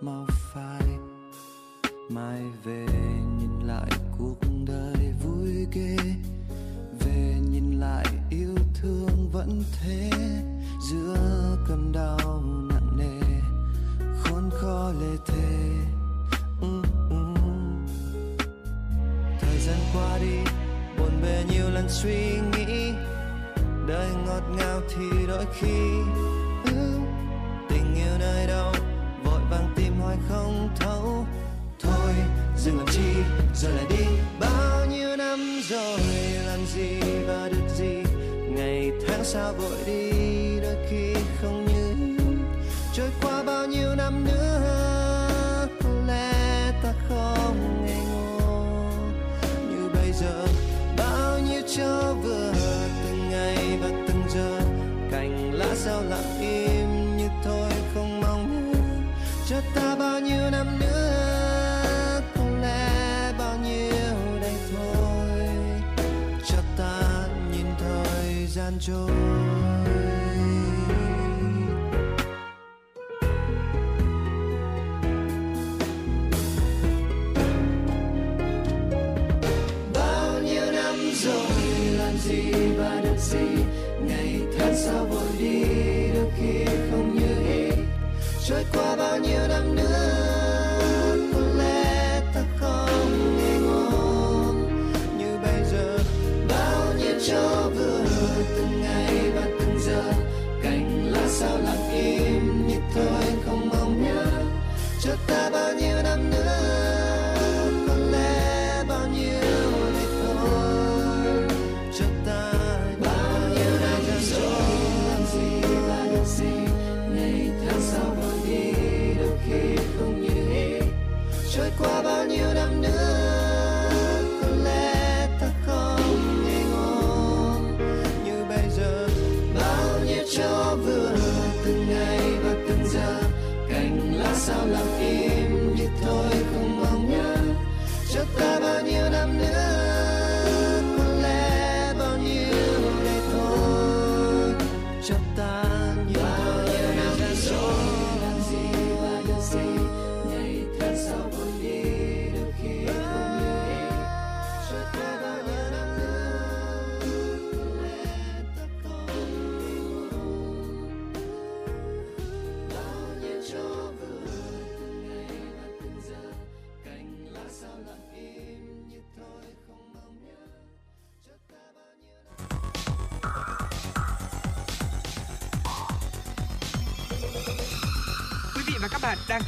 mau 0.00 0.26
phai. 0.54 0.82
Mai 2.10 2.42
về 2.64 2.86
nhìn 3.38 3.66
lại 3.66 3.90
cuộc 4.18 4.38
đời 4.66 5.14
vui 5.24 5.66
ghê, 5.72 5.96
về 7.00 7.34
nhìn 7.50 7.80
lại 7.80 8.06
yêu 8.30 8.54
thương 8.74 9.30
vẫn 9.32 9.62
thế. 9.80 10.10
Giữa 10.90 11.56
cơn 11.68 11.92
đau 11.92 12.42
nặng 12.68 12.98
nề, 12.98 13.40
khốn 14.22 14.50
khó 14.50 14.92
lê 15.00 15.16
thề 15.26 15.91
gian 19.66 19.78
qua 19.94 20.18
đi 20.18 20.50
buồn 20.98 21.22
bề 21.22 21.44
nhiều 21.50 21.70
lần 21.70 21.88
suy 21.88 22.38
nghĩ. 22.52 22.92
Đời 23.86 24.08
ngọt 24.26 24.42
ngào 24.56 24.80
thì 24.88 25.26
đôi 25.28 25.44
khi 25.60 25.78
ừ, 26.64 26.98
tình 27.68 27.94
yêu 27.94 28.18
nơi 28.18 28.46
đâu 28.46 28.72
vội 29.24 29.40
vàng 29.50 29.72
tìm 29.76 29.92
hoài 30.00 30.16
không 30.28 30.68
thấu. 30.80 31.26
Thôi 31.80 32.12
dừng 32.56 32.78
làm 32.78 32.86
chi 32.86 33.12
rồi 33.54 33.72
lại 33.72 33.86
đi. 33.90 34.04
Bao 34.40 34.86
nhiêu 34.86 35.16
năm 35.16 35.60
rồi 35.68 36.00
làm 36.46 36.66
gì 36.66 37.00
và 37.26 37.48
được 37.48 37.68
gì? 37.76 38.02
Ngày 38.56 38.92
tháng 39.08 39.24
sao 39.24 39.52
vội 39.52 39.78
đi 39.86 40.10
đôi 40.62 40.76
khi 40.90 41.14
không 41.42 41.66
như 41.66 42.16
trôi 42.94 43.10
qua 43.22 43.42
bao 43.42 43.66
nhiêu 43.66 43.94
năm 43.94 44.24
nữa 44.24 44.51
cho 51.76 52.14
vừa 52.22 52.52
từng 53.04 53.30
ngày 53.30 53.78
và 53.82 53.88
từng 54.08 54.22
giờ. 54.28 54.60
Cành 55.10 55.54
lá 55.54 55.74
sao 55.74 56.02
lặng 56.02 56.40
im 56.40 57.16
như 57.16 57.28
thôi 57.44 57.70
không 57.94 58.20
mong 58.20 58.72
nhớ 58.72 58.78
cho 59.48 59.56
ta 59.74 59.96
bao 59.98 60.20
nhiêu 60.20 60.50
năm 60.50 60.78
nữa 60.80 62.20
có 62.34 62.44
lẽ 62.62 63.32
bao 63.38 63.58
nhiêu 63.58 64.40
đây 64.40 64.54
thôi? 64.72 65.48
Cho 66.46 66.58
ta 66.76 67.28
nhìn 67.52 67.66
thời 67.78 68.46
gian 68.46 68.72
trôi. 68.80 69.51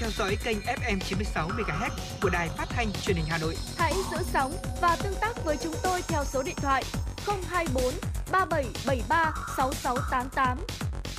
Theo 0.04 0.10
dõi 0.10 0.36
kênh 0.44 0.58
FM 0.60 0.98
96 1.00 1.48
MHz 1.48 1.90
của 2.22 2.28
đài 2.28 2.48
phát 2.48 2.66
thanh 2.68 2.92
truyền 2.92 3.16
hình 3.16 3.26
Hà 3.28 3.38
Nội. 3.38 3.56
Hãy 3.76 3.92
giữ 4.10 4.16
sóng 4.32 4.52
và 4.80 4.96
tương 5.02 5.14
tác 5.20 5.44
với 5.44 5.56
chúng 5.62 5.74
tôi 5.82 6.02
theo 6.08 6.24
số 6.24 6.42
điện 6.42 6.54
thoại 6.56 6.84
024 7.26 7.84
3773 8.32 9.32
6688. 9.56 10.58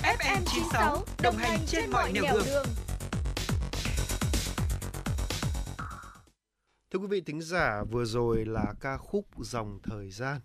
FM 0.04 0.42
96 0.46 1.04
đồng 1.22 1.38
hành 1.38 1.60
trên 1.68 1.92
mọi 1.92 2.12
nẻo 2.12 2.24
đường. 2.46 2.66
Thưa 6.92 7.00
quý 7.00 7.08
vị 7.10 7.22
thính 7.22 7.42
giả, 7.42 7.84
vừa 7.92 8.06
rồi 8.06 8.46
là 8.46 8.74
ca 8.80 8.98
khúc 8.98 9.26
Dòng 9.38 9.80
Thời 9.84 10.12
Gian. 10.12 10.40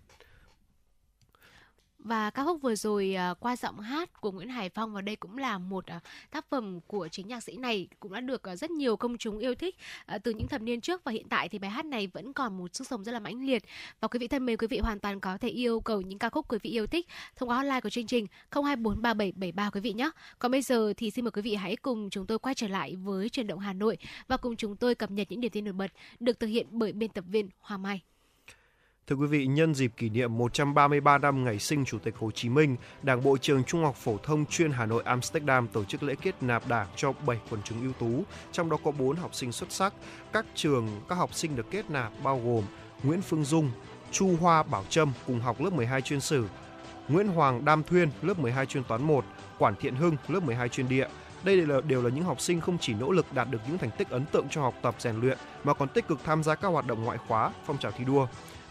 Và 2.03 2.29
ca 2.29 2.43
khúc 2.43 2.61
vừa 2.61 2.75
rồi 2.75 3.15
uh, 3.31 3.39
qua 3.39 3.55
giọng 3.55 3.79
hát 3.79 4.21
của 4.21 4.31
Nguyễn 4.31 4.49
Hải 4.49 4.69
Phong 4.69 4.93
và 4.93 5.01
đây 5.01 5.15
cũng 5.15 5.37
là 5.37 5.57
một 5.57 5.85
uh, 5.97 6.03
tác 6.31 6.49
phẩm 6.49 6.79
của 6.87 7.07
chính 7.07 7.27
nhạc 7.27 7.43
sĩ 7.43 7.57
này 7.57 7.87
cũng 7.99 8.13
đã 8.13 8.21
được 8.21 8.41
uh, 8.51 8.57
rất 8.59 8.71
nhiều 8.71 8.95
công 8.95 9.17
chúng 9.17 9.39
yêu 9.39 9.55
thích 9.55 9.75
uh, 10.15 10.23
từ 10.23 10.31
những 10.31 10.47
thập 10.47 10.61
niên 10.61 10.81
trước 10.81 11.03
và 11.03 11.11
hiện 11.11 11.29
tại 11.29 11.49
thì 11.49 11.59
bài 11.59 11.71
hát 11.71 11.85
này 11.85 12.07
vẫn 12.07 12.33
còn 12.33 12.57
một 12.57 12.75
sức 12.75 12.87
sống 12.87 13.03
rất 13.03 13.11
là 13.11 13.19
mãnh 13.19 13.45
liệt. 13.45 13.63
Và 13.99 14.07
quý 14.07 14.19
vị 14.19 14.27
thân 14.27 14.45
mến, 14.45 14.57
quý 14.57 14.67
vị 14.67 14.79
hoàn 14.79 14.99
toàn 14.99 15.19
có 15.19 15.37
thể 15.37 15.49
yêu 15.49 15.79
cầu 15.79 16.01
những 16.01 16.19
ca 16.19 16.29
khúc 16.29 16.45
quý 16.51 16.57
vị 16.61 16.69
yêu 16.69 16.87
thích 16.87 17.07
thông 17.35 17.49
qua 17.49 17.55
hotline 17.55 17.81
của 17.81 17.89
chương 17.89 18.07
trình 18.07 18.27
0243773 18.51 19.71
quý 19.71 19.81
vị 19.81 19.93
nhé. 19.93 20.09
Còn 20.39 20.51
bây 20.51 20.61
giờ 20.61 20.93
thì 20.97 21.11
xin 21.11 21.25
mời 21.25 21.31
quý 21.31 21.41
vị 21.41 21.55
hãy 21.55 21.75
cùng 21.75 22.09
chúng 22.09 22.25
tôi 22.25 22.39
quay 22.39 22.55
trở 22.55 22.67
lại 22.67 22.95
với 22.95 23.29
truyền 23.29 23.47
động 23.47 23.59
Hà 23.59 23.73
Nội 23.73 23.97
và 24.27 24.37
cùng 24.37 24.55
chúng 24.55 24.75
tôi 24.75 24.95
cập 24.95 25.11
nhật 25.11 25.27
những 25.29 25.41
điểm 25.41 25.51
tin 25.51 25.65
nổi 25.65 25.73
bật 25.73 25.91
được 26.19 26.39
thực 26.39 26.47
hiện 26.47 26.67
bởi 26.69 26.91
biên 26.91 27.09
tập 27.09 27.25
viên 27.27 27.49
Hoa 27.59 27.77
Mai. 27.77 28.01
Thưa 29.07 29.15
quý 29.15 29.27
vị, 29.27 29.45
nhân 29.45 29.75
dịp 29.75 29.91
kỷ 29.97 30.09
niệm 30.09 30.37
133 30.37 31.17
năm 31.17 31.43
ngày 31.43 31.59
sinh 31.59 31.85
Chủ 31.85 31.99
tịch 31.99 32.15
Hồ 32.17 32.31
Chí 32.31 32.49
Minh, 32.49 32.75
Đảng 33.01 33.23
bộ 33.23 33.37
trường 33.37 33.63
Trung 33.63 33.83
học 33.83 33.95
phổ 33.95 34.17
thông 34.17 34.45
chuyên 34.45 34.71
Hà 34.71 34.85
Nội 34.85 35.03
Amsterdam 35.05 35.67
tổ 35.67 35.83
chức 35.83 36.03
lễ 36.03 36.15
kết 36.21 36.35
nạp 36.41 36.67
đảng 36.67 36.87
cho 36.95 37.13
7 37.25 37.39
quần 37.49 37.61
chúng 37.63 37.81
ưu 37.81 37.93
tú, 37.93 38.23
trong 38.51 38.69
đó 38.69 38.77
có 38.83 38.91
4 38.91 39.15
học 39.15 39.35
sinh 39.35 39.51
xuất 39.51 39.71
sắc. 39.71 39.93
Các 40.33 40.45
trường, 40.55 40.87
các 41.09 41.15
học 41.15 41.33
sinh 41.33 41.55
được 41.55 41.71
kết 41.71 41.89
nạp 41.89 42.11
bao 42.23 42.41
gồm 42.45 42.63
Nguyễn 43.03 43.21
Phương 43.21 43.43
Dung, 43.43 43.71
Chu 44.11 44.35
Hoa 44.41 44.63
Bảo 44.63 44.83
Trâm 44.89 45.11
cùng 45.27 45.39
học 45.39 45.61
lớp 45.61 45.73
12 45.73 46.01
chuyên 46.01 46.21
sử, 46.21 46.45
Nguyễn 47.07 47.27
Hoàng 47.27 47.65
Đam 47.65 47.83
Thuyên 47.83 48.09
lớp 48.21 48.39
12 48.39 48.65
chuyên 48.65 48.83
toán 48.83 49.03
1, 49.03 49.25
Quản 49.57 49.75
Thiện 49.75 49.95
Hưng 49.95 50.17
lớp 50.27 50.43
12 50.43 50.69
chuyên 50.69 50.89
địa. 50.89 51.07
Đây 51.43 51.57
đều 51.57 51.67
là, 51.67 51.81
đều 51.81 52.03
là 52.03 52.09
những 52.09 52.23
học 52.23 52.41
sinh 52.41 52.61
không 52.61 52.77
chỉ 52.77 52.93
nỗ 52.93 53.11
lực 53.11 53.25
đạt 53.33 53.47
được 53.51 53.59
những 53.67 53.77
thành 53.77 53.91
tích 53.97 54.09
ấn 54.09 54.25
tượng 54.25 54.49
trong 54.49 54.63
học 54.63 54.75
tập 54.81 54.95
rèn 54.99 55.15
luyện 55.15 55.37
mà 55.63 55.73
còn 55.73 55.87
tích 55.89 56.07
cực 56.07 56.19
tham 56.23 56.43
gia 56.43 56.55
các 56.55 56.67
hoạt 56.67 56.87
động 56.87 57.03
ngoại 57.03 57.17
khóa, 57.27 57.51
phong 57.65 57.77
trào 57.77 57.91
thi 57.91 58.03
đua. 58.03 58.27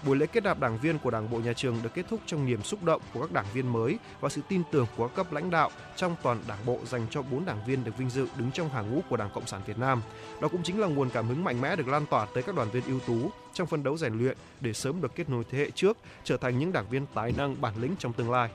Buổi 0.06 0.16
lễ 0.16 0.26
kết 0.26 0.44
nạp 0.44 0.60
đảng 0.60 0.78
viên 0.78 0.98
của 0.98 1.10
Đảng 1.10 1.30
bộ 1.30 1.38
nhà 1.38 1.52
trường 1.52 1.76
được 1.82 1.94
kết 1.94 2.06
thúc 2.08 2.20
trong 2.26 2.46
niềm 2.46 2.62
xúc 2.62 2.84
động 2.84 3.02
của 3.14 3.20
các 3.20 3.32
đảng 3.32 3.46
viên 3.54 3.72
mới 3.72 3.98
và 4.20 4.28
sự 4.28 4.40
tin 4.48 4.62
tưởng 4.72 4.86
của 4.96 5.08
các 5.08 5.14
cấp 5.16 5.32
lãnh 5.32 5.50
đạo 5.50 5.70
trong 5.96 6.16
toàn 6.22 6.38
Đảng 6.48 6.58
bộ 6.66 6.78
dành 6.86 7.06
cho 7.10 7.22
4 7.22 7.44
đảng 7.44 7.64
viên 7.66 7.84
được 7.84 7.98
vinh 7.98 8.10
dự 8.10 8.26
đứng 8.36 8.50
trong 8.50 8.68
hàng 8.68 8.90
ngũ 8.90 9.00
của 9.10 9.16
Đảng 9.16 9.30
Cộng 9.34 9.46
sản 9.46 9.60
Việt 9.66 9.78
Nam. 9.78 10.02
Đó 10.40 10.48
cũng 10.48 10.62
chính 10.62 10.80
là 10.80 10.86
nguồn 10.86 11.10
cảm 11.10 11.28
hứng 11.28 11.44
mạnh 11.44 11.60
mẽ 11.60 11.76
được 11.76 11.88
lan 11.88 12.06
tỏa 12.06 12.26
tới 12.34 12.42
các 12.42 12.54
đoàn 12.54 12.70
viên 12.70 12.84
ưu 12.84 13.00
tú 13.00 13.30
trong 13.52 13.66
phân 13.66 13.82
đấu 13.82 13.96
rèn 13.96 14.18
luyện 14.18 14.36
để 14.60 14.72
sớm 14.72 15.00
được 15.00 15.14
kết 15.14 15.28
nối 15.28 15.44
thế 15.50 15.58
hệ 15.58 15.70
trước, 15.70 15.98
trở 16.24 16.36
thành 16.36 16.58
những 16.58 16.72
đảng 16.72 16.88
viên 16.90 17.06
tài 17.14 17.32
năng 17.36 17.60
bản 17.60 17.74
lĩnh 17.80 17.94
trong 17.98 18.12
tương 18.12 18.30
lai. 18.30 18.50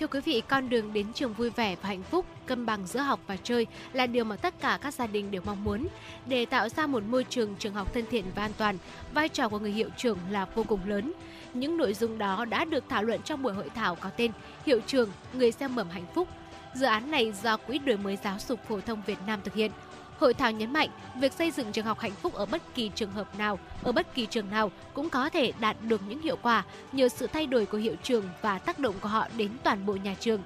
Thưa 0.00 0.06
quý 0.06 0.20
vị, 0.20 0.42
con 0.48 0.68
đường 0.68 0.92
đến 0.92 1.12
trường 1.12 1.32
vui 1.32 1.50
vẻ 1.50 1.76
và 1.82 1.88
hạnh 1.88 2.02
phúc, 2.02 2.26
cân 2.46 2.66
bằng 2.66 2.86
giữa 2.86 3.00
học 3.00 3.20
và 3.26 3.36
chơi 3.36 3.66
là 3.92 4.06
điều 4.06 4.24
mà 4.24 4.36
tất 4.36 4.54
cả 4.60 4.78
các 4.82 4.94
gia 4.94 5.06
đình 5.06 5.30
đều 5.30 5.42
mong 5.44 5.64
muốn. 5.64 5.86
Để 6.26 6.46
tạo 6.46 6.68
ra 6.68 6.86
một 6.86 7.02
môi 7.10 7.24
trường 7.24 7.54
trường 7.58 7.74
học 7.74 7.94
thân 7.94 8.04
thiện 8.10 8.24
và 8.34 8.42
an 8.42 8.50
toàn, 8.58 8.78
vai 9.14 9.28
trò 9.28 9.48
của 9.48 9.58
người 9.58 9.72
hiệu 9.72 9.88
trưởng 9.96 10.18
là 10.30 10.44
vô 10.54 10.64
cùng 10.68 10.80
lớn. 10.86 11.12
Những 11.54 11.76
nội 11.76 11.94
dung 11.94 12.18
đó 12.18 12.44
đã 12.44 12.64
được 12.64 12.84
thảo 12.88 13.02
luận 13.02 13.20
trong 13.22 13.42
buổi 13.42 13.52
hội 13.52 13.70
thảo 13.74 13.94
có 13.94 14.10
tên 14.16 14.30
Hiệu 14.66 14.80
trường, 14.86 15.10
người 15.32 15.52
xem 15.52 15.74
mầm 15.74 15.88
hạnh 15.88 16.06
phúc. 16.14 16.28
Dự 16.74 16.86
án 16.86 17.10
này 17.10 17.32
do 17.42 17.56
Quỹ 17.56 17.78
đổi 17.78 17.96
mới 17.96 18.18
giáo 18.24 18.36
dục 18.48 18.60
phổ 18.68 18.80
thông 18.80 19.02
Việt 19.06 19.18
Nam 19.26 19.40
thực 19.44 19.54
hiện. 19.54 19.70
Hội 20.18 20.34
thảo 20.34 20.52
nhấn 20.52 20.72
mạnh, 20.72 20.88
việc 21.20 21.32
xây 21.32 21.50
dựng 21.50 21.72
trường 21.72 21.84
học 21.84 21.98
hạnh 21.98 22.12
phúc 22.22 22.34
ở 22.34 22.46
bất 22.46 22.62
kỳ 22.74 22.90
trường 22.94 23.12
hợp 23.12 23.38
nào, 23.38 23.58
ở 23.82 23.92
bất 23.92 24.14
kỳ 24.14 24.26
trường 24.26 24.50
nào 24.50 24.70
cũng 24.94 25.10
có 25.10 25.28
thể 25.28 25.52
đạt 25.60 25.76
được 25.82 26.00
những 26.08 26.22
hiệu 26.22 26.36
quả 26.42 26.64
nhờ 26.92 27.08
sự 27.08 27.26
thay 27.26 27.46
đổi 27.46 27.66
của 27.66 27.78
hiệu 27.78 27.94
trường 28.02 28.24
và 28.42 28.58
tác 28.58 28.78
động 28.78 28.94
của 29.00 29.08
họ 29.08 29.26
đến 29.36 29.50
toàn 29.62 29.86
bộ 29.86 29.96
nhà 29.96 30.14
trường. 30.20 30.42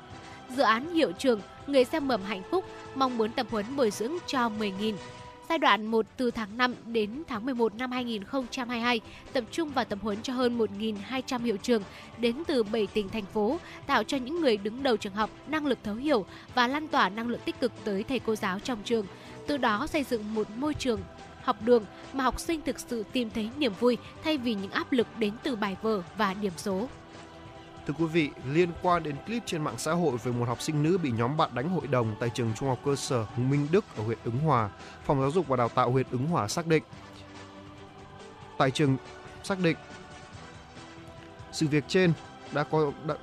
Dự 0.56 0.62
án 0.62 0.94
hiệu 0.94 1.12
trường 1.12 1.40
Người 1.66 1.84
xem 1.84 2.08
mầm 2.08 2.22
hạnh 2.22 2.42
phúc 2.50 2.64
mong 2.94 3.18
muốn 3.18 3.32
tập 3.32 3.46
huấn 3.50 3.76
bồi 3.76 3.90
dưỡng 3.90 4.16
cho 4.26 4.48
10.000 4.48 4.94
Giai 5.48 5.58
đoạn 5.58 5.86
1 5.86 6.06
từ 6.16 6.30
tháng 6.30 6.56
5 6.56 6.74
đến 6.86 7.22
tháng 7.28 7.44
11 7.44 7.74
năm 7.74 7.92
2022 7.92 9.00
tập 9.32 9.44
trung 9.50 9.70
vào 9.70 9.84
tập 9.84 9.98
huấn 10.02 10.22
cho 10.22 10.32
hơn 10.32 10.58
1.200 10.58 11.44
hiệu 11.44 11.56
trường 11.56 11.82
đến 12.18 12.42
từ 12.46 12.62
7 12.62 12.86
tỉnh 12.86 13.08
thành 13.08 13.24
phố, 13.24 13.58
tạo 13.86 14.04
cho 14.04 14.16
những 14.16 14.40
người 14.40 14.56
đứng 14.56 14.82
đầu 14.82 14.96
trường 14.96 15.14
học 15.14 15.30
năng 15.46 15.66
lực 15.66 15.78
thấu 15.84 15.94
hiểu 15.94 16.26
và 16.54 16.66
lan 16.66 16.88
tỏa 16.88 17.08
năng 17.08 17.28
lượng 17.28 17.40
tích 17.44 17.60
cực 17.60 17.72
tới 17.84 18.02
thầy 18.02 18.18
cô 18.18 18.36
giáo 18.36 18.58
trong 18.58 18.78
trường, 18.84 19.06
từ 19.50 19.56
đó 19.56 19.86
xây 19.86 20.04
dựng 20.04 20.34
một 20.34 20.50
môi 20.56 20.74
trường 20.74 21.00
học 21.42 21.56
đường 21.64 21.84
mà 22.12 22.24
học 22.24 22.40
sinh 22.40 22.60
thực 22.62 22.80
sự 22.80 23.04
tìm 23.12 23.30
thấy 23.30 23.50
niềm 23.58 23.72
vui 23.80 23.98
thay 24.24 24.38
vì 24.38 24.54
những 24.54 24.70
áp 24.70 24.92
lực 24.92 25.06
đến 25.18 25.34
từ 25.42 25.56
bài 25.56 25.76
vở 25.82 26.02
và 26.16 26.34
điểm 26.34 26.52
số. 26.56 26.88
Thưa 27.86 27.94
quý 27.98 28.04
vị, 28.04 28.30
liên 28.52 28.68
quan 28.82 29.02
đến 29.02 29.16
clip 29.26 29.42
trên 29.46 29.64
mạng 29.64 29.74
xã 29.78 29.92
hội 29.92 30.16
về 30.24 30.32
một 30.32 30.48
học 30.48 30.62
sinh 30.62 30.82
nữ 30.82 30.98
bị 30.98 31.10
nhóm 31.10 31.36
bạn 31.36 31.50
đánh 31.54 31.68
hội 31.68 31.86
đồng 31.86 32.16
tại 32.20 32.30
trường 32.34 32.52
trung 32.56 32.68
học 32.68 32.78
cơ 32.84 32.96
sở 32.96 33.26
Minh 33.36 33.68
Đức 33.70 33.84
ở 33.96 34.02
huyện 34.02 34.18
Ứng 34.24 34.38
Hòa, 34.38 34.70
Phòng 35.04 35.20
Giáo 35.20 35.30
dục 35.30 35.48
và 35.48 35.56
Đào 35.56 35.68
tạo 35.68 35.90
huyện 35.90 36.06
Ứng 36.10 36.26
Hòa 36.26 36.48
xác 36.48 36.66
định 36.66 36.82
tại 38.58 38.70
trường 38.70 38.96
xác 39.42 39.58
định 39.58 39.76
sự 41.52 41.66
việc 41.66 41.84
trên 41.88 42.12
đã 42.52 42.62
có 42.62 42.92
đã, 43.06 43.14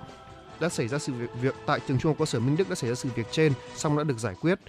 đã 0.59 0.69
xảy 0.69 0.87
ra 0.87 0.97
sự 0.97 1.13
việc, 1.13 1.29
việc 1.41 1.55
tại 1.65 1.79
trường 1.87 1.99
trung 1.99 2.09
học 2.09 2.19
cơ 2.19 2.25
sở 2.25 2.39
Minh 2.39 2.57
Đức 2.57 2.69
đã 2.69 2.75
xảy 2.75 2.89
ra 2.89 2.95
sự 2.95 3.09
việc 3.15 3.27
trên, 3.31 3.53
song 3.75 3.97
đã 3.97 4.03
được 4.03 4.19
giải 4.19 4.35
quyết. 4.41 4.59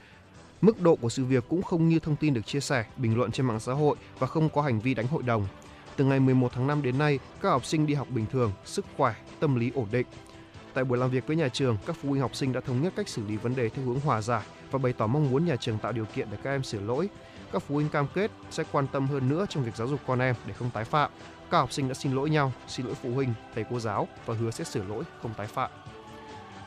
Mức 0.60 0.80
độ 0.80 0.96
của 0.96 1.08
sự 1.08 1.24
việc 1.24 1.44
cũng 1.48 1.62
không 1.62 1.88
như 1.88 1.98
thông 1.98 2.16
tin 2.16 2.34
được 2.34 2.46
chia 2.46 2.60
sẻ, 2.60 2.84
bình 2.96 3.16
luận 3.16 3.30
trên 3.30 3.46
mạng 3.46 3.60
xã 3.60 3.72
hội 3.72 3.96
và 4.18 4.26
không 4.26 4.48
có 4.48 4.62
hành 4.62 4.80
vi 4.80 4.94
đánh 4.94 5.06
hội 5.06 5.22
đồng. 5.22 5.46
Từ 5.96 6.04
ngày 6.04 6.20
11 6.20 6.52
tháng 6.54 6.66
5 6.66 6.82
đến 6.82 6.98
nay, 6.98 7.18
các 7.42 7.48
học 7.48 7.64
sinh 7.64 7.86
đi 7.86 7.94
học 7.94 8.08
bình 8.10 8.26
thường, 8.32 8.52
sức 8.64 8.84
khỏe, 8.96 9.14
tâm 9.40 9.54
lý 9.54 9.70
ổn 9.74 9.86
định. 9.90 10.06
Tại 10.74 10.84
buổi 10.84 10.98
làm 10.98 11.10
việc 11.10 11.26
với 11.26 11.36
nhà 11.36 11.48
trường, 11.48 11.76
các 11.86 11.96
phụ 12.02 12.08
huynh 12.08 12.20
học 12.22 12.36
sinh 12.36 12.52
đã 12.52 12.60
thống 12.60 12.82
nhất 12.82 12.92
cách 12.96 13.08
xử 13.08 13.26
lý 13.26 13.36
vấn 13.36 13.56
đề 13.56 13.68
theo 13.68 13.84
hướng 13.84 14.00
hòa 14.00 14.22
giải 14.22 14.42
và 14.70 14.78
bày 14.78 14.92
tỏ 14.92 15.06
mong 15.06 15.30
muốn 15.30 15.44
nhà 15.44 15.56
trường 15.56 15.78
tạo 15.78 15.92
điều 15.92 16.04
kiện 16.04 16.28
để 16.30 16.38
các 16.42 16.50
em 16.50 16.62
sửa 16.62 16.80
lỗi. 16.80 17.08
Các 17.52 17.62
phụ 17.62 17.74
huynh 17.74 17.88
cam 17.88 18.06
kết 18.14 18.30
sẽ 18.50 18.64
quan 18.72 18.86
tâm 18.92 19.06
hơn 19.06 19.28
nữa 19.28 19.46
trong 19.48 19.64
việc 19.64 19.76
giáo 19.76 19.88
dục 19.88 20.00
con 20.06 20.18
em 20.18 20.34
để 20.46 20.52
không 20.52 20.70
tái 20.70 20.84
phạm. 20.84 21.10
Các 21.50 21.58
học 21.58 21.72
sinh 21.72 21.88
đã 21.88 21.94
xin 21.94 22.12
lỗi 22.12 22.30
nhau, 22.30 22.52
xin 22.68 22.86
lỗi 22.86 22.94
phụ 23.02 23.14
huynh, 23.14 23.34
thầy 23.54 23.64
cô 23.70 23.80
giáo 23.80 24.08
và 24.26 24.34
hứa 24.34 24.50
sẽ 24.50 24.64
sửa 24.64 24.84
lỗi, 24.84 25.04
không 25.22 25.34
tái 25.34 25.46
phạm. 25.46 25.70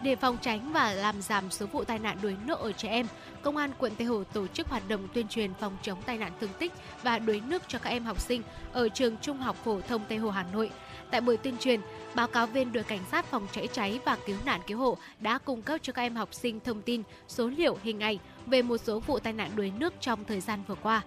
Để 0.04 0.16
phòng 0.16 0.38
tránh 0.42 0.72
và 0.72 0.94
làm 0.94 1.22
giảm 1.22 1.52
số 1.52 1.66
vụ 1.66 1.84
tai 1.84 2.00
nạn 2.00 2.18
đuối 2.22 2.36
nước 2.46 2.60
ở 2.60 2.72
trẻ 2.72 2.90
em, 2.90 3.08
Công 3.42 3.58
an 3.58 3.72
quận 3.78 3.96
Tây 3.98 4.08
Hồ 4.08 4.24
tổ 4.24 4.48
chức 4.48 4.68
hoạt 4.68 4.84
động 4.88 5.08
tuyên 5.14 5.28
truyền 5.28 5.54
phòng 5.54 5.78
chống 5.82 6.02
tai 6.06 6.18
nạn 6.18 6.32
thương 6.40 6.50
tích 6.60 6.74
và 7.04 7.20
đuối 7.20 7.42
nước 7.48 7.64
cho 7.68 7.80
các 7.80 7.90
em 7.90 8.04
học 8.04 8.20
sinh 8.20 8.42
ở 8.74 8.90
trường 8.90 9.18
Trung 9.18 9.38
học 9.38 9.56
phổ 9.64 9.82
thông 9.82 10.02
Tây 10.10 10.18
Hồ 10.18 10.30
Hà 10.30 10.46
Nội. 10.54 10.72
Tại 11.12 11.22
buổi 11.22 11.38
tuyên 11.38 11.58
truyền, 11.58 11.82
báo 12.16 12.28
cáo 12.28 12.48
viên 12.48 12.74
đội 12.74 12.84
cảnh 12.84 13.00
sát 13.12 13.26
phòng 13.26 13.48
cháy 13.52 13.68
cháy 13.74 14.00
và 14.06 14.18
cứu 14.26 14.38
nạn 14.46 14.62
cứu 14.68 14.78
hộ 14.78 14.98
đã 15.20 15.38
cung 15.38 15.62
cấp 15.62 15.80
cho 15.84 15.94
các 15.94 16.02
em 16.02 16.16
học 16.16 16.34
sinh 16.34 16.60
thông 16.60 16.82
tin, 16.82 17.04
số 17.28 17.48
liệu, 17.48 17.78
hình 17.84 18.00
ảnh 18.00 18.18
về 18.46 18.62
một 18.62 18.78
số 18.78 19.00
vụ 19.00 19.20
tai 19.20 19.34
nạn 19.34 19.52
đuối 19.56 19.72
nước 19.78 19.94
trong 20.00 20.26
thời 20.26 20.42
gian 20.42 20.64
vừa 20.68 20.76
qua. 20.76 21.02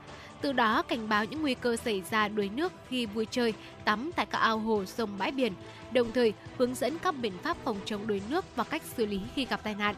Từ 0.45 0.53
đó 0.53 0.83
cảnh 0.83 1.09
báo 1.09 1.25
những 1.25 1.43
nguy 1.43 1.55
cơ 1.55 1.77
xảy 1.77 2.03
ra 2.11 2.29
đuối 2.29 2.51
nước 2.55 2.73
khi 2.89 3.07
vui 3.07 3.27
chơi, 3.31 3.55
tắm 3.85 4.11
tại 4.17 4.27
các 4.27 4.39
ao 4.39 4.59
hồ, 4.59 4.85
sông 4.85 5.11
bãi 5.19 5.31
biển, 5.31 5.53
đồng 5.93 6.13
thời 6.13 6.33
hướng 6.59 6.75
dẫn 6.75 6.99
các 6.99 7.13
biện 7.13 7.33
pháp 7.43 7.57
phòng 7.65 7.77
chống 7.85 8.07
đuối 8.07 8.23
nước 8.29 8.45
và 8.57 8.65
cách 8.65 8.83
xử 8.97 9.07
lý 9.07 9.21
khi 9.35 9.45
gặp 9.45 9.61
tai 9.63 9.75
nạn. 9.75 9.95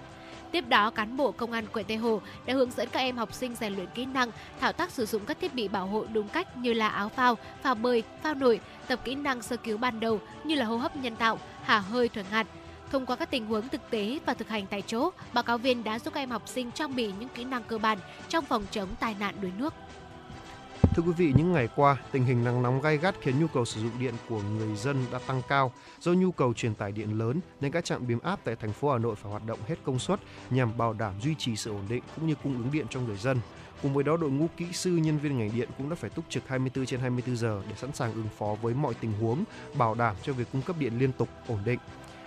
Tiếp 0.52 0.64
đó, 0.68 0.90
cán 0.90 1.16
bộ 1.16 1.32
công 1.32 1.52
an 1.52 1.66
quận 1.73 1.85
Tây 1.89 1.97
Hồ 1.97 2.20
đã 2.47 2.55
hướng 2.55 2.70
dẫn 2.70 2.89
các 2.93 3.01
em 3.01 3.16
học 3.16 3.35
sinh 3.35 3.55
rèn 3.55 3.74
luyện 3.74 3.86
kỹ 3.94 4.06
năng, 4.06 4.31
thao 4.60 4.73
tác 4.73 4.90
sử 4.90 5.06
dụng 5.06 5.24
các 5.24 5.40
thiết 5.40 5.55
bị 5.55 5.68
bảo 5.68 5.86
hộ 5.86 6.05
đúng 6.12 6.28
cách 6.28 6.56
như 6.56 6.73
là 6.73 6.89
áo 6.89 7.09
phao, 7.09 7.36
phao 7.62 7.74
bơi, 7.74 8.02
phao 8.23 8.35
nổi, 8.35 8.60
tập 8.86 9.01
kỹ 9.05 9.14
năng 9.14 9.43
sơ 9.43 9.56
cứu 9.56 9.78
ban 9.78 10.01
đầu 10.01 10.20
như 10.44 10.55
là 10.55 10.64
hô 10.64 10.77
hấp 10.77 10.97
nhân 10.97 11.16
tạo, 11.16 11.39
hả 11.62 11.78
hơi 11.78 12.09
thuần 12.09 12.27
ngạt. 12.31 12.47
Thông 12.93 13.06
qua 13.06 13.16
các 13.16 13.31
tình 13.31 13.47
huống 13.47 13.68
thực 13.68 13.90
tế 13.90 14.18
và 14.27 14.35
thực 14.35 14.48
hành 14.48 14.66
tại 14.66 14.82
chỗ, 14.82 15.10
báo 15.32 15.44
cáo 15.44 15.59
viên 15.59 15.85
đã 15.85 15.98
giúp 15.98 16.14
các 16.14 16.20
em 16.20 16.31
học 16.31 16.48
sinh 16.48 16.70
trang 16.70 16.97
bị 16.97 17.12
những 17.18 17.28
kỹ 17.28 17.44
năng 17.44 17.62
cơ 17.62 17.78
bản 17.78 17.98
trong 18.28 18.44
phòng 18.44 18.66
chống 18.70 18.89
tai 19.01 19.16
nạn 19.20 19.35
đuối 19.40 19.52
nước. 19.59 19.74
Thưa 20.82 21.03
quý 21.03 21.12
vị, 21.12 21.32
những 21.36 21.53
ngày 21.53 21.69
qua, 21.77 21.97
tình 22.12 22.24
hình 22.24 22.44
nắng 22.44 22.62
nóng 22.62 22.81
gay 22.81 22.97
gắt 22.97 23.15
khiến 23.20 23.40
nhu 23.40 23.47
cầu 23.47 23.65
sử 23.65 23.81
dụng 23.81 23.90
điện 23.98 24.15
của 24.28 24.43
người 24.43 24.77
dân 24.77 25.05
đã 25.12 25.19
tăng 25.27 25.43
cao. 25.48 25.73
Do 26.01 26.12
nhu 26.12 26.31
cầu 26.31 26.55
truyền 26.55 26.74
tải 26.74 26.93
điện 26.93 27.19
lớn 27.19 27.40
nên 27.61 27.73
các 27.73 27.85
trạm 27.85 28.07
biến 28.07 28.20
áp 28.20 28.40
tại 28.44 28.57
thành 28.57 28.73
phố 28.73 28.93
Hà 28.93 28.98
Nội 28.98 29.16
phải 29.16 29.31
hoạt 29.31 29.47
động 29.47 29.59
hết 29.66 29.74
công 29.85 29.98
suất 29.98 30.20
nhằm 30.51 30.78
bảo 30.78 30.93
đảm 30.93 31.12
duy 31.23 31.35
trì 31.39 31.57
sự 31.57 31.70
ổn 31.70 31.85
định 31.89 32.03
cũng 32.16 32.27
như 32.27 32.35
cung 32.43 32.59
ứng 32.59 32.73
điện 32.73 32.86
cho 32.90 33.01
người 33.01 33.16
dân. 33.16 33.40
Cùng 33.82 33.94
với 33.94 34.05
đó, 34.05 34.16
đội 34.16 34.31
ngũ 34.31 34.47
kỹ 34.57 34.66
sư 34.73 34.90
nhân 34.90 35.19
viên 35.19 35.39
ngành 35.39 35.51
điện 35.55 35.69
cũng 35.78 35.90
đã 35.90 35.97
phải 35.97 36.11
túc 36.11 36.24
trực 36.28 36.48
24 36.48 36.86
trên 36.86 37.01
24 37.01 37.36
giờ 37.36 37.62
để 37.69 37.74
sẵn 37.77 37.93
sàng 37.93 38.12
ứng 38.12 38.28
phó 38.39 38.55
với 38.62 38.74
mọi 38.74 38.94
tình 39.01 39.12
huống, 39.12 39.44
bảo 39.74 39.94
đảm 39.94 40.16
cho 40.23 40.32
việc 40.32 40.48
cung 40.53 40.62
cấp 40.62 40.77
điện 40.78 40.98
liên 40.98 41.12
tục 41.12 41.28
ổn 41.48 41.59
định. 41.65 41.78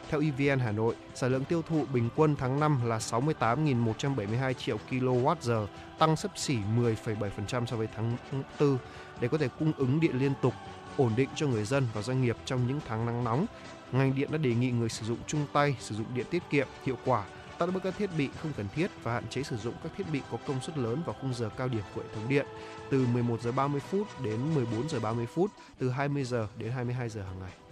Theo 0.10 0.22
EVN 0.22 0.60
Hà 0.60 0.72
Nội, 0.72 0.96
sản 1.16 1.32
lượng 1.32 1.46
tiêu 1.46 1.62
thụ 1.62 1.86
bình 1.94 2.10
quân 2.16 2.36
tháng 2.36 2.60
5 2.60 2.80
là 2.86 2.98
68.172 2.98 4.54
triệu 4.54 4.78
kWh, 4.90 5.68
tăng 6.00 6.16
sấp 6.16 6.32
xỉ 6.38 6.58
10,7% 6.78 7.66
so 7.66 7.76
với 7.76 7.88
tháng 7.96 8.18
4 8.60 8.78
để 9.20 9.28
có 9.28 9.38
thể 9.38 9.48
cung 9.60 9.72
ứng 9.78 10.00
điện 10.00 10.20
liên 10.20 10.34
tục, 10.42 10.54
ổn 10.98 11.12
định 11.16 11.30
cho 11.36 11.48
người 11.48 11.66
dân 11.66 11.88
và 11.94 12.02
doanh 12.02 12.22
nghiệp 12.22 12.38
trong 12.46 12.68
những 12.68 12.80
tháng 12.88 13.06
nắng 13.06 13.24
nóng. 13.24 13.46
Ngành 13.92 14.16
điện 14.16 14.30
đã 14.32 14.38
đề 14.38 14.54
nghị 14.54 14.72
người 14.72 14.90
sử 14.90 15.06
dụng 15.06 15.18
chung 15.28 15.46
tay 15.54 15.76
sử 15.80 15.96
dụng 15.96 16.08
điện 16.14 16.26
tiết 16.30 16.44
kiệm, 16.50 16.68
hiệu 16.86 16.98
quả, 17.06 17.24
tắt 17.60 17.66
bớt 17.66 17.84
các 17.84 17.94
thiết 17.98 18.10
bị 18.18 18.30
không 18.42 18.52
cần 18.58 18.68
thiết 18.76 18.92
và 19.04 19.14
hạn 19.14 19.28
chế 19.30 19.44
sử 19.44 19.58
dụng 19.58 19.74
các 19.84 19.92
thiết 19.98 20.06
bị 20.14 20.22
có 20.32 20.38
công 20.48 20.62
suất 20.62 20.78
lớn 20.78 21.02
vào 21.06 21.16
khung 21.22 21.34
giờ 21.34 21.50
cao 21.58 21.68
điểm 21.68 21.84
của 21.96 22.02
hệ 22.02 22.08
thống 22.16 22.30
điện 22.30 22.46
từ 22.92 23.06
11 23.08 23.42
giờ 23.42 23.52
30 23.52 23.82
phút 23.90 24.08
đến 24.24 24.56
14 24.56 24.90
giờ 24.90 25.00
30 25.00 25.26
phút, 25.26 25.52
từ 25.80 25.90
20 25.90 26.24
giờ 26.24 26.48
đến 26.58 26.72
22 26.72 27.10
giờ 27.10 27.22
hàng 27.22 27.40
ngày. 27.40 27.69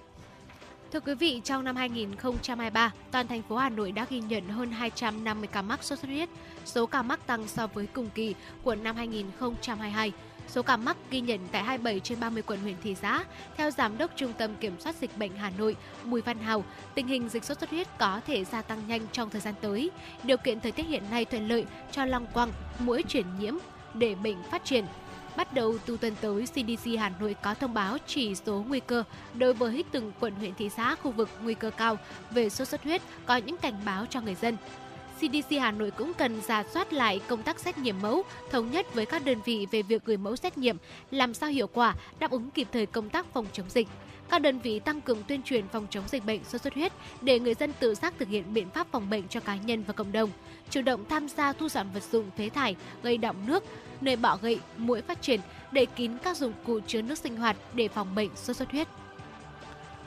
Thưa 0.92 1.00
quý 1.00 1.14
vị, 1.14 1.42
trong 1.44 1.64
năm 1.64 1.76
2023, 1.76 2.92
toàn 3.12 3.28
thành 3.28 3.42
phố 3.42 3.56
Hà 3.56 3.70
Nội 3.70 3.92
đã 3.92 4.06
ghi 4.10 4.20
nhận 4.20 4.50
hơn 4.50 4.72
250 4.72 5.48
ca 5.52 5.62
mắc 5.62 5.84
sốt 5.84 6.00
xuất 6.00 6.08
huyết, 6.08 6.30
số 6.66 6.86
ca 6.86 7.02
mắc 7.02 7.28
tăng 7.28 7.48
so 7.48 7.68
với 7.68 7.86
cùng 7.86 8.10
kỳ 8.10 8.36
của 8.64 8.76
năm 8.76 8.96
2022. 8.96 10.12
Số 10.48 10.62
ca 10.62 10.78
mắc 10.78 10.98
ghi 11.12 11.22
nhận 11.22 11.40
tại 11.52 11.64
27 11.64 12.00
trên 12.00 12.20
30 12.20 12.42
quận 12.42 12.60
huyện 12.60 12.76
thị 12.84 12.96
xã. 12.96 13.24
Theo 13.58 13.72
Giám 13.72 13.98
đốc 13.98 14.12
Trung 14.16 14.34
tâm 14.38 14.56
Kiểm 14.56 14.80
soát 14.80 14.96
Dịch 15.02 15.18
bệnh 15.18 15.32
Hà 15.38 15.50
Nội 15.58 15.76
Bùi 16.06 16.22
Văn 16.22 16.40
Hào, 16.40 16.64
tình 16.96 17.08
hình 17.08 17.30
dịch 17.30 17.44
sốt 17.44 17.60
xuất 17.60 17.70
huyết 17.70 17.88
có 17.98 18.22
thể 18.28 18.46
gia 18.46 18.62
tăng 18.62 18.88
nhanh 18.88 19.02
trong 19.12 19.30
thời 19.30 19.42
gian 19.42 19.54
tới. 19.62 19.92
Điều 20.24 20.38
kiện 20.38 20.60
thời 20.60 20.72
tiết 20.72 20.88
hiện 20.88 21.04
nay 21.12 21.26
thuận 21.26 21.48
lợi 21.48 21.66
cho 21.92 22.06
long 22.06 22.26
quăng, 22.34 22.52
mũi 22.80 23.04
chuyển 23.04 23.26
nhiễm 23.40 23.54
để 23.94 24.16
bệnh 24.16 24.44
phát 24.52 24.66
triển. 24.66 24.86
Bắt 25.38 25.54
đầu 25.54 25.78
từ 25.86 25.98
tuần 26.02 26.14
tới, 26.22 26.46
CDC 26.46 26.90
Hà 27.00 27.12
Nội 27.20 27.36
có 27.42 27.54
thông 27.54 27.74
báo 27.74 27.98
chỉ 28.08 28.36
số 28.36 28.66
nguy 28.68 28.80
cơ 28.80 29.04
đối 29.34 29.54
với 29.54 29.84
từng 29.92 30.12
quận 30.20 30.34
huyện 30.36 30.54
thị 30.56 30.70
xã 30.70 30.96
khu 30.96 31.12
vực 31.12 31.30
nguy 31.42 31.54
cơ 31.54 31.70
cao 31.70 31.98
về 32.32 32.50
sốt 32.50 32.68
xuất 32.68 32.84
huyết 32.84 33.02
có 33.26 33.38
những 33.38 33.58
cảnh 33.58 33.82
báo 33.86 34.06
cho 34.06 34.22
người 34.22 34.36
dân. 34.36 34.58
CDC 35.18 35.52
Hà 35.60 35.72
Nội 35.72 35.92
cũng 35.92 36.14
cần 36.14 36.42
giả 36.42 36.64
soát 36.74 36.94
lại 36.94 37.22
công 37.28 37.44
tác 37.44 37.60
xét 37.60 37.78
nghiệm 37.78 38.02
mẫu, 38.02 38.24
thống 38.52 38.72
nhất 38.72 38.94
với 38.94 39.06
các 39.06 39.26
đơn 39.26 39.38
vị 39.46 39.68
về 39.72 39.82
việc 39.82 40.06
gửi 40.06 40.18
mẫu 40.18 40.36
xét 40.36 40.58
nghiệm, 40.58 40.78
làm 41.12 41.34
sao 41.34 41.50
hiệu 41.50 41.68
quả, 41.68 41.96
đáp 42.20 42.32
ứng 42.32 42.50
kịp 42.50 42.68
thời 42.72 42.86
công 42.86 43.10
tác 43.10 43.26
phòng 43.34 43.46
chống 43.54 43.70
dịch. 43.70 43.88
Các 44.30 44.42
đơn 44.42 44.60
vị 44.60 44.80
tăng 44.80 45.02
cường 45.02 45.24
tuyên 45.24 45.44
truyền 45.44 45.68
phòng 45.68 45.88
chống 45.90 46.04
dịch 46.08 46.26
bệnh 46.26 46.44
sốt 46.44 46.62
xuất 46.62 46.74
huyết 46.74 46.94
để 47.22 47.40
người 47.40 47.54
dân 47.54 47.74
tự 47.80 47.96
giác 47.96 48.14
thực 48.20 48.28
hiện 48.28 48.54
biện 48.54 48.70
pháp 48.70 48.88
phòng 48.92 49.10
bệnh 49.10 49.28
cho 49.28 49.40
cá 49.40 49.56
nhân 49.56 49.84
và 49.88 49.94
cộng 49.94 50.12
đồng, 50.12 50.30
chủ 50.70 50.82
động 50.82 51.06
tham 51.10 51.28
gia 51.30 51.54
thu 51.54 51.70
dọn 51.70 51.88
vật 51.94 52.04
dụng 52.12 52.32
phế 52.38 52.50
thải 52.50 52.76
gây 53.04 53.18
đọng 53.18 53.36
nước, 53.46 53.64
nơi 54.02 54.16
bọ 54.16 54.38
gậy, 54.42 54.60
muỗi 54.78 55.02
phát 55.02 55.22
triển, 55.22 55.40
để 55.72 55.86
kín 55.86 56.12
các 56.24 56.38
dụng 56.38 56.54
cụ 56.66 56.80
chứa 56.88 57.02
nước 57.02 57.18
sinh 57.18 57.38
hoạt 57.38 57.56
để 57.74 57.88
phòng 57.88 58.16
bệnh 58.16 58.36
sốt 58.36 58.56
xuất 58.56 58.72
huyết. 58.72 58.88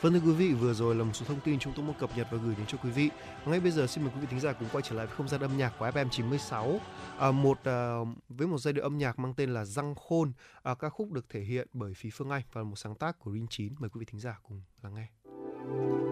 Vâng 0.00 0.12
thưa 0.12 0.20
quý 0.20 0.32
vị, 0.32 0.52
vừa 0.52 0.72
rồi 0.72 0.94
là 0.94 1.04
một 1.04 1.12
số 1.14 1.26
thông 1.26 1.40
tin 1.40 1.58
chúng 1.58 1.72
tôi 1.76 1.84
muốn 1.84 1.94
cập 1.98 2.10
nhật 2.16 2.26
và 2.30 2.38
gửi 2.44 2.54
đến 2.54 2.66
cho 2.66 2.78
quý 2.78 2.90
vị. 2.90 3.10
Ngay 3.46 3.60
bây 3.60 3.70
giờ 3.70 3.86
xin 3.86 4.04
mời 4.04 4.12
quý 4.14 4.20
vị 4.20 4.26
thính 4.30 4.40
giả 4.40 4.52
cùng 4.52 4.68
quay 4.72 4.82
trở 4.88 4.96
lại 4.96 5.06
với 5.06 5.16
không 5.16 5.28
gian 5.28 5.40
âm 5.40 5.56
nhạc 5.56 5.72
của 5.78 5.90
FM 5.90 6.08
96. 6.08 6.80
À, 7.18 7.30
một 7.30 7.58
à, 7.64 7.98
với 8.28 8.46
một 8.46 8.58
giai 8.58 8.72
điệu 8.72 8.84
âm 8.84 8.98
nhạc 8.98 9.18
mang 9.18 9.34
tên 9.34 9.54
là 9.54 9.64
Răng 9.64 9.94
Khôn. 9.94 10.32
À, 10.62 10.74
ca 10.74 10.88
khúc 10.88 11.12
được 11.12 11.28
thể 11.28 11.40
hiện 11.40 11.68
bởi 11.72 11.94
Phí 11.94 12.10
Phương 12.10 12.30
Anh 12.30 12.42
và 12.52 12.62
một 12.62 12.76
sáng 12.76 12.94
tác 12.94 13.18
của 13.18 13.32
Rin 13.32 13.46
9. 13.50 13.74
Mời 13.78 13.90
quý 13.90 13.98
vị 13.98 14.06
thính 14.10 14.20
giả 14.20 14.38
cùng 14.42 14.62
lắng 14.82 14.94
nghe. 14.94 16.09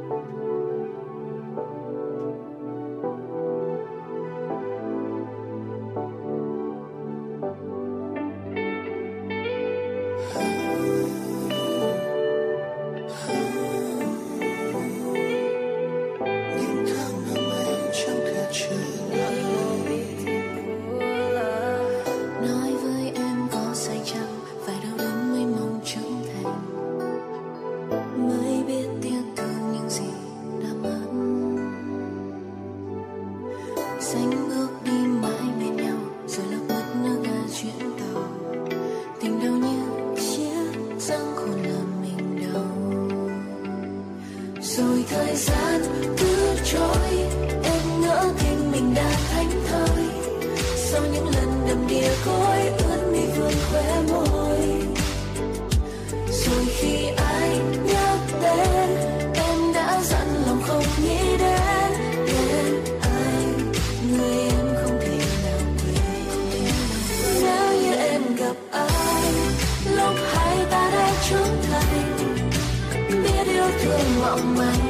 Thương 74.28 74.36
mong 74.36 74.56
manh 74.58 74.87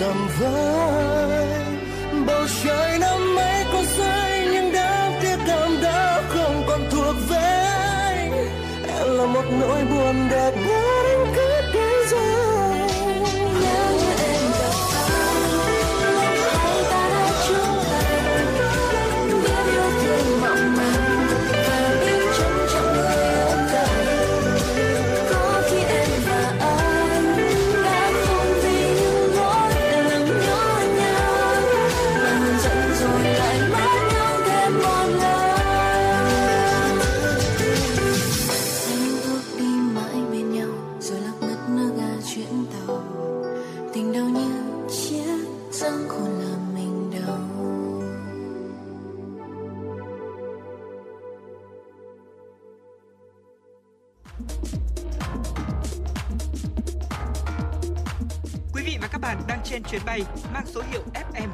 xa 0.00 0.06
tầm 0.06 0.99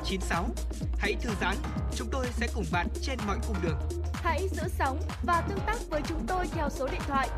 FM96. 0.06 0.44
Hãy 0.98 1.16
thư 1.20 1.30
giãn, 1.40 1.56
chúng 1.96 2.08
tôi 2.12 2.26
sẽ 2.32 2.46
cùng 2.54 2.64
bạn 2.72 2.86
trên 3.02 3.18
mọi 3.26 3.38
cung 3.46 3.56
đường. 3.62 3.78
Hãy 4.12 4.48
giữ 4.48 4.62
sóng 4.78 5.00
và 5.22 5.44
tương 5.48 5.58
tác 5.66 5.76
với 5.90 6.00
chúng 6.08 6.26
tôi 6.26 6.46
theo 6.46 6.70
số 6.70 6.88
điện 6.88 7.00
thoại 7.06 7.28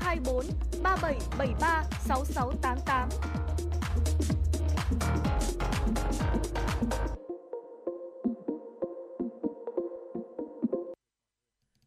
024 0.00 0.46
3773 0.82 1.84
6688. 2.04 3.08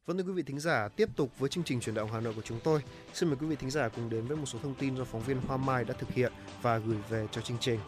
Vâng 0.06 0.18
thưa 0.18 0.24
quý 0.24 0.32
vị 0.34 0.44
thính 0.44 0.60
giả, 0.60 0.88
tiếp 0.96 1.10
tục 1.16 1.30
với 1.40 1.50
chương 1.50 1.64
trình 1.64 1.80
chuyển 1.80 1.96
động 1.96 2.10
Hà 2.14 2.20
Nội 2.20 2.34
của 2.36 2.42
chúng 2.42 2.60
tôi. 2.64 2.84
Xin 3.14 3.30
mời 3.30 3.38
quý 3.42 3.48
vị 3.48 3.56
thính 3.56 3.70
giả 3.70 3.90
cùng 3.90 4.10
đến 4.10 4.26
với 4.26 4.38
một 4.38 4.46
số 4.46 4.60
thông 4.64 4.76
tin 4.76 4.98
do 4.98 5.04
phóng 5.04 5.22
viên 5.22 5.42
Hoa 5.48 5.58
Mai 5.58 5.84
đã 5.84 5.94
thực 6.00 6.10
hiện 6.10 6.34
và 6.62 6.78
gửi 6.78 6.98
về 7.10 7.28
cho 7.32 7.42
chương 7.42 7.58
trình. 7.60 7.80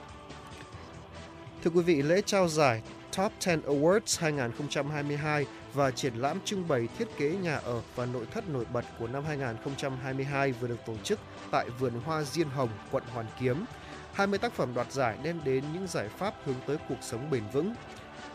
Thưa 1.64 1.72
quý 1.72 1.82
vị, 1.82 2.02
lễ 2.02 2.22
trao 2.26 2.48
giải 2.48 2.82
Top 3.18 3.32
10 3.46 3.58
Awards 3.58 4.20
2022 4.20 5.46
và 5.74 5.92
triển 5.92 6.14
lãm 6.14 6.40
trưng 6.46 6.68
bày 6.68 6.88
thiết 6.98 7.08
kế 7.18 7.30
nhà 7.30 7.56
ở 7.56 7.82
và 7.96 8.06
nội 8.06 8.26
thất 8.32 8.50
nổi 8.50 8.66
bật 8.74 8.86
của 9.00 9.08
năm 9.08 9.24
2022 9.26 10.52
vừa 10.52 10.68
được 10.68 10.86
tổ 10.86 10.94
chức 11.04 11.20
tại 11.52 11.70
vườn 11.80 11.94
hoa 12.06 12.24
Diên 12.24 12.50
Hồng, 12.50 12.70
quận 12.92 13.04
Hoàn 13.14 13.26
Kiếm. 13.40 13.66
20 14.14 14.40
tác 14.40 14.54
phẩm 14.54 14.74
đoạt 14.74 14.92
giải 14.92 15.18
đem 15.24 15.40
đến 15.44 15.64
những 15.74 15.88
giải 15.88 16.10
pháp 16.10 16.34
hướng 16.46 16.56
tới 16.68 16.78
cuộc 16.90 16.98
sống 17.02 17.30
bền 17.32 17.44
vững. 17.54 17.74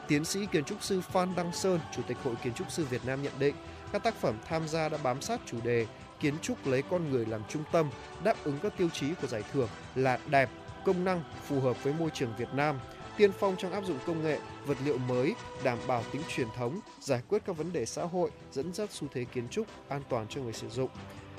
Tiến 0.08 0.24
sĩ 0.24 0.46
kiến 0.52 0.64
trúc 0.64 0.82
sư 0.82 1.00
Phan 1.00 1.34
Đăng 1.36 1.52
Sơn, 1.52 1.80
Chủ 1.96 2.02
tịch 2.08 2.16
Hội 2.24 2.34
Kiến 2.44 2.54
trúc 2.54 2.70
sư 2.70 2.84
Việt 2.84 3.06
Nam 3.06 3.22
nhận 3.22 3.38
định, 3.38 3.54
các 3.92 4.02
tác 4.02 4.14
phẩm 4.14 4.34
tham 4.48 4.68
gia 4.68 4.88
đã 4.88 4.98
bám 5.02 5.20
sát 5.20 5.40
chủ 5.46 5.56
đề 5.64 5.86
kiến 6.20 6.34
trúc 6.42 6.66
lấy 6.66 6.82
con 6.82 7.10
người 7.10 7.26
làm 7.26 7.40
trung 7.48 7.64
tâm, 7.72 7.90
đáp 8.24 8.34
ứng 8.44 8.58
các 8.62 8.72
tiêu 8.78 8.88
chí 8.92 9.06
của 9.22 9.28
giải 9.28 9.42
thưởng 9.52 9.68
là 9.94 10.18
đẹp, 10.30 10.50
công 10.84 11.04
năng, 11.04 11.22
phù 11.46 11.60
hợp 11.60 11.84
với 11.84 11.94
môi 11.98 12.10
trường 12.14 12.34
Việt 12.38 12.48
Nam, 12.54 12.78
tiên 13.16 13.32
phong 13.32 13.56
trong 13.58 13.72
áp 13.72 13.84
dụng 13.84 13.98
công 14.06 14.24
nghệ, 14.24 14.38
vật 14.66 14.76
liệu 14.84 14.98
mới, 14.98 15.34
đảm 15.64 15.78
bảo 15.86 16.04
tính 16.12 16.22
truyền 16.28 16.48
thống, 16.56 16.80
giải 17.00 17.22
quyết 17.28 17.42
các 17.46 17.56
vấn 17.56 17.72
đề 17.72 17.86
xã 17.86 18.04
hội, 18.04 18.30
dẫn 18.52 18.74
dắt 18.74 18.88
xu 18.92 19.08
thế 19.12 19.24
kiến 19.24 19.48
trúc 19.48 19.66
an 19.88 20.02
toàn 20.08 20.26
cho 20.28 20.40
người 20.40 20.52
sử 20.52 20.68
dụng. 20.68 20.90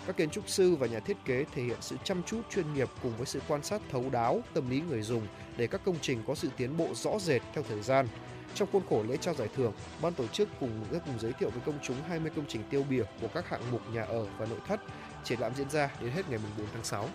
Các 0.08 0.18
kiến 0.18 0.30
trúc 0.30 0.50
sư 0.50 0.76
và 0.76 0.88
nhà 0.88 1.00
thiết 1.00 1.18
kế 1.26 1.46
thể 1.56 1.64
hiện 1.64 1.78
sự 1.82 1.96
chăm 2.04 2.24
chút 2.24 2.42
chuyên 2.50 2.74
nghiệp 2.74 2.90
cùng 3.04 3.18
với 3.18 3.26
sự 3.26 3.42
quan 3.48 3.64
sát 3.64 3.82
thấu 3.92 4.10
đáo 4.10 4.42
tâm 4.54 4.70
lý 4.70 4.82
người 4.82 5.02
dùng 5.02 5.28
để 5.58 5.68
các 5.68 5.82
công 5.86 5.96
trình 6.02 6.24
có 6.28 6.36
sự 6.36 6.50
tiến 6.58 6.78
bộ 6.78 6.88
rõ 6.94 7.20
rệt 7.20 7.42
theo 7.54 7.64
thời 7.70 7.82
gian. 7.82 8.08
Trong 8.56 8.70
khuôn 8.72 8.84
khổ 8.90 9.04
lễ 9.08 9.18
trao 9.18 9.34
giải 9.34 9.48
thưởng, 9.56 9.74
ban 10.02 10.14
tổ 10.14 10.28
chức 10.28 10.50
cùng 10.60 10.86
đã 10.92 11.00
cùng 11.06 11.20
giới 11.20 11.34
thiệu 11.34 11.50
với 11.50 11.62
công 11.66 11.80
chúng 11.84 11.96
20 12.08 12.32
công 12.36 12.46
trình 12.48 12.62
tiêu 12.70 12.86
biểu 12.90 13.06
của 13.22 13.28
các 13.34 13.50
hạng 13.50 13.72
mục 13.72 13.82
nhà 13.94 14.04
ở 14.04 14.28
và 14.38 14.46
nội 14.46 14.60
thất. 14.68 14.80
Triển 15.24 15.40
lãm 15.40 15.56
diễn 15.56 15.70
ra 15.70 15.90
đến 16.02 16.12
hết 16.12 16.30
ngày 16.30 16.40
4 16.58 16.68
tháng 16.74 16.84
6. 16.84 17.10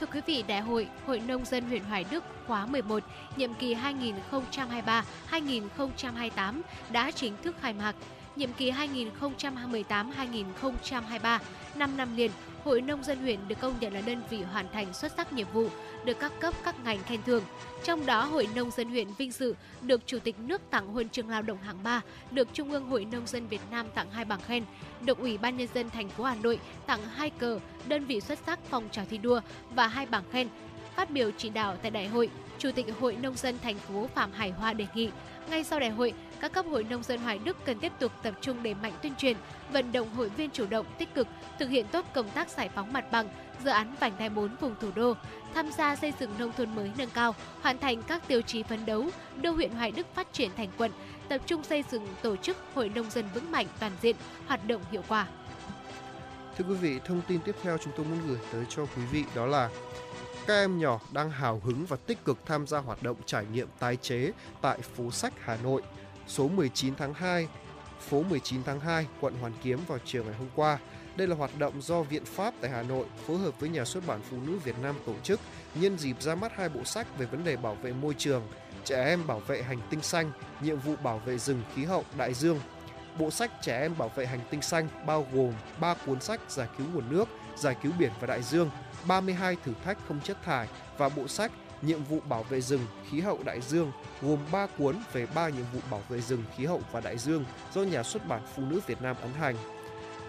Thưa 0.00 0.06
quý 0.06 0.20
vị, 0.26 0.44
Đại 0.48 0.60
hội 0.60 0.88
Hội 1.06 1.22
Nông 1.26 1.44
dân 1.44 1.64
huyện 1.64 1.84
Hoài 1.84 2.04
Đức 2.10 2.24
khóa 2.46 2.66
11, 2.66 3.02
nhiệm 3.36 3.54
kỳ 3.54 3.76
2023-2028 5.30 6.60
đã 6.90 7.10
chính 7.10 7.32
thức 7.42 7.54
khai 7.60 7.72
mạc. 7.72 7.94
Nhiệm 8.36 8.52
kỳ 8.52 8.70
2018-2023, 8.70 11.38
5 11.74 11.96
năm 11.96 12.16
liền, 12.16 12.30
Hội 12.66 12.80
Nông 12.80 13.04
dân 13.04 13.18
huyện 13.18 13.48
được 13.48 13.60
công 13.60 13.74
nhận 13.80 13.94
là 13.94 14.00
đơn 14.00 14.22
vị 14.30 14.42
hoàn 14.42 14.66
thành 14.72 14.94
xuất 14.94 15.12
sắc 15.16 15.32
nhiệm 15.32 15.46
vụ, 15.52 15.68
được 16.04 16.18
các 16.20 16.32
cấp 16.40 16.54
các 16.64 16.84
ngành 16.84 16.98
khen 17.02 17.22
thưởng. 17.22 17.42
Trong 17.84 18.06
đó, 18.06 18.24
Hội 18.24 18.48
Nông 18.54 18.70
dân 18.70 18.88
huyện 18.88 19.08
vinh 19.18 19.32
dự 19.32 19.54
được 19.82 20.00
Chủ 20.06 20.18
tịch 20.18 20.38
nước 20.38 20.62
tặng 20.70 20.88
huân 20.88 21.08
chương 21.08 21.28
lao 21.28 21.42
động 21.42 21.58
hạng 21.58 21.82
3, 21.82 22.00
được 22.30 22.48
Trung 22.52 22.72
ương 22.72 22.86
Hội 22.86 23.04
Nông 23.04 23.26
dân 23.26 23.46
Việt 23.46 23.60
Nam 23.70 23.86
tặng 23.94 24.10
hai 24.10 24.24
bằng 24.24 24.40
khen, 24.46 24.64
được 25.00 25.18
Ủy 25.18 25.38
ban 25.38 25.56
nhân 25.56 25.68
dân 25.74 25.90
thành 25.90 26.08
phố 26.08 26.24
Hà 26.24 26.34
Nội 26.34 26.60
tặng 26.86 27.00
hai 27.14 27.30
cờ, 27.30 27.58
đơn 27.88 28.04
vị 28.04 28.20
xuất 28.20 28.38
sắc 28.46 28.58
phong 28.70 28.88
trào 28.90 29.04
thi 29.10 29.18
đua 29.18 29.40
và 29.74 29.88
hai 29.88 30.06
bằng 30.06 30.24
khen. 30.32 30.48
Phát 30.96 31.10
biểu 31.10 31.30
chỉ 31.36 31.48
đạo 31.48 31.76
tại 31.82 31.90
đại 31.90 32.08
hội, 32.08 32.30
Chủ 32.58 32.70
tịch 32.74 32.86
Hội 33.00 33.16
Nông 33.16 33.36
dân 33.36 33.58
thành 33.62 33.78
phố 33.78 34.08
Phạm 34.14 34.32
Hải 34.32 34.50
Hoa 34.50 34.72
đề 34.72 34.86
nghị, 34.94 35.10
ngay 35.50 35.64
sau 35.64 35.80
đại 35.80 35.90
hội, 35.90 36.12
các 36.40 36.52
cấp 36.52 36.66
hội 36.70 36.84
nông 36.84 37.02
dân 37.02 37.20
Hoài 37.20 37.38
Đức 37.38 37.56
cần 37.64 37.78
tiếp 37.78 37.92
tục 37.98 38.12
tập 38.22 38.34
trung 38.40 38.62
đẩy 38.62 38.74
mạnh 38.74 38.92
tuyên 39.02 39.14
truyền, 39.14 39.36
vận 39.72 39.92
động 39.92 40.14
hội 40.14 40.28
viên 40.28 40.50
chủ 40.50 40.66
động, 40.66 40.86
tích 40.98 41.14
cực 41.14 41.28
thực 41.58 41.70
hiện 41.70 41.86
tốt 41.92 42.04
công 42.14 42.30
tác 42.30 42.48
giải 42.48 42.70
phóng 42.74 42.92
mặt 42.92 43.04
bằng, 43.12 43.28
dự 43.64 43.70
án 43.70 43.94
vành 44.00 44.12
đai 44.18 44.28
4 44.28 44.56
vùng 44.60 44.74
thủ 44.80 44.90
đô, 44.94 45.14
tham 45.54 45.70
gia 45.78 45.96
xây 45.96 46.12
dựng 46.20 46.30
nông 46.38 46.52
thôn 46.56 46.74
mới 46.74 46.90
nâng 46.98 47.10
cao, 47.10 47.34
hoàn 47.62 47.78
thành 47.78 48.02
các 48.02 48.28
tiêu 48.28 48.42
chí 48.42 48.62
phấn 48.62 48.86
đấu, 48.86 49.04
đưa 49.36 49.50
huyện 49.50 49.70
Hoài 49.70 49.90
Đức 49.90 50.06
phát 50.14 50.32
triển 50.32 50.50
thành 50.56 50.68
quận, 50.78 50.90
tập 51.28 51.40
trung 51.46 51.64
xây 51.64 51.84
dựng 51.90 52.06
tổ 52.22 52.36
chức 52.36 52.56
hội 52.74 52.88
nông 52.88 53.10
dân 53.10 53.24
vững 53.34 53.50
mạnh 53.52 53.66
toàn 53.80 53.92
diện, 54.02 54.16
hoạt 54.46 54.68
động 54.68 54.82
hiệu 54.90 55.02
quả. 55.08 55.26
Thưa 56.58 56.64
quý 56.68 56.74
vị, 56.74 57.00
thông 57.04 57.20
tin 57.28 57.40
tiếp 57.40 57.54
theo 57.62 57.78
chúng 57.78 57.92
tôi 57.96 58.06
muốn 58.06 58.18
gửi 58.28 58.38
tới 58.52 58.64
cho 58.68 58.86
quý 58.86 59.02
vị 59.12 59.24
đó 59.34 59.46
là 59.46 59.70
các 60.46 60.54
em 60.54 60.78
nhỏ 60.78 61.00
đang 61.12 61.30
hào 61.30 61.60
hứng 61.64 61.86
và 61.86 61.96
tích 61.96 62.24
cực 62.24 62.46
tham 62.46 62.66
gia 62.66 62.78
hoạt 62.78 63.02
động 63.02 63.16
trải 63.26 63.44
nghiệm 63.52 63.68
tái 63.78 63.96
chế 63.96 64.32
tại 64.60 64.78
phố 64.78 65.10
sách 65.10 65.32
Hà 65.40 65.56
Nội 65.62 65.82
số 66.26 66.48
19 66.48 66.94
tháng 66.94 67.14
2, 67.14 67.48
phố 68.00 68.22
19 68.22 68.62
tháng 68.66 68.80
2, 68.80 69.06
quận 69.20 69.34
Hoàn 69.40 69.52
Kiếm 69.62 69.80
vào 69.86 69.98
chiều 70.04 70.24
ngày 70.24 70.34
hôm 70.34 70.48
qua. 70.54 70.78
Đây 71.16 71.28
là 71.28 71.36
hoạt 71.36 71.58
động 71.58 71.82
do 71.82 72.02
Viện 72.02 72.24
Pháp 72.24 72.54
tại 72.60 72.70
Hà 72.70 72.82
Nội 72.82 73.06
phối 73.26 73.38
hợp 73.38 73.60
với 73.60 73.68
Nhà 73.68 73.84
xuất 73.84 74.06
bản 74.06 74.20
Phụ 74.30 74.36
nữ 74.46 74.58
Việt 74.64 74.74
Nam 74.82 74.94
tổ 75.06 75.14
chức 75.22 75.40
nhân 75.74 75.98
dịp 75.98 76.22
ra 76.22 76.34
mắt 76.34 76.52
hai 76.56 76.68
bộ 76.68 76.84
sách 76.84 77.18
về 77.18 77.26
vấn 77.26 77.44
đề 77.44 77.56
bảo 77.56 77.74
vệ 77.74 77.92
môi 77.92 78.14
trường, 78.18 78.42
trẻ 78.84 79.04
em 79.04 79.26
bảo 79.26 79.40
vệ 79.40 79.62
hành 79.62 79.80
tinh 79.90 80.02
xanh, 80.02 80.30
nhiệm 80.60 80.78
vụ 80.78 80.94
bảo 81.02 81.18
vệ 81.18 81.38
rừng 81.38 81.62
khí 81.74 81.84
hậu 81.84 82.04
đại 82.18 82.34
dương. 82.34 82.60
Bộ 83.18 83.30
sách 83.30 83.50
Trẻ 83.62 83.80
em 83.80 83.98
bảo 83.98 84.08
vệ 84.08 84.26
hành 84.26 84.40
tinh 84.50 84.62
xanh 84.62 84.88
bao 85.06 85.26
gồm 85.32 85.52
3 85.80 85.94
cuốn 86.06 86.20
sách 86.20 86.40
giải 86.48 86.68
cứu 86.78 86.86
nguồn 86.94 87.10
nước, 87.10 87.28
giải 87.56 87.76
cứu 87.82 87.92
biển 87.98 88.12
và 88.20 88.26
đại 88.26 88.42
dương, 88.42 88.70
32 89.06 89.56
thử 89.64 89.72
thách 89.84 89.98
không 90.08 90.20
chất 90.20 90.36
thải 90.44 90.68
và 90.98 91.08
bộ 91.08 91.28
sách 91.28 91.52
nhiệm 91.86 92.04
vụ 92.04 92.18
bảo 92.28 92.42
vệ 92.42 92.60
rừng, 92.60 92.86
khí 93.10 93.20
hậu 93.20 93.38
đại 93.44 93.60
dương 93.60 93.92
gồm 94.22 94.38
3 94.52 94.66
cuốn 94.66 94.96
về 95.12 95.26
3 95.34 95.48
nhiệm 95.48 95.64
vụ 95.72 95.80
bảo 95.90 96.02
vệ 96.08 96.20
rừng, 96.20 96.44
khí 96.56 96.64
hậu 96.64 96.80
và 96.92 97.00
đại 97.00 97.18
dương 97.18 97.44
do 97.74 97.82
nhà 97.82 98.02
xuất 98.02 98.28
bản 98.28 98.42
Phụ 98.56 98.62
nữ 98.62 98.80
Việt 98.86 99.02
Nam 99.02 99.16
ấn 99.22 99.32
hành. 99.32 99.56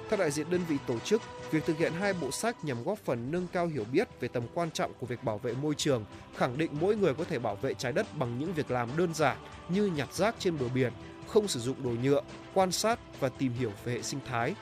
Theo 0.10 0.20
đại 0.20 0.32
diện 0.32 0.50
đơn 0.50 0.62
vị 0.68 0.78
tổ 0.88 1.00
chức, 1.00 1.22
việc 1.52 1.66
thực 1.66 1.78
hiện 1.78 1.94
hai 1.94 2.14
bộ 2.14 2.32
sách 2.32 2.66
nhằm 2.66 2.84
góp 2.84 3.00
phần 3.06 3.32
nâng 3.32 3.48
cao 3.54 3.68
hiểu 3.68 3.86
biết 3.92 4.08
về 4.20 4.28
tầm 4.28 4.44
quan 4.54 4.72
trọng 4.72 4.92
của 5.00 5.06
việc 5.06 5.24
bảo 5.24 5.38
vệ 5.38 5.54
môi 5.54 5.76
trường, 5.76 6.06
khẳng 6.38 6.58
định 6.58 6.72
mỗi 6.82 6.96
người 6.96 7.14
có 7.14 7.24
thể 7.24 7.40
bảo 7.40 7.56
vệ 7.56 7.74
trái 7.74 7.92
đất 7.92 8.18
bằng 8.18 8.40
những 8.40 8.54
việc 8.54 8.72
làm 8.72 8.90
đơn 8.98 9.14
giản 9.14 9.38
như 9.70 9.86
nhặt 9.86 10.14
rác 10.14 10.36
trên 10.40 10.58
bờ 10.58 10.66
biển, 10.74 10.94
không 11.28 11.48
sử 11.48 11.60
dụng 11.60 11.84
đồ 11.84 11.92
nhựa, 12.04 12.22
quan 12.54 12.72
sát 12.72 13.00
và 13.20 13.30
tìm 13.30 13.54
hiểu 13.54 13.72
về 13.84 13.94
hệ 13.94 14.02
sinh 14.02 14.20
thái, 14.30 14.56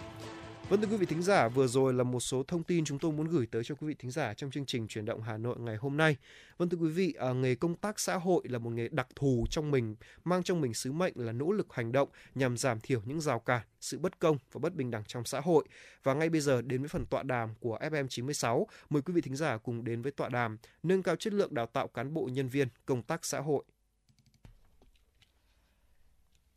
Vâng 0.70 0.82
thưa 0.82 0.88
quý 0.88 0.98
vị 0.98 1.06
thính 1.06 1.22
giả, 1.22 1.48
vừa 1.48 1.68
rồi 1.68 1.94
là 1.94 2.04
một 2.04 2.20
số 2.20 2.44
thông 2.44 2.64
tin 2.64 2.86
chúng 2.86 3.00
tôi 3.00 3.12
muốn 3.12 3.28
gửi 3.28 3.48
tới 3.52 3.64
cho 3.64 3.76
quý 3.76 3.88
vị 3.88 3.96
thính 4.00 4.12
giả 4.12 4.34
trong 4.34 4.52
chương 4.52 4.66
trình 4.66 4.88
chuyển 4.88 5.06
động 5.06 5.22
Hà 5.22 5.38
Nội 5.38 5.56
ngày 5.60 5.76
hôm 5.76 5.98
nay. 5.98 6.18
Vâng 6.58 6.70
thưa 6.70 6.78
quý 6.78 6.90
vị, 6.90 7.14
à, 7.20 7.34
nghề 7.34 7.56
công 7.56 7.76
tác 7.76 8.00
xã 8.00 8.16
hội 8.16 8.44
là 8.48 8.60
một 8.60 8.70
nghề 8.70 8.88
đặc 8.88 9.08
thù 9.16 9.46
trong 9.50 9.72
mình, 9.72 9.96
mang 10.24 10.44
trong 10.44 10.62
mình 10.62 10.74
sứ 10.74 10.92
mệnh 10.92 11.14
là 11.16 11.32
nỗ 11.32 11.52
lực 11.52 11.74
hành 11.74 11.92
động 11.92 12.10
nhằm 12.36 12.58
giảm 12.58 12.80
thiểu 12.80 13.02
những 13.06 13.22
rào 13.22 13.40
cản, 13.40 13.62
sự 13.82 14.00
bất 14.00 14.20
công 14.20 14.38
và 14.52 14.60
bất 14.60 14.76
bình 14.76 14.92
đẳng 14.92 15.04
trong 15.08 15.26
xã 15.26 15.40
hội. 15.40 15.66
Và 16.04 16.14
ngay 16.14 16.30
bây 16.30 16.42
giờ 16.42 16.62
đến 16.62 16.82
với 16.82 16.90
phần 16.90 17.06
tọa 17.06 17.24
đàm 17.24 17.50
của 17.60 17.80
FM96, 17.82 18.66
mời 18.90 19.02
quý 19.02 19.14
vị 19.14 19.22
thính 19.22 19.36
giả 19.36 19.58
cùng 19.58 19.84
đến 19.84 20.02
với 20.02 20.12
tọa 20.12 20.30
đàm 20.30 20.58
nâng 20.84 21.04
cao 21.04 21.16
chất 21.16 21.34
lượng 21.34 21.54
đào 21.54 21.66
tạo 21.66 21.88
cán 21.88 22.14
bộ 22.14 22.30
nhân 22.32 22.48
viên 22.48 22.68
công 22.86 23.04
tác 23.04 23.26
xã 23.26 23.40
hội. 23.40 23.64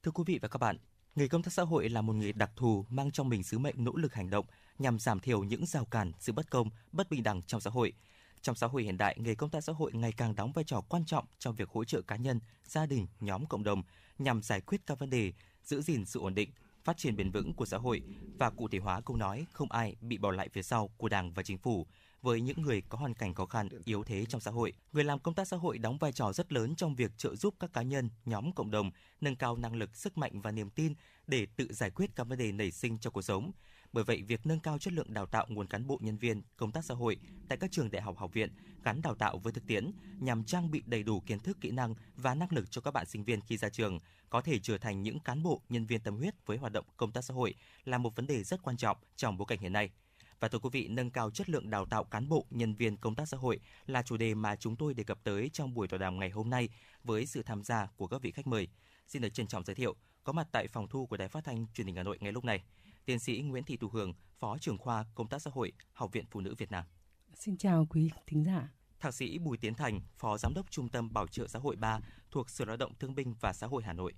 Thưa 0.03 0.11
quý 0.11 0.25
vị 0.27 0.39
và 0.43 0.49
các 0.49 0.59
bạn, 0.59 0.77
Người 1.19 1.29
công 1.29 1.43
tác 1.43 1.53
xã 1.53 1.63
hội 1.63 1.89
là 1.89 2.01
một 2.01 2.13
nghề 2.13 2.33
đặc 2.33 2.51
thù 2.57 2.85
mang 2.89 3.11
trong 3.11 3.29
mình 3.29 3.43
sứ 3.43 3.59
mệnh 3.59 3.85
nỗ 3.85 3.93
lực 3.97 4.15
hành 4.15 4.31
động 4.31 4.47
nhằm 4.79 4.99
giảm 4.99 5.21
thiểu 5.21 5.45
những 5.45 5.67
rào 5.67 5.85
cản, 5.85 6.13
sự 6.21 6.33
bất 6.33 6.51
công, 6.51 6.71
bất 6.93 7.11
bình 7.11 7.23
đẳng 7.23 7.43
trong 7.43 7.61
xã 7.61 7.71
hội. 7.71 7.93
Trong 8.43 8.55
xã 8.55 8.67
hội 8.67 8.83
hiện 8.83 8.99
đại, 8.99 9.17
nghề 9.21 9.35
công 9.35 9.51
tác 9.51 9.65
xã 9.65 9.73
hội 9.73 9.93
ngày 9.93 10.13
càng 10.13 10.35
đóng 10.35 10.53
vai 10.53 10.65
trò 10.65 10.81
quan 10.81 11.05
trọng 11.05 11.25
trong 11.39 11.55
việc 11.55 11.69
hỗ 11.69 11.85
trợ 11.85 12.01
cá 12.01 12.17
nhân, 12.17 12.41
gia 12.65 12.87
đình, 12.87 13.07
nhóm 13.21 13.47
cộng 13.47 13.65
đồng 13.65 13.83
nhằm 14.19 14.43
giải 14.43 14.61
quyết 14.61 14.81
các 14.87 14.99
vấn 14.99 15.11
đề, 15.11 15.33
giữ 15.65 15.83
gìn 15.83 16.05
sự 16.05 16.21
ổn 16.21 16.35
định, 16.35 16.51
phát 16.85 16.97
triển 16.97 17.17
bền 17.17 17.31
vững 17.31 17.55
của 17.55 17.67
xã 17.67 17.77
hội 17.77 18.03
và 18.39 18.51
cụ 18.51 18.69
thể 18.69 18.79
hóa 18.79 19.01
câu 19.01 19.17
nói 19.17 19.47
không 19.53 19.73
ai 19.73 19.97
bị 20.01 20.19
bỏ 20.19 20.31
lại 20.31 20.49
phía 20.53 20.63
sau 20.63 20.89
của 20.97 21.09
Đảng 21.09 21.33
và 21.33 21.43
Chính 21.43 21.59
phủ 21.59 21.87
với 22.23 22.41
những 22.41 22.63
người 22.63 22.83
có 22.89 22.99
hoàn 22.99 23.15
cảnh 23.15 23.35
khó 23.35 23.47
khăn, 23.47 23.69
yếu 23.85 24.05
thế 24.05 24.25
trong 24.25 24.41
xã 24.41 24.51
hội. 24.51 24.73
Người 24.93 25.05
làm 25.05 25.19
công 25.19 25.35
tác 25.35 25.49
xã 25.49 25.57
hội 25.57 25.79
đóng 25.79 25.99
vai 25.99 26.13
trò 26.13 26.33
rất 26.33 26.53
lớn 26.53 26.77
trong 26.77 26.95
việc 26.95 27.11
trợ 27.19 27.37
giúp 27.37 27.55
các 27.61 27.73
cá 27.73 27.83
nhân, 27.83 28.11
nhóm 28.25 28.53
cộng 28.53 28.71
đồng 28.71 28.91
nâng 29.21 29.37
cao 29.37 29.57
năng 29.57 29.77
lực, 29.77 29.97
sức 29.97 30.19
mạnh 30.19 30.41
và 30.41 30.51
niềm 30.51 30.71
tin 30.71 30.95
để 31.27 31.47
tự 31.57 31.73
giải 31.73 31.91
quyết 31.91 32.11
các 32.17 32.25
vấn 32.25 32.39
đề 32.39 32.53
nảy 32.53 32.71
sinh 32.71 32.99
trong 32.99 33.13
cuộc 33.13 33.23
sống. 33.23 33.51
Bởi 33.93 34.05
vậy, 34.05 34.23
việc 34.23 34.47
nâng 34.47 34.61
cao 34.61 34.79
chất 34.79 34.93
lượng 34.93 35.15
đào 35.15 35.27
tạo 35.27 35.47
nguồn 35.49 35.67
cán 35.67 35.87
bộ 35.87 35.99
nhân 36.03 36.19
viên 36.19 36.43
công 36.57 36.73
tác 36.73 36.85
xã 36.85 36.95
hội 36.95 37.19
tại 37.49 37.59
các 37.59 37.73
trường 37.73 37.91
đại 37.91 38.03
học 38.03 38.19
học 38.19 38.33
viện 38.33 38.51
gắn 38.85 39.03
đào 39.03 39.15
tạo 39.15 39.39
với 39.39 39.53
thực 39.53 39.67
tiễn 39.67 39.91
nhằm 40.21 40.45
trang 40.45 40.71
bị 40.71 40.83
đầy 40.87 41.03
đủ 41.03 41.21
kiến 41.21 41.39
thức, 41.39 41.59
kỹ 41.61 41.71
năng 41.71 41.95
và 42.17 42.35
năng 42.35 42.53
lực 42.53 42.71
cho 42.71 42.81
các 42.81 42.91
bạn 42.91 43.07
sinh 43.07 43.25
viên 43.25 43.41
khi 43.41 43.57
ra 43.57 43.69
trường 43.69 43.99
có 44.31 44.41
thể 44.41 44.59
trở 44.59 44.79
thành 44.79 45.03
những 45.03 45.21
cán 45.21 45.43
bộ 45.43 45.63
nhân 45.69 45.87
viên 45.87 46.01
tâm 46.01 46.17
huyết 46.17 46.47
với 46.47 46.59
hoạt 46.59 46.73
động 46.73 46.85
công 46.97 47.13
tác 47.13 47.25
xã 47.25 47.35
hội 47.35 47.55
là 47.85 47.99
một 47.99 48.17
vấn 48.17 48.27
đề 48.27 48.45
rất 48.45 48.63
quan 48.63 48.77
trọng 48.77 48.97
trong 49.17 49.37
bối 49.37 49.47
cảnh 49.49 49.59
hiện 49.59 49.73
nay. 49.73 49.91
Và 50.41 50.49
thưa 50.49 50.59
quý 50.59 50.69
vị, 50.73 50.89
nâng 50.89 51.11
cao 51.11 51.31
chất 51.31 51.51
lượng 51.51 51.71
đào 51.71 51.87
tạo 51.87 52.05
cán 52.05 52.29
bộ, 52.29 52.47
nhân 52.51 52.75
viên 52.75 52.97
công 52.97 53.15
tác 53.15 53.29
xã 53.29 53.37
hội 53.37 53.61
là 53.87 54.03
chủ 54.03 54.17
đề 54.17 54.35
mà 54.35 54.57
chúng 54.57 54.77
tôi 54.77 54.95
đề 54.95 55.05
cập 55.05 55.19
tới 55.25 55.51
trong 55.53 55.75
buổi 55.75 55.89
tọa 55.89 55.99
đàm 55.99 56.19
ngày 56.19 56.31
hôm 56.31 56.51
nay 56.51 56.69
với 57.05 57.27
sự 57.27 57.43
tham 57.43 57.63
gia 57.63 57.87
của 57.97 58.07
các 58.07 58.23
vị 58.23 58.31
khách 58.31 58.47
mời. 58.47 58.69
Xin 59.09 59.23
được 59.23 59.35
trân 59.35 59.47
trọng 59.47 59.65
giới 59.65 59.77
thiệu, 59.77 59.97
có 60.25 60.33
mặt 60.33 60.49
tại 60.53 60.69
phòng 60.69 60.89
thu 60.89 61.07
của 61.07 61.17
Đài 61.17 61.29
Phát 61.29 61.45
thanh 61.45 61.67
Truyền 61.75 61.87
hình 61.87 61.97
Hà 61.97 62.03
Nội 62.03 62.19
ngay 62.21 62.33
lúc 62.33 62.45
này, 62.45 62.63
tiến 63.05 63.19
sĩ 63.19 63.41
Nguyễn 63.41 63.65
Thị 63.65 63.77
Thu 63.77 63.89
Hường, 63.89 64.15
Phó 64.39 64.59
trưởng 64.59 64.79
khoa 64.79 65.05
Công 65.15 65.29
tác 65.29 65.43
xã 65.43 65.51
hội, 65.55 65.73
Học 65.93 66.13
viện 66.13 66.25
Phụ 66.31 66.41
nữ 66.41 66.55
Việt 66.59 66.71
Nam. 66.71 66.85
Xin 67.35 67.57
chào 67.57 67.87
quý 67.91 68.11
thính 68.27 68.45
giả. 68.45 68.69
Thạc 69.01 69.15
sĩ 69.15 69.39
Bùi 69.39 69.59
Tiến 69.59 69.75
Thành, 69.75 70.01
Phó 70.17 70.39
Giám 70.39 70.55
đốc 70.55 70.71
Trung 70.71 70.89
tâm 70.89 71.13
Bảo 71.13 71.27
trợ 71.27 71.49
xã 71.49 71.59
hội 71.59 71.77
3 71.77 72.01
thuộc 72.31 72.51
Sở 72.51 72.65
Lao 72.65 72.77
động 72.77 72.95
Thương 72.99 73.15
binh 73.15 73.35
và 73.41 73.53
Xã 73.53 73.67
hội 73.67 73.83
Hà 73.83 73.93
Nội. 73.93 74.13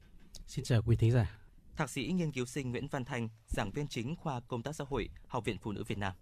Xin 0.46 0.64
chào 0.64 0.82
quý 0.82 0.96
thính 0.96 1.10
giả. 1.10 1.39
Thạc 1.80 1.90
sĩ 1.90 2.12
nghiên 2.12 2.32
cứu 2.32 2.46
sinh 2.46 2.70
Nguyễn 2.70 2.88
Văn 2.88 3.04
Thanh, 3.04 3.28
giảng 3.48 3.70
viên 3.70 3.86
chính 3.86 4.16
khoa 4.16 4.40
Công 4.40 4.62
tác 4.62 4.76
xã 4.76 4.84
hội, 4.88 5.08
Học 5.28 5.44
viện 5.44 5.58
Phụ 5.62 5.72
nữ 5.72 5.84
Việt 5.84 5.98
Nam. 5.98 6.12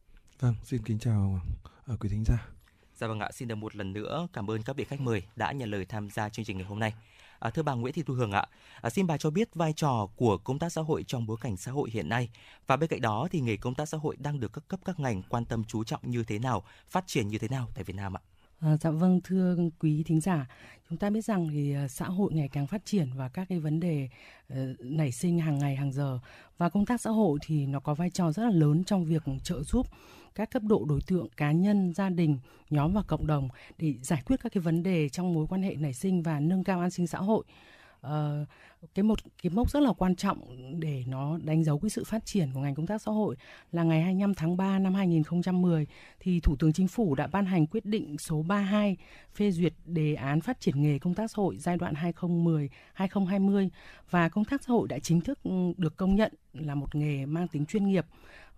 Vâng, 0.40 0.54
xin 0.64 0.82
kính 0.82 0.98
chào 0.98 1.40
uh, 1.92 2.00
quý 2.00 2.08
thính 2.08 2.24
giả. 2.26 2.48
Dạ 2.96 3.06
vâng 3.06 3.20
ạ, 3.20 3.30
xin 3.32 3.48
được 3.48 3.54
một 3.54 3.76
lần 3.76 3.92
nữa 3.92 4.28
cảm 4.32 4.50
ơn 4.50 4.62
các 4.62 4.76
vị 4.76 4.84
khách 4.84 5.00
mời 5.00 5.22
đã 5.36 5.52
nhận 5.52 5.70
lời 5.70 5.84
tham 5.84 6.10
gia 6.10 6.28
chương 6.28 6.44
trình 6.44 6.58
ngày 6.58 6.66
hôm 6.66 6.78
nay. 6.78 6.94
À, 7.38 7.50
thưa 7.50 7.62
bà 7.62 7.74
Nguyễn 7.74 7.94
Thị 7.94 8.02
Thu 8.06 8.14
Hường 8.14 8.32
ạ, 8.32 8.46
à, 8.80 8.90
xin 8.90 9.06
bà 9.06 9.16
cho 9.16 9.30
biết 9.30 9.54
vai 9.54 9.72
trò 9.72 10.08
của 10.16 10.38
công 10.38 10.58
tác 10.58 10.72
xã 10.72 10.80
hội 10.80 11.04
trong 11.04 11.26
bối 11.26 11.36
cảnh 11.40 11.56
xã 11.56 11.72
hội 11.72 11.90
hiện 11.90 12.08
nay 12.08 12.30
và 12.66 12.76
bên 12.76 12.90
cạnh 12.90 13.00
đó 13.00 13.28
thì 13.30 13.40
nghề 13.40 13.56
công 13.56 13.74
tác 13.74 13.88
xã 13.88 13.98
hội 13.98 14.16
đang 14.18 14.40
được 14.40 14.52
các 14.52 14.68
cấp 14.68 14.80
các 14.84 15.00
ngành 15.00 15.22
quan 15.22 15.44
tâm 15.44 15.64
chú 15.64 15.84
trọng 15.84 16.10
như 16.10 16.24
thế 16.24 16.38
nào, 16.38 16.62
phát 16.88 17.04
triển 17.06 17.28
như 17.28 17.38
thế 17.38 17.48
nào 17.48 17.68
tại 17.74 17.84
Việt 17.84 17.96
Nam 17.96 18.16
ạ? 18.16 18.20
À, 18.60 18.76
dạ 18.76 18.90
vâng 18.90 19.20
thưa 19.24 19.56
quý 19.80 20.02
thính 20.02 20.20
giả, 20.20 20.46
chúng 20.88 20.98
ta 20.98 21.10
biết 21.10 21.24
rằng 21.24 21.48
thì 21.52 21.74
à, 21.74 21.88
xã 21.88 22.06
hội 22.06 22.32
ngày 22.34 22.48
càng 22.48 22.66
phát 22.66 22.84
triển 22.84 23.10
và 23.16 23.28
các 23.28 23.48
cái 23.48 23.58
vấn 23.58 23.80
đề 23.80 24.08
uh, 24.52 24.58
nảy 24.80 25.12
sinh 25.12 25.38
hàng 25.38 25.58
ngày 25.58 25.76
hàng 25.76 25.92
giờ 25.92 26.18
và 26.58 26.68
công 26.68 26.86
tác 26.86 27.00
xã 27.00 27.10
hội 27.10 27.38
thì 27.42 27.66
nó 27.66 27.80
có 27.80 27.94
vai 27.94 28.10
trò 28.10 28.32
rất 28.32 28.42
là 28.42 28.50
lớn 28.50 28.84
trong 28.84 29.04
việc 29.04 29.22
trợ 29.42 29.62
giúp 29.62 29.86
các 30.34 30.50
cấp 30.50 30.62
độ 30.62 30.84
đối 30.88 31.00
tượng 31.06 31.28
cá 31.36 31.52
nhân, 31.52 31.92
gia 31.94 32.08
đình, 32.08 32.38
nhóm 32.70 32.92
và 32.92 33.02
cộng 33.02 33.26
đồng 33.26 33.48
để 33.78 33.94
giải 34.02 34.22
quyết 34.26 34.36
các 34.42 34.52
cái 34.52 34.60
vấn 34.60 34.82
đề 34.82 35.08
trong 35.08 35.34
mối 35.34 35.46
quan 35.48 35.62
hệ 35.62 35.74
nảy 35.74 35.92
sinh 35.94 36.22
và 36.22 36.40
nâng 36.40 36.64
cao 36.64 36.80
an 36.80 36.90
sinh 36.90 37.06
xã 37.06 37.18
hội. 37.18 37.44
Uh, 38.08 38.48
cái 38.94 39.02
một 39.02 39.18
cái 39.42 39.50
mốc 39.50 39.70
rất 39.70 39.80
là 39.80 39.92
quan 39.92 40.16
trọng 40.16 40.40
để 40.80 41.04
nó 41.06 41.38
đánh 41.42 41.64
dấu 41.64 41.78
cái 41.78 41.90
sự 41.90 42.04
phát 42.04 42.26
triển 42.26 42.50
của 42.54 42.60
ngành 42.60 42.74
công 42.74 42.86
tác 42.86 43.02
xã 43.02 43.12
hội 43.12 43.36
là 43.72 43.82
ngày 43.82 44.02
25 44.02 44.34
tháng 44.34 44.56
3 44.56 44.78
năm 44.78 44.94
2010 44.94 45.86
thì 46.20 46.40
Thủ 46.40 46.56
tướng 46.58 46.72
Chính 46.72 46.88
phủ 46.88 47.14
đã 47.14 47.26
ban 47.26 47.46
hành 47.46 47.66
quyết 47.66 47.84
định 47.84 48.18
số 48.18 48.42
32 48.42 48.96
phê 49.34 49.50
duyệt 49.50 49.72
đề 49.84 50.14
án 50.14 50.40
phát 50.40 50.60
triển 50.60 50.82
nghề 50.82 50.98
công 50.98 51.14
tác 51.14 51.30
xã 51.30 51.34
hội 51.36 51.56
giai 51.58 51.76
đoạn 51.76 51.94
2010-2020 52.96 53.68
và 54.10 54.28
công 54.28 54.44
tác 54.44 54.62
xã 54.62 54.72
hội 54.72 54.88
đã 54.88 54.98
chính 54.98 55.20
thức 55.20 55.38
ừ, 55.44 55.72
được 55.76 55.96
công 55.96 56.14
nhận 56.14 56.32
là 56.52 56.74
một 56.74 56.94
nghề 56.94 57.26
mang 57.26 57.48
tính 57.48 57.66
chuyên 57.66 57.86
nghiệp 57.86 58.06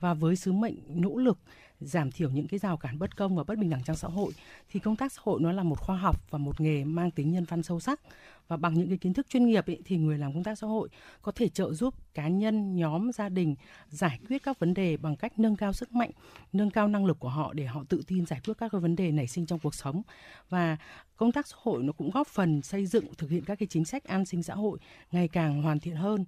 và 0.00 0.14
với 0.14 0.36
sứ 0.36 0.52
mệnh 0.52 0.74
nỗ 0.88 1.16
lực 1.16 1.38
giảm 1.80 2.10
thiểu 2.10 2.30
những 2.30 2.48
cái 2.48 2.58
rào 2.58 2.76
cản 2.76 2.98
bất 2.98 3.16
công 3.16 3.36
và 3.36 3.44
bất 3.44 3.58
bình 3.58 3.70
đẳng 3.70 3.82
trong 3.84 3.96
xã 3.96 4.08
hội 4.08 4.32
thì 4.70 4.80
công 4.80 4.96
tác 4.96 5.12
xã 5.12 5.20
hội 5.24 5.40
nó 5.40 5.52
là 5.52 5.62
một 5.62 5.78
khoa 5.78 5.96
học 5.96 6.30
và 6.30 6.38
một 6.38 6.60
nghề 6.60 6.84
mang 6.84 7.10
tính 7.10 7.32
nhân 7.32 7.44
văn 7.44 7.62
sâu 7.62 7.80
sắc. 7.80 8.00
Và 8.48 8.56
bằng 8.56 8.74
những 8.74 8.88
cái 8.88 8.98
kiến 8.98 9.14
thức 9.14 9.26
chuyên 9.28 9.46
nghiệp 9.46 9.66
ấy, 9.66 9.82
thì 9.84 9.96
người 9.96 10.18
làm 10.18 10.34
công 10.34 10.44
tác 10.44 10.58
xã 10.58 10.66
hội 10.66 10.88
có 11.22 11.32
thể 11.32 11.48
trợ 11.48 11.72
giúp 11.72 11.94
cá 12.14 12.28
nhân, 12.28 12.76
nhóm, 12.76 13.12
gia 13.12 13.28
đình 13.28 13.54
giải 13.88 14.18
quyết 14.28 14.42
các 14.42 14.58
vấn 14.58 14.74
đề 14.74 14.96
bằng 14.96 15.16
cách 15.16 15.38
nâng 15.38 15.56
cao 15.56 15.72
sức 15.72 15.92
mạnh, 15.92 16.10
nâng 16.52 16.70
cao 16.70 16.88
năng 16.88 17.06
lực 17.06 17.18
của 17.20 17.28
họ 17.28 17.52
để 17.52 17.66
họ 17.66 17.84
tự 17.88 18.02
tin 18.06 18.26
giải 18.26 18.40
quyết 18.44 18.54
các 18.58 18.72
cái 18.72 18.80
vấn 18.80 18.96
đề 18.96 19.12
nảy 19.12 19.26
sinh 19.26 19.46
trong 19.46 19.58
cuộc 19.58 19.74
sống. 19.74 20.02
Và 20.48 20.76
công 21.16 21.32
tác 21.32 21.46
xã 21.46 21.56
hội 21.62 21.82
nó 21.82 21.92
cũng 21.92 22.10
góp 22.10 22.26
phần 22.26 22.62
xây 22.62 22.86
dựng 22.86 23.04
thực 23.18 23.30
hiện 23.30 23.44
các 23.44 23.58
cái 23.58 23.66
chính 23.70 23.84
sách 23.84 24.04
an 24.04 24.26
sinh 24.26 24.42
xã 24.42 24.54
hội 24.54 24.78
ngày 25.12 25.28
càng 25.28 25.62
hoàn 25.62 25.80
thiện 25.80 25.96
hơn 25.96 26.24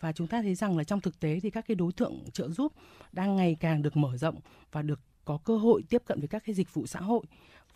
và 0.00 0.12
chúng 0.12 0.26
ta 0.26 0.42
thấy 0.42 0.54
rằng 0.54 0.76
là 0.76 0.84
trong 0.84 1.00
thực 1.00 1.20
tế 1.20 1.40
thì 1.40 1.50
các 1.50 1.64
cái 1.68 1.74
đối 1.74 1.92
tượng 1.92 2.24
trợ 2.32 2.48
giúp 2.48 2.72
đang 3.12 3.36
ngày 3.36 3.56
càng 3.60 3.82
được 3.82 3.96
mở 3.96 4.16
rộng 4.16 4.40
và 4.72 4.82
được 4.82 5.00
có 5.24 5.38
cơ 5.44 5.56
hội 5.56 5.82
tiếp 5.88 6.02
cận 6.06 6.18
với 6.20 6.28
các 6.28 6.42
cái 6.46 6.54
dịch 6.54 6.74
vụ 6.74 6.86
xã 6.86 7.00
hội 7.00 7.24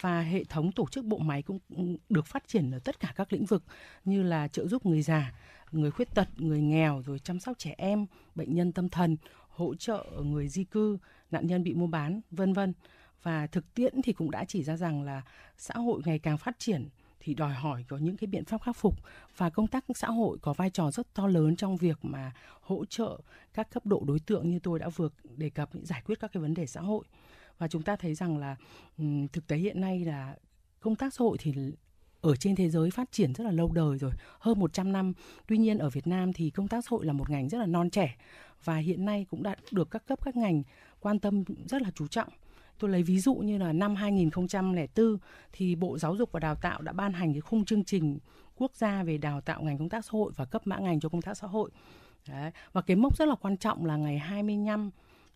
và 0.00 0.22
hệ 0.22 0.44
thống 0.44 0.72
tổ 0.72 0.86
chức 0.90 1.04
bộ 1.04 1.18
máy 1.18 1.42
cũng 1.42 1.58
ừ, 1.76 1.82
được 2.08 2.26
phát 2.26 2.48
triển 2.48 2.70
ở 2.70 2.78
tất 2.78 3.00
cả 3.00 3.12
các 3.16 3.32
lĩnh 3.32 3.44
vực 3.44 3.64
như 4.04 4.22
là 4.22 4.48
trợ 4.48 4.66
giúp 4.66 4.86
người 4.86 5.02
già, 5.02 5.32
người 5.72 5.90
khuyết 5.90 6.14
tật, 6.14 6.28
người 6.36 6.60
nghèo 6.60 7.02
rồi 7.06 7.18
chăm 7.18 7.40
sóc 7.40 7.58
trẻ 7.58 7.74
em, 7.78 8.06
bệnh 8.34 8.54
nhân 8.54 8.72
tâm 8.72 8.88
thần, 8.88 9.16
hỗ 9.48 9.74
trợ 9.74 10.06
người 10.22 10.48
di 10.48 10.64
cư, 10.64 10.98
nạn 11.30 11.46
nhân 11.46 11.62
bị 11.62 11.74
mua 11.74 11.86
bán, 11.86 12.20
vân 12.30 12.52
vân. 12.52 12.72
Và 13.22 13.46
thực 13.46 13.74
tiễn 13.74 14.02
thì 14.02 14.12
cũng 14.12 14.30
đã 14.30 14.44
chỉ 14.44 14.64
ra 14.64 14.76
rằng 14.76 15.02
là 15.02 15.22
xã 15.56 15.74
hội 15.74 16.02
ngày 16.04 16.18
càng 16.18 16.38
phát 16.38 16.58
triển 16.58 16.88
thì 17.28 17.34
đòi 17.34 17.54
hỏi 17.54 17.84
có 17.88 17.96
những 17.96 18.16
cái 18.16 18.26
biện 18.26 18.44
pháp 18.44 18.62
khắc 18.62 18.76
phục 18.76 18.94
và 19.36 19.50
công 19.50 19.66
tác 19.66 19.84
xã 19.94 20.08
hội 20.08 20.38
có 20.42 20.52
vai 20.52 20.70
trò 20.70 20.90
rất 20.90 21.14
to 21.14 21.26
lớn 21.26 21.56
trong 21.56 21.76
việc 21.76 21.98
mà 22.02 22.32
hỗ 22.60 22.84
trợ 22.84 23.20
các 23.54 23.70
cấp 23.70 23.86
độ 23.86 24.02
đối 24.06 24.20
tượng 24.20 24.50
như 24.50 24.58
tôi 24.58 24.78
đã 24.78 24.88
vừa 24.88 25.08
đề 25.36 25.50
cập 25.50 25.70
giải 25.82 26.02
quyết 26.04 26.20
các 26.20 26.32
cái 26.32 26.40
vấn 26.40 26.54
đề 26.54 26.66
xã 26.66 26.80
hội 26.80 27.04
và 27.58 27.68
chúng 27.68 27.82
ta 27.82 27.96
thấy 27.96 28.14
rằng 28.14 28.38
là 28.38 28.56
thực 29.32 29.46
tế 29.46 29.56
hiện 29.56 29.80
nay 29.80 30.04
là 30.04 30.36
công 30.80 30.96
tác 30.96 31.14
xã 31.14 31.18
hội 31.18 31.36
thì 31.40 31.54
ở 32.20 32.36
trên 32.36 32.56
thế 32.56 32.70
giới 32.70 32.90
phát 32.90 33.12
triển 33.12 33.34
rất 33.34 33.44
là 33.44 33.50
lâu 33.50 33.72
đời 33.72 33.98
rồi, 33.98 34.12
hơn 34.38 34.60
100 34.60 34.92
năm. 34.92 35.12
Tuy 35.46 35.58
nhiên 35.58 35.78
ở 35.78 35.90
Việt 35.90 36.06
Nam 36.06 36.32
thì 36.32 36.50
công 36.50 36.68
tác 36.68 36.84
xã 36.84 36.88
hội 36.90 37.06
là 37.06 37.12
một 37.12 37.30
ngành 37.30 37.48
rất 37.48 37.58
là 37.58 37.66
non 37.66 37.90
trẻ 37.90 38.16
và 38.64 38.76
hiện 38.76 39.04
nay 39.04 39.26
cũng 39.30 39.42
đã 39.42 39.56
được 39.70 39.90
các 39.90 40.06
cấp 40.06 40.18
các 40.24 40.36
ngành 40.36 40.62
quan 41.00 41.18
tâm 41.18 41.44
rất 41.68 41.82
là 41.82 41.90
chú 41.94 42.06
trọng. 42.06 42.28
Tôi 42.78 42.90
lấy 42.90 43.02
ví 43.02 43.18
dụ 43.18 43.34
như 43.34 43.58
là 43.58 43.72
năm 43.72 43.94
2004 43.94 45.16
thì 45.52 45.74
Bộ 45.74 45.98
Giáo 45.98 46.16
dục 46.16 46.32
và 46.32 46.40
Đào 46.40 46.54
tạo 46.54 46.82
đã 46.82 46.92
ban 46.92 47.12
hành 47.12 47.32
cái 47.32 47.40
khung 47.40 47.64
chương 47.64 47.84
trình 47.84 48.18
quốc 48.56 48.74
gia 48.74 49.02
về 49.02 49.18
đào 49.18 49.40
tạo 49.40 49.62
ngành 49.62 49.78
công 49.78 49.88
tác 49.88 50.04
xã 50.04 50.10
hội 50.12 50.32
và 50.36 50.44
cấp 50.44 50.62
mã 50.64 50.78
ngành 50.78 51.00
cho 51.00 51.08
công 51.08 51.22
tác 51.22 51.34
xã 51.34 51.46
hội. 51.46 51.70
Đấy. 52.28 52.50
Và 52.72 52.80
cái 52.80 52.96
mốc 52.96 53.16
rất 53.16 53.28
là 53.28 53.34
quan 53.34 53.56
trọng 53.56 53.84
là 53.84 53.96
ngày 53.96 54.18
25 54.18 54.90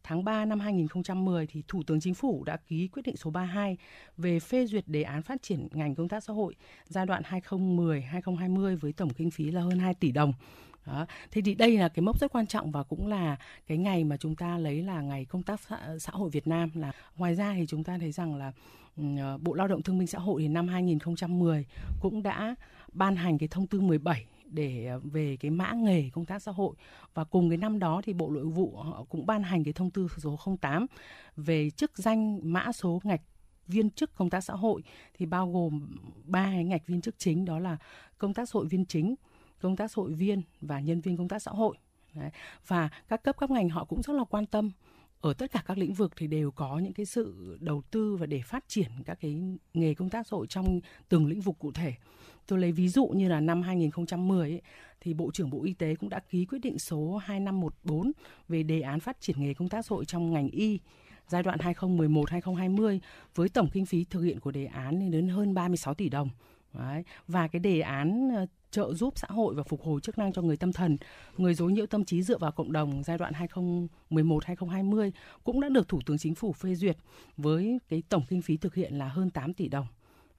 tháng 0.05 0.25
3 0.25 0.45
năm 0.45 0.61
2010 0.61 1.47
thì 1.47 1.63
Thủ 1.69 1.83
tướng 1.87 2.01
Chính 2.01 2.15
phủ 2.15 2.45
đã 2.45 2.57
ký 2.57 2.89
quyết 2.89 3.03
định 3.03 3.17
số 3.17 3.31
32 3.31 3.77
về 4.17 4.41
phê 4.41 4.67
duyệt 4.67 4.89
đề 4.89 5.03
án 5.03 5.23
phát 5.23 5.43
triển 5.43 5.69
ngành 5.73 5.95
công 5.95 6.09
tác 6.09 6.25
xã 6.25 6.33
hội 6.33 6.55
giai 6.87 7.07
đoạn 7.07 7.23
2010-2020 7.23 8.77
với 8.77 8.93
tổng 8.93 9.11
kinh 9.11 9.31
phí 9.31 9.51
là 9.51 9.63
hơn 9.63 9.79
2 9.79 9.95
tỷ 9.95 10.13
đồng. 10.13 10.33
Đó. 10.87 11.07
Thế 11.31 11.43
thì 11.45 11.55
đây 11.55 11.79
là 11.79 11.89
cái 11.89 12.03
mốc 12.03 12.21
rất 12.21 12.33
quan 12.33 12.47
trọng 12.47 12.73
và 12.73 12.83
cũng 12.83 13.07
là 13.07 13.37
cái 13.67 13.79
ngày 13.79 14.05
mà 14.05 14.17
chúng 14.17 14.37
ta 14.37 14.59
lấy 14.59 14.83
là 14.83 15.01
ngày 15.01 15.25
công 15.25 15.43
tác 15.43 15.61
xã, 15.69 15.99
xã 15.99 16.13
hội 16.13 16.31
Việt 16.31 16.47
Nam 16.47 16.71
là 16.75 16.93
ngoài 17.17 17.35
ra 17.35 17.55
thì 17.55 17.67
chúng 17.69 17.85
ta 17.85 17.99
thấy 17.99 18.13
rằng 18.13 18.35
là 18.35 18.53
ờ, 19.19 19.39
Bộ 19.39 19.55
Lao 19.55 19.69
động 19.69 19.83
Thương 19.83 19.99
binh 19.99 20.07
Xã 20.07 20.19
hội 20.19 20.43
thì 20.43 20.49
năm 20.49 20.69
2010 20.69 21.67
cũng 22.01 22.23
đã 22.23 22.55
ban 22.93 23.17
hành 23.17 23.39
cái 23.39 23.49
thông 23.49 23.67
tư 23.67 23.81
17 23.81 24.27
để 24.47 24.87
ờ, 24.87 25.01
về 25.05 25.37
cái 25.41 25.51
mã 25.51 25.73
nghề 25.73 26.11
công 26.13 26.25
tác 26.25 26.43
xã 26.43 26.53
hội 26.53 26.75
và 27.15 27.25
cùng 27.25 27.51
cái 27.51 27.59
năm 27.59 27.79
đó 27.79 28.01
thì 28.05 28.13
Bộ 28.13 28.31
Nội 28.31 28.45
vụ 28.45 28.77
họ 28.77 29.05
cũng 29.09 29.27
ban 29.27 29.43
hành 29.43 29.65
cái 29.65 29.73
thông 29.73 29.91
tư 29.91 30.09
số 30.19 30.39
08 30.61 30.87
về 31.37 31.71
chức 31.71 31.99
danh 31.99 32.53
mã 32.53 32.73
số 32.73 33.01
ngạch 33.05 33.21
viên 33.67 33.91
chức 33.91 34.15
công 34.15 34.31
tác 34.31 34.41
xã 34.41 34.55
hội 34.55 34.83
thì 35.15 35.27
bao 35.27 35.53
gồm 35.53 35.97
ba 36.25 36.45
cái 36.45 36.65
ngạch 36.65 36.87
viên 36.87 37.01
chức 37.01 37.15
chính 37.19 37.45
đó 37.45 37.59
là 37.59 37.77
công 38.19 38.35
tác 38.35 38.49
xã 38.49 38.53
hội 38.55 38.67
viên 38.67 38.85
chính, 38.85 39.15
công 39.63 39.77
tác 39.77 39.91
xã 39.91 39.95
hội 39.97 40.13
viên 40.13 40.43
và 40.61 40.81
nhân 40.81 41.01
viên 41.01 41.17
công 41.17 41.29
tác 41.29 41.43
xã 41.43 41.51
hội. 41.51 41.77
Đấy. 42.15 42.31
Và 42.67 42.89
các 43.09 43.23
cấp 43.23 43.37
các 43.39 43.51
ngành 43.51 43.69
họ 43.69 43.85
cũng 43.85 44.03
rất 44.03 44.13
là 44.13 44.25
quan 44.25 44.47
tâm 44.47 44.71
ở 45.21 45.35
tất 45.35 45.53
cả 45.53 45.63
các 45.67 45.79
lĩnh 45.79 45.95
vực 45.95 46.13
thì 46.17 46.27
đều 46.27 46.51
có 46.51 46.79
những 46.79 46.93
cái 46.93 47.07
sự 47.07 47.57
đầu 47.61 47.83
tư 47.91 48.17
và 48.17 48.27
để 48.27 48.43
phát 48.43 48.65
triển 48.69 48.91
các 49.05 49.19
cái 49.21 49.37
nghề 49.75 49.95
công 49.95 50.11
tác 50.11 50.27
xã 50.27 50.37
hội 50.37 50.47
trong 50.47 50.81
từng 51.09 51.27
lĩnh 51.27 51.41
vực 51.41 51.55
cụ 51.59 51.73
thể. 51.73 51.95
Tôi 52.47 52.59
lấy 52.59 52.73
ví 52.73 52.89
dụ 52.89 53.07
như 53.07 53.29
là 53.29 53.41
năm 53.41 53.63
2010 53.63 54.51
ấy, 54.51 54.63
thì 55.01 55.15
Bộ 55.15 55.31
trưởng 55.31 55.51
Bộ 55.51 55.65
Y 55.65 55.73
tế 55.73 55.95
cũng 55.95 56.09
đã 56.09 56.21
ký 56.31 56.45
quyết 56.45 56.59
định 56.59 56.79
số 56.79 57.17
2514 57.17 58.13
về 58.49 58.63
đề 58.63 58.81
án 58.81 59.01
phát 59.01 59.21
triển 59.21 59.37
nghề 59.41 59.55
công 59.55 59.69
tác 59.69 59.87
xã 59.87 59.95
hội 59.95 60.05
trong 60.05 60.33
ngành 60.33 60.49
y 60.49 60.79
giai 61.29 61.43
đoạn 61.43 61.59
2011-2020 61.59 62.99
với 63.35 63.49
tổng 63.49 63.69
kinh 63.73 63.87
phí 63.87 64.05
thực 64.05 64.21
hiện 64.21 64.41
của 64.41 64.51
đề 64.51 64.67
án 64.67 65.01
lên 65.01 65.11
đến 65.11 65.29
hơn 65.29 65.55
36 65.55 65.95
tỷ 65.95 66.09
đồng. 66.09 66.29
Đấy. 66.73 67.05
Và 67.29 67.49
cái 67.49 67.61
đề 67.61 67.81
án 67.81 68.31
ờ, 68.35 68.47
trợ 68.73 68.95
giúp 68.95 69.13
xã 69.17 69.29
hội 69.31 69.55
và 69.55 69.63
phục 69.63 69.83
hồi 69.83 70.01
chức 70.01 70.19
năng 70.19 70.33
cho 70.33 70.43
người 70.43 70.57
tâm 70.57 70.73
thần, 70.73 70.97
người 71.37 71.55
dối 71.55 71.73
nhiễu 71.73 71.87
tâm 71.87 72.05
trí 72.05 72.23
dựa 72.23 72.39
vào 72.39 72.53
cộng 72.53 72.73
đồng 72.73 73.03
giai 73.03 73.19
đoạn 73.19 73.33
2011-2020 74.11 75.11
cũng 75.45 75.61
đã 75.61 75.69
được 75.69 75.89
Thủ 75.89 76.01
tướng 76.07 76.19
Chính 76.19 76.35
phủ 76.35 76.53
phê 76.53 76.75
duyệt 76.75 76.97
với 77.37 77.79
cái 77.89 78.03
tổng 78.09 78.25
kinh 78.29 78.43
phí 78.43 78.57
thực 78.57 78.75
hiện 78.75 78.99
là 78.99 79.09
hơn 79.09 79.31
8 79.31 79.55
tỷ 79.55 79.69
đồng. 79.69 79.87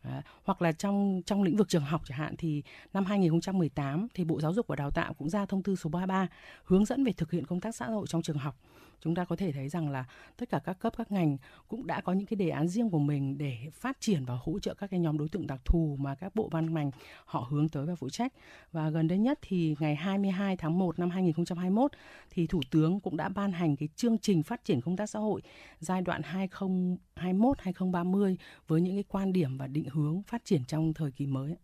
À, 0.01 0.22
hoặc 0.43 0.61
là 0.61 0.72
trong 0.72 1.22
trong 1.26 1.43
lĩnh 1.43 1.57
vực 1.57 1.69
trường 1.69 1.84
học 1.84 2.01
chẳng 2.05 2.18
hạn 2.18 2.35
thì 2.38 2.64
năm 2.93 3.05
2018 3.05 4.07
thì 4.14 4.23
Bộ 4.23 4.41
Giáo 4.41 4.53
dục 4.53 4.68
và 4.68 4.76
Đào 4.76 4.91
tạo 4.91 5.14
cũng 5.14 5.30
ra 5.30 5.45
thông 5.45 5.64
tư 5.64 5.76
số 5.76 5.89
33 5.89 6.27
hướng 6.64 6.85
dẫn 6.85 7.03
về 7.03 7.14
thực 7.14 7.31
hiện 7.31 7.45
công 7.45 7.61
tác 7.61 7.76
xã 7.76 7.85
hội 7.85 8.07
trong 8.10 8.22
trường 8.22 8.38
học 8.38 8.55
chúng 9.03 9.15
ta 9.15 9.25
có 9.25 9.35
thể 9.35 9.51
thấy 9.51 9.69
rằng 9.69 9.89
là 9.89 10.05
tất 10.38 10.49
cả 10.49 10.59
các 10.59 10.80
cấp, 10.80 10.93
các 10.97 11.11
ngành 11.11 11.38
cũng 11.67 11.88
đã 11.88 12.01
có 12.01 12.13
những 12.13 12.25
cái 12.25 12.35
đề 12.35 12.49
án 12.49 12.67
riêng 12.67 12.89
của 12.89 12.99
mình 12.99 13.38
để 13.38 13.57
phát 13.73 13.97
triển 13.99 14.25
và 14.25 14.38
hỗ 14.41 14.59
trợ 14.59 14.73
các 14.73 14.89
cái 14.89 14.99
nhóm 14.99 15.17
đối 15.17 15.30
tượng 15.30 15.47
đặc 15.47 15.61
thù 15.65 15.97
mà 15.99 16.15
các 16.15 16.35
bộ 16.35 16.49
ban 16.51 16.73
ngành 16.73 16.91
họ 17.25 17.47
hướng 17.49 17.69
tới 17.69 17.85
và 17.85 17.95
phụ 17.95 18.09
trách 18.09 18.34
và 18.71 18.89
gần 18.89 19.07
đây 19.07 19.17
nhất 19.17 19.39
thì 19.41 19.75
ngày 19.80 19.95
22 19.95 20.57
tháng 20.57 20.80
1 20.80 20.99
năm 20.99 21.09
2021 21.09 21.91
thì 22.30 22.47
thủ 22.47 22.61
tướng 22.71 22.99
cũng 22.99 23.17
đã 23.17 23.30
ban 23.30 23.51
hành 23.51 23.75
cái 23.75 23.89
chương 23.95 24.17
trình 24.17 24.43
phát 24.43 24.65
triển 24.65 24.81
công 24.81 24.97
tác 24.97 25.09
xã 25.09 25.19
hội 25.19 25.41
giai 25.80 26.01
đoạn 26.01 26.21
2021 26.23 27.57
2030 27.61 28.38
với 28.67 28.81
những 28.81 28.95
cái 28.95 29.03
quan 29.03 29.34
điểm 29.34 29.57
và 29.57 29.67
định 29.67 29.85
hướng 29.91 30.21
phát 30.23 30.45
triển 30.45 30.65
trong 30.65 30.93
thời 30.93 31.11
kỳ 31.11 31.25
mới. 31.25 31.55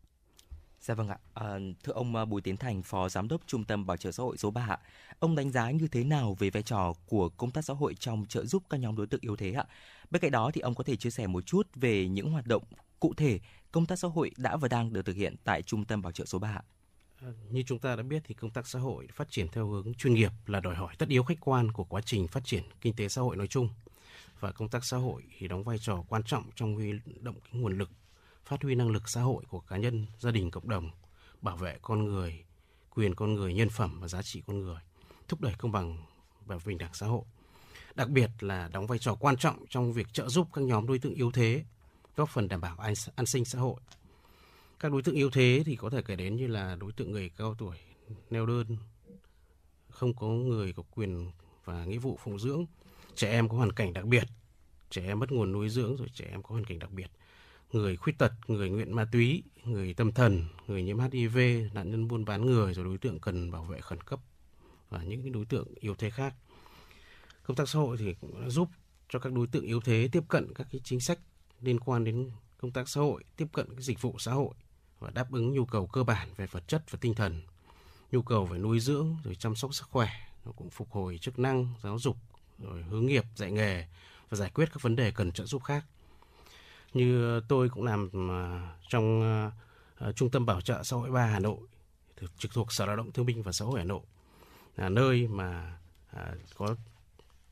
Dạ 0.81 0.93
vâng 0.93 1.07
ạ. 1.07 1.17
À, 1.33 1.59
thưa 1.83 1.93
ông 1.93 2.15
à, 2.15 2.25
Bùi 2.25 2.41
Tiến 2.41 2.57
Thành, 2.57 2.83
Phó 2.83 3.09
Giám 3.09 3.27
đốc 3.27 3.41
Trung 3.47 3.63
tâm 3.65 3.85
Bảo 3.85 3.97
trợ 3.97 4.11
xã 4.11 4.23
hội 4.23 4.37
số 4.37 4.51
3 4.51 4.65
ạ. 4.69 4.79
Ông 5.19 5.35
đánh 5.35 5.51
giá 5.51 5.71
như 5.71 5.87
thế 5.87 6.03
nào 6.03 6.35
về 6.39 6.49
vai 6.49 6.63
trò 6.63 6.93
của 7.07 7.29
công 7.29 7.51
tác 7.51 7.65
xã 7.65 7.73
hội 7.73 7.95
trong 7.99 8.25
trợ 8.25 8.45
giúp 8.45 8.63
các 8.69 8.77
nhóm 8.77 8.95
đối 8.95 9.07
tượng 9.07 9.21
yếu 9.23 9.35
thế 9.35 9.51
ạ? 9.51 9.65
Bên 10.09 10.21
cạnh 10.21 10.31
đó 10.31 10.51
thì 10.53 10.61
ông 10.61 10.75
có 10.75 10.83
thể 10.83 10.95
chia 10.95 11.09
sẻ 11.09 11.27
một 11.27 11.45
chút 11.45 11.67
về 11.75 12.07
những 12.07 12.31
hoạt 12.31 12.47
động 12.47 12.63
cụ 12.99 13.13
thể 13.17 13.39
công 13.71 13.85
tác 13.85 13.99
xã 13.99 14.07
hội 14.07 14.31
đã 14.37 14.57
và 14.57 14.67
đang 14.67 14.93
được 14.93 15.05
thực 15.05 15.15
hiện 15.15 15.35
tại 15.43 15.61
Trung 15.61 15.85
tâm 15.85 16.01
Bảo 16.01 16.11
trợ 16.11 16.25
số 16.25 16.39
3 16.39 16.49
ạ. 16.49 16.63
À, 17.21 17.29
như 17.49 17.63
chúng 17.65 17.79
ta 17.79 17.95
đã 17.95 18.03
biết 18.03 18.23
thì 18.25 18.35
công 18.35 18.51
tác 18.51 18.67
xã 18.67 18.79
hội 18.79 19.07
phát 19.13 19.31
triển 19.31 19.47
theo 19.47 19.67
hướng 19.67 19.93
chuyên 19.93 20.13
nghiệp 20.13 20.31
là 20.45 20.59
đòi 20.59 20.75
hỏi 20.75 20.95
tất 20.97 21.09
yếu 21.09 21.23
khách 21.23 21.39
quan 21.39 21.71
của 21.71 21.83
quá 21.83 22.01
trình 22.05 22.27
phát 22.27 22.45
triển 22.45 22.63
kinh 22.81 22.93
tế 22.93 23.09
xã 23.09 23.21
hội 23.21 23.35
nói 23.35 23.47
chung 23.47 23.69
và 24.39 24.51
công 24.51 24.69
tác 24.69 24.85
xã 24.85 24.97
hội 24.97 25.23
thì 25.37 25.47
đóng 25.47 25.63
vai 25.63 25.77
trò 25.79 26.03
quan 26.07 26.23
trọng 26.23 26.43
trong 26.55 26.75
huy 26.75 26.91
động 27.21 27.35
cái 27.39 27.61
nguồn 27.61 27.77
lực 27.77 27.89
phát 28.49 28.63
huy 28.63 28.75
năng 28.75 28.89
lực 28.89 29.09
xã 29.09 29.21
hội 29.21 29.43
của 29.47 29.59
cá 29.59 29.77
nhân, 29.77 30.05
gia 30.19 30.31
đình, 30.31 30.51
cộng 30.51 30.69
đồng, 30.69 30.91
bảo 31.41 31.57
vệ 31.57 31.77
con 31.81 32.05
người, 32.05 32.43
quyền 32.89 33.15
con 33.15 33.33
người, 33.33 33.53
nhân 33.53 33.69
phẩm 33.69 33.99
và 33.99 34.07
giá 34.07 34.21
trị 34.21 34.43
con 34.47 34.59
người, 34.59 34.81
thúc 35.27 35.41
đẩy 35.41 35.53
công 35.57 35.71
bằng 35.71 35.97
và 36.45 36.57
bình 36.65 36.77
đẳng 36.77 36.93
xã 36.93 37.07
hội. 37.07 37.23
Đặc 37.95 38.09
biệt 38.09 38.29
là 38.39 38.69
đóng 38.73 38.87
vai 38.87 38.99
trò 38.99 39.15
quan 39.15 39.37
trọng 39.37 39.65
trong 39.69 39.93
việc 39.93 40.07
trợ 40.13 40.29
giúp 40.29 40.47
các 40.53 40.61
nhóm 40.61 40.87
đối 40.87 40.99
tượng 40.99 41.13
yếu 41.13 41.31
thế, 41.31 41.63
góp 42.15 42.29
phần 42.29 42.47
đảm 42.47 42.61
bảo 42.61 42.77
an, 42.77 42.93
an 43.15 43.25
sinh 43.25 43.45
xã 43.45 43.59
hội. 43.59 43.81
các 44.79 44.91
đối 44.91 45.01
tượng 45.01 45.15
yếu 45.15 45.29
thế 45.29 45.63
thì 45.65 45.75
có 45.75 45.89
thể 45.89 46.01
kể 46.01 46.15
đến 46.15 46.35
như 46.35 46.47
là 46.47 46.75
đối 46.75 46.91
tượng 46.91 47.11
người 47.11 47.29
cao 47.37 47.55
tuổi 47.57 47.77
neo 48.29 48.45
đơn 48.45 48.77
không 49.89 50.13
có 50.13 50.27
người 50.27 50.73
có 50.73 50.83
quyền 50.91 51.31
và 51.65 51.85
nghĩa 51.85 51.97
vụ 51.97 52.19
phụng 52.23 52.39
dưỡng 52.39 52.65
trẻ 53.15 53.31
em 53.31 53.49
có 53.49 53.57
hoàn 53.57 53.71
cảnh 53.71 53.93
đặc 53.93 54.05
biệt 54.05 54.23
trẻ 54.89 55.03
em 55.05 55.19
mất 55.19 55.31
nguồn 55.31 55.51
nuôi 55.51 55.69
dưỡng 55.69 55.95
rồi 55.95 56.07
trẻ 56.13 56.25
em 56.31 56.43
có 56.43 56.49
hoàn 56.49 56.65
cảnh 56.65 56.79
đặc 56.79 56.91
biệt 56.91 57.11
người 57.71 57.97
khuyết 57.97 58.17
tật, 58.17 58.31
người 58.47 58.69
nghiện 58.69 58.93
ma 58.93 59.05
túy, 59.11 59.43
người 59.65 59.93
tâm 59.93 60.11
thần, 60.11 60.45
người 60.67 60.83
nhiễm 60.83 60.99
hiv 60.99 61.37
nạn 61.73 61.91
nhân 61.91 62.07
buôn 62.07 62.25
bán 62.25 62.45
người 62.45 62.73
rồi 62.73 62.85
đối 62.85 62.97
tượng 62.97 63.19
cần 63.19 63.51
bảo 63.51 63.63
vệ 63.63 63.81
khẩn 63.81 64.01
cấp 64.01 64.19
và 64.89 65.03
những 65.03 65.31
đối 65.31 65.45
tượng 65.45 65.67
yếu 65.79 65.95
thế 65.95 66.09
khác. 66.09 66.33
Công 67.43 67.55
tác 67.55 67.69
xã 67.69 67.79
hội 67.79 67.97
thì 67.97 68.13
cũng 68.13 68.41
đã 68.41 68.49
giúp 68.49 68.69
cho 69.09 69.19
các 69.19 69.33
đối 69.33 69.47
tượng 69.47 69.65
yếu 69.65 69.81
thế 69.81 70.09
tiếp 70.11 70.23
cận 70.27 70.53
các 70.53 70.67
cái 70.71 70.81
chính 70.83 70.99
sách 70.99 71.19
liên 71.61 71.79
quan 71.79 72.03
đến 72.03 72.31
công 72.57 72.71
tác 72.71 72.89
xã 72.89 73.01
hội, 73.01 73.23
tiếp 73.37 73.47
cận 73.53 73.67
các 73.75 73.81
dịch 73.81 74.01
vụ 74.01 74.15
xã 74.19 74.31
hội 74.31 74.53
và 74.99 75.09
đáp 75.09 75.31
ứng 75.31 75.53
nhu 75.53 75.65
cầu 75.65 75.87
cơ 75.87 76.03
bản 76.03 76.29
về 76.37 76.47
vật 76.47 76.67
chất 76.67 76.91
và 76.91 76.99
tinh 77.01 77.13
thần, 77.13 77.41
nhu 78.11 78.21
cầu 78.21 78.45
về 78.45 78.57
nuôi 78.57 78.79
dưỡng 78.79 79.17
rồi 79.23 79.35
chăm 79.35 79.55
sóc 79.55 79.73
sức 79.73 79.87
khỏe, 79.89 80.09
nó 80.45 80.51
cũng 80.51 80.69
phục 80.69 80.91
hồi 80.91 81.17
chức 81.17 81.39
năng, 81.39 81.67
giáo 81.83 81.99
dục, 81.99 82.17
rồi 82.59 82.83
hướng 82.83 83.05
nghiệp, 83.05 83.23
dạy 83.35 83.51
nghề 83.51 83.87
và 84.29 84.37
giải 84.37 84.49
quyết 84.49 84.69
các 84.73 84.81
vấn 84.81 84.95
đề 84.95 85.11
cần 85.11 85.31
trợ 85.31 85.45
giúp 85.45 85.63
khác 85.63 85.85
như 86.93 87.39
tôi 87.47 87.69
cũng 87.69 87.83
làm 87.83 88.09
à, 88.31 88.71
trong 88.89 89.21
à, 89.95 90.11
trung 90.11 90.29
tâm 90.29 90.45
bảo 90.45 90.61
trợ 90.61 90.83
xã 90.83 90.97
hội 90.97 91.11
3 91.11 91.25
Hà 91.25 91.39
Nội 91.39 91.57
trực 92.37 92.53
thuộc 92.53 92.71
Sở 92.71 92.85
Lao 92.85 92.95
động 92.95 93.11
Thương 93.11 93.25
binh 93.25 93.43
và 93.43 93.51
Xã 93.51 93.65
hội 93.65 93.79
Hà 93.79 93.85
Nội 93.85 94.01
là 94.75 94.89
nơi 94.89 95.27
mà 95.27 95.77
à, 96.13 96.33
có 96.55 96.75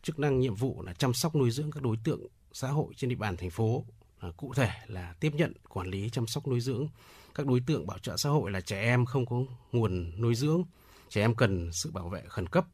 chức 0.03 0.19
năng 0.19 0.39
nhiệm 0.39 0.55
vụ 0.55 0.81
là 0.81 0.93
chăm 0.93 1.13
sóc 1.13 1.35
nuôi 1.35 1.51
dưỡng 1.51 1.71
các 1.71 1.83
đối 1.83 1.97
tượng 2.03 2.21
xã 2.53 2.67
hội 2.67 2.93
trên 2.97 3.09
địa 3.09 3.15
bàn 3.15 3.37
thành 3.37 3.49
phố. 3.49 3.85
À, 4.19 4.29
cụ 4.37 4.53
thể 4.53 4.69
là 4.87 5.15
tiếp 5.19 5.33
nhận 5.35 5.53
quản 5.69 5.87
lý 5.87 6.09
chăm 6.09 6.27
sóc 6.27 6.47
nuôi 6.47 6.61
dưỡng 6.61 6.87
các 7.35 7.45
đối 7.45 7.59
tượng 7.59 7.87
bảo 7.87 7.99
trợ 7.99 8.17
xã 8.17 8.29
hội 8.29 8.51
là 8.51 8.61
trẻ 8.61 8.81
em 8.81 9.05
không 9.05 9.25
có 9.25 9.35
nguồn 9.71 10.21
nuôi 10.21 10.35
dưỡng 10.35 10.63
trẻ 11.09 11.21
em 11.21 11.35
cần 11.35 11.71
sự 11.73 11.91
bảo 11.91 12.09
vệ 12.09 12.21
khẩn 12.27 12.47
cấp 12.47 12.65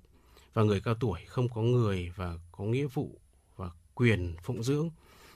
và 0.53 0.63
người 0.63 0.81
cao 0.81 0.95
tuổi 0.95 1.19
không 1.27 1.49
có 1.49 1.61
người 1.61 2.11
và 2.15 2.37
có 2.51 2.63
nghĩa 2.63 2.87
vụ 2.87 3.19
và 3.55 3.69
quyền 3.93 4.35
phụng 4.43 4.63
dưỡng 4.63 4.89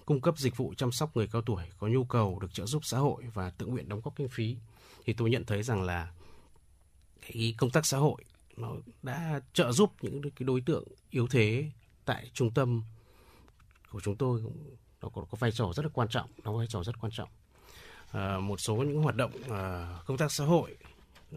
cung 0.08 0.22
cấp 0.22 0.38
dịch 0.38 0.58
vụ 0.58 0.74
chăm 0.78 0.92
sóc 0.92 1.18
người 1.18 1.28
cao 1.28 1.42
tuổi 1.42 1.64
có 1.80 1.88
nhu 1.88 2.04
cầu 2.04 2.40
được 2.40 2.54
trợ 2.54 2.66
giúp 2.66 2.86
xã 2.86 2.98
hội 2.98 3.24
và 3.34 3.50
tự 3.50 3.66
nguyện 3.66 3.90
đóng 3.90 4.02
góp 4.04 4.16
kinh 4.16 4.30
phí 4.30 4.58
thì 5.06 5.14
tôi 5.14 5.30
nhận 5.30 5.46
thấy 5.46 5.64
rằng 5.64 5.84
là 5.84 6.12
cái 7.22 7.56
công 7.58 7.70
tác 7.70 7.86
xã 7.86 7.98
hội 7.98 8.24
nó 8.58 8.72
đã 9.04 9.42
trợ 9.54 9.72
giúp 9.72 9.94
những 10.02 10.22
cái 10.22 10.46
đối 10.46 10.62
tượng 10.62 10.84
yếu 11.10 11.28
thế 11.28 11.72
tại 12.06 12.30
trung 12.34 12.54
tâm 12.54 12.84
của 13.92 14.00
chúng 14.02 14.16
tôi 14.16 14.42
nó 15.02 15.10
có, 15.10 15.26
có 15.32 15.38
vai 15.40 15.52
trò 15.52 15.72
rất 15.76 15.86
là 15.86 15.92
quan 15.94 16.08
trọng 16.08 16.30
nó 16.44 16.52
có 16.52 16.58
vai 16.58 16.68
trò 16.68 16.84
rất 16.84 17.00
quan 17.02 17.12
trọng. 17.16 17.30
À, 18.12 18.40
một 18.40 18.60
số 18.60 18.76
những 18.76 19.04
hoạt 19.04 19.16
động 19.16 19.32
à, 19.50 19.96
công 20.06 20.18
tác 20.18 20.32
xã 20.32 20.46
hội 20.46 20.78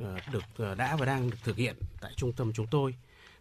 à, 0.02 0.28
được 0.32 0.44
à, 0.58 0.74
đã 0.74 0.96
và 0.96 1.06
đang 1.06 1.30
được 1.30 1.38
thực 1.44 1.56
hiện 1.56 1.76
tại 2.00 2.12
trung 2.16 2.32
tâm 2.32 2.52
chúng 2.52 2.66
tôi 2.66 2.94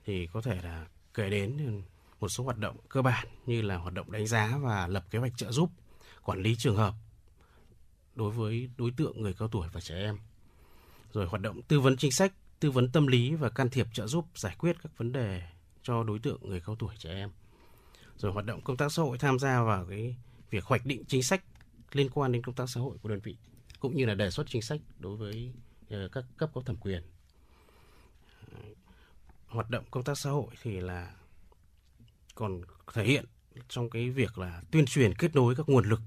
thì 0.05 0.27
có 0.33 0.41
thể 0.41 0.61
là 0.63 0.85
kể 1.13 1.29
đến 1.29 1.81
một 2.19 2.29
số 2.29 2.43
hoạt 2.43 2.57
động 2.57 2.77
cơ 2.89 3.01
bản 3.01 3.27
như 3.45 3.61
là 3.61 3.77
hoạt 3.77 3.93
động 3.93 4.11
đánh 4.11 4.27
giá 4.27 4.57
và 4.61 4.87
lập 4.87 5.05
kế 5.11 5.19
hoạch 5.19 5.37
trợ 5.37 5.51
giúp, 5.51 5.69
quản 6.23 6.41
lý 6.41 6.55
trường 6.55 6.75
hợp 6.75 6.93
đối 8.15 8.31
với 8.31 8.69
đối 8.77 8.91
tượng 8.91 9.21
người 9.21 9.33
cao 9.33 9.47
tuổi 9.47 9.67
và 9.73 9.81
trẻ 9.81 9.95
em. 9.95 10.17
Rồi 11.11 11.27
hoạt 11.27 11.41
động 11.41 11.61
tư 11.61 11.79
vấn 11.79 11.97
chính 11.97 12.11
sách, 12.11 12.33
tư 12.59 12.71
vấn 12.71 12.91
tâm 12.91 13.07
lý 13.07 13.35
và 13.35 13.49
can 13.49 13.69
thiệp 13.69 13.87
trợ 13.93 14.07
giúp 14.07 14.25
giải 14.35 14.55
quyết 14.57 14.75
các 14.83 14.97
vấn 14.97 15.11
đề 15.11 15.43
cho 15.83 16.03
đối 16.03 16.19
tượng 16.19 16.49
người 16.49 16.61
cao 16.65 16.75
tuổi 16.75 16.95
trẻ 16.97 17.09
em. 17.09 17.31
Rồi 18.17 18.31
hoạt 18.31 18.45
động 18.45 18.61
công 18.61 18.77
tác 18.77 18.91
xã 18.91 19.01
hội 19.01 19.17
tham 19.17 19.39
gia 19.39 19.63
vào 19.63 19.85
cái 19.89 20.15
việc 20.49 20.65
hoạch 20.65 20.85
định 20.85 21.03
chính 21.07 21.23
sách 21.23 21.43
liên 21.91 22.09
quan 22.09 22.31
đến 22.31 22.43
công 22.43 22.55
tác 22.55 22.69
xã 22.69 22.81
hội 22.81 22.97
của 23.01 23.09
đơn 23.09 23.19
vị, 23.19 23.37
cũng 23.79 23.95
như 23.95 24.05
là 24.05 24.15
đề 24.15 24.29
xuất 24.29 24.47
chính 24.49 24.61
sách 24.61 24.81
đối 24.99 25.15
với 25.15 25.53
ờ, 25.89 26.07
các 26.11 26.25
cấp 26.37 26.49
có 26.53 26.61
thẩm 26.61 26.75
quyền. 26.75 27.03
Hoạt 29.47 29.69
động 29.69 29.85
công 29.91 30.03
tác 30.03 30.17
xã 30.17 30.29
hội 30.29 30.47
thì 30.61 30.79
là 30.79 31.15
còn 32.35 32.61
thể 32.93 33.03
hiện 33.03 33.25
trong 33.69 33.89
cái 33.89 34.09
việc 34.09 34.37
là 34.37 34.61
tuyên 34.71 34.85
truyền 34.85 35.15
kết 35.15 35.35
nối 35.35 35.55
các 35.55 35.69
nguồn 35.69 35.89
lực, 35.89 36.01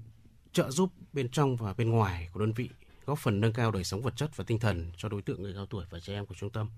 trợ 0.51 0.71
giúp 0.71 0.89
bên 1.13 1.29
trong 1.29 1.55
và 1.55 1.73
bên 1.73 1.89
ngoài 1.89 2.29
của 2.33 2.39
đơn 2.39 2.53
vị, 2.53 2.69
góp 3.05 3.19
phần 3.19 3.41
nâng 3.41 3.53
cao 3.53 3.71
đời 3.71 3.83
sống 3.83 4.01
vật 4.01 4.13
chất 4.15 4.37
và 4.37 4.43
tinh 4.43 4.59
thần 4.59 4.91
cho 4.97 5.09
đối 5.09 5.21
tượng 5.21 5.43
người 5.43 5.53
cao 5.53 5.65
tuổi 5.65 5.85
và 5.89 5.99
trẻ 5.99 6.13
em 6.13 6.25
của 6.25 6.35
trung 6.35 6.49
tâm. 6.49 6.69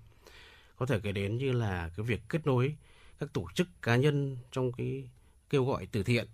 Có 0.75 0.85
thể 0.85 0.99
kể 0.99 1.11
đến 1.11 1.37
như 1.37 1.51
là 1.51 1.89
cái 1.97 2.05
việc 2.05 2.21
kết 2.29 2.47
nối 2.47 2.75
các 3.19 3.33
tổ 3.33 3.47
chức 3.55 3.67
cá 3.81 3.95
nhân 3.95 4.37
trong 4.51 4.71
cái 4.71 5.09
kêu 5.49 5.65
gọi 5.65 5.85
từ 5.85 6.03
thiện 6.03 6.27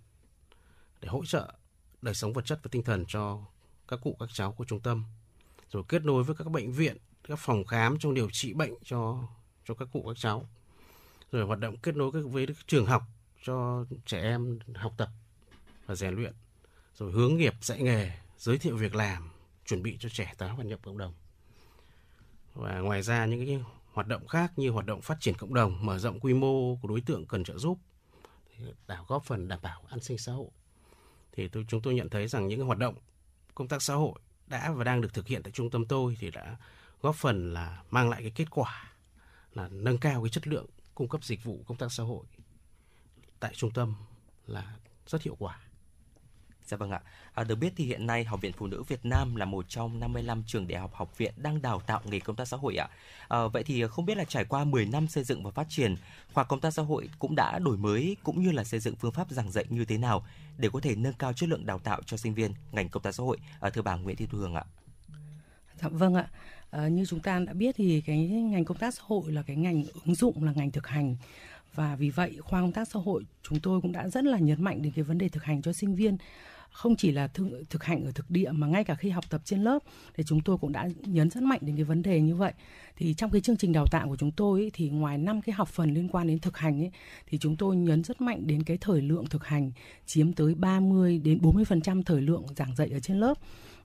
để 1.02 1.08
hỗ 1.08 1.26
trợ 1.26 1.54
đời 2.02 2.14
sống 2.14 2.34
vật 2.34 2.46
chất 2.46 2.60
và 2.64 2.70
tinh 2.72 2.84
thần 2.84 3.06
cho 3.08 3.46
các 3.88 4.00
cụ, 4.04 4.16
các 4.20 4.30
cháu 4.34 4.52
của 4.52 4.66
trung 4.66 4.80
tâm. 4.80 5.04
Rồi 5.72 5.84
kết 5.88 6.06
nối 6.06 6.24
với 6.24 6.36
các 6.36 6.52
bệnh 6.52 6.72
viện, 6.72 6.98
các 7.24 7.40
phòng 7.40 7.66
khám 7.66 8.00
trong 8.00 8.14
điều 8.14 8.30
trị 8.32 8.54
bệnh 8.54 8.74
cho 8.84 9.28
cho 9.66 9.74
các 9.74 9.88
cụ, 9.92 10.04
các 10.08 10.18
cháu 10.18 10.50
rồi 11.32 11.46
hoạt 11.46 11.60
động 11.60 11.78
kết 11.78 11.96
nối 11.96 12.12
với 12.12 12.48
các 12.48 12.58
trường 12.68 12.86
học 12.86 13.04
cho 13.44 13.86
trẻ 14.06 14.22
em 14.22 14.60
học 14.76 14.94
tập 14.98 15.10
và 15.86 15.96
rèn 15.96 16.16
luyện, 16.16 16.34
rồi 16.96 17.12
hướng 17.12 17.38
nghiệp, 17.38 17.54
dạy 17.62 17.82
nghề, 17.82 18.12
giới 18.38 18.58
thiệu 18.58 18.76
việc 18.78 18.96
làm, 18.96 19.32
chuẩn 19.66 19.84
bị 19.84 19.98
cho 20.00 20.10
trẻ 20.10 20.34
tái 20.38 20.50
hòa 20.50 20.66
nhập 20.66 20.80
cộng 20.84 20.98
đồng. 20.98 21.14
Và 22.54 22.80
ngoài 22.80 23.02
ra, 23.02 23.26
những 23.26 23.46
cái 23.46 23.60
hoạt 23.92 24.08
động 24.08 24.28
khác 24.28 24.52
như 24.56 24.70
hoạt 24.70 24.86
động 24.86 25.02
phát 25.02 25.18
triển 25.20 25.36
cộng 25.36 25.54
đồng, 25.54 25.86
mở 25.86 26.00
rộng 26.00 26.20
quy 26.20 26.34
mô 26.34 26.76
của 26.76 26.88
đối 26.88 27.02
tượng 27.02 27.26
cần 27.26 27.44
trợ 27.44 27.58
giúp 27.58 27.80
đảm 28.88 29.06
góp 29.08 29.24
phần 29.24 29.48
đảm 29.48 29.60
bảo 29.62 29.84
an 29.90 30.00
sinh 30.00 30.18
xã 30.18 30.32
hội. 30.32 30.50
Thì 31.32 31.48
tôi, 31.48 31.66
chúng 31.68 31.82
tôi 31.82 31.94
nhận 31.94 32.10
thấy 32.10 32.28
rằng 32.28 32.48
những 32.48 32.66
hoạt 32.66 32.78
động, 32.78 32.96
công 33.56 33.68
tác 33.68 33.82
xã 33.82 33.94
hội 33.94 34.20
đã 34.48 34.72
và 34.72 34.84
đang 34.84 35.02
được 35.02 35.14
thực 35.14 35.28
hiện 35.28 35.44
tại 35.44 35.52
trung 35.52 35.70
tâm 35.70 35.86
tôi 35.86 36.18
thì 36.20 36.32
đã 36.32 36.58
góp 37.02 37.16
phần 37.16 37.54
là 37.54 37.84
mang 37.92 38.10
lại 38.10 38.22
cái 38.22 38.32
kết 38.36 38.50
quả 38.50 38.94
là 39.54 39.68
nâng 39.72 39.98
cao 39.98 40.24
cái 40.24 40.30
chất 40.30 40.48
lượng 40.48 40.66
cung 40.96 41.08
cấp 41.08 41.24
dịch 41.24 41.44
vụ 41.44 41.64
công 41.68 41.78
tác 41.78 41.92
xã 41.92 42.04
hội 42.04 42.26
tại 43.40 43.54
trung 43.56 43.72
tâm 43.72 43.96
là 44.48 44.76
rất 45.08 45.22
hiệu 45.22 45.36
quả. 45.40 45.60
Dạ 46.66 46.78
vâng 46.78 46.92
ạ. 46.92 47.02
À, 47.34 47.44
được 47.44 47.56
biết 47.56 47.74
thì 47.76 47.86
hiện 47.86 48.08
nay 48.08 48.24
Học 48.24 48.42
viện 48.42 48.52
Phụ 48.58 48.68
nữ 48.68 48.84
Việt 48.84 49.06
Nam 49.06 49.36
là 49.36 49.46
một 49.46 49.66
trong 49.70 50.00
55 50.00 50.44
trường 50.48 50.68
đại 50.68 50.80
học 50.82 50.94
học 50.94 51.18
viện 51.18 51.34
đang 51.38 51.62
đào 51.62 51.80
tạo 51.80 52.02
nghề 52.06 52.20
công 52.20 52.36
tác 52.36 52.48
xã 52.48 52.58
hội 52.58 52.76
ạ. 52.76 52.90
À, 53.28 53.48
vậy 53.48 53.64
thì 53.64 53.88
không 53.88 54.06
biết 54.06 54.18
là 54.18 54.24
trải 54.24 54.46
qua 54.46 54.64
10 54.64 54.86
năm 54.86 55.08
xây 55.08 55.24
dựng 55.24 55.44
và 55.44 55.52
phát 55.52 55.68
triển, 55.70 55.96
khoa 56.34 56.44
công 56.44 56.60
tác 56.60 56.72
xã 56.72 56.82
hội 56.82 57.10
cũng 57.20 57.36
đã 57.36 57.60
đổi 57.60 57.78
mới 57.78 58.18
cũng 58.24 58.44
như 58.44 58.52
là 58.52 58.64
xây 58.64 58.80
dựng 58.80 58.96
phương 58.96 59.12
pháp 59.12 59.30
giảng 59.30 59.52
dạy 59.52 59.66
như 59.70 59.86
thế 59.86 59.98
nào 59.98 60.26
để 60.58 60.70
có 60.74 60.80
thể 60.80 60.96
nâng 60.96 61.14
cao 61.14 61.34
chất 61.34 61.50
lượng 61.50 61.66
đào 61.66 61.80
tạo 61.80 62.02
cho 62.06 62.18
sinh 62.18 62.34
viên 62.34 62.54
ngành 62.72 62.90
công 62.90 63.04
tác 63.04 63.16
xã 63.16 63.24
hội. 63.24 63.38
À, 63.60 63.70
thưa 63.70 63.82
bà 63.82 63.96
Nguyễn 63.96 64.16
Thị 64.16 64.28
Thu 64.32 64.38
Hương 64.38 64.56
ạ. 64.56 64.64
Dạ 65.82 65.90
vâng 65.90 66.16
ạ. 66.16 66.28
À, 66.72 66.88
như 66.88 67.06
chúng 67.06 67.20
ta 67.20 67.40
đã 67.40 67.54
biết 67.54 67.76
thì 67.76 68.02
cái 68.02 68.28
ngành 68.28 68.66
công 68.66 68.78
tác 68.78 68.94
xã 68.94 69.02
hội 69.06 69.32
là 69.32 69.42
cái 69.42 69.56
ngành 69.56 69.84
ứng 70.06 70.16
dụng 70.16 70.44
là 70.44 70.52
ngành 70.56 70.72
thực 70.72 70.88
hành. 70.88 71.16
Và 71.76 71.96
vì 71.96 72.10
vậy 72.10 72.38
khoa 72.42 72.62
công 72.62 72.72
tác 72.72 72.88
xã 72.88 73.00
hội 73.00 73.24
chúng 73.44 73.60
tôi 73.60 73.82
cũng 73.82 73.92
đã 73.92 74.10
rất 74.10 74.24
là 74.24 74.40
nhấn 74.40 74.64
mạnh 74.64 74.82
đến 74.82 74.94
cái 74.96 75.04
vấn 75.04 75.18
đề 75.18 75.30
thực 75.30 75.44
hành 75.44 75.62
cho 75.62 75.74
sinh 75.74 75.96
viên. 75.96 76.18
Không 76.72 76.96
chỉ 76.96 77.12
là 77.12 77.28
thực, 77.28 77.64
thực 77.70 77.84
hành 77.84 78.06
ở 78.06 78.12
thực 78.12 78.32
địa 78.32 78.52
mà 78.52 78.68
ngay 78.68 78.84
cả 78.84 78.96
khi 78.96 79.10
học 79.10 79.26
tập 79.30 79.42
trên 79.46 79.64
lớp 79.64 79.80
thì 80.16 80.24
chúng 80.24 80.42
tôi 80.42 80.58
cũng 80.58 80.72
đã 80.72 80.90
nhấn 81.06 81.30
rất 81.30 81.44
mạnh 81.44 81.60
đến 81.62 81.76
cái 81.76 81.84
vấn 81.84 82.02
đề 82.02 82.22
như 82.22 82.36
vậy. 82.36 82.54
Thì 82.98 83.14
trong 83.14 83.32
cái 83.32 83.42
chương 83.42 83.58
trình 83.58 83.74
đào 83.74 83.86
tạo 83.92 84.08
của 84.08 84.18
chúng 84.18 84.32
tôi 84.32 84.62
ấy, 84.62 84.72
thì 84.74 84.90
ngoài 84.90 85.18
năm 85.18 85.42
cái 85.42 85.54
học 85.54 85.68
phần 85.68 85.94
liên 85.94 86.10
quan 86.10 86.28
đến 86.28 86.40
thực 86.40 86.58
hành 86.58 86.82
ấy, 86.82 86.92
thì 87.28 87.38
chúng 87.38 87.58
tôi 87.58 87.76
nhấn 87.76 88.04
rất 88.04 88.22
mạnh 88.22 88.48
đến 88.48 88.64
cái 88.64 88.78
thời 88.82 89.02
lượng 89.02 89.26
thực 89.30 89.46
hành 89.46 89.72
chiếm 90.06 90.34
tới 90.34 90.56
30 90.56 91.22
đến 91.24 91.40
40 91.42 91.66
phần 91.66 91.82
trăm 91.82 92.04
thời 92.04 92.22
lượng 92.22 92.46
giảng 92.56 92.76
dạy 92.76 92.90
ở 92.90 93.00
trên 93.00 93.20
lớp 93.20 93.38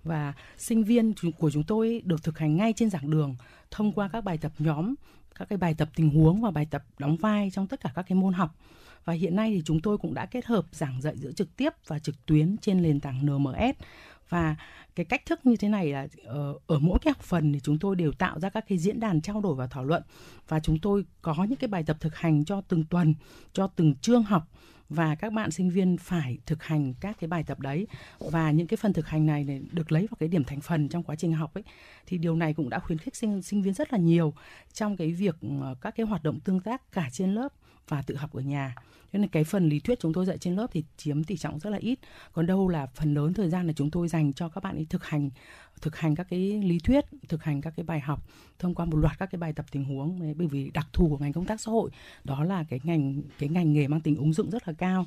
và 0.06 0.32
sinh 0.56 0.84
viên 0.84 1.12
của 1.38 1.50
chúng 1.50 1.62
tôi 1.62 2.02
được 2.04 2.22
thực 2.22 2.38
hành 2.38 2.56
ngay 2.56 2.72
trên 2.72 2.90
giảng 2.90 3.10
đường 3.10 3.36
thông 3.70 3.92
qua 3.92 4.08
các 4.08 4.24
bài 4.24 4.38
tập 4.38 4.52
nhóm 4.58 4.94
các 5.38 5.48
cái 5.48 5.56
bài 5.56 5.74
tập 5.74 5.88
tình 5.94 6.10
huống 6.10 6.40
và 6.40 6.50
bài 6.50 6.66
tập 6.70 6.84
đóng 6.98 7.16
vai 7.16 7.50
trong 7.54 7.66
tất 7.66 7.80
cả 7.80 7.92
các 7.94 8.02
cái 8.08 8.16
môn 8.16 8.32
học. 8.32 8.54
Và 9.04 9.12
hiện 9.12 9.36
nay 9.36 9.52
thì 9.54 9.62
chúng 9.64 9.80
tôi 9.80 9.98
cũng 9.98 10.14
đã 10.14 10.26
kết 10.26 10.46
hợp 10.46 10.64
giảng 10.72 11.02
dạy 11.02 11.18
giữa 11.18 11.32
trực 11.32 11.56
tiếp 11.56 11.72
và 11.86 11.98
trực 11.98 12.26
tuyến 12.26 12.56
trên 12.56 12.82
nền 12.82 13.00
tảng 13.00 13.26
NMS 13.26 13.76
và 14.28 14.56
cái 14.94 15.06
cách 15.06 15.26
thức 15.26 15.46
như 15.46 15.56
thế 15.56 15.68
này 15.68 15.92
là 15.92 16.06
ờ, 16.24 16.54
ở, 16.66 16.78
mỗi 16.78 16.98
cái 17.02 17.12
học 17.12 17.22
phần 17.22 17.52
thì 17.52 17.60
chúng 17.60 17.78
tôi 17.78 17.96
đều 17.96 18.12
tạo 18.12 18.40
ra 18.40 18.48
các 18.48 18.64
cái 18.68 18.78
diễn 18.78 19.00
đàn 19.00 19.20
trao 19.20 19.40
đổi 19.40 19.54
và 19.54 19.66
thảo 19.66 19.84
luận. 19.84 20.02
Và 20.48 20.60
chúng 20.60 20.78
tôi 20.78 21.04
có 21.22 21.34
những 21.48 21.58
cái 21.58 21.68
bài 21.68 21.82
tập 21.86 21.96
thực 22.00 22.16
hành 22.16 22.44
cho 22.44 22.60
từng 22.60 22.84
tuần 22.84 23.14
cho 23.52 23.66
từng 23.66 23.94
chương 23.94 24.22
học 24.22 24.48
và 24.88 25.14
các 25.14 25.32
bạn 25.32 25.50
sinh 25.50 25.70
viên 25.70 25.96
phải 25.96 26.38
thực 26.46 26.62
hành 26.62 26.94
các 27.00 27.16
cái 27.20 27.28
bài 27.28 27.44
tập 27.46 27.60
đấy. 27.60 27.86
Và 28.18 28.50
những 28.50 28.66
cái 28.66 28.76
phần 28.76 28.92
thực 28.92 29.08
hành 29.08 29.26
này 29.26 29.44
này 29.44 29.62
được 29.72 29.92
lấy 29.92 30.02
vào 30.02 30.16
cái 30.20 30.28
điểm 30.28 30.44
thành 30.44 30.60
phần 30.60 30.88
trong 30.88 31.02
quá 31.02 31.16
trình 31.16 31.32
học 31.32 31.54
ấy, 31.54 31.64
thì 32.06 32.18
điều 32.18 32.36
này 32.36 32.54
cũng 32.54 32.70
đã 32.70 32.78
khuyến 32.78 32.98
khích 32.98 33.16
sinh 33.16 33.42
sinh 33.42 33.62
viên 33.62 33.74
rất 33.74 33.92
là 33.92 33.98
nhiều 33.98 34.34
trong 34.72 34.96
cái 34.96 35.12
việc 35.12 35.36
ờ, 35.60 35.74
các 35.80 35.94
cái 35.96 36.06
hoạt 36.06 36.22
động 36.22 36.40
tương 36.40 36.60
tác 36.60 36.92
cả 36.92 37.08
trên 37.12 37.34
lớp 37.34 37.52
và 37.88 38.02
tự 38.02 38.16
học 38.16 38.32
ở 38.32 38.40
nhà. 38.40 38.74
Cho 39.12 39.18
nên 39.18 39.28
cái 39.28 39.44
phần 39.44 39.68
lý 39.68 39.80
thuyết 39.80 40.00
chúng 40.00 40.12
tôi 40.12 40.26
dạy 40.26 40.38
trên 40.38 40.56
lớp 40.56 40.66
thì 40.72 40.84
chiếm 40.96 41.24
tỷ 41.24 41.36
trọng 41.36 41.58
rất 41.58 41.70
là 41.70 41.78
ít. 41.78 41.98
Còn 42.32 42.46
đâu 42.46 42.68
là 42.68 42.86
phần 42.86 43.14
lớn 43.14 43.34
thời 43.34 43.50
gian 43.50 43.66
là 43.66 43.72
chúng 43.72 43.90
tôi 43.90 44.08
dành 44.08 44.32
cho 44.32 44.48
các 44.48 44.64
bạn 44.64 44.74
ấy 44.74 44.86
thực 44.90 45.04
hành 45.04 45.30
thực 45.80 45.96
hành 45.96 46.14
các 46.14 46.26
cái 46.30 46.38
lý 46.62 46.78
thuyết 46.78 47.04
thực 47.28 47.44
hành 47.44 47.60
các 47.60 47.72
cái 47.76 47.84
bài 47.84 48.00
học 48.00 48.26
thông 48.58 48.74
qua 48.74 48.84
một 48.84 48.96
loạt 48.96 49.18
các 49.18 49.30
cái 49.30 49.38
bài 49.38 49.52
tập 49.52 49.66
tình 49.70 49.84
huống 49.84 50.34
bởi 50.36 50.48
vì 50.48 50.70
đặc 50.70 50.86
thù 50.92 51.08
của 51.08 51.18
ngành 51.18 51.32
công 51.32 51.44
tác 51.44 51.60
xã 51.60 51.70
hội 51.70 51.90
đó 52.24 52.44
là 52.44 52.64
cái 52.68 52.80
ngành 52.82 53.22
cái 53.38 53.48
ngành 53.48 53.72
nghề 53.72 53.88
mang 53.88 54.00
tính 54.00 54.16
ứng 54.16 54.32
dụng 54.32 54.50
rất 54.50 54.68
là 54.68 54.74
cao. 54.78 55.06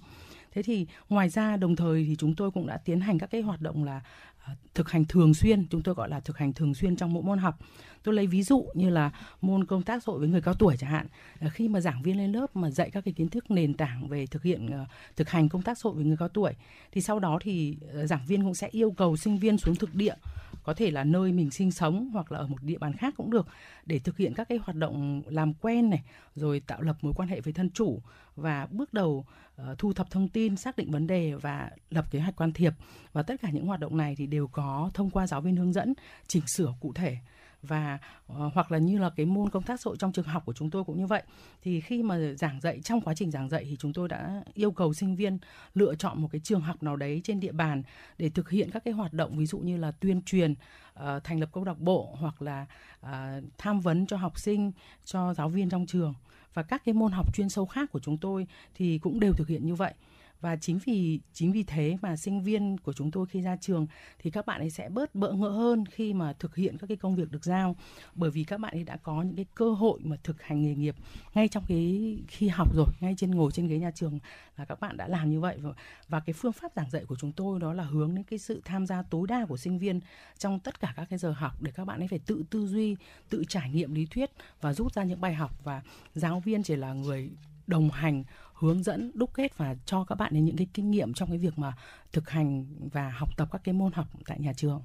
Thế 0.51 0.64
thì 0.64 0.88
ngoài 1.10 1.30
ra 1.30 1.57
đồng 1.57 1.76
thời 1.76 2.06
thì 2.06 2.15
chúng 2.15 2.35
tôi 2.35 2.51
cũng 2.51 2.68
đã 2.68 2.77
tiến 2.77 2.99
hành 2.99 3.19
các 3.19 3.31
cái 3.31 3.41
hoạt 3.41 3.61
động 3.61 3.84
là 3.84 4.01
à, 4.45 4.56
thực 4.73 4.89
hành 4.89 5.06
thường 5.06 5.34
xuyên, 5.34 5.68
chúng 5.68 5.81
tôi 5.81 5.95
gọi 5.95 6.10
là 6.10 6.19
thực 6.19 6.38
hành 6.38 6.53
thường 6.53 6.73
xuyên 6.73 6.95
trong 6.95 7.14
mỗi 7.14 7.23
môn 7.23 7.39
học. 7.39 7.60
Tôi 8.03 8.15
lấy 8.15 8.27
ví 8.27 8.43
dụ 8.43 8.65
như 8.73 8.89
là 8.89 9.11
môn 9.41 9.65
công 9.65 9.84
tác 9.84 10.03
xã 10.03 10.11
hội 10.11 10.19
với 10.19 10.27
người 10.27 10.41
cao 10.41 10.53
tuổi 10.53 10.77
chẳng 10.77 10.89
hạn. 10.89 11.07
Ờ, 11.39 11.49
khi 11.49 11.67
mà 11.67 11.81
giảng 11.81 12.01
viên 12.01 12.17
lên 12.17 12.31
lớp 12.31 12.55
mà 12.55 12.69
dạy 12.69 12.89
các 12.89 13.05
cái 13.05 13.13
kiến 13.13 13.30
thức 13.30 13.51
nền 13.51 13.73
tảng 13.73 14.07
về 14.07 14.26
thực 14.26 14.43
hiện 14.43 14.67
ờ, 14.71 14.85
thực 15.15 15.30
hành 15.30 15.49
công 15.49 15.61
tác 15.61 15.77
xã 15.77 15.81
hội 15.84 15.95
với 15.95 16.05
người 16.05 16.17
cao 16.17 16.30
tuổi 16.30 16.53
thì 16.91 17.01
sau 17.01 17.19
đó 17.19 17.39
thì 17.41 17.77
ờ, 17.93 18.07
giảng 18.07 18.26
viên 18.27 18.43
cũng 18.43 18.55
sẽ 18.55 18.67
yêu 18.67 18.91
cầu 18.91 19.17
sinh 19.17 19.38
viên 19.38 19.57
xuống 19.57 19.76
thực 19.76 19.95
địa 19.95 20.15
có 20.63 20.73
thể 20.73 20.91
là 20.91 21.03
nơi 21.03 21.31
mình 21.31 21.51
sinh 21.51 21.71
sống 21.71 22.09
hoặc 22.13 22.31
là 22.31 22.39
ở 22.39 22.47
một 22.47 22.63
địa 22.63 22.77
bàn 22.77 22.93
khác 22.93 23.13
cũng 23.17 23.31
được 23.31 23.47
để 23.85 23.99
thực 23.99 24.17
hiện 24.17 24.34
các 24.34 24.49
cái 24.49 24.57
hoạt 24.57 24.76
động 24.76 25.21
làm 25.26 25.53
quen 25.53 25.89
này 25.89 26.03
rồi 26.35 26.59
tạo 26.59 26.81
lập 26.81 26.97
mối 27.01 27.13
quan 27.15 27.30
hệ 27.30 27.41
với 27.41 27.53
thân 27.53 27.69
chủ 27.69 28.01
và 28.35 28.67
bước 28.71 28.93
đầu 28.93 29.26
uh, 29.61 29.77
thu 29.77 29.93
thập 29.93 30.11
thông 30.11 30.27
tin 30.27 30.55
xác 30.55 30.77
định 30.77 30.91
vấn 30.91 31.07
đề 31.07 31.34
và 31.34 31.69
lập 31.89 32.05
kế 32.11 32.19
hoạch 32.19 32.38
can 32.38 32.53
thiệp 32.53 32.73
và 33.13 33.23
tất 33.23 33.41
cả 33.41 33.49
những 33.49 33.65
hoạt 33.65 33.80
động 33.80 33.97
này 33.97 34.15
thì 34.17 34.27
đều 34.27 34.47
có 34.47 34.91
thông 34.93 35.09
qua 35.09 35.27
giáo 35.27 35.41
viên 35.41 35.55
hướng 35.55 35.73
dẫn 35.73 35.93
chỉnh 36.27 36.47
sửa 36.47 36.73
cụ 36.80 36.93
thể 36.93 37.17
và 37.61 37.99
uh, 38.31 38.53
hoặc 38.53 38.72
là 38.72 38.77
như 38.77 38.98
là 38.98 39.10
cái 39.10 39.26
môn 39.26 39.49
công 39.49 39.64
tác 39.64 39.81
xã 39.81 39.88
hội 39.88 39.98
trong 39.99 40.11
trường 40.11 40.26
học 40.26 40.45
của 40.45 40.53
chúng 40.53 40.69
tôi 40.69 40.84
cũng 40.84 40.98
như 40.98 41.07
vậy. 41.07 41.23
Thì 41.61 41.81
khi 41.81 42.03
mà 42.03 42.18
giảng 42.34 42.61
dạy 42.61 42.81
trong 42.84 43.02
quá 43.02 43.14
trình 43.14 43.31
giảng 43.31 43.49
dạy 43.49 43.65
thì 43.69 43.76
chúng 43.80 43.94
tôi 43.94 44.07
đã 44.07 44.44
yêu 44.53 44.72
cầu 44.72 44.94
sinh 44.94 45.15
viên 45.15 45.38
lựa 45.73 45.95
chọn 45.95 46.22
một 46.22 46.27
cái 46.31 46.41
trường 46.44 46.61
học 46.61 46.84
nào 46.84 46.95
đấy 46.95 47.22
trên 47.23 47.40
địa 47.40 47.52
bàn 47.52 47.84
để 48.18 48.30
thực 48.30 48.49
hiện 48.49 48.72
các 48.72 48.84
cái 48.86 48.94
hoạt 48.94 49.14
động 49.14 49.38
ví 49.38 49.45
dụ 49.45 49.60
như 49.60 49.77
là 49.77 49.91
tuyên 49.91 50.22
truyền 50.22 50.52
uh, 50.52 51.23
thành 51.23 51.40
lập 51.40 51.49
câu 51.53 51.64
lạc 51.64 51.80
bộ 51.80 52.15
hoặc 52.19 52.41
là 52.41 52.65
uh, 53.06 53.10
tham 53.57 53.80
vấn 53.80 54.06
cho 54.06 54.18
học 54.18 54.40
sinh 54.40 54.72
cho 55.06 55.34
giáo 55.34 55.49
viên 55.49 55.69
trong 55.69 55.86
trường. 55.86 56.14
Và 56.53 56.64
các 56.64 56.81
cái 56.86 56.94
môn 56.94 57.11
học 57.11 57.36
chuyên 57.36 57.49
sâu 57.49 57.65
khác 57.65 57.91
của 57.91 57.99
chúng 57.99 58.18
tôi 58.18 58.48
thì 58.76 58.98
cũng 58.98 59.19
đều 59.19 59.34
thực 59.34 59.48
hiện 59.48 59.65
như 59.65 59.76
vậy 59.76 59.94
và 60.41 60.55
chính 60.55 60.79
vì 60.85 61.19
chính 61.33 61.51
vì 61.51 61.63
thế 61.63 61.97
mà 62.01 62.15
sinh 62.15 62.43
viên 62.43 62.77
của 62.77 62.93
chúng 62.93 63.11
tôi 63.11 63.25
khi 63.25 63.41
ra 63.41 63.55
trường 63.55 63.87
thì 64.19 64.31
các 64.31 64.45
bạn 64.45 64.61
ấy 64.61 64.69
sẽ 64.69 64.89
bớt 64.89 65.15
bỡ 65.15 65.33
ngỡ 65.33 65.49
hơn 65.49 65.85
khi 65.85 66.13
mà 66.13 66.33
thực 66.33 66.55
hiện 66.55 66.77
các 66.77 66.87
cái 66.87 66.97
công 66.97 67.15
việc 67.15 67.31
được 67.31 67.45
giao. 67.45 67.75
Bởi 68.15 68.31
vì 68.31 68.43
các 68.43 68.59
bạn 68.59 68.73
ấy 68.73 68.83
đã 68.83 68.97
có 68.97 69.21
những 69.21 69.35
cái 69.35 69.45
cơ 69.55 69.71
hội 69.71 69.99
mà 70.03 70.15
thực 70.23 70.41
hành 70.41 70.61
nghề 70.61 70.75
nghiệp 70.75 70.95
ngay 71.33 71.47
trong 71.47 71.63
cái 71.67 72.17
khi 72.27 72.47
học 72.47 72.75
rồi 72.75 72.87
ngay 72.99 73.15
trên 73.17 73.31
ngồi 73.31 73.51
trên 73.51 73.67
ghế 73.67 73.77
nhà 73.77 73.91
trường 73.91 74.19
là 74.57 74.65
các 74.65 74.79
bạn 74.79 74.97
đã 74.97 75.07
làm 75.07 75.31
như 75.31 75.39
vậy. 75.39 75.57
Và, 75.61 75.73
và 76.07 76.19
cái 76.19 76.33
phương 76.33 76.53
pháp 76.53 76.71
giảng 76.75 76.89
dạy 76.89 77.05
của 77.05 77.15
chúng 77.15 77.31
tôi 77.31 77.59
đó 77.59 77.73
là 77.73 77.83
hướng 77.83 78.15
đến 78.15 78.23
cái 78.23 78.39
sự 78.39 78.61
tham 78.65 78.85
gia 78.85 79.01
tối 79.01 79.27
đa 79.27 79.45
của 79.45 79.57
sinh 79.57 79.79
viên 79.79 79.99
trong 80.37 80.59
tất 80.59 80.79
cả 80.79 80.93
các 80.95 81.07
cái 81.09 81.19
giờ 81.19 81.31
học 81.31 81.61
để 81.61 81.71
các 81.75 81.85
bạn 81.85 82.01
ấy 82.01 82.07
phải 82.07 82.19
tự 82.19 82.43
tư 82.49 82.67
duy 82.67 82.95
tự 83.29 83.43
trải 83.47 83.69
nghiệm 83.69 83.93
lý 83.93 84.05
thuyết 84.05 84.31
và 84.61 84.73
rút 84.73 84.93
ra 84.93 85.03
những 85.03 85.21
bài 85.21 85.33
học. 85.33 85.63
Và 85.63 85.81
giáo 86.15 86.39
viên 86.39 86.63
chỉ 86.63 86.75
là 86.75 86.93
người 86.93 87.29
đồng 87.67 87.89
hành 87.89 88.23
hướng 88.60 88.84
dẫn 88.84 89.11
đúc 89.14 89.34
kết 89.34 89.57
và 89.57 89.76
cho 89.86 90.03
các 90.03 90.15
bạn 90.15 90.45
những 90.45 90.57
cái 90.57 90.68
kinh 90.73 90.91
nghiệm 90.91 91.14
trong 91.14 91.30
cái 91.30 91.38
việc 91.38 91.60
mà 91.60 91.73
thực 92.11 92.30
hành 92.30 92.65
và 92.91 93.10
học 93.10 93.38
tập 93.38 93.49
các 93.52 93.61
cái 93.64 93.73
môn 93.73 93.91
học 93.91 94.07
tại 94.26 94.40
nhà 94.40 94.53
trường. 94.53 94.81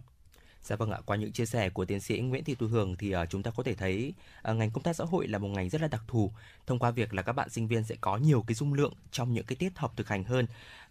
Dạ 0.63 0.77
vâng 0.77 0.91
ạ, 0.91 1.01
qua 1.07 1.17
những 1.17 1.33
chia 1.33 1.47
sẻ 1.47 1.71
của 1.71 1.85
tiến 1.85 2.01
sĩ 2.01 2.19
Nguyễn 2.19 2.45
Thị 2.45 2.55
Thu 2.55 2.67
Hường 2.67 2.97
thì 2.97 3.17
uh, 3.17 3.31
chúng 3.31 3.43
ta 3.43 3.51
có 3.51 3.63
thể 3.63 3.75
thấy 3.75 4.15
uh, 4.51 4.57
ngành 4.57 4.71
công 4.71 4.83
tác 4.83 4.97
xã 4.97 5.05
hội 5.05 5.29
là 5.29 5.39
một 5.39 5.49
ngành 5.49 5.69
rất 5.69 5.81
là 5.81 5.89
đặc 5.89 6.03
thù 6.09 6.33
thông 6.67 6.79
qua 6.79 6.91
việc 6.91 7.15
là 7.15 7.23
các 7.23 7.33
bạn 7.33 7.51
sinh 7.51 7.69
viên 7.69 7.85
sẽ 7.85 7.95
có 8.01 8.17
nhiều 8.17 8.45
cái 8.47 8.55
dung 8.55 8.75
lượng 8.75 8.93
trong 9.11 9.33
những 9.33 9.47
cái 9.47 9.57
tiết 9.57 9.79
học 9.79 9.93
thực 9.97 10.09
hành 10.09 10.25
hơn. 10.25 10.47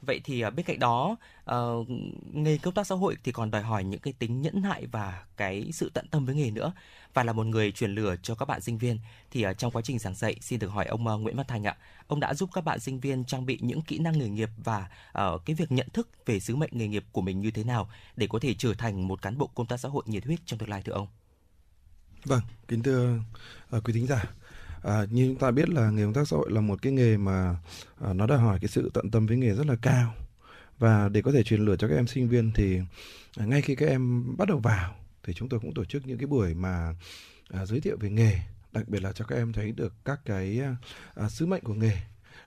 Vậy 0.05 0.21
thì 0.23 0.41
à, 0.41 0.49
bên 0.49 0.65
cạnh 0.65 0.79
đó, 0.79 1.17
uh, 1.51 1.87
nghề 2.33 2.57
công 2.57 2.73
tác 2.73 2.87
xã 2.87 2.95
hội 2.95 3.17
thì 3.23 3.31
còn 3.31 3.51
đòi 3.51 3.61
hỏi 3.61 3.83
những 3.83 3.99
cái 3.99 4.13
tính 4.19 4.41
nhẫn 4.41 4.61
nại 4.61 4.85
và 4.85 5.25
cái 5.37 5.69
sự 5.73 5.91
tận 5.93 6.07
tâm 6.07 6.25
với 6.25 6.35
nghề 6.35 6.51
nữa 6.51 6.73
và 7.13 7.23
là 7.23 7.33
một 7.33 7.45
người 7.45 7.71
truyền 7.71 7.95
lửa 7.95 8.15
cho 8.23 8.35
các 8.35 8.45
bạn 8.45 8.61
sinh 8.61 8.77
viên 8.77 8.99
thì 9.31 9.47
uh, 9.47 9.57
trong 9.57 9.71
quá 9.71 9.81
trình 9.81 9.99
giảng 9.99 10.15
dạy 10.15 10.35
xin 10.41 10.59
được 10.59 10.67
hỏi 10.67 10.85
ông 10.85 11.07
uh, 11.07 11.21
Nguyễn 11.21 11.35
Văn 11.35 11.47
Thành 11.47 11.63
ạ, 11.63 11.77
ông 12.07 12.19
đã 12.19 12.33
giúp 12.33 12.49
các 12.53 12.61
bạn 12.61 12.79
sinh 12.79 12.99
viên 12.99 13.25
trang 13.25 13.45
bị 13.45 13.59
những 13.61 13.81
kỹ 13.81 13.99
năng 13.99 14.19
nghề 14.19 14.29
nghiệp 14.29 14.49
và 14.63 14.87
uh, 15.09 15.45
cái 15.45 15.55
việc 15.55 15.71
nhận 15.71 15.87
thức 15.93 16.09
về 16.25 16.39
sứ 16.39 16.55
mệnh 16.55 16.71
nghề 16.73 16.87
nghiệp 16.87 17.05
của 17.11 17.21
mình 17.21 17.41
như 17.41 17.51
thế 17.51 17.63
nào 17.63 17.89
để 18.15 18.27
có 18.27 18.39
thể 18.39 18.53
trở 18.57 18.73
thành 18.73 19.07
một 19.07 19.21
cán 19.21 19.37
bộ 19.37 19.47
công 19.47 19.67
tác 19.67 19.79
xã 19.79 19.89
hội 19.89 20.03
nhiệt 20.05 20.25
huyết 20.25 20.39
trong 20.45 20.59
tương 20.59 20.69
lai 20.69 20.81
thưa 20.81 20.93
ông? 20.93 21.07
Vâng, 22.25 22.41
kính 22.67 22.83
thưa 22.83 23.19
uh, 23.77 23.83
quý 23.83 23.93
thính 23.93 24.07
giả. 24.07 24.23
À, 24.83 25.05
như 25.09 25.27
chúng 25.27 25.37
ta 25.37 25.51
biết 25.51 25.69
là 25.69 25.89
nghề 25.89 26.03
công 26.03 26.13
tác 26.13 26.27
xã 26.27 26.37
hội 26.37 26.51
là 26.51 26.61
một 26.61 26.81
cái 26.81 26.93
nghề 26.93 27.17
mà 27.17 27.55
à, 28.01 28.13
nó 28.13 28.27
đòi 28.27 28.37
hỏi 28.37 28.59
cái 28.61 28.67
sự 28.67 28.91
tận 28.93 29.11
tâm 29.11 29.25
với 29.25 29.37
nghề 29.37 29.53
rất 29.53 29.67
là 29.67 29.75
cao. 29.81 30.13
Và 30.79 31.09
để 31.09 31.21
có 31.21 31.31
thể 31.31 31.43
truyền 31.43 31.65
lửa 31.65 31.75
cho 31.75 31.87
các 31.87 31.95
em 31.95 32.07
sinh 32.07 32.29
viên 32.29 32.51
thì 32.51 32.79
à, 33.37 33.45
ngay 33.45 33.61
khi 33.61 33.75
các 33.75 33.89
em 33.89 34.33
bắt 34.37 34.47
đầu 34.47 34.57
vào 34.57 34.95
thì 35.23 35.33
chúng 35.33 35.49
tôi 35.49 35.59
cũng 35.59 35.73
tổ 35.73 35.85
chức 35.85 36.07
những 36.07 36.17
cái 36.17 36.27
buổi 36.27 36.53
mà 36.53 36.95
à, 37.49 37.65
giới 37.65 37.79
thiệu 37.79 37.97
về 37.99 38.09
nghề. 38.09 38.39
Đặc 38.71 38.87
biệt 38.87 39.03
là 39.03 39.11
cho 39.11 39.25
các 39.25 39.35
em 39.35 39.53
thấy 39.53 39.71
được 39.71 39.93
các 40.05 40.19
cái 40.25 40.61
à, 41.15 41.29
sứ 41.29 41.45
mệnh 41.45 41.63
của 41.63 41.73
nghề 41.73 41.97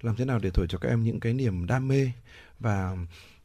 làm 0.01 0.17
thế 0.17 0.25
nào 0.25 0.39
để 0.39 0.51
thổi 0.55 0.67
cho 0.69 0.79
các 0.79 0.89
em 0.89 1.03
những 1.03 1.21
cái 1.21 1.35
niềm 1.35 1.67
đam 1.67 1.89
mê 1.89 2.11
và 2.61 2.97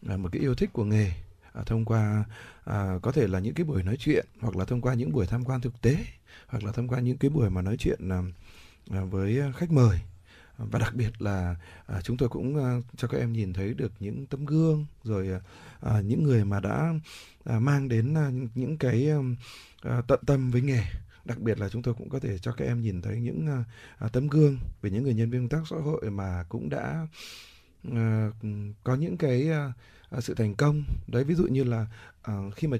à, 0.08 0.18
một 0.18 0.30
cái 0.32 0.42
yêu 0.42 0.56
thích 0.56 0.70
của 0.74 0.84
nghề 0.86 1.12
à, 1.54 1.64
thông 1.66 1.86
qua 1.86 2.24
à, 2.66 3.00
có 3.02 3.12
thể 3.12 3.28
là 3.28 3.40
những 3.40 3.54
cái 3.54 3.66
buổi 3.66 3.84
nói 3.84 3.98
chuyện 4.00 4.26
hoặc 4.40 4.56
là 4.56 4.66
thông 4.66 4.82
qua 4.82 4.94
những 4.94 5.12
buổi 5.12 5.28
tham 5.28 5.46
quan 5.46 5.62
thực 5.62 5.82
tế 5.82 5.98
hoặc 6.48 6.64
là 6.64 6.72
thông 6.72 6.88
qua 6.88 7.00
những 7.00 7.18
cái 7.18 7.30
buổi 7.30 7.50
mà 7.50 7.62
nói 7.62 7.78
chuyện 7.80 8.10
à, 8.10 8.22
À, 8.92 9.02
với 9.02 9.40
à, 9.40 9.52
khách 9.56 9.72
mời. 9.72 10.00
À, 10.58 10.66
và 10.72 10.80
đặc 10.80 10.96
biệt 10.96 11.22
là 11.22 11.56
à, 11.86 12.02
chúng 12.02 12.18
tôi 12.18 12.30
cũng 12.30 12.66
à, 12.66 12.80
cho 12.98 13.08
các 13.08 13.18
em 13.18 13.34
nhìn 13.34 13.54
thấy 13.54 13.74
được 13.74 13.92
những 14.00 14.26
tấm 14.26 14.46
gương 14.46 14.86
rồi 15.04 15.30
à, 15.82 16.02
những 16.02 16.24
người 16.24 16.46
mà 16.46 16.60
đã 16.60 16.94
à, 17.44 17.60
mang 17.60 17.90
đến 17.90 18.14
à, 18.14 18.32
những 18.56 18.78
cái 18.78 19.10
à, 19.82 20.02
tận 20.08 20.20
tâm 20.26 20.52
với 20.52 20.62
nghề. 20.62 20.84
Đặc 21.26 21.40
biệt 21.40 21.60
là 21.60 21.70
chúng 21.70 21.82
tôi 21.82 21.94
cũng 21.94 22.10
có 22.10 22.20
thể 22.20 22.38
cho 22.38 22.52
các 22.52 22.66
em 22.66 22.82
nhìn 22.82 23.02
thấy 23.02 23.20
những 23.20 23.66
à, 24.00 24.08
tấm 24.08 24.28
gương 24.28 24.58
về 24.82 24.90
những 24.90 25.04
người 25.04 25.14
nhân 25.14 25.30
viên 25.30 25.50
công 25.50 25.62
tác 25.62 25.68
xã 25.70 25.76
hội 25.76 26.12
mà 26.12 26.44
cũng 26.50 26.70
đã 26.70 27.08
à, 27.92 28.32
có 28.84 28.96
những 28.96 29.18
cái 29.18 29.50
à, 29.50 29.74
sự 30.20 30.34
thành 30.34 30.56
công. 30.56 30.84
Đấy 31.08 31.24
ví 31.24 31.36
dụ 31.36 31.48
như 31.48 31.64
là 31.64 31.88
à, 32.22 32.34
khi 32.56 32.68
mà 32.68 32.78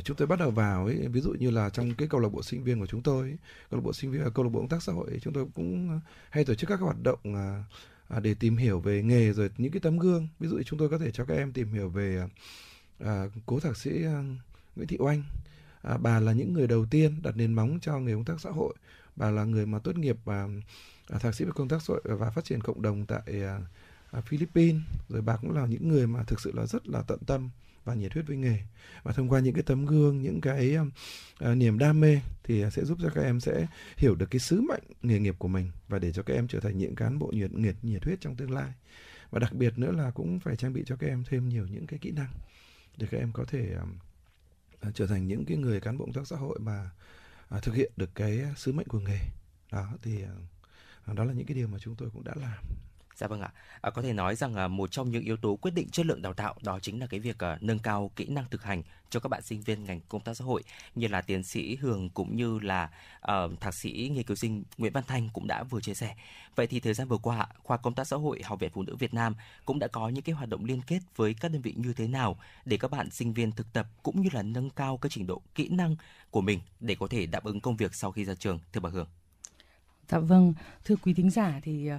chúng 0.00 0.16
tôi 0.16 0.26
bắt 0.26 0.38
đầu 0.38 0.50
vào 0.50 0.86
ấy 0.86 1.08
ví 1.08 1.20
dụ 1.20 1.32
như 1.32 1.50
là 1.50 1.70
trong 1.70 1.94
cái 1.94 2.08
câu 2.08 2.20
lạc 2.20 2.28
bộ 2.28 2.42
sinh 2.42 2.64
viên 2.64 2.80
của 2.80 2.86
chúng 2.86 3.02
tôi 3.02 3.28
ấy, 3.28 3.36
câu 3.70 3.80
lạc 3.80 3.84
bộ 3.84 3.92
sinh 3.92 4.10
viên 4.10 4.22
à, 4.22 4.28
câu 4.34 4.44
lạc 4.44 4.50
bộ 4.50 4.60
công 4.60 4.68
tác 4.68 4.82
xã 4.82 4.92
hội 4.92 5.10
ấy, 5.10 5.20
chúng 5.20 5.32
tôi 5.32 5.46
cũng 5.54 5.90
à, 5.90 6.00
hay 6.30 6.44
tổ 6.44 6.54
chức 6.54 6.68
các 6.68 6.80
hoạt 6.80 7.02
động 7.02 7.18
à, 7.24 7.64
à, 8.08 8.20
để 8.20 8.34
tìm 8.34 8.56
hiểu 8.56 8.80
về 8.80 9.02
nghề 9.02 9.32
rồi 9.32 9.50
những 9.58 9.72
cái 9.72 9.80
tấm 9.80 9.98
gương. 9.98 10.28
Ví 10.40 10.48
dụ 10.48 10.62
chúng 10.62 10.78
tôi 10.78 10.88
có 10.88 10.98
thể 10.98 11.10
cho 11.10 11.24
các 11.24 11.34
em 11.34 11.52
tìm 11.52 11.72
hiểu 11.72 11.88
về 11.88 12.18
à, 12.18 12.28
à, 13.06 13.26
cố 13.46 13.60
thạc 13.60 13.76
sĩ 13.76 14.04
à, 14.04 14.24
Nguyễn 14.76 14.88
Thị 14.88 14.96
Oanh. 15.00 15.22
À, 15.82 15.96
bà 15.98 16.20
là 16.20 16.32
những 16.32 16.52
người 16.52 16.66
đầu 16.66 16.86
tiên 16.90 17.22
đặt 17.22 17.36
nền 17.36 17.52
móng 17.52 17.78
cho 17.82 17.98
nghề 17.98 18.12
công 18.12 18.24
tác 18.24 18.40
xã 18.40 18.50
hội. 18.50 18.74
Bà 19.16 19.30
là 19.30 19.44
người 19.44 19.66
mà 19.66 19.78
tốt 19.78 19.98
nghiệp 19.98 20.16
à, 20.26 20.46
à, 21.08 21.18
thạc 21.18 21.34
sĩ 21.34 21.44
về 21.44 21.50
công 21.54 21.68
tác 21.68 21.82
xã 21.82 21.92
hội 21.94 22.02
và 22.04 22.30
phát 22.30 22.44
triển 22.44 22.60
cộng 22.60 22.82
đồng 22.82 23.06
tại 23.06 23.22
à, 23.26 23.60
à, 24.10 24.20
Philippines. 24.20 24.82
Rồi 25.08 25.22
bà 25.22 25.36
cũng 25.36 25.52
là 25.52 25.66
những 25.66 25.88
người 25.88 26.06
mà 26.06 26.22
thực 26.22 26.40
sự 26.40 26.52
là 26.54 26.66
rất 26.66 26.88
là 26.88 27.02
tận 27.02 27.18
tâm 27.26 27.50
và 27.84 27.94
nhiệt 27.94 28.12
huyết 28.12 28.26
với 28.26 28.36
nghề. 28.36 28.58
Và 29.02 29.12
thông 29.12 29.28
qua 29.28 29.40
những 29.40 29.54
cái 29.54 29.62
tấm 29.62 29.86
gương 29.86 30.22
những 30.22 30.40
cái 30.40 30.76
uh, 30.78 31.56
niềm 31.56 31.78
đam 31.78 32.00
mê 32.00 32.20
thì 32.44 32.62
à, 32.62 32.70
sẽ 32.70 32.84
giúp 32.84 32.98
cho 33.02 33.10
các 33.14 33.22
em 33.22 33.40
sẽ 33.40 33.66
hiểu 33.96 34.14
được 34.14 34.30
cái 34.30 34.40
sứ 34.40 34.60
mệnh 34.60 34.82
nghề 35.02 35.18
nghiệp 35.18 35.34
của 35.38 35.48
mình 35.48 35.70
và 35.88 35.98
để 35.98 36.12
cho 36.12 36.22
các 36.22 36.34
em 36.34 36.48
trở 36.48 36.60
thành 36.60 36.78
những 36.78 36.94
cán 36.94 37.18
bộ 37.18 37.26
nhiệt 37.26 37.52
nhiệt 37.52 37.74
nhiệt 37.82 38.04
huyết 38.04 38.20
trong 38.20 38.36
tương 38.36 38.50
lai. 38.50 38.72
Và 39.30 39.38
đặc 39.38 39.52
biệt 39.52 39.78
nữa 39.78 39.92
là 39.92 40.10
cũng 40.10 40.40
phải 40.40 40.56
trang 40.56 40.72
bị 40.72 40.82
cho 40.86 40.96
các 40.96 41.06
em 41.06 41.24
thêm 41.24 41.48
nhiều 41.48 41.66
những 41.70 41.86
cái 41.86 41.98
kỹ 41.98 42.10
năng 42.10 42.32
để 42.96 43.06
các 43.10 43.18
em 43.18 43.32
có 43.32 43.44
thể 43.44 43.76
uh, 44.88 44.94
trở 44.94 45.06
thành 45.06 45.26
những 45.26 45.44
cái 45.44 45.56
người 45.56 45.80
cán 45.80 45.98
bộ 45.98 46.04
công 46.04 46.14
tác 46.14 46.26
xã 46.26 46.36
hội 46.36 46.58
mà 46.60 46.90
uh, 47.56 47.62
thực 47.62 47.74
hiện 47.74 47.92
được 47.96 48.14
cái 48.14 48.44
sứ 48.56 48.72
mệnh 48.72 48.88
của 48.88 49.00
nghề. 49.00 49.18
Đó 49.72 49.92
thì 50.02 50.24
uh, 51.10 51.16
đó 51.16 51.24
là 51.24 51.32
những 51.32 51.46
cái 51.46 51.54
điều 51.54 51.68
mà 51.68 51.78
chúng 51.78 51.94
tôi 51.94 52.10
cũng 52.10 52.24
đã 52.24 52.32
làm. 52.36 52.58
Dạ 53.16 53.26
vâng 53.26 53.40
ạ. 53.40 53.52
À, 53.80 53.90
có 53.90 54.02
thể 54.02 54.12
nói 54.12 54.36
rằng 54.36 54.54
à, 54.54 54.68
một 54.68 54.90
trong 54.90 55.10
những 55.10 55.24
yếu 55.24 55.36
tố 55.36 55.56
quyết 55.56 55.70
định 55.74 55.88
chất 55.88 56.06
lượng 56.06 56.22
đào 56.22 56.34
tạo 56.34 56.54
đó 56.62 56.78
chính 56.82 57.00
là 57.00 57.06
cái 57.06 57.20
việc 57.20 57.38
à, 57.38 57.58
nâng 57.60 57.78
cao 57.78 58.10
kỹ 58.16 58.26
năng 58.26 58.44
thực 58.50 58.62
hành 58.62 58.82
cho 59.10 59.20
các 59.20 59.28
bạn 59.28 59.42
sinh 59.42 59.62
viên 59.62 59.84
ngành 59.84 60.00
công 60.08 60.20
tác 60.20 60.34
xã 60.34 60.44
hội 60.44 60.62
như 60.94 61.08
là 61.08 61.20
tiến 61.20 61.42
sĩ 61.42 61.76
Hường 61.76 62.10
cũng 62.10 62.36
như 62.36 62.58
là 62.58 62.90
à, 63.20 63.34
thạc 63.60 63.74
sĩ 63.74 64.10
nghiên 64.14 64.24
cứu 64.24 64.36
sinh 64.36 64.62
Nguyễn 64.78 64.92
Văn 64.92 65.04
Thanh 65.06 65.28
cũng 65.32 65.46
đã 65.46 65.62
vừa 65.62 65.80
chia 65.80 65.94
sẻ. 65.94 66.16
Vậy 66.56 66.66
thì 66.66 66.80
thời 66.80 66.94
gian 66.94 67.08
vừa 67.08 67.18
qua, 67.18 67.46
khoa 67.62 67.76
công 67.76 67.94
tác 67.94 68.06
xã 68.06 68.16
hội 68.16 68.42
Học 68.44 68.60
viện 68.60 68.70
Phụ 68.74 68.82
nữ 68.82 68.96
Việt 68.96 69.14
Nam 69.14 69.34
cũng 69.64 69.78
đã 69.78 69.88
có 69.88 70.08
những 70.08 70.24
cái 70.24 70.34
hoạt 70.34 70.48
động 70.48 70.64
liên 70.64 70.82
kết 70.82 71.00
với 71.16 71.34
các 71.40 71.52
đơn 71.52 71.62
vị 71.62 71.74
như 71.76 71.92
thế 71.92 72.08
nào 72.08 72.38
để 72.64 72.76
các 72.76 72.90
bạn 72.90 73.10
sinh 73.10 73.32
viên 73.32 73.52
thực 73.52 73.72
tập 73.72 73.86
cũng 74.02 74.22
như 74.22 74.28
là 74.32 74.42
nâng 74.42 74.70
cao 74.70 74.96
cái 74.96 75.10
trình 75.10 75.26
độ 75.26 75.42
kỹ 75.54 75.68
năng 75.68 75.96
của 76.30 76.40
mình 76.40 76.60
để 76.80 76.96
có 77.00 77.06
thể 77.06 77.26
đáp 77.26 77.44
ứng 77.44 77.60
công 77.60 77.76
việc 77.76 77.94
sau 77.94 78.12
khi 78.12 78.24
ra 78.24 78.34
trường 78.34 78.58
thưa 78.72 78.80
bà 78.80 78.90
Hường. 78.90 79.06
Dạ 80.12 80.18
vâng, 80.18 80.54
thưa 80.84 80.96
quý 80.96 81.14
thính 81.14 81.30
giả 81.30 81.60
thì 81.62 81.86
ờ, 81.86 81.98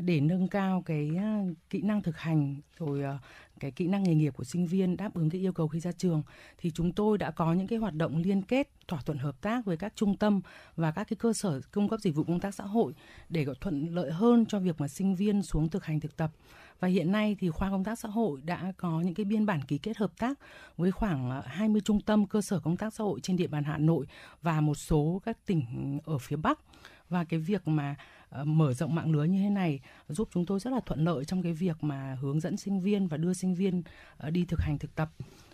để 0.00 0.20
nâng 0.20 0.48
cao 0.48 0.82
cái 0.86 1.10
ờ, 1.16 1.54
kỹ 1.70 1.82
năng 1.82 2.02
thực 2.02 2.18
hành 2.18 2.56
rồi 2.78 3.02
ờ, 3.02 3.18
cái 3.60 3.70
kỹ 3.70 3.86
năng 3.86 4.02
nghề 4.02 4.14
nghiệp 4.14 4.34
của 4.36 4.44
sinh 4.44 4.66
viên 4.66 4.96
đáp 4.96 5.14
ứng 5.14 5.30
cái 5.30 5.40
yêu 5.40 5.52
cầu 5.52 5.68
khi 5.68 5.80
ra 5.80 5.92
trường 5.92 6.22
thì 6.58 6.70
chúng 6.70 6.92
tôi 6.92 7.18
đã 7.18 7.30
có 7.30 7.52
những 7.52 7.66
cái 7.66 7.78
hoạt 7.78 7.94
động 7.94 8.16
liên 8.16 8.42
kết 8.42 8.68
thỏa 8.88 9.00
thuận 9.00 9.18
hợp 9.18 9.40
tác 9.40 9.64
với 9.64 9.76
các 9.76 9.92
trung 9.96 10.16
tâm 10.16 10.40
và 10.76 10.90
các 10.90 11.04
cái 11.04 11.16
cơ 11.16 11.32
sở 11.32 11.60
cung 11.72 11.88
cấp 11.88 12.00
dịch 12.00 12.14
vụ 12.14 12.24
công 12.24 12.40
tác 12.40 12.54
xã 12.54 12.64
hội 12.64 12.94
để 13.28 13.44
có 13.44 13.54
thuận 13.60 13.94
lợi 13.94 14.12
hơn 14.12 14.46
cho 14.46 14.58
việc 14.58 14.80
mà 14.80 14.88
sinh 14.88 15.14
viên 15.14 15.42
xuống 15.42 15.68
thực 15.68 15.84
hành 15.84 16.00
thực 16.00 16.16
tập. 16.16 16.30
Và 16.80 16.88
hiện 16.88 17.12
nay 17.12 17.36
thì 17.40 17.50
khoa 17.50 17.70
công 17.70 17.84
tác 17.84 17.98
xã 17.98 18.08
hội 18.08 18.40
đã 18.44 18.72
có 18.76 19.00
những 19.00 19.14
cái 19.14 19.24
biên 19.24 19.46
bản 19.46 19.60
ký 19.62 19.78
kết 19.78 19.96
hợp 19.96 20.12
tác 20.18 20.38
với 20.76 20.90
khoảng 20.90 21.42
20 21.46 21.80
trung 21.84 22.00
tâm 22.00 22.26
cơ 22.26 22.42
sở 22.42 22.60
công 22.60 22.76
tác 22.76 22.94
xã 22.94 23.04
hội 23.04 23.20
trên 23.20 23.36
địa 23.36 23.46
bàn 23.46 23.64
Hà 23.64 23.78
Nội 23.78 24.06
và 24.42 24.60
một 24.60 24.74
số 24.74 25.20
các 25.24 25.38
tỉnh 25.46 25.98
ở 26.04 26.18
phía 26.18 26.36
Bắc 26.36 26.58
và 27.14 27.24
cái 27.24 27.40
việc 27.40 27.68
mà 27.68 27.96
uh, 28.40 28.46
mở 28.46 28.72
rộng 28.74 28.94
mạng 28.94 29.12
lưới 29.12 29.28
như 29.28 29.38
thế 29.42 29.50
này 29.50 29.80
giúp 30.08 30.28
chúng 30.32 30.46
tôi 30.46 30.60
rất 30.60 30.70
là 30.70 30.80
thuận 30.86 31.04
lợi 31.04 31.24
trong 31.24 31.42
cái 31.42 31.52
việc 31.52 31.84
mà 31.84 32.16
hướng 32.20 32.40
dẫn 32.40 32.56
sinh 32.56 32.80
viên 32.80 33.08
và 33.08 33.16
đưa 33.16 33.32
sinh 33.32 33.54
viên 33.54 33.82
uh, 34.26 34.32
đi 34.32 34.44
thực 34.44 34.60
hành 34.60 34.78
thực 34.78 34.94
tập. 34.94 35.10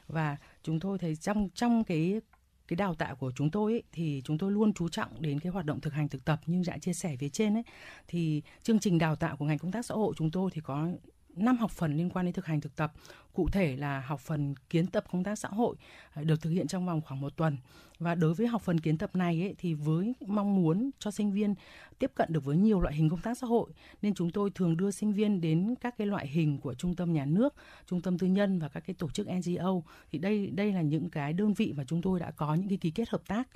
Và 0.08 0.36
chúng 0.62 0.80
tôi 0.80 0.98
thấy 0.98 1.16
trong 1.16 1.48
trong 1.54 1.84
cái 1.84 2.20
cái 2.68 2.76
đào 2.76 2.94
tạo 2.94 3.16
của 3.16 3.32
chúng 3.36 3.50
tôi 3.50 3.72
ấy, 3.72 3.82
thì 3.92 4.22
chúng 4.24 4.38
tôi 4.38 4.52
luôn 4.52 4.72
chú 4.72 4.88
trọng 4.88 5.22
đến 5.22 5.40
cái 5.40 5.52
hoạt 5.52 5.66
động 5.66 5.80
thực 5.80 5.92
hành 5.92 6.08
thực 6.08 6.24
tập 6.24 6.40
như 6.46 6.62
đã 6.66 6.78
chia 6.78 6.92
sẻ 6.92 7.16
phía 7.16 7.28
trên 7.28 7.56
ấy. 7.56 7.64
Thì 8.08 8.42
chương 8.62 8.78
trình 8.78 8.98
đào 8.98 9.16
tạo 9.16 9.36
của 9.36 9.44
ngành 9.44 9.58
công 9.58 9.72
tác 9.72 9.86
xã 9.86 9.94
hội 9.94 10.14
chúng 10.16 10.30
tôi 10.30 10.50
thì 10.54 10.60
có 10.60 10.88
năm 11.36 11.56
học 11.56 11.70
phần 11.70 11.96
liên 11.96 12.10
quan 12.10 12.24
đến 12.24 12.34
thực 12.34 12.46
hành 12.46 12.60
thực 12.60 12.76
tập. 12.76 12.92
Cụ 13.32 13.48
thể 13.52 13.76
là 13.76 14.00
học 14.00 14.20
phần 14.20 14.54
kiến 14.70 14.86
tập 14.86 15.04
công 15.12 15.24
tác 15.24 15.38
xã 15.38 15.48
hội 15.48 15.76
à, 16.12 16.22
được 16.22 16.42
thực 16.42 16.50
hiện 16.50 16.66
trong 16.66 16.86
vòng 16.86 17.00
khoảng 17.00 17.20
một 17.20 17.36
tuần. 17.36 17.56
Và 17.98 18.14
đối 18.14 18.34
với 18.34 18.46
học 18.46 18.62
phần 18.62 18.80
kiến 18.80 18.98
tập 18.98 19.16
này 19.16 19.42
ấy, 19.42 19.54
thì 19.58 19.74
với 19.74 20.14
mong 20.26 20.56
muốn 20.56 20.90
cho 20.98 21.10
sinh 21.10 21.32
viên 21.32 21.54
tiếp 21.98 22.10
cận 22.14 22.32
được 22.32 22.44
với 22.44 22.56
nhiều 22.56 22.80
loại 22.80 22.94
hình 22.94 23.08
công 23.08 23.20
tác 23.20 23.38
xã 23.38 23.46
hội 23.46 23.70
nên 24.02 24.14
chúng 24.14 24.30
tôi 24.30 24.50
thường 24.50 24.76
đưa 24.76 24.90
sinh 24.90 25.12
viên 25.12 25.40
đến 25.40 25.74
các 25.80 25.94
cái 25.98 26.06
loại 26.06 26.28
hình 26.28 26.58
của 26.58 26.74
trung 26.74 26.94
tâm 26.94 27.12
nhà 27.12 27.24
nước, 27.24 27.54
trung 27.86 28.00
tâm 28.00 28.18
tư 28.18 28.26
nhân 28.26 28.58
và 28.58 28.68
các 28.68 28.82
cái 28.86 28.94
tổ 28.94 29.10
chức 29.10 29.26
NGO. 29.28 29.72
Thì 30.12 30.18
đây 30.18 30.46
đây 30.46 30.72
là 30.72 30.82
những 30.82 31.10
cái 31.10 31.32
đơn 31.32 31.54
vị 31.54 31.72
mà 31.76 31.84
chúng 31.84 32.02
tôi 32.02 32.20
đã 32.20 32.30
có 32.30 32.54
những 32.54 32.68
cái 32.68 32.78
ký 32.78 32.90
kết 32.90 33.08
hợp 33.08 33.22
tác 33.26 33.48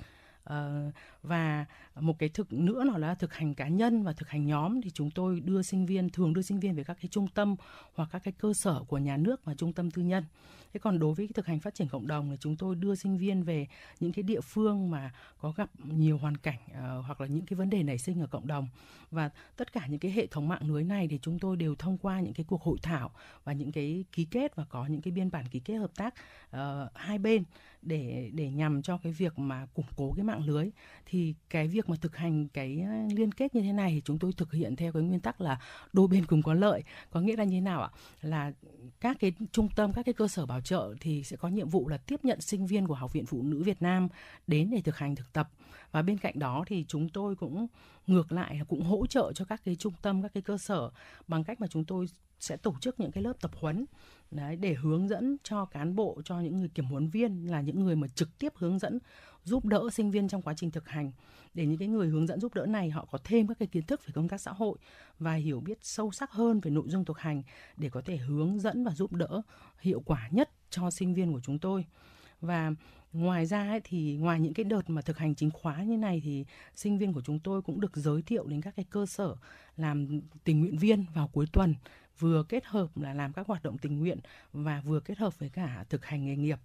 Uh, 0.49 0.93
và 1.23 1.65
một 1.95 2.19
cái 2.19 2.29
thực 2.29 2.53
nữa 2.53 2.83
nó 2.87 2.97
là 2.97 3.15
thực 3.15 3.33
hành 3.33 3.53
cá 3.53 3.67
nhân 3.67 4.03
và 4.03 4.13
thực 4.13 4.29
hành 4.29 4.45
nhóm 4.45 4.81
thì 4.81 4.89
chúng 4.89 5.11
tôi 5.11 5.39
đưa 5.39 5.61
sinh 5.61 5.85
viên 5.85 6.09
thường 6.09 6.33
đưa 6.33 6.41
sinh 6.41 6.59
viên 6.59 6.75
về 6.75 6.83
các 6.83 6.97
cái 7.01 7.09
trung 7.11 7.27
tâm 7.27 7.55
hoặc 7.95 8.09
các 8.11 8.23
cái 8.23 8.31
cơ 8.31 8.53
sở 8.53 8.83
của 8.87 8.97
nhà 8.97 9.17
nước 9.17 9.45
và 9.45 9.53
trung 9.55 9.73
tâm 9.73 9.91
tư 9.91 10.01
nhân. 10.01 10.23
Thế 10.73 10.79
còn 10.79 10.99
đối 10.99 11.13
với 11.13 11.27
cái 11.27 11.33
thực 11.33 11.45
hành 11.45 11.59
phát 11.59 11.75
triển 11.75 11.87
cộng 11.87 12.07
đồng 12.07 12.29
thì 12.31 12.37
chúng 12.39 12.55
tôi 12.55 12.75
đưa 12.75 12.95
sinh 12.95 13.17
viên 13.17 13.43
về 13.43 13.67
những 13.99 14.11
cái 14.11 14.23
địa 14.23 14.41
phương 14.41 14.91
mà 14.91 15.11
có 15.37 15.51
gặp 15.51 15.69
nhiều 15.83 16.17
hoàn 16.17 16.37
cảnh 16.37 16.59
uh, 16.71 17.05
hoặc 17.05 17.21
là 17.21 17.27
những 17.27 17.45
cái 17.45 17.57
vấn 17.57 17.69
đề 17.69 17.83
nảy 17.83 17.97
sinh 17.97 18.21
ở 18.21 18.27
cộng 18.27 18.47
đồng. 18.47 18.67
Và 19.11 19.29
tất 19.57 19.73
cả 19.73 19.87
những 19.87 19.99
cái 19.99 20.11
hệ 20.11 20.27
thống 20.27 20.47
mạng 20.47 20.67
lưới 20.67 20.83
này 20.83 21.07
thì 21.07 21.19
chúng 21.21 21.39
tôi 21.39 21.57
đều 21.57 21.75
thông 21.75 21.97
qua 21.97 22.19
những 22.19 22.33
cái 22.33 22.45
cuộc 22.49 22.61
hội 22.61 22.77
thảo 22.81 23.11
và 23.43 23.53
những 23.53 23.71
cái 23.71 24.05
ký 24.11 24.25
kết 24.25 24.55
và 24.55 24.65
có 24.65 24.85
những 24.85 25.01
cái 25.01 25.11
biên 25.11 25.31
bản 25.31 25.45
ký 25.51 25.59
kết 25.59 25.75
hợp 25.75 25.91
tác 25.95 26.13
uh, 26.55 26.59
hai 26.95 27.17
bên 27.17 27.43
để 27.85 28.31
để 28.33 28.49
nhằm 28.49 28.81
cho 28.81 28.97
cái 28.97 29.11
việc 29.11 29.39
mà 29.39 29.65
củng 29.73 29.85
cố 29.95 30.13
cái 30.15 30.23
mạng 30.23 30.45
lưới. 30.45 30.69
Thì 31.05 31.33
cái 31.49 31.67
việc 31.67 31.89
mà 31.89 31.95
thực 32.01 32.17
hành 32.17 32.47
cái 32.47 32.79
ờ, 32.79 33.15
liên 33.15 33.31
kết 33.31 33.55
như 33.55 33.61
thế 33.61 33.73
này 33.73 33.91
thì 33.91 34.01
chúng 34.05 34.19
tôi 34.19 34.33
thực 34.37 34.53
hiện 34.53 34.75
theo 34.75 34.93
cái 34.93 35.03
nguyên 35.03 35.19
tắc 35.19 35.41
là 35.41 35.59
đôi 35.93 36.07
bên 36.07 36.25
cùng 36.25 36.43
có 36.43 36.53
lợi. 36.53 36.83
Có 37.09 37.21
nghĩa 37.21 37.35
là 37.35 37.43
như 37.43 37.57
thế 37.57 37.61
nào 37.61 37.81
ạ? 37.81 37.89
Là 38.21 38.51
các 39.01 39.17
cái 39.19 39.33
trung 39.51 39.69
tâm, 39.75 39.93
các 39.93 40.05
cái 40.05 40.13
cơ 40.13 40.27
sở 40.27 40.45
bảo 40.45 40.61
trợ 40.61 40.95
thì 40.99 41.23
sẽ 41.23 41.37
có 41.37 41.47
nhiệm 41.47 41.69
vụ 41.69 41.87
là 41.87 41.97
tiếp 41.97 42.19
nhận 42.23 42.41
sinh 42.41 42.67
viên 42.67 42.87
của 42.87 42.95
học 42.95 43.13
viện 43.13 43.25
phụ 43.25 43.41
nữ 43.43 43.63
Việt 43.63 43.81
Nam 43.81 44.07
đến 44.47 44.69
để 44.69 44.81
thực 44.81 44.97
hành 44.97 45.15
thực 45.15 45.33
tập. 45.33 45.49
Và 45.91 46.01
bên 46.01 46.17
cạnh 46.17 46.39
đó 46.39 46.63
thì 46.67 46.85
chúng 46.87 47.09
tôi 47.09 47.35
cũng 47.35 47.67
ngược 48.07 48.31
lại 48.31 48.59
cũng 48.67 48.81
hỗ 48.81 49.05
trợ 49.05 49.31
cho 49.35 49.45
các 49.45 49.61
cái 49.65 49.75
trung 49.75 49.93
tâm, 50.01 50.21
các 50.21 50.33
cái 50.33 50.43
cơ 50.43 50.57
sở 50.57 50.89
bằng 51.27 51.43
cách 51.43 51.61
mà 51.61 51.67
chúng 51.67 51.85
tôi 51.85 52.05
sẽ 52.45 52.57
tổ 52.57 52.73
chức 52.81 52.99
những 52.99 53.11
cái 53.11 53.23
lớp 53.23 53.33
tập 53.41 53.51
huấn 53.59 53.85
đấy 54.31 54.55
để 54.55 54.73
hướng 54.73 55.07
dẫn 55.07 55.37
cho 55.43 55.65
cán 55.65 55.95
bộ 55.95 56.21
cho 56.25 56.39
những 56.39 56.59
người 56.59 56.69
kiểm 56.69 56.85
huấn 56.85 57.09
viên 57.09 57.51
là 57.51 57.61
những 57.61 57.79
người 57.79 57.95
mà 57.95 58.07
trực 58.07 58.37
tiếp 58.37 58.53
hướng 58.55 58.79
dẫn 58.79 58.99
giúp 59.43 59.65
đỡ 59.65 59.89
sinh 59.93 60.11
viên 60.11 60.27
trong 60.27 60.41
quá 60.41 60.53
trình 60.57 60.71
thực 60.71 60.89
hành. 60.89 61.11
Để 61.53 61.65
những 61.65 61.77
cái 61.77 61.87
người 61.87 62.07
hướng 62.07 62.27
dẫn 62.27 62.39
giúp 62.39 62.53
đỡ 62.53 62.65
này 62.65 62.89
họ 62.89 63.07
có 63.11 63.17
thêm 63.23 63.47
các 63.47 63.59
cái 63.59 63.67
kiến 63.67 63.85
thức 63.85 64.05
về 64.05 64.11
công 64.15 64.27
tác 64.27 64.41
xã 64.41 64.51
hội 64.51 64.77
và 65.19 65.33
hiểu 65.33 65.59
biết 65.59 65.77
sâu 65.81 66.11
sắc 66.11 66.31
hơn 66.31 66.59
về 66.59 66.71
nội 66.71 66.85
dung 66.87 67.05
thực 67.05 67.19
hành 67.19 67.43
để 67.77 67.89
có 67.89 68.01
thể 68.01 68.17
hướng 68.17 68.59
dẫn 68.59 68.83
và 68.83 68.91
giúp 68.91 69.13
đỡ 69.13 69.41
hiệu 69.79 70.01
quả 70.05 70.29
nhất 70.31 70.49
cho 70.69 70.91
sinh 70.91 71.13
viên 71.13 71.33
của 71.33 71.41
chúng 71.43 71.59
tôi. 71.59 71.85
Và 72.41 72.71
ngoài 73.13 73.45
ra 73.45 73.69
ấy, 73.69 73.81
thì 73.83 74.17
ngoài 74.17 74.39
những 74.39 74.53
cái 74.53 74.63
đợt 74.63 74.89
mà 74.89 75.01
thực 75.01 75.17
hành 75.17 75.35
chính 75.35 75.51
khóa 75.51 75.83
như 75.83 75.97
này 75.97 76.21
thì 76.23 76.45
sinh 76.75 76.97
viên 76.97 77.13
của 77.13 77.21
chúng 77.21 77.39
tôi 77.39 77.61
cũng 77.61 77.81
được 77.81 77.97
giới 77.97 78.21
thiệu 78.21 78.47
đến 78.47 78.61
các 78.61 78.75
cái 78.75 78.85
cơ 78.89 79.05
sở 79.05 79.35
làm 79.77 80.21
tình 80.43 80.59
nguyện 80.59 80.77
viên 80.77 81.05
vào 81.13 81.27
cuối 81.27 81.45
tuần 81.53 81.75
vừa 82.19 82.43
kết 82.43 82.65
hợp 82.65 82.97
là 82.97 83.13
làm 83.13 83.33
các 83.33 83.47
hoạt 83.47 83.63
động 83.63 83.77
tình 83.77 83.99
nguyện 83.99 84.19
và 84.53 84.81
vừa 84.81 84.99
kết 84.99 85.17
hợp 85.17 85.39
với 85.39 85.49
cả 85.49 85.85
thực 85.89 86.05
hành 86.05 86.25
nghề 86.25 86.35
nghiệp. 86.35 86.59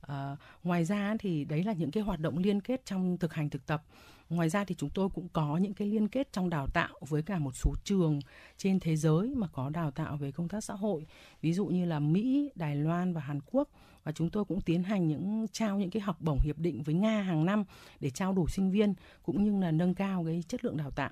À, 0.00 0.36
ngoài 0.64 0.84
ra 0.84 1.16
thì 1.18 1.44
đấy 1.44 1.64
là 1.64 1.72
những 1.72 1.90
cái 1.90 2.02
hoạt 2.02 2.20
động 2.20 2.38
liên 2.38 2.60
kết 2.60 2.84
trong 2.84 3.18
thực 3.18 3.34
hành 3.34 3.50
thực 3.50 3.66
tập. 3.66 3.82
Ngoài 4.28 4.48
ra 4.48 4.64
thì 4.64 4.74
chúng 4.78 4.90
tôi 4.90 5.08
cũng 5.14 5.28
có 5.32 5.56
những 5.56 5.74
cái 5.74 5.88
liên 5.88 6.08
kết 6.08 6.32
trong 6.32 6.50
đào 6.50 6.66
tạo 6.66 6.94
với 7.00 7.22
cả 7.22 7.38
một 7.38 7.56
số 7.56 7.74
trường 7.84 8.20
trên 8.56 8.80
thế 8.80 8.96
giới 8.96 9.34
mà 9.34 9.46
có 9.52 9.70
đào 9.70 9.90
tạo 9.90 10.16
về 10.16 10.32
công 10.32 10.48
tác 10.48 10.64
xã 10.64 10.74
hội, 10.74 11.06
ví 11.42 11.52
dụ 11.52 11.66
như 11.66 11.84
là 11.84 11.98
Mỹ, 11.98 12.50
Đài 12.54 12.76
Loan 12.76 13.12
và 13.12 13.20
Hàn 13.20 13.40
Quốc. 13.46 13.68
Và 14.04 14.12
chúng 14.12 14.30
tôi 14.30 14.44
cũng 14.44 14.60
tiến 14.60 14.82
hành 14.82 15.08
những 15.08 15.46
trao 15.52 15.78
những 15.78 15.90
cái 15.90 16.00
học 16.00 16.16
bổng 16.20 16.38
hiệp 16.40 16.58
định 16.58 16.82
với 16.82 16.94
Nga 16.94 17.22
hàng 17.22 17.44
năm 17.44 17.64
để 18.00 18.10
trao 18.10 18.32
đổi 18.32 18.46
sinh 18.50 18.70
viên 18.70 18.94
cũng 19.22 19.44
như 19.44 19.60
là 19.60 19.70
nâng 19.70 19.94
cao 19.94 20.24
cái 20.24 20.44
chất 20.48 20.64
lượng 20.64 20.76
đào 20.76 20.90
tạo 20.90 21.10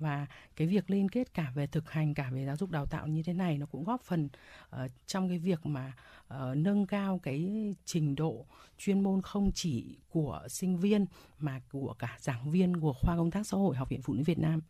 và 0.00 0.26
cái 0.56 0.66
việc 0.66 0.90
liên 0.90 1.08
kết 1.08 1.34
cả 1.34 1.52
về 1.54 1.66
thực 1.66 1.90
hành 1.90 2.14
cả 2.14 2.30
về 2.32 2.46
giáo 2.46 2.56
dục 2.56 2.70
đào 2.70 2.86
tạo 2.86 3.06
như 3.06 3.22
thế 3.22 3.32
này 3.32 3.58
nó 3.58 3.66
cũng 3.66 3.84
góp 3.84 4.02
phần 4.02 4.28
uh, 4.76 4.90
trong 5.06 5.28
cái 5.28 5.38
việc 5.38 5.66
mà 5.66 5.92
uh, 6.34 6.56
nâng 6.56 6.86
cao 6.86 7.20
cái 7.22 7.74
trình 7.84 8.14
độ 8.14 8.46
chuyên 8.78 9.00
môn 9.00 9.22
không 9.22 9.50
chỉ 9.54 9.98
của 10.08 10.42
sinh 10.48 10.78
viên 10.78 11.06
mà 11.38 11.60
của 11.72 11.94
cả 11.98 12.16
giảng 12.20 12.50
viên 12.50 12.80
của 12.80 12.92
khoa 12.92 13.16
công 13.16 13.30
tác 13.30 13.46
xã 13.46 13.56
hội 13.56 13.76
học 13.76 13.88
viện 13.88 14.02
phụ 14.02 14.14
nữ 14.14 14.22
Việt 14.26 14.38
Nam. 14.38 14.60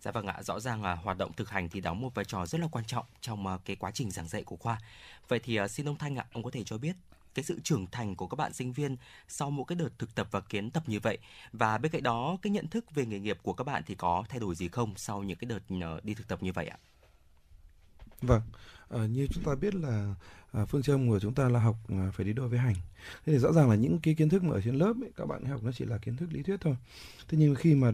Dạ 0.00 0.10
vâng 0.10 0.26
ạ, 0.26 0.42
rõ 0.42 0.60
ràng 0.60 0.82
là 0.82 0.94
hoạt 0.94 1.18
động 1.18 1.32
thực 1.32 1.50
hành 1.50 1.68
thì 1.68 1.80
đóng 1.80 2.00
một 2.00 2.14
vai 2.14 2.24
trò 2.24 2.46
rất 2.46 2.60
là 2.60 2.68
quan 2.68 2.84
trọng 2.84 3.06
trong 3.20 3.46
uh, 3.46 3.60
cái 3.64 3.76
quá 3.76 3.90
trình 3.90 4.10
giảng 4.10 4.28
dạy 4.28 4.44
của 4.44 4.56
khoa. 4.56 4.78
Vậy 5.28 5.40
thì 5.42 5.60
uh, 5.60 5.70
xin 5.70 5.88
ông 5.88 5.96
Thanh 5.96 6.16
ạ, 6.16 6.26
ông 6.32 6.42
có 6.42 6.50
thể 6.50 6.64
cho 6.64 6.78
biết 6.78 6.96
cái 7.34 7.44
sự 7.44 7.60
trưởng 7.64 7.86
thành 7.86 8.16
của 8.16 8.26
các 8.26 8.36
bạn 8.36 8.52
sinh 8.52 8.72
viên 8.72 8.96
sau 9.28 9.50
mỗi 9.50 9.64
cái 9.68 9.76
đợt 9.76 9.98
thực 9.98 10.14
tập 10.14 10.28
và 10.30 10.40
kiến 10.40 10.70
tập 10.70 10.82
như 10.86 11.00
vậy 11.00 11.18
và 11.52 11.78
bên 11.78 11.92
cạnh 11.92 12.02
đó 12.02 12.38
cái 12.42 12.50
nhận 12.50 12.68
thức 12.68 12.94
về 12.94 13.06
nghề 13.06 13.20
nghiệp 13.20 13.38
của 13.42 13.52
các 13.52 13.64
bạn 13.64 13.82
thì 13.86 13.94
có 13.94 14.24
thay 14.28 14.40
đổi 14.40 14.54
gì 14.54 14.68
không 14.68 14.94
sau 14.96 15.22
những 15.22 15.38
cái 15.38 15.46
đợt 15.46 15.60
ờ, 15.82 16.00
đi 16.02 16.14
thực 16.14 16.28
tập 16.28 16.42
như 16.42 16.52
vậy 16.52 16.66
ạ? 16.66 16.78
Vâng, 18.22 18.42
à, 18.90 19.06
như 19.06 19.26
chúng 19.26 19.44
ta 19.44 19.54
biết 19.54 19.74
là 19.74 20.14
à, 20.52 20.64
phương 20.64 20.82
châm 20.82 21.08
của 21.08 21.20
chúng 21.20 21.34
ta 21.34 21.48
là 21.48 21.60
học 21.60 21.76
à, 21.88 22.10
phải 22.12 22.26
đi 22.26 22.32
đôi 22.32 22.48
với 22.48 22.58
hành. 22.58 22.74
Thế 23.26 23.32
thì 23.32 23.38
rõ 23.38 23.52
ràng 23.52 23.70
là 23.70 23.76
những 23.76 23.98
cái 24.02 24.14
kiến 24.14 24.28
thức 24.28 24.44
mà 24.44 24.52
ở 24.52 24.60
trên 24.60 24.74
lớp 24.74 24.92
ấy, 25.02 25.10
các 25.16 25.26
bạn 25.26 25.44
học 25.44 25.62
nó 25.64 25.72
chỉ 25.72 25.84
là 25.84 25.98
kiến 25.98 26.16
thức 26.16 26.28
lý 26.32 26.42
thuyết 26.42 26.60
thôi. 26.60 26.76
Thế 27.28 27.38
nhưng 27.38 27.54
khi 27.54 27.74
mà 27.74 27.92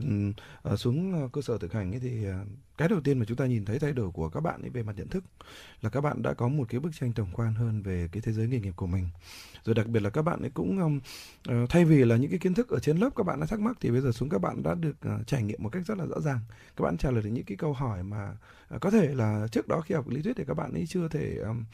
à, 0.62 0.76
xuống 0.76 1.14
à, 1.14 1.28
cơ 1.32 1.42
sở 1.42 1.58
thực 1.58 1.72
hành 1.72 1.92
ấy 1.92 2.00
thì 2.00 2.26
à, 2.26 2.44
cái 2.76 2.88
đầu 2.88 3.00
tiên 3.00 3.18
mà 3.18 3.24
chúng 3.24 3.36
ta 3.36 3.46
nhìn 3.46 3.64
thấy 3.64 3.78
thay 3.78 3.92
đổi 3.92 4.10
của 4.10 4.28
các 4.28 4.40
bạn 4.40 4.62
ấy 4.62 4.70
về 4.70 4.82
mặt 4.82 4.92
nhận 4.96 5.08
thức 5.08 5.24
là 5.82 5.90
các 5.90 6.00
bạn 6.00 6.22
đã 6.22 6.34
có 6.34 6.48
một 6.48 6.64
cái 6.68 6.80
bức 6.80 6.90
tranh 7.00 7.12
tổng 7.12 7.28
quan 7.32 7.54
hơn 7.54 7.82
về 7.82 8.08
cái 8.12 8.20
thế 8.20 8.32
giới 8.32 8.48
nghề 8.48 8.60
nghiệp 8.60 8.72
của 8.76 8.86
mình 8.86 9.08
rồi 9.64 9.74
đặc 9.74 9.86
biệt 9.86 10.00
là 10.00 10.10
các 10.10 10.22
bạn 10.22 10.40
ấy 10.40 10.50
cũng 10.50 10.78
um, 10.78 11.00
thay 11.66 11.84
vì 11.84 12.04
là 12.04 12.16
những 12.16 12.30
cái 12.30 12.38
kiến 12.38 12.54
thức 12.54 12.68
ở 12.68 12.78
trên 12.78 12.96
lớp 12.96 13.10
các 13.16 13.26
bạn 13.26 13.40
đã 13.40 13.46
thắc 13.46 13.60
mắc 13.60 13.76
thì 13.80 13.90
bây 13.90 14.00
giờ 14.00 14.12
xuống 14.12 14.28
các 14.28 14.38
bạn 14.38 14.62
đã 14.62 14.74
được 14.74 14.96
uh, 15.14 15.26
trải 15.26 15.42
nghiệm 15.42 15.62
một 15.62 15.68
cách 15.68 15.82
rất 15.86 15.98
là 15.98 16.06
rõ 16.06 16.20
ràng 16.20 16.40
các 16.76 16.82
bạn 16.82 16.96
trả 16.96 17.10
lời 17.10 17.22
được 17.22 17.30
những 17.30 17.44
cái 17.44 17.56
câu 17.56 17.72
hỏi 17.72 18.02
mà 18.02 18.36
uh, 18.74 18.80
có 18.80 18.90
thể 18.90 19.14
là 19.14 19.46
trước 19.52 19.68
đó 19.68 19.80
khi 19.80 19.94
học 19.94 20.08
lý 20.08 20.22
thuyết 20.22 20.36
thì 20.36 20.44
các 20.46 20.54
bạn 20.54 20.72
ấy 20.72 20.85
chưa 20.86 21.08
thể 21.08 21.36
um, 21.36 21.64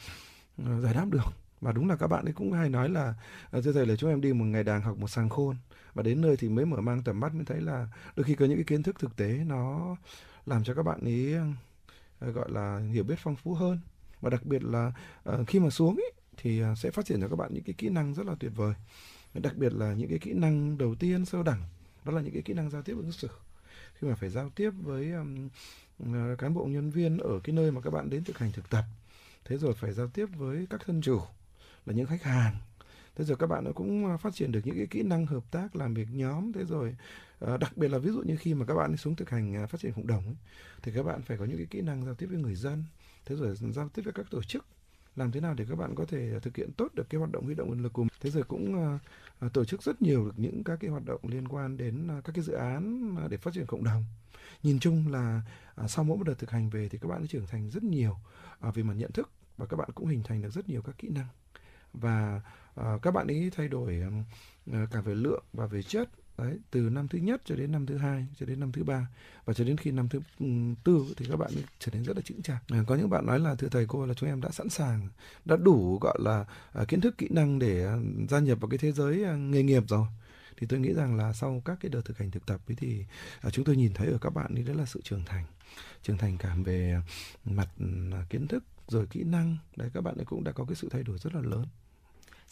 giải 0.83 0.95
đáp 0.95 1.07
được. 1.11 1.25
Và 1.61 1.73
đúng 1.73 1.89
là 1.89 1.97
các 1.97 2.07
bạn 2.07 2.25
ấy 2.25 2.33
cũng 2.33 2.53
hay 2.53 2.69
nói 2.69 2.89
là 2.89 3.15
ờ, 3.51 3.63
thưa 3.63 3.73
thầy 3.73 3.87
là 3.87 3.97
chúng 3.97 4.11
em 4.11 4.21
đi 4.21 4.33
một 4.33 4.45
ngày 4.45 4.65
đàng 4.65 4.83
học 4.83 4.99
một 4.99 5.09
sàng 5.09 5.29
khôn 5.29 5.57
và 5.95 6.03
đến 6.03 6.21
nơi 6.21 6.37
thì 6.37 6.49
mới 6.49 6.67
mở 6.67 6.81
mang 6.81 7.03
tầm 7.03 7.21
mắt 7.21 7.35
mới 7.35 7.45
thấy 7.45 7.61
là 7.61 7.89
đôi 8.17 8.25
khi 8.25 8.35
có 8.35 8.47
những 8.47 8.57
cái 8.57 8.65
kiến 8.65 8.83
thức 8.83 8.99
thực 8.99 9.17
tế 9.17 9.45
nó 9.47 9.97
làm 10.47 10.65
cho 10.65 10.75
các 10.75 10.83
bạn 10.83 11.01
ấy 11.01 11.35
ờ, 12.19 12.31
gọi 12.31 12.51
là 12.51 12.81
hiểu 12.93 13.05
biết 13.05 13.15
phong 13.19 13.37
phú 13.37 13.55
hơn. 13.55 13.81
Và 14.21 14.31
đặc 14.31 14.45
biệt 14.45 14.63
là 14.65 14.93
uh, 15.31 15.49
khi 15.49 15.61
mà 15.61 15.71
xuống 15.71 15.97
ấy, 15.97 16.13
thì 16.37 16.63
sẽ 16.77 16.91
phát 16.91 17.07
triển 17.07 17.21
cho 17.21 17.29
các 17.29 17.37
bạn 17.37 17.55
những 17.55 17.65
cái 17.65 17.75
kỹ 17.79 17.89
năng 17.89 18.15
rất 18.15 18.27
là 18.27 18.35
tuyệt 18.41 18.53
vời. 18.57 18.75
Đặc 19.35 19.57
biệt 19.57 19.73
là 19.73 19.95
những 19.95 20.09
cái 20.09 20.19
kỹ 20.19 20.33
năng 20.33 20.79
đầu 20.79 20.95
tiên 20.95 21.25
sơ 21.25 21.43
đẳng 21.43 21.63
đó 22.05 22.13
là 22.13 22.21
những 22.21 22.33
cái 22.33 22.43
kỹ 22.43 22.53
năng 22.55 22.71
giao 22.71 22.83
tiếp 22.83 22.95
ứng 22.97 23.13
xử. 23.13 23.29
Khi 23.95 24.09
mà 24.09 24.15
phải 24.15 24.31
giao 24.31 24.51
tiếp 24.51 24.71
với 24.71 25.13
um, 25.13 25.49
cán 26.39 26.55
bộ 26.55 26.65
nhân 26.65 26.91
viên 26.91 27.19
ở 27.19 27.41
cái 27.45 27.55
nơi 27.55 27.73
mà 27.73 27.81
các 27.81 27.91
bạn 27.91 28.11
đến 28.11 28.25
thực 28.25 28.39
hành 28.39 28.53
thực 28.53 28.71
tập 28.71 28.85
thế 29.45 29.57
rồi 29.59 29.75
phải 29.75 29.93
giao 29.93 30.09
tiếp 30.09 30.27
với 30.37 30.67
các 30.71 30.81
thân 30.85 31.01
chủ 31.01 31.21
là 31.87 31.95
những 31.95 32.07
khách 32.07 32.23
hàng. 32.23 32.57
Thế 33.17 33.25
rồi 33.25 33.37
các 33.37 33.47
bạn 33.47 33.65
nó 33.65 33.73
cũng 33.75 34.07
à, 34.07 34.17
phát 34.17 34.35
triển 34.35 34.53
được 34.53 34.61
những 34.65 34.77
cái 34.77 34.87
kỹ 34.87 35.03
năng 35.03 35.27
hợp 35.27 35.45
tác 35.51 35.77
làm 35.77 35.95
việc 35.95 36.09
nhóm. 36.13 36.53
Thế 36.53 36.65
rồi 36.65 36.97
à, 37.41 37.57
đặc 37.57 37.77
biệt 37.77 37.89
là 37.89 37.99
ví 37.99 38.11
dụ 38.11 38.23
như 38.23 38.37
khi 38.37 38.55
mà 38.55 38.67
các 38.67 38.75
bạn 38.75 38.97
xuống 38.97 39.17
thực 39.17 39.31
hành 39.31 39.57
à, 39.57 39.67
phát 39.67 39.81
triển 39.81 39.93
cộng 39.93 40.07
đồng 40.07 40.27
ấy, 40.27 40.37
thì 40.83 40.93
các 40.95 41.03
bạn 41.03 41.23
phải 41.23 41.37
có 41.39 41.45
những 41.45 41.57
cái 41.57 41.67
kỹ 41.71 41.81
năng 41.81 42.05
giao 42.05 42.15
tiếp 42.15 42.27
với 42.27 42.39
người 42.39 42.55
dân. 42.55 42.85
Thế 43.25 43.37
rồi 43.37 43.57
giao 43.57 43.89
tiếp 43.89 44.03
với 44.03 44.13
các 44.13 44.27
tổ 44.31 44.43
chức 44.43 44.65
làm 45.17 45.33
thế 45.33 45.41
nào 45.41 45.55
để 45.55 45.65
các 45.69 45.77
bạn 45.77 45.95
có 45.95 46.05
thể 46.05 46.41
thực 46.41 46.57
hiện 46.57 46.73
tốt 46.73 46.95
được 46.95 47.11
cái 47.11 47.19
hoạt 47.19 47.33
động 47.33 47.45
huy 47.45 47.55
động 47.55 47.69
nguồn 47.69 47.83
lực 47.83 47.93
của 47.93 48.03
mình. 48.03 48.13
Thế 48.21 48.31
rồi 48.31 48.43
cũng 48.43 48.95
uh, 49.45 49.53
tổ 49.53 49.65
chức 49.65 49.83
rất 49.83 50.03
nhiều 50.03 50.25
được 50.25 50.35
những 50.37 50.65
các 50.65 50.79
cái 50.81 50.91
hoạt 50.91 51.05
động 51.05 51.21
liên 51.25 51.49
quan 51.49 51.77
đến 51.77 52.19
uh, 52.19 52.25
các 52.25 52.33
cái 52.33 52.45
dự 52.45 52.53
án 52.53 53.15
uh, 53.25 53.31
để 53.31 53.37
phát 53.37 53.55
triển 53.55 53.67
cộng 53.67 53.85
đồng. 53.85 54.05
Nhìn 54.63 54.79
chung 54.79 55.13
là 55.13 55.43
uh, 55.85 55.91
sau 55.91 56.05
mỗi 56.05 56.17
một 56.19 56.25
đợt 56.25 56.39
thực 56.39 56.51
hành 56.51 56.71
về 56.71 56.89
thì 56.89 56.99
các 56.99 57.09
bạn 57.09 57.21
đã 57.21 57.27
trưởng 57.31 57.47
thành 57.47 57.71
rất 57.71 57.83
nhiều 57.83 58.17
uh, 58.69 58.75
về 58.75 58.83
mặt 58.83 58.95
nhận 58.97 59.13
thức 59.13 59.31
và 59.57 59.67
các 59.67 59.77
bạn 59.77 59.91
cũng 59.95 60.07
hình 60.07 60.23
thành 60.23 60.43
được 60.43 60.53
rất 60.53 60.69
nhiều 60.69 60.83
các 60.83 60.99
kỹ 60.99 61.09
năng 61.09 61.27
và 61.93 62.41
uh, 62.81 63.03
các 63.03 63.11
bạn 63.11 63.27
ấy 63.27 63.51
thay 63.57 63.69
đổi 63.69 64.03
uh, 64.71 64.91
cả 64.91 65.01
về 65.01 65.15
lượng 65.15 65.45
và 65.53 65.67
về 65.67 65.83
chất 65.83 66.09
Đấy, 66.39 66.59
từ 66.71 66.81
năm 66.81 67.09
thứ 67.09 67.19
nhất 67.19 67.43
cho 67.45 67.57
đến 67.57 67.73
năm 67.73 67.87
thứ 67.87 67.97
hai 67.97 68.27
cho 68.37 68.47
đến 68.47 68.61
năm 68.61 68.73
thứ 68.73 68.85
ba. 68.85 69.09
Và 69.45 69.55
cho 69.55 69.65
đến 69.65 69.77
khi 69.77 69.91
năm 69.91 70.09
thứ 70.09 70.21
ừ, 70.41 70.47
tư 70.85 71.07
thì 71.17 71.27
các 71.31 71.37
bạn 71.37 71.51
trở 71.79 71.93
nên 71.93 72.03
rất 72.03 72.17
là 72.17 72.23
chững 72.23 72.43
chạc. 72.43 72.63
À, 72.69 72.85
có 72.87 72.95
những 72.95 73.11
bạn 73.11 73.27
nói 73.27 73.41
là 73.41 73.55
thưa 73.55 73.69
thầy 73.69 73.87
cô 73.87 74.07
là 74.07 74.15
chúng 74.15 74.29
em 74.29 74.41
đã 74.41 74.51
sẵn 74.51 74.69
sàng 74.69 75.09
đã 75.45 75.57
đủ 75.57 75.99
gọi 76.01 76.19
là 76.21 76.45
uh, 76.83 76.89
kiến 76.89 77.01
thức 77.01 77.19
kỹ 77.19 77.29
năng 77.31 77.59
để 77.59 77.87
uh, 77.95 78.31
gia 78.31 78.39
nhập 78.39 78.61
vào 78.61 78.69
cái 78.69 78.79
thế 78.79 78.93
giới 78.93 79.23
uh, 79.23 79.39
nghề 79.39 79.63
nghiệp 79.63 79.83
rồi. 79.89 80.07
Thì 80.57 80.67
tôi 80.67 80.81
nghĩ 80.81 80.93
rằng 80.93 81.17
là 81.17 81.33
sau 81.33 81.63
các 81.65 81.79
cái 81.81 81.91
đợt 81.91 82.01
thực 82.05 82.19
hành 82.19 82.31
thực 82.31 82.47
tập 82.47 82.61
ấy 82.69 82.77
thì 82.77 83.05
à, 83.41 83.51
chúng 83.51 83.65
tôi 83.65 83.77
nhìn 83.77 83.93
thấy 83.95 84.09
ở 84.09 84.19
các 84.21 84.31
bạn 84.31 84.55
ấy 84.55 84.63
đó 84.63 84.75
là 84.75 84.85
sự 84.85 85.01
trưởng 85.05 85.25
thành. 85.27 85.45
Trưởng 86.03 86.19
thành 86.19 86.39
cả 86.39 86.57
về 86.65 86.97
mặt 87.45 87.69
ừ, 87.79 87.87
kiến 88.31 88.49
thức 88.49 88.65
rồi 88.89 89.07
kỹ 89.07 89.23
năng. 89.25 89.57
Đấy 89.77 89.91
các 89.95 90.01
bạn 90.01 90.17
ấy 90.17 90.25
cũng 90.25 90.45
đã 90.45 90.53
có 90.53 90.65
cái 90.65 90.75
sự 90.75 90.89
thay 90.91 91.03
đổi 91.03 91.19
rất 91.19 91.35
là 91.35 91.41
lớn. 91.41 91.67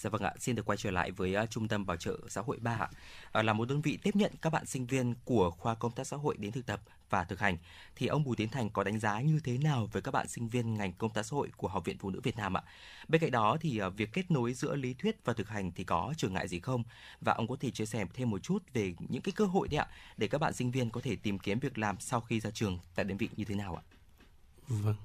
Dạ 0.01 0.11
vâng 0.11 0.23
ạ, 0.23 0.33
xin 0.39 0.57
được 0.57 0.67
quay 0.67 0.79
trở 0.79 0.91
lại 0.91 1.11
với 1.11 1.37
uh, 1.43 1.51
Trung 1.51 1.69
tâm 1.69 1.87
Bảo 1.87 1.97
trợ 1.97 2.19
Xã 2.29 2.41
hội 2.41 2.59
3 2.61 2.77
ạ. 2.77 2.89
À, 3.33 3.43
là 3.43 3.53
một 3.53 3.69
đơn 3.69 3.81
vị 3.81 3.99
tiếp 4.03 4.17
nhận 4.17 4.33
các 4.43 4.51
bạn 4.51 4.67
sinh 4.67 4.87
viên 4.87 5.15
của 5.25 5.51
khoa 5.51 5.75
công 5.75 5.93
tác 5.93 6.07
xã 6.07 6.17
hội 6.17 6.37
đến 6.39 6.53
thực 6.53 6.67
tập 6.67 6.81
và 7.11 7.25
thực 7.25 7.41
hành 7.41 7.57
thì 7.97 8.07
ông 8.07 8.25
Bùi 8.25 8.37
Tiến 8.37 8.49
Thành 8.49 8.71
có 8.71 8.85
đánh 8.85 8.99
giá 8.99 9.21
như 9.21 9.41
thế 9.45 9.59
nào 9.59 9.89
với 9.93 10.03
các 10.03 10.11
bạn 10.11 10.29
sinh 10.29 10.49
viên 10.49 10.75
ngành 10.75 10.93
công 10.93 11.13
tác 11.13 11.27
xã 11.27 11.35
hội 11.35 11.49
của 11.57 11.69
Học 11.69 11.85
viện 11.85 11.99
Phụ 11.99 12.11
nữ 12.11 12.21
Việt 12.23 12.37
Nam 12.37 12.57
ạ? 12.57 12.63
Bên 13.09 13.21
cạnh 13.21 13.31
đó 13.31 13.57
thì 13.61 13.83
uh, 13.83 13.95
việc 13.97 14.13
kết 14.13 14.31
nối 14.31 14.55
giữa 14.55 14.75
lý 14.75 14.95
thuyết 14.95 15.17
và 15.25 15.33
thực 15.33 15.49
hành 15.49 15.73
thì 15.73 15.85
có 15.85 16.15
trở 16.17 16.29
ngại 16.29 16.49
gì 16.49 16.61
không? 16.61 16.83
Và 17.21 17.33
ông 17.33 17.49
có 17.49 17.57
thể 17.61 17.71
chia 17.71 17.87
sẻ 17.87 18.05
thêm 18.15 18.31
một 18.31 18.43
chút 18.43 18.63
về 18.73 18.95
những 19.09 19.23
cái 19.23 19.33
cơ 19.33 19.45
hội 19.45 19.69
đấy 19.69 19.79
ạ 19.79 19.87
để 20.17 20.29
các 20.29 20.39
bạn 20.39 20.53
sinh 20.53 20.71
viên 20.71 20.91
có 20.91 21.01
thể 21.01 21.17
tìm 21.17 21.39
kiếm 21.39 21.59
việc 21.59 21.79
làm 21.79 21.97
sau 22.01 22.21
khi 22.21 22.41
ra 22.41 22.51
trường 22.51 22.79
tại 22.95 23.05
đơn 23.05 23.17
vị 23.17 23.29
như 23.37 23.45
thế 23.45 23.55
nào 23.55 23.75
ạ? 23.75 23.83
Vâng. 24.69 24.97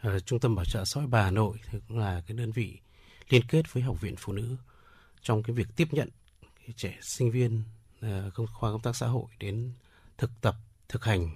À, 0.00 0.18
Trung 0.26 0.40
tâm 0.40 0.54
Bảo 0.54 0.64
trợ 0.64 0.84
xã 0.84 1.00
hội 1.00 1.08
Bà 1.08 1.22
Hà 1.22 1.30
Nội 1.30 1.56
thì 1.70 1.78
cũng 1.88 1.98
là 1.98 2.22
cái 2.26 2.36
đơn 2.36 2.52
vị 2.52 2.78
liên 3.28 3.42
kết 3.48 3.72
với 3.72 3.82
Học 3.82 4.00
viện 4.00 4.14
Phụ 4.18 4.32
nữ 4.32 4.56
trong 5.22 5.42
cái 5.42 5.56
việc 5.56 5.68
tiếp 5.76 5.88
nhận 5.90 6.08
cái 6.58 6.74
trẻ 6.76 6.98
sinh 7.02 7.30
viên 7.30 7.62
ờ, 8.00 8.30
công, 8.34 8.46
khoa 8.46 8.70
công 8.70 8.80
tác 8.80 8.96
xã 8.96 9.06
hội 9.06 9.24
đến 9.38 9.72
thực 10.18 10.30
tập, 10.40 10.54
thực 10.88 11.04
hành 11.04 11.30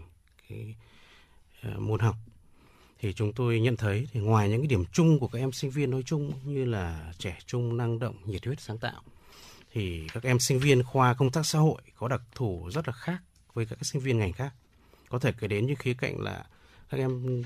cái 0.49 0.75
ờ, 1.63 1.79
môn 1.79 2.01
học. 2.01 2.17
Thì 2.99 3.13
chúng 3.13 3.33
tôi 3.33 3.61
nhận 3.61 3.77
thấy 3.77 4.09
thì 4.13 4.21
ngoài 4.21 4.49
những 4.49 4.61
cái 4.61 4.67
điểm 4.67 4.85
chung 4.93 5.19
của 5.19 5.29
các 5.29 5.39
em 5.39 5.53
sinh 5.53 5.71
viên 5.71 5.91
nói 5.91 6.03
chung 6.07 6.33
như 6.45 6.65
là 6.65 7.13
trẻ 7.19 7.39
trung, 7.47 7.77
năng 7.77 7.99
động, 7.99 8.17
nhiệt 8.25 8.45
huyết, 8.45 8.61
sáng 8.61 8.79
tạo, 8.79 9.03
thì 9.73 10.07
các 10.13 10.23
em 10.23 10.39
sinh 10.39 10.59
viên 10.59 10.83
khoa 10.83 11.15
công 11.15 11.31
tác 11.31 11.47
xã 11.47 11.59
hội 11.59 11.83
có 11.97 12.09
đặc 12.09 12.23
thù 12.35 12.71
rất 12.73 12.89
là 12.89 12.93
khác 12.93 13.19
với 13.55 13.67
các 13.67 13.79
sinh 13.83 14.03
viên 14.03 14.19
ngành 14.19 14.33
khác. 14.33 14.55
Có 15.09 15.19
thể 15.19 15.33
kể 15.39 15.49
đến 15.49 15.67
như 15.67 15.75
khía 15.79 15.95
cạnh 15.95 16.21
là 16.21 16.47
các 16.89 16.99
em 16.99 17.43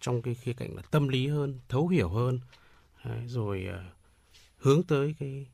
trong 0.00 0.22
cái 0.22 0.34
khía 0.34 0.52
cạnh 0.52 0.76
là 0.76 0.82
tâm 0.90 1.08
lý 1.08 1.26
hơn, 1.26 1.58
thấu 1.68 1.88
hiểu 1.88 2.08
hơn 2.08 2.40
rồi 3.26 3.66
uh, 3.68 3.92
hướng 4.56 4.82
tới 4.82 5.14
cái 5.18 5.46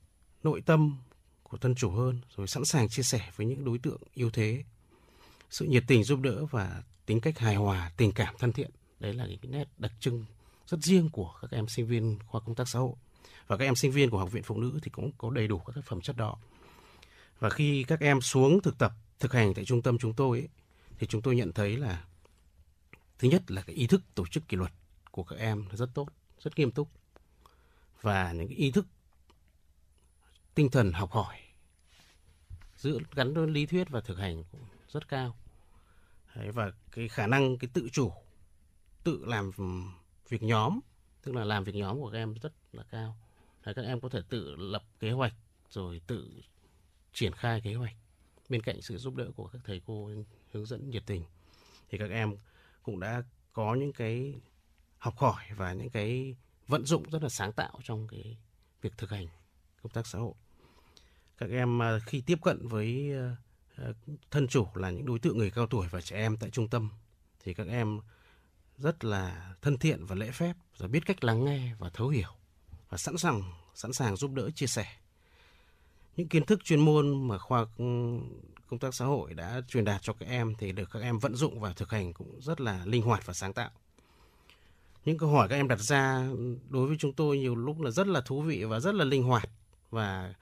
nội 0.42 0.60
tâm 0.60 0.96
của 1.42 1.56
thân 1.56 1.74
chủ 1.74 1.90
hơn 1.90 2.20
rồi 2.36 2.46
sẵn 2.46 2.64
sàng 2.64 2.88
chia 2.88 3.02
sẻ 3.02 3.30
với 3.36 3.46
những 3.46 3.64
đối 3.64 3.78
tượng 3.78 4.00
yếu 4.14 4.30
thế. 4.30 4.64
Sự 5.50 5.66
nhiệt 5.66 5.84
tình 5.86 6.04
giúp 6.04 6.20
đỡ 6.20 6.44
và 6.44 6.82
tính 7.06 7.20
cách 7.20 7.38
hài 7.38 7.54
hòa 7.54 7.92
tình 7.96 8.12
cảm 8.12 8.34
thân 8.38 8.52
thiện 8.52 8.70
đấy 9.00 9.14
là 9.14 9.26
những 9.26 9.38
nét 9.42 9.68
đặc 9.78 9.92
trưng 10.00 10.24
rất 10.66 10.82
riêng 10.82 11.08
của 11.12 11.34
các 11.40 11.50
em 11.50 11.68
sinh 11.68 11.86
viên 11.86 12.18
khoa 12.26 12.40
công 12.40 12.54
tác 12.54 12.68
xã 12.68 12.78
hội. 12.78 12.94
Và 13.46 13.56
các 13.56 13.64
em 13.64 13.76
sinh 13.76 13.92
viên 13.92 14.10
của 14.10 14.18
học 14.18 14.32
viện 14.32 14.42
phụ 14.42 14.60
nữ 14.60 14.78
thì 14.82 14.90
cũng 14.90 15.10
có 15.18 15.30
đầy 15.30 15.48
đủ 15.48 15.58
các 15.58 15.84
phẩm 15.84 16.00
chất 16.00 16.16
đó. 16.16 16.38
Và 17.38 17.50
khi 17.50 17.84
các 17.84 18.00
em 18.00 18.20
xuống 18.20 18.60
thực 18.60 18.78
tập 18.78 18.92
thực 19.20 19.32
hành 19.32 19.54
tại 19.54 19.64
trung 19.64 19.82
tâm 19.82 19.98
chúng 19.98 20.14
tôi 20.14 20.38
ấy, 20.38 20.48
thì 20.98 21.06
chúng 21.06 21.22
tôi 21.22 21.36
nhận 21.36 21.52
thấy 21.52 21.76
là 21.76 22.04
thứ 23.18 23.28
nhất 23.28 23.50
là 23.50 23.62
cái 23.62 23.76
ý 23.76 23.86
thức 23.86 24.02
tổ 24.14 24.26
chức 24.26 24.48
kỷ 24.48 24.56
luật 24.56 24.72
của 25.10 25.22
các 25.22 25.38
em 25.38 25.64
rất 25.72 25.90
tốt 25.94 26.08
rất 26.38 26.58
nghiêm 26.58 26.70
túc 26.70 26.88
và 28.02 28.32
những 28.32 28.48
cái 28.48 28.56
ý 28.56 28.70
thức 28.70 28.86
tinh 30.54 30.70
thần 30.70 30.92
học 30.92 31.10
hỏi 31.10 31.36
giữa 32.76 32.98
gắn 33.14 33.34
với 33.34 33.46
lý 33.46 33.66
thuyết 33.66 33.88
và 33.90 34.00
thực 34.00 34.18
hành 34.18 34.44
cũng 34.52 34.60
rất 34.88 35.08
cao. 35.08 35.36
Đấy, 36.34 36.50
và 36.52 36.72
cái 36.90 37.08
khả 37.08 37.26
năng 37.26 37.58
cái 37.58 37.70
tự 37.72 37.88
chủ 37.92 38.12
tự 39.04 39.24
làm 39.24 39.50
việc 40.28 40.42
nhóm 40.42 40.80
tức 41.22 41.34
là 41.34 41.44
làm 41.44 41.64
việc 41.64 41.74
nhóm 41.74 42.00
của 42.00 42.10
các 42.10 42.18
em 42.18 42.34
rất 42.34 42.52
là 42.72 42.82
cao. 42.90 43.16
Đấy, 43.64 43.74
các 43.74 43.84
em 43.84 44.00
có 44.00 44.08
thể 44.08 44.20
tự 44.28 44.56
lập 44.56 44.82
kế 45.00 45.10
hoạch 45.10 45.34
rồi 45.70 46.00
tự 46.06 46.42
triển 47.12 47.32
khai 47.32 47.60
kế 47.60 47.74
hoạch 47.74 47.94
bên 48.48 48.62
cạnh 48.62 48.82
sự 48.82 48.98
giúp 48.98 49.16
đỡ 49.16 49.30
của 49.36 49.46
các 49.46 49.62
thầy 49.64 49.82
cô 49.86 50.10
hướng 50.52 50.66
dẫn 50.66 50.90
nhiệt 50.90 51.02
tình. 51.06 51.24
Thì 51.88 51.98
các 51.98 52.10
em 52.10 52.36
cũng 52.82 53.00
đã 53.00 53.22
có 53.52 53.74
những 53.74 53.92
cái 53.92 54.34
học 54.98 55.18
hỏi 55.18 55.44
và 55.56 55.72
những 55.72 55.90
cái 55.90 56.36
vận 56.72 56.84
dụng 56.84 57.10
rất 57.10 57.22
là 57.22 57.28
sáng 57.28 57.52
tạo 57.52 57.80
trong 57.84 58.08
cái 58.08 58.36
việc 58.82 58.98
thực 58.98 59.10
hành 59.10 59.26
công 59.82 59.92
tác 59.92 60.06
xã 60.06 60.18
hội. 60.18 60.34
Các 61.38 61.50
em 61.50 61.82
à, 61.82 61.98
khi 62.06 62.20
tiếp 62.20 62.38
cận 62.42 62.68
với 62.68 63.12
à, 63.12 63.36
à, 63.76 63.88
thân 64.30 64.48
chủ 64.48 64.66
là 64.74 64.90
những 64.90 65.06
đối 65.06 65.18
tượng 65.18 65.38
người 65.38 65.50
cao 65.50 65.66
tuổi 65.66 65.88
và 65.90 66.00
trẻ 66.00 66.16
em 66.16 66.36
tại 66.36 66.50
trung 66.50 66.68
tâm 66.68 66.90
thì 67.44 67.54
các 67.54 67.66
em 67.68 68.00
rất 68.78 69.04
là 69.04 69.54
thân 69.62 69.78
thiện 69.78 70.04
và 70.06 70.14
lễ 70.14 70.30
phép 70.30 70.52
rồi 70.76 70.88
biết 70.88 71.06
cách 71.06 71.24
lắng 71.24 71.44
nghe 71.44 71.74
và 71.78 71.90
thấu 71.90 72.08
hiểu 72.08 72.28
và 72.88 72.98
sẵn 72.98 73.18
sàng 73.18 73.42
sẵn 73.74 73.92
sàng 73.92 74.16
giúp 74.16 74.32
đỡ, 74.32 74.50
chia 74.50 74.66
sẻ. 74.66 74.86
Những 76.16 76.28
kiến 76.28 76.46
thức 76.46 76.64
chuyên 76.64 76.80
môn 76.80 77.28
mà 77.28 77.38
khoa 77.38 77.60
ừ, 77.60 77.84
công 78.66 78.78
tác 78.80 78.94
xã 78.94 79.04
hội 79.04 79.34
đã 79.34 79.60
truyền 79.68 79.84
đạt 79.84 80.02
cho 80.02 80.12
các 80.12 80.28
em 80.28 80.54
thì 80.58 80.72
được 80.72 80.90
các 80.92 81.02
em 81.02 81.18
vận 81.18 81.34
dụng 81.34 81.60
và 81.60 81.72
thực 81.72 81.90
hành 81.90 82.12
cũng 82.12 82.40
rất 82.40 82.60
là 82.60 82.82
linh 82.84 83.02
hoạt 83.02 83.26
và 83.26 83.34
sáng 83.34 83.52
tạo 83.52 83.70
những 85.04 85.18
câu 85.18 85.28
hỏi 85.28 85.48
các 85.48 85.56
em 85.56 85.68
đặt 85.68 85.80
ra 85.80 86.28
đối 86.68 86.86
với 86.86 86.96
chúng 86.98 87.12
tôi 87.12 87.38
nhiều 87.38 87.54
lúc 87.54 87.80
là 87.80 87.90
rất 87.90 88.06
là 88.06 88.20
thú 88.20 88.42
vị 88.42 88.64
và 88.64 88.80
rất 88.80 88.94
là 88.94 89.04
linh 89.04 89.22
hoạt. 89.22 89.48
Và 89.90 90.34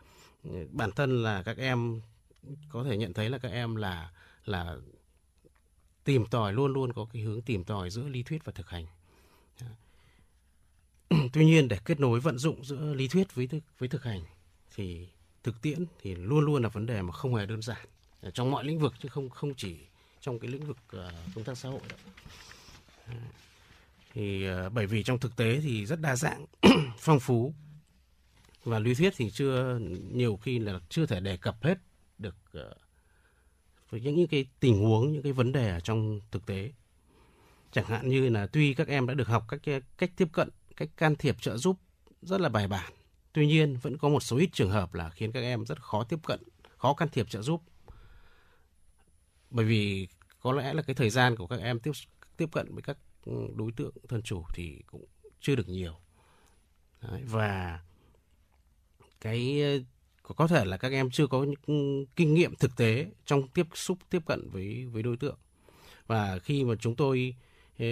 ừ, 0.44 0.68
bản 0.72 0.90
thân 0.92 1.22
là 1.22 1.42
các 1.42 1.56
em 1.56 2.00
có 2.68 2.84
thể 2.84 2.96
nhận 2.96 3.12
thấy 3.12 3.30
là 3.30 3.38
các 3.38 3.52
em 3.52 3.76
là 3.76 4.10
là 4.44 4.76
tìm 6.04 6.26
tòi 6.26 6.52
luôn 6.52 6.72
luôn 6.72 6.92
có 6.92 7.06
cái 7.12 7.22
hướng 7.22 7.42
tìm 7.42 7.64
tòi 7.64 7.90
giữa 7.90 8.02
lý 8.02 8.22
thuyết 8.22 8.44
và 8.44 8.52
thực 8.52 8.70
hành. 8.70 8.86
Dạ. 9.60 9.66
Tuy 11.32 11.44
nhiên 11.44 11.68
để 11.68 11.78
kết 11.84 12.00
nối 12.00 12.20
vận 12.20 12.38
dụng 12.38 12.64
giữa 12.64 12.94
lý 12.94 13.08
thuyết 13.08 13.34
với 13.34 13.46
thực, 13.46 13.62
với 13.78 13.88
thực 13.88 14.04
hành 14.04 14.20
thì 14.74 15.08
thực 15.42 15.62
tiễn 15.62 15.84
thì 16.02 16.14
luôn 16.14 16.44
luôn 16.44 16.62
là 16.62 16.68
vấn 16.68 16.86
đề 16.86 17.02
mà 17.02 17.12
không 17.12 17.34
hề 17.34 17.46
đơn 17.46 17.62
giản. 17.62 17.86
Trong 18.34 18.50
mọi 18.50 18.64
lĩnh 18.64 18.78
vực 18.78 18.94
chứ 19.00 19.08
không 19.08 19.30
không 19.30 19.54
chỉ 19.54 19.76
trong 20.20 20.38
cái 20.38 20.50
lĩnh 20.50 20.66
vực 20.66 20.76
uh, 20.96 21.02
công 21.34 21.44
tác 21.44 21.58
xã 21.58 21.68
hội 21.68 21.80
đâu. 21.88 21.98
Dạ 23.06 23.14
thì 24.14 24.50
uh, 24.50 24.72
bởi 24.72 24.86
vì 24.86 25.02
trong 25.02 25.18
thực 25.18 25.36
tế 25.36 25.60
thì 25.60 25.86
rất 25.86 26.00
đa 26.00 26.16
dạng 26.16 26.46
phong 26.98 27.20
phú. 27.20 27.54
Và 28.64 28.78
lý 28.78 28.94
thuyết 28.94 29.12
thì 29.16 29.30
chưa 29.30 29.78
nhiều 30.12 30.36
khi 30.36 30.58
là 30.58 30.80
chưa 30.88 31.06
thể 31.06 31.20
đề 31.20 31.36
cập 31.36 31.62
hết 31.62 31.78
được 32.18 32.36
uh, 32.58 32.76
với 33.90 34.00
những, 34.00 34.16
những 34.16 34.28
cái 34.28 34.46
tình 34.60 34.80
huống 34.80 35.12
những 35.12 35.22
cái 35.22 35.32
vấn 35.32 35.52
đề 35.52 35.70
ở 35.70 35.80
trong 35.80 36.20
thực 36.30 36.46
tế. 36.46 36.72
Chẳng 37.72 37.84
hạn 37.84 38.08
như 38.08 38.28
là 38.28 38.46
tuy 38.46 38.74
các 38.74 38.88
em 38.88 39.06
đã 39.06 39.14
được 39.14 39.28
học 39.28 39.44
cách 39.48 39.60
ờ, 39.66 39.80
cách 39.98 40.10
tiếp 40.16 40.28
cận 40.32 40.48
cách 40.76 40.88
can 40.96 41.16
thiệp 41.16 41.36
trợ 41.40 41.56
giúp 41.56 41.76
rất 42.22 42.40
là 42.40 42.48
bài 42.48 42.68
bản. 42.68 42.92
Tuy 43.32 43.46
nhiên 43.46 43.76
vẫn 43.76 43.98
có 43.98 44.08
một 44.08 44.20
số 44.20 44.36
ít 44.36 44.48
trường 44.52 44.70
hợp 44.70 44.94
là 44.94 45.10
khiến 45.10 45.32
các 45.32 45.40
em 45.40 45.66
rất 45.66 45.82
khó 45.82 46.04
tiếp 46.04 46.18
cận 46.26 46.40
khó 46.76 46.94
can 46.94 47.08
thiệp 47.08 47.30
trợ 47.30 47.42
giúp. 47.42 47.62
Bởi 49.50 49.64
vì 49.64 50.08
có 50.40 50.52
lẽ 50.52 50.74
là 50.74 50.82
cái 50.82 50.94
thời 50.94 51.10
gian 51.10 51.36
của 51.36 51.46
các 51.46 51.60
em 51.60 51.80
tiếp 51.80 51.92
tiếp 52.36 52.48
cận 52.52 52.74
với 52.74 52.82
các 52.82 52.96
đối 53.54 53.72
tượng 53.76 53.94
thân 54.08 54.22
chủ 54.22 54.44
thì 54.54 54.82
cũng 54.86 55.04
chưa 55.40 55.56
được 55.56 55.68
nhiều. 55.68 55.94
Đấy, 57.02 57.22
và 57.24 57.80
cái 59.20 59.62
có 60.22 60.46
thể 60.46 60.64
là 60.64 60.76
các 60.76 60.92
em 60.92 61.10
chưa 61.10 61.26
có 61.26 61.44
những 61.44 62.06
kinh 62.16 62.34
nghiệm 62.34 62.56
thực 62.56 62.76
tế 62.76 63.06
trong 63.24 63.48
tiếp 63.48 63.66
xúc 63.74 63.98
tiếp 64.10 64.22
cận 64.26 64.50
với 64.50 64.86
với 64.86 65.02
đối 65.02 65.16
tượng. 65.16 65.38
Và 66.06 66.38
khi 66.38 66.64
mà 66.64 66.74
chúng 66.80 66.96
tôi 66.96 67.34
ờ, 67.78 67.86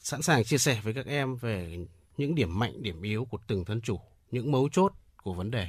sẵn 0.00 0.22
sàng 0.22 0.44
chia 0.44 0.58
sẻ 0.58 0.80
với 0.84 0.94
các 0.94 1.06
em 1.06 1.36
về 1.36 1.78
những 2.16 2.34
điểm 2.34 2.58
mạnh 2.58 2.82
điểm 2.82 3.02
yếu 3.02 3.24
của 3.24 3.38
từng 3.46 3.64
thân 3.64 3.80
chủ 3.80 4.00
những 4.30 4.52
mấu 4.52 4.68
chốt 4.68 4.92
của 5.22 5.34
vấn 5.34 5.50
đề 5.50 5.68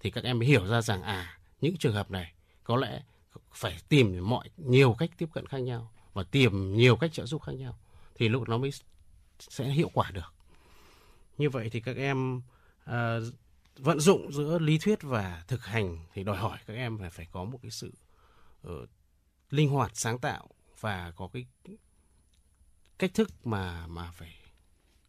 thì 0.00 0.10
các 0.10 0.24
em 0.24 0.38
mới 0.38 0.48
hiểu 0.48 0.66
ra 0.66 0.82
rằng 0.82 1.02
à 1.02 1.38
những 1.60 1.76
trường 1.76 1.94
hợp 1.94 2.10
này 2.10 2.34
có 2.64 2.76
lẽ 2.76 3.02
phải 3.52 3.78
tìm 3.88 4.28
mọi 4.28 4.50
nhiều 4.56 4.94
cách 4.98 5.10
tiếp 5.18 5.28
cận 5.32 5.46
khác 5.46 5.58
nhau 5.58 5.92
và 6.12 6.22
tìm 6.22 6.76
nhiều 6.76 6.96
cách 6.96 7.12
trợ 7.12 7.26
giúp 7.26 7.42
khác 7.42 7.52
nhau 7.52 7.78
thì 8.14 8.28
lúc 8.28 8.48
nó 8.48 8.58
mới 8.58 8.70
sẽ 9.38 9.64
hiệu 9.64 9.90
quả 9.94 10.10
được. 10.10 10.34
Như 11.38 11.50
vậy 11.50 11.70
thì 11.70 11.80
các 11.80 11.96
em 11.96 12.42
uh, 12.90 12.92
vận 13.76 14.00
dụng 14.00 14.32
giữa 14.32 14.58
lý 14.58 14.78
thuyết 14.78 15.02
và 15.02 15.44
thực 15.48 15.64
hành 15.64 15.98
thì 16.12 16.24
đòi 16.24 16.36
hỏi 16.36 16.58
các 16.66 16.74
em 16.74 16.98
phải 16.98 17.10
phải 17.10 17.26
có 17.32 17.44
một 17.44 17.58
cái 17.62 17.70
sự 17.70 17.92
uh, 18.68 18.88
linh 19.50 19.70
hoạt 19.70 19.90
sáng 19.94 20.18
tạo 20.18 20.48
và 20.80 21.12
có 21.16 21.28
cái 21.32 21.46
cách 22.98 23.10
thức 23.14 23.46
mà 23.46 23.86
mà 23.86 24.10
phải 24.10 24.34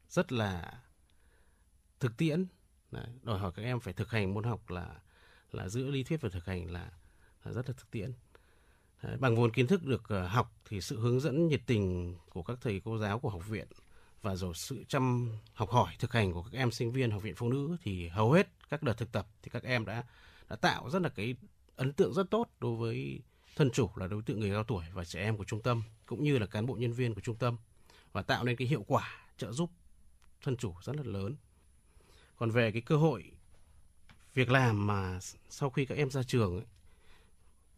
rất 0.09 0.31
là 0.31 0.81
thực 1.99 2.17
tiễn. 2.17 2.45
Đấy, 2.91 3.07
đòi 3.21 3.39
hỏi 3.39 3.51
các 3.55 3.63
em 3.63 3.79
phải 3.79 3.93
thực 3.93 4.11
hành 4.11 4.33
môn 4.33 4.43
học 4.43 4.69
là 4.69 4.95
là 5.51 5.69
giữa 5.69 5.89
lý 5.89 6.03
thuyết 6.03 6.21
và 6.21 6.29
thực 6.29 6.45
hành 6.45 6.71
là, 6.71 6.91
là 7.43 7.51
rất 7.51 7.69
là 7.69 7.73
thực 7.77 7.91
tiễn. 7.91 8.13
Ờ, 9.01 9.17
bằng 9.19 9.33
nguồn 9.33 9.51
kiến 9.51 9.67
thức 9.67 9.85
được 9.85 10.03
ờ, 10.07 10.27
học 10.27 10.53
thì 10.65 10.81
sự 10.81 10.99
hướng 10.99 11.19
dẫn 11.19 11.47
nhiệt 11.47 11.61
tình 11.65 12.15
của 12.29 12.43
các 12.43 12.57
thầy 12.61 12.81
cô 12.85 12.97
giáo 12.97 13.19
của 13.19 13.29
học 13.29 13.47
viện 13.47 13.67
và 14.21 14.35
rồi 14.35 14.53
sự 14.55 14.83
chăm 14.87 15.31
học 15.53 15.69
hỏi 15.69 15.95
thực 15.99 16.13
hành 16.13 16.33
của 16.33 16.43
các 16.43 16.57
em 16.57 16.71
sinh 16.71 16.91
viên 16.91 17.11
học 17.11 17.23
viện 17.23 17.35
phụ 17.35 17.49
nữ 17.49 17.77
thì 17.83 18.07
hầu 18.07 18.31
hết 18.31 18.47
các 18.69 18.83
đợt 18.83 18.93
thực 18.93 19.11
tập 19.11 19.27
thì 19.43 19.49
các 19.53 19.63
em 19.63 19.85
đã 19.85 20.03
đã 20.49 20.55
tạo 20.55 20.89
rất 20.89 21.01
là 21.01 21.09
cái 21.09 21.35
ấn 21.75 21.93
tượng 21.93 22.13
rất 22.13 22.29
tốt 22.29 22.47
đối 22.59 22.75
với 22.75 23.19
thân 23.55 23.71
chủ 23.71 23.89
là 23.95 24.07
đối 24.07 24.21
tượng 24.21 24.39
người 24.39 24.51
cao 24.51 24.63
tuổi 24.63 24.85
và 24.93 25.05
trẻ 25.05 25.21
em 25.21 25.37
của 25.37 25.43
trung 25.43 25.61
tâm 25.61 25.83
cũng 26.05 26.23
như 26.23 26.37
là 26.37 26.45
cán 26.45 26.65
bộ 26.65 26.75
nhân 26.75 26.93
viên 26.93 27.13
của 27.13 27.21
trung 27.21 27.35
tâm 27.35 27.57
và 28.11 28.21
tạo 28.21 28.43
nên 28.43 28.55
cái 28.55 28.67
hiệu 28.67 28.85
quả 28.87 29.09
trợ 29.37 29.51
giúp 29.51 29.69
thân 30.41 30.57
chủ 30.57 30.73
rất 30.83 30.95
là 30.95 31.03
lớn. 31.03 31.35
Còn 32.35 32.51
về 32.51 32.71
cái 32.71 32.81
cơ 32.81 32.97
hội 32.97 33.31
việc 34.33 34.49
làm 34.49 34.87
mà 34.87 35.19
sau 35.49 35.69
khi 35.69 35.85
các 35.85 35.97
em 35.97 36.09
ra 36.09 36.23
trường 36.23 36.57
ấy, 36.57 36.65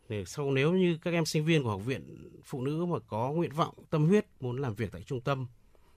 để 0.09 0.25
sau 0.25 0.51
nếu 0.51 0.73
như 0.73 0.97
các 1.01 1.11
em 1.11 1.25
sinh 1.25 1.45
viên 1.45 1.63
của 1.63 1.69
học 1.69 1.81
viện 1.85 2.30
phụ 2.43 2.61
nữ 2.61 2.85
mà 2.85 2.99
có 3.07 3.31
nguyện 3.31 3.51
vọng, 3.51 3.75
tâm 3.89 4.05
huyết 4.07 4.25
muốn 4.39 4.57
làm 4.57 4.75
việc 4.75 4.91
tại 4.91 5.03
trung 5.03 5.21
tâm, 5.21 5.47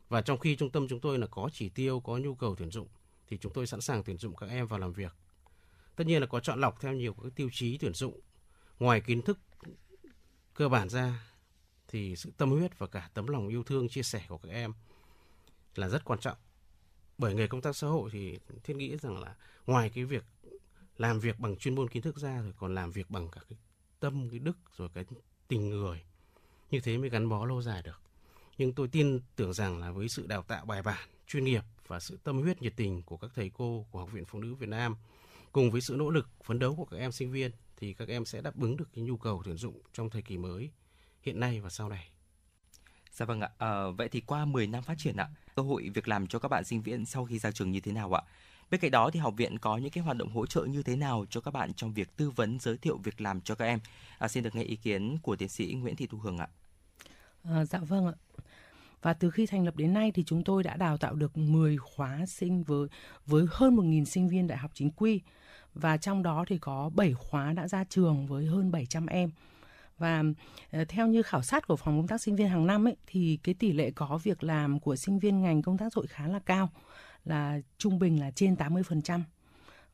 và 0.08 0.22
trong 0.22 0.38
khi 0.38 0.56
trung 0.56 0.70
tâm 0.70 0.88
chúng 0.88 1.00
tôi 1.00 1.18
là 1.18 1.26
có 1.26 1.50
chỉ 1.52 1.68
tiêu, 1.68 2.00
có 2.00 2.16
nhu 2.16 2.34
cầu 2.34 2.54
tuyển 2.54 2.70
dụng, 2.70 2.88
thì 3.28 3.38
chúng 3.38 3.52
tôi 3.52 3.66
sẵn 3.66 3.80
sàng 3.80 4.04
tuyển 4.04 4.18
dụng 4.18 4.36
các 4.36 4.50
em 4.50 4.66
vào 4.66 4.78
làm 4.78 4.92
việc. 4.92 5.12
Tất 5.96 6.06
nhiên 6.06 6.20
là 6.20 6.26
có 6.26 6.40
chọn 6.40 6.60
lọc 6.60 6.80
theo 6.80 6.92
nhiều 6.92 7.14
các 7.22 7.32
tiêu 7.36 7.48
chí 7.52 7.78
tuyển 7.78 7.94
dụng. 7.94 8.20
Ngoài 8.78 9.00
kiến 9.00 9.22
thức 9.22 9.38
cơ 10.54 10.68
bản 10.68 10.88
ra, 10.88 11.28
thì 11.88 12.16
sự 12.16 12.32
tâm 12.36 12.50
huyết 12.50 12.78
và 12.78 12.86
cả 12.86 13.10
tấm 13.14 13.26
lòng 13.26 13.48
yêu 13.48 13.62
thương, 13.62 13.88
chia 13.88 14.02
sẻ 14.02 14.24
của 14.28 14.38
các 14.38 14.50
em 14.50 14.72
là 15.74 15.88
rất 15.88 16.04
quan 16.04 16.20
trọng. 16.20 16.36
Bởi 17.18 17.34
nghề 17.34 17.46
công 17.46 17.60
tác 17.60 17.76
xã 17.76 17.86
hội 17.86 18.10
thì 18.12 18.38
thiết 18.64 18.76
nghĩ 18.76 18.96
rằng 18.96 19.20
là 19.20 19.34
ngoài 19.66 19.90
cái 19.94 20.04
việc 20.04 20.24
làm 20.96 21.20
việc 21.20 21.38
bằng 21.38 21.56
chuyên 21.56 21.74
môn 21.74 21.88
kiến 21.88 22.02
thức 22.02 22.16
ra 22.16 22.42
rồi 22.42 22.52
còn 22.58 22.74
làm 22.74 22.90
việc 22.90 23.10
bằng 23.10 23.28
cả 23.28 23.40
cái 23.48 23.58
tâm 24.06 24.28
cái 24.30 24.38
đức 24.38 24.58
rồi 24.76 24.88
cái 24.94 25.04
tình 25.48 25.70
người 25.70 26.02
như 26.70 26.80
thế 26.80 26.98
mới 26.98 27.10
gắn 27.10 27.28
bó 27.28 27.44
lâu 27.44 27.62
dài 27.62 27.82
được 27.82 28.00
nhưng 28.58 28.72
tôi 28.72 28.88
tin 28.88 29.20
tưởng 29.36 29.52
rằng 29.52 29.78
là 29.78 29.90
với 29.90 30.08
sự 30.08 30.26
đào 30.26 30.42
tạo 30.42 30.64
bài 30.64 30.82
bản 30.82 31.08
chuyên 31.26 31.44
nghiệp 31.44 31.62
và 31.86 32.00
sự 32.00 32.18
tâm 32.24 32.42
huyết 32.42 32.62
nhiệt 32.62 32.72
tình 32.76 33.02
của 33.02 33.16
các 33.16 33.30
thầy 33.34 33.50
cô 33.54 33.86
của 33.90 33.98
học 33.98 34.12
viện 34.12 34.24
phụ 34.24 34.38
nữ 34.38 34.54
Việt 34.54 34.68
Nam 34.68 34.96
cùng 35.52 35.70
với 35.70 35.80
sự 35.80 35.94
nỗ 35.98 36.10
lực 36.10 36.28
phấn 36.44 36.58
đấu 36.58 36.76
của 36.76 36.84
các 36.84 36.96
em 36.96 37.12
sinh 37.12 37.32
viên 37.32 37.50
thì 37.76 37.94
các 37.94 38.08
em 38.08 38.24
sẽ 38.24 38.40
đáp 38.40 38.60
ứng 38.60 38.76
được 38.76 38.88
cái 38.94 39.04
nhu 39.04 39.16
cầu 39.16 39.42
tuyển 39.44 39.56
dụng 39.56 39.80
trong 39.92 40.10
thời 40.10 40.22
kỳ 40.22 40.38
mới 40.38 40.70
hiện 41.22 41.40
nay 41.40 41.60
và 41.60 41.70
sau 41.70 41.88
này. 41.88 42.10
Dạ 43.12 43.26
vâng 43.26 43.40
ạ. 43.40 43.50
À, 43.58 43.90
vậy 43.98 44.08
thì 44.08 44.20
qua 44.20 44.44
10 44.44 44.66
năm 44.66 44.82
phát 44.82 44.98
triển 44.98 45.16
ạ, 45.16 45.28
cơ 45.54 45.62
hội 45.62 45.90
việc 45.94 46.08
làm 46.08 46.26
cho 46.26 46.38
các 46.38 46.48
bạn 46.48 46.64
sinh 46.64 46.82
viên 46.82 47.06
sau 47.06 47.24
khi 47.24 47.38
ra 47.38 47.50
trường 47.50 47.70
như 47.70 47.80
thế 47.80 47.92
nào 47.92 48.12
ạ? 48.12 48.22
Bên 48.70 48.80
cạnh 48.80 48.90
đó 48.90 49.10
thì 49.10 49.20
học 49.20 49.34
viện 49.36 49.58
có 49.58 49.76
những 49.76 49.90
cái 49.90 50.04
hoạt 50.04 50.16
động 50.16 50.28
hỗ 50.28 50.46
trợ 50.46 50.64
như 50.64 50.82
thế 50.82 50.96
nào 50.96 51.24
cho 51.30 51.40
các 51.40 51.50
bạn 51.50 51.72
trong 51.74 51.92
việc 51.92 52.16
tư 52.16 52.30
vấn 52.30 52.58
giới 52.60 52.76
thiệu 52.76 52.98
việc 53.04 53.20
làm 53.20 53.40
cho 53.40 53.54
các 53.54 53.64
em? 53.64 53.80
À, 54.18 54.28
xin 54.28 54.42
được 54.42 54.54
nghe 54.54 54.62
ý 54.62 54.76
kiến 54.76 55.18
của 55.22 55.36
tiến 55.36 55.48
sĩ 55.48 55.74
Nguyễn 55.74 55.96
Thị 55.96 56.06
Thu 56.06 56.18
Hường 56.18 56.38
ạ. 56.38 56.48
À, 57.44 57.64
dạ 57.64 57.78
vâng 57.78 58.06
ạ. 58.06 58.14
Và 59.02 59.12
từ 59.12 59.30
khi 59.30 59.46
thành 59.46 59.64
lập 59.64 59.76
đến 59.76 59.92
nay 59.92 60.12
thì 60.14 60.24
chúng 60.26 60.44
tôi 60.44 60.62
đã 60.62 60.76
đào 60.76 60.96
tạo 60.96 61.14
được 61.14 61.38
10 61.38 61.76
khóa 61.76 62.26
sinh 62.26 62.62
với 62.62 62.88
với 63.26 63.46
hơn 63.50 63.76
1.000 63.76 64.04
sinh 64.04 64.28
viên 64.28 64.46
đại 64.46 64.58
học 64.58 64.70
chính 64.74 64.90
quy 64.90 65.20
và 65.74 65.96
trong 65.96 66.22
đó 66.22 66.44
thì 66.48 66.58
có 66.58 66.90
7 66.94 67.12
khóa 67.14 67.52
đã 67.52 67.68
ra 67.68 67.84
trường 67.84 68.26
với 68.26 68.46
hơn 68.46 68.70
700 68.70 69.06
em. 69.06 69.30
Và 69.98 70.22
ờ, 70.70 70.84
theo 70.84 71.06
như 71.06 71.22
khảo 71.22 71.42
sát 71.42 71.66
của 71.66 71.76
phòng 71.76 71.98
công 71.98 72.08
tác 72.08 72.20
sinh 72.20 72.36
viên 72.36 72.48
hàng 72.48 72.66
năm 72.66 72.88
ấy 72.88 72.96
thì 73.06 73.38
cái 73.42 73.54
tỷ 73.54 73.72
lệ 73.72 73.90
có 73.90 74.18
việc 74.22 74.44
làm 74.44 74.80
của 74.80 74.96
sinh 74.96 75.18
viên 75.18 75.42
ngành 75.42 75.62
công 75.62 75.78
tác 75.78 75.94
hội 75.94 76.06
khá 76.06 76.28
là 76.28 76.38
cao 76.38 76.70
là 77.26 77.60
trung 77.78 77.98
bình 77.98 78.20
là 78.20 78.30
trên 78.30 78.54
80% 78.54 79.20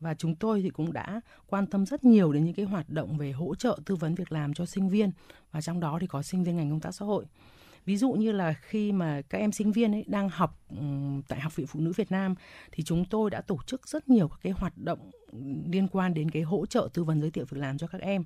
và 0.01 0.15
chúng 0.15 0.35
tôi 0.35 0.63
thì 0.63 0.71
cũng 0.71 0.93
đã 0.93 1.21
quan 1.47 1.67
tâm 1.67 1.87
rất 1.87 2.05
nhiều 2.05 2.33
đến 2.33 2.45
những 2.45 2.55
cái 2.55 2.65
hoạt 2.65 2.91
động 2.91 3.19
về 3.19 3.33
hỗ 3.33 3.55
trợ 3.55 3.79
tư 3.85 3.97
vấn 3.97 4.15
việc 4.15 4.33
làm 4.33 4.55
cho 4.55 4.67
sinh 4.67 4.89
viên, 4.89 5.11
và 5.53 5.61
trong 5.61 5.81
đó 5.81 5.99
thì 6.01 6.07
có 6.07 6.23
sinh 6.23 6.45
viên 6.45 6.57
ngành 6.57 6.71
công 6.71 6.81
tác 6.81 6.95
xã 6.95 7.05
hội. 7.05 7.25
Ví 7.85 7.97
dụ 7.97 8.13
như 8.13 8.33
là 8.33 8.53
khi 8.53 8.93
mà 8.93 9.23
các 9.23 9.39
em 9.39 9.53
sinh 9.53 9.73
viên 9.73 9.93
ấy 9.93 10.05
đang 10.07 10.29
học 10.29 10.61
tại 11.29 11.41
học 11.41 11.57
viện 11.57 11.67
phụ 11.67 11.81
nữ 11.81 11.93
Việt 11.97 12.11
Nam, 12.11 12.35
thì 12.73 12.83
chúng 12.83 13.05
tôi 13.05 13.31
đã 13.31 13.41
tổ 13.41 13.59
chức 13.67 13.89
rất 13.89 14.09
nhiều 14.09 14.29
các 14.29 14.39
cái 14.43 14.53
hoạt 14.53 14.79
động 14.79 15.11
liên 15.67 15.89
quan 15.89 16.15
đến 16.15 16.31
cái 16.31 16.43
hỗ 16.43 16.67
trợ 16.67 16.89
tư 16.95 17.05
vấn 17.05 17.21
giới 17.21 17.31
thiệu 17.31 17.45
việc 17.49 17.61
làm 17.61 17.79
cho 17.79 17.87
các 17.87 18.01
em. 18.01 18.25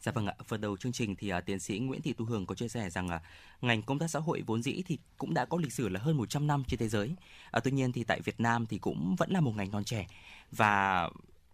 Dạ 0.00 0.12
vâng 0.12 0.26
ạ, 0.26 0.34
phần 0.46 0.60
đầu 0.60 0.76
chương 0.76 0.92
trình 0.92 1.16
thì 1.16 1.32
uh, 1.32 1.44
tiến 1.46 1.58
sĩ 1.58 1.78
Nguyễn 1.78 2.02
Thị 2.02 2.12
Tu 2.12 2.24
Hường 2.24 2.46
có 2.46 2.54
chia 2.54 2.68
sẻ 2.68 2.90
rằng 2.90 3.06
uh, 3.06 3.22
ngành 3.62 3.82
công 3.82 3.98
tác 3.98 4.10
xã 4.10 4.18
hội 4.18 4.42
vốn 4.46 4.62
dĩ 4.62 4.82
thì 4.86 4.98
cũng 5.18 5.34
đã 5.34 5.44
có 5.44 5.58
lịch 5.58 5.72
sử 5.72 5.88
là 5.88 6.00
hơn 6.00 6.16
100 6.16 6.46
năm 6.46 6.64
trên 6.68 6.78
thế 6.78 6.88
giới. 6.88 7.14
Uh, 7.56 7.64
tuy 7.64 7.70
nhiên 7.70 7.92
thì 7.92 8.04
tại 8.04 8.20
Việt 8.20 8.40
Nam 8.40 8.66
thì 8.66 8.78
cũng 8.78 9.16
vẫn 9.18 9.30
là 9.30 9.40
một 9.40 9.56
ngành 9.56 9.70
non 9.70 9.84
trẻ 9.84 10.06
và 10.52 11.08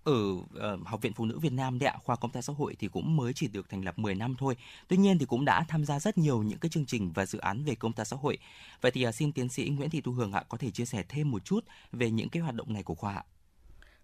ở 0.04 0.32
uh, 0.32 0.46
Học 0.84 1.02
viện 1.02 1.12
Phụ 1.12 1.24
nữ 1.24 1.38
Việt 1.38 1.52
Nam 1.52 1.78
đấy 1.78 1.88
ạ, 1.88 1.98
khoa 2.04 2.16
công 2.16 2.30
tác 2.30 2.44
xã 2.44 2.52
hội 2.52 2.76
thì 2.78 2.88
cũng 2.88 3.16
mới 3.16 3.32
chỉ 3.32 3.48
được 3.48 3.70
thành 3.70 3.84
lập 3.84 3.98
10 3.98 4.14
năm 4.14 4.34
thôi. 4.38 4.56
Tuy 4.88 4.96
nhiên 4.96 5.18
thì 5.18 5.26
cũng 5.26 5.44
đã 5.44 5.64
tham 5.68 5.84
gia 5.84 6.00
rất 6.00 6.18
nhiều 6.18 6.42
những 6.42 6.58
cái 6.58 6.68
chương 6.68 6.86
trình 6.86 7.12
và 7.12 7.26
dự 7.26 7.38
án 7.38 7.64
về 7.64 7.74
công 7.74 7.92
tác 7.92 8.04
xã 8.04 8.16
hội. 8.16 8.38
Vậy 8.80 8.90
thì 8.90 9.06
uh, 9.06 9.14
xin 9.14 9.32
tiến 9.32 9.48
sĩ 9.48 9.68
Nguyễn 9.68 9.90
Thị 9.90 10.00
Tu 10.00 10.12
Hường 10.12 10.32
ạ 10.32 10.44
có 10.48 10.58
thể 10.58 10.70
chia 10.70 10.84
sẻ 10.84 11.04
thêm 11.08 11.30
một 11.30 11.44
chút 11.44 11.64
về 11.92 12.10
những 12.10 12.28
cái 12.28 12.42
hoạt 12.42 12.54
động 12.54 12.72
này 12.72 12.82
của 12.82 12.94
khoa 12.94 13.14
ạ. 13.14 13.24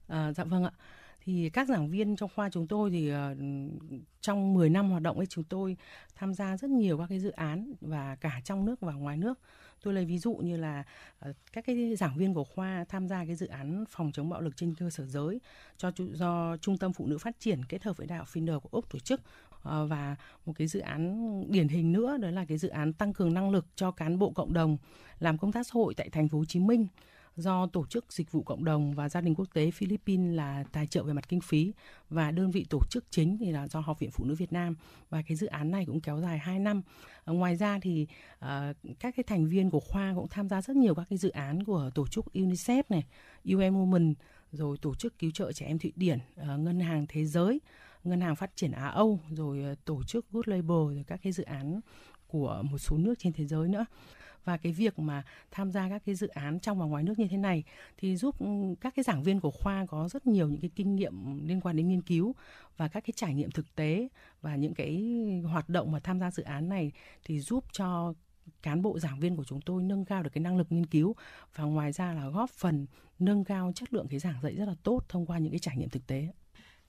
À, 0.09 0.33
dạ 0.33 0.45
vâng 0.45 0.65
ạ 0.65 0.73
thì 1.25 1.51
các 1.51 1.69
giảng 1.69 1.91
viên 1.91 2.17
trong 2.17 2.31
khoa 2.35 2.51
chúng 2.51 2.67
tôi 2.67 2.91
thì 2.91 3.13
uh, 3.13 3.17
trong 4.21 4.55
10 4.55 4.71
năm 4.71 4.91
hoạt 4.91 5.03
động 5.03 5.17
ấy 5.17 5.27
chúng 5.27 5.45
tôi 5.45 5.77
tham 6.15 6.35
gia 6.35 6.57
rất 6.57 6.71
nhiều 6.71 6.99
các 6.99 7.07
cái 7.09 7.21
dự 7.21 7.31
án 7.31 7.73
và 7.81 8.17
cả 8.21 8.41
trong 8.45 8.65
nước 8.65 8.81
và 8.81 8.93
ngoài 8.93 9.17
nước. 9.17 9.39
Tôi 9.83 9.95
lấy 9.95 10.05
ví 10.05 10.19
dụ 10.19 10.35
như 10.35 10.57
là 10.57 10.85
uh, 11.29 11.37
các 11.53 11.65
cái 11.67 11.97
giảng 11.97 12.17
viên 12.17 12.35
của 12.35 12.45
khoa 12.45 12.85
tham 12.89 13.09
gia 13.09 13.25
cái 13.25 13.35
dự 13.35 13.47
án 13.47 13.85
phòng 13.91 14.13
chống 14.13 14.29
bạo 14.29 14.41
lực 14.41 14.57
trên 14.57 14.75
cơ 14.75 14.91
sở 14.91 15.07
giới 15.07 15.41
cho 15.77 15.93
do 16.13 16.57
trung 16.57 16.79
tâm 16.79 16.93
phụ 16.93 17.07
nữ 17.07 17.19
phát 17.19 17.41
triển 17.41 17.65
kết 17.65 17.83
hợp 17.83 17.97
với 17.97 18.07
đại 18.07 18.19
học 18.19 18.29
Finder 18.33 18.61
của 18.61 18.69
úc 18.73 18.91
tổ 18.91 18.99
chức. 18.99 19.21
Uh, 19.55 19.65
và 19.65 20.17
một 20.47 20.53
cái 20.57 20.67
dự 20.67 20.81
án 20.81 21.45
điển 21.51 21.69
hình 21.69 21.93
nữa 21.93 22.17
đó 22.17 22.31
là 22.31 22.45
cái 22.45 22.59
dự 22.59 22.69
án 22.69 22.93
tăng 22.93 23.13
cường 23.13 23.35
năng 23.35 23.51
lực 23.51 23.67
cho 23.75 23.91
cán 23.91 24.19
bộ 24.19 24.31
cộng 24.31 24.53
đồng 24.53 24.77
làm 25.19 25.39
công 25.39 25.53
tác 25.53 25.67
xã 25.67 25.73
hội 25.75 25.95
tại 25.95 26.09
thành 26.09 26.29
phố 26.29 26.39
Hồ 26.39 26.45
Chí 26.45 26.61
Minh 26.61 26.87
do 27.37 27.67
Tổ 27.67 27.87
chức 27.87 28.13
Dịch 28.13 28.33
vụ 28.33 28.43
Cộng 28.43 28.65
đồng 28.65 28.95
và 28.95 29.09
Gia 29.09 29.21
đình 29.21 29.35
Quốc 29.35 29.49
tế 29.55 29.71
Philippines 29.71 30.37
là 30.37 30.65
tài 30.73 30.87
trợ 30.87 31.03
về 31.03 31.13
mặt 31.13 31.29
kinh 31.29 31.41
phí 31.41 31.73
và 32.11 32.31
đơn 32.31 32.51
vị 32.51 32.67
tổ 32.71 32.81
chức 32.91 33.05
chính 33.11 33.39
thì 33.39 33.53
là 33.53 33.69
do 33.69 33.81
Học 33.81 33.99
viện 33.99 34.11
Phụ 34.11 34.25
nữ 34.25 34.35
Việt 34.35 34.53
Nam 34.53 34.77
và 35.11 35.23
cái 35.29 35.37
dự 35.37 35.47
án 35.47 35.71
này 35.71 35.87
cũng 35.87 36.01
kéo 36.01 36.21
dài 36.21 36.39
2 36.39 36.59
năm. 36.59 36.83
À, 37.25 37.33
ngoài 37.33 37.57
ra 37.57 37.79
thì 37.83 38.07
uh, 38.39 38.47
các 39.01 39.15
cái 39.17 39.25
thành 39.27 39.47
viên 39.47 39.71
của 39.71 39.81
khoa 39.81 40.13
cũng 40.15 40.29
tham 40.29 40.49
gia 40.49 40.63
rất 40.63 40.77
nhiều 40.77 40.95
các 40.95 41.07
cái 41.11 41.19
dự 41.19 41.31
án 41.31 41.65
của 41.65 41.91
tổ 41.95 42.07
chức 42.07 42.25
UNICEF 42.35 42.83
này, 42.89 43.05
UN 43.45 43.75
Women 43.75 44.15
rồi 44.53 44.77
tổ 44.79 44.95
chức 44.95 45.19
cứu 45.19 45.31
trợ 45.31 45.53
trẻ 45.53 45.67
em 45.67 45.79
Thụy 45.79 45.93
Điển, 45.97 46.19
uh, 46.41 46.61
ngân 46.61 46.81
hàng 46.81 47.07
thế 47.09 47.25
giới, 47.25 47.61
ngân 48.05 48.21
hàng 48.21 48.37
phát 48.37 48.57
triển 48.57 48.73
Á 48.73 48.87
Âu 48.89 49.21
rồi 49.31 49.73
uh, 49.73 49.85
tổ 49.85 50.03
chức 50.03 50.27
Good 50.31 50.49
Label 50.49 50.95
rồi 50.95 51.05
các 51.07 51.21
cái 51.23 51.33
dự 51.33 51.43
án 51.43 51.81
của 52.33 52.63
một 52.71 52.79
số 52.79 52.97
nước 52.97 53.15
trên 53.19 53.33
thế 53.33 53.47
giới 53.47 53.69
nữa 53.69 53.85
và 54.45 54.57
cái 54.57 54.73
việc 54.73 54.99
mà 54.99 55.23
tham 55.51 55.73
gia 55.73 55.89
các 55.89 56.03
cái 56.07 56.15
dự 56.15 56.29
án 56.29 56.61
trong 56.61 56.79
và 56.79 56.87
ngoài 56.87 57.03
nước 57.03 57.19
như 57.19 57.29
thế 57.29 57.37
này 57.37 57.65
thì 57.97 58.17
giúp 58.17 58.39
ừ, 58.39 58.47
các 58.81 58.93
cái 58.97 59.03
giảng 59.03 59.23
viên 59.23 59.41
của 59.41 59.51
khoa 59.51 59.87
có 59.87 60.09
rất 60.09 60.27
nhiều 60.27 60.49
những 60.49 60.61
cái 60.61 60.71
kinh 60.77 60.97
nghiệm 60.97 61.47
liên 61.49 61.61
quan 61.61 61.77
đến 61.77 61.89
nghiên 61.89 62.03
cứu 62.03 62.35
và 62.77 62.89
các 62.89 63.01
cái 63.01 63.13
trải 63.17 63.35
nghiệm 63.35 63.51
thực 63.51 63.75
tế 63.75 64.09
và 64.41 64.57
những 64.57 64.75
cái 64.75 65.03
hoạt 65.45 65.69
động 65.69 65.93
mà 65.93 66.01
tham 66.01 66.21
gia 66.21 66.31
dự 66.31 66.43
án 66.43 66.69
này 66.69 66.93
thì 67.25 67.41
giúp 67.41 67.65
cho 67.73 68.15
cán 68.63 68.83
bộ 68.83 68.99
giảng 68.99 69.21
viên 69.21 69.37
của 69.37 69.45
chúng 69.45 69.61
tôi 69.61 69.83
nâng 69.83 70.05
cao 70.05 70.23
được 70.23 70.31
cái 70.33 70.43
năng 70.43 70.57
lực 70.59 70.73
nghiên 70.73 70.87
cứu 70.87 71.15
và 71.55 71.65
ngoài 71.65 71.93
ra 71.93 72.13
là 72.13 72.29
góp 72.29 72.51
phần 72.51 72.87
nâng 73.19 73.45
cao 73.45 73.73
chất 73.75 73.93
lượng 73.93 74.09
cái 74.09 74.21
giảng 74.21 74.43
dạy 74.43 74.55
rất 74.55 74.65
là 74.69 74.75
tốt 74.83 75.01
thông 75.09 75.27
qua 75.27 75.39
những 75.39 75.53
cái 75.53 75.59
trải 75.59 75.77
nghiệm 75.77 75.89
thực 75.89 76.07
tế. 76.07 76.29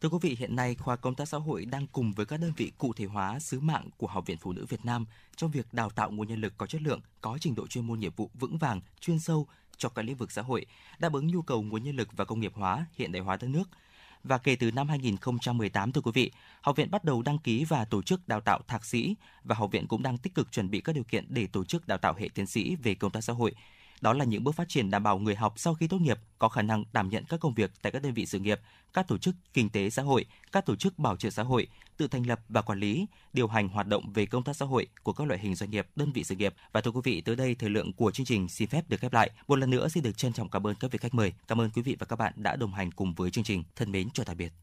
Thưa 0.04 0.10
quý 0.10 0.18
vị, 0.22 0.36
hiện 0.40 0.56
nay 0.56 0.76
khoa 0.76 0.96
công 0.96 1.16
tác 1.16 1.28
xã 1.28 1.38
hội 1.38 1.66
đang 1.66 1.88
cùng 1.88 2.14
với 2.14 2.26
các 2.26 2.40
đơn 2.40 2.54
vị 2.58 2.72
cụ 2.78 2.94
thể 2.94 3.06
hóa 3.06 3.40
sứ 3.40 3.60
mạng 3.60 3.90
của 3.98 4.08
Học 4.08 4.26
viện 4.26 4.38
Phụ 4.38 4.54
nữ 4.54 4.66
Việt 4.70 4.86
Nam 4.86 5.06
trong 5.36 5.52
việc 5.52 5.74
đào 5.74 5.90
tạo 5.90 6.12
nguồn 6.12 6.28
nhân 6.28 6.42
lực 6.42 6.54
có 6.58 6.66
chất 6.66 6.82
lượng, 6.82 7.02
có 7.22 7.38
trình 7.42 7.56
độ 7.56 7.68
chuyên 7.68 7.88
môn 7.88 8.00
nghiệp 8.00 8.16
vụ 8.16 8.30
vững 8.34 8.58
vàng, 8.58 8.82
chuyên 9.00 9.20
sâu 9.20 9.48
cho 9.78 9.90
các 9.90 10.02
lĩnh 10.02 10.16
vực 10.16 10.32
xã 10.32 10.42
hội, 10.42 10.66
đáp 11.00 11.14
ứng 11.14 11.28
nhu 11.28 11.42
cầu 11.42 11.62
nguồn 11.62 11.84
nhân 11.84 11.96
lực 11.96 12.08
và 12.12 12.26
công 12.26 12.40
nghiệp 12.40 12.54
hóa, 12.56 12.86
hiện 12.94 13.12
đại 13.12 13.22
hóa 13.22 13.38
đất 13.42 13.48
nước. 13.48 13.70
Và 14.24 14.38
kể 14.38 14.56
từ 14.56 14.72
năm 14.72 14.90
2018 14.90 15.92
thưa 15.92 16.02
quý 16.02 16.12
vị, 16.14 16.32
học 16.62 16.76
viện 16.76 16.92
bắt 16.92 17.04
đầu 17.04 17.22
đăng 17.22 17.40
ký 17.40 17.66
và 17.66 17.86
tổ 17.86 18.02
chức 18.02 18.28
đào 18.28 18.42
tạo 18.42 18.60
thạc 18.68 18.86
sĩ 18.86 19.16
và 19.44 19.56
học 19.56 19.72
viện 19.72 19.88
cũng 19.88 20.04
đang 20.04 20.18
tích 20.18 20.36
cực 20.36 20.52
chuẩn 20.52 20.70
bị 20.70 20.82
các 20.82 20.96
điều 20.96 21.04
kiện 21.04 21.26
để 21.30 21.48
tổ 21.48 21.66
chức 21.66 21.88
đào 21.88 21.98
tạo 21.98 22.14
hệ 22.14 22.30
tiến 22.36 22.46
sĩ 22.46 22.76
về 22.76 22.96
công 22.96 23.12
tác 23.12 23.22
xã 23.22 23.34
hội 23.34 23.54
đó 24.04 24.14
là 24.14 24.26
những 24.26 24.44
bước 24.44 24.56
phát 24.56 24.70
triển 24.70 24.92
đảm 24.92 25.04
bảo 25.04 25.20
người 25.20 25.36
học 25.36 25.54
sau 25.56 25.74
khi 25.74 25.88
tốt 25.88 26.02
nghiệp 26.02 26.20
có 26.40 26.50
khả 26.50 26.62
năng 26.62 26.84
đảm 26.94 27.10
nhận 27.10 27.24
các 27.30 27.40
công 27.40 27.54
việc 27.54 27.72
tại 27.82 27.92
các 27.92 28.02
đơn 28.02 28.14
vị 28.14 28.26
sự 28.26 28.40
nghiệp, 28.40 28.60
các 28.94 29.08
tổ 29.08 29.18
chức 29.18 29.36
kinh 29.54 29.70
tế 29.70 29.90
xã 29.90 30.02
hội, 30.02 30.26
các 30.52 30.66
tổ 30.66 30.76
chức 30.76 31.00
bảo 31.00 31.18
trợ 31.18 31.30
xã 31.30 31.44
hội, 31.44 31.68
tự 31.98 32.08
thành 32.08 32.28
lập 32.28 32.40
và 32.50 32.62
quản 32.62 32.80
lý, 32.80 33.06
điều 33.34 33.48
hành 33.48 33.68
hoạt 33.68 33.88
động 33.88 34.14
về 34.14 34.26
công 34.26 34.44
tác 34.44 34.56
xã 34.56 34.66
hội 34.66 34.88
của 35.04 35.14
các 35.14 35.28
loại 35.28 35.40
hình 35.40 35.56
doanh 35.56 35.72
nghiệp, 35.72 35.88
đơn 35.96 36.12
vị 36.12 36.24
sự 36.24 36.36
nghiệp. 36.36 36.54
Và 36.72 36.82
thưa 36.82 36.92
quý 36.92 37.02
vị, 37.04 37.22
tới 37.22 37.36
đây 37.36 37.56
thời 37.56 37.70
lượng 37.70 37.94
của 37.94 38.12
chương 38.12 38.26
trình 38.26 38.50
xin 38.50 38.68
phép 38.68 38.90
được 38.90 39.00
khép 39.00 39.14
lại. 39.14 39.32
Một 39.48 39.60
lần 39.60 39.70
nữa 39.70 39.88
xin 39.88 40.04
được 40.04 40.18
trân 40.18 40.34
trọng 40.34 40.50
cảm 40.50 40.68
ơn 40.68 40.76
các 40.76 40.92
vị 40.92 41.00
khách 41.02 41.14
mời. 41.14 41.34
Cảm 41.48 41.62
ơn 41.62 41.70
quý 41.70 41.82
vị 41.82 41.96
và 42.00 42.06
các 42.06 42.16
bạn 42.16 42.34
đã 42.36 42.56
đồng 42.56 42.74
hành 42.74 42.92
cùng 42.92 43.14
với 43.14 43.32
chương 43.32 43.44
trình. 43.44 43.64
Thân 43.76 43.92
mến 43.92 44.10
chào 44.10 44.26
tạm 44.26 44.38
biệt. 44.38 44.54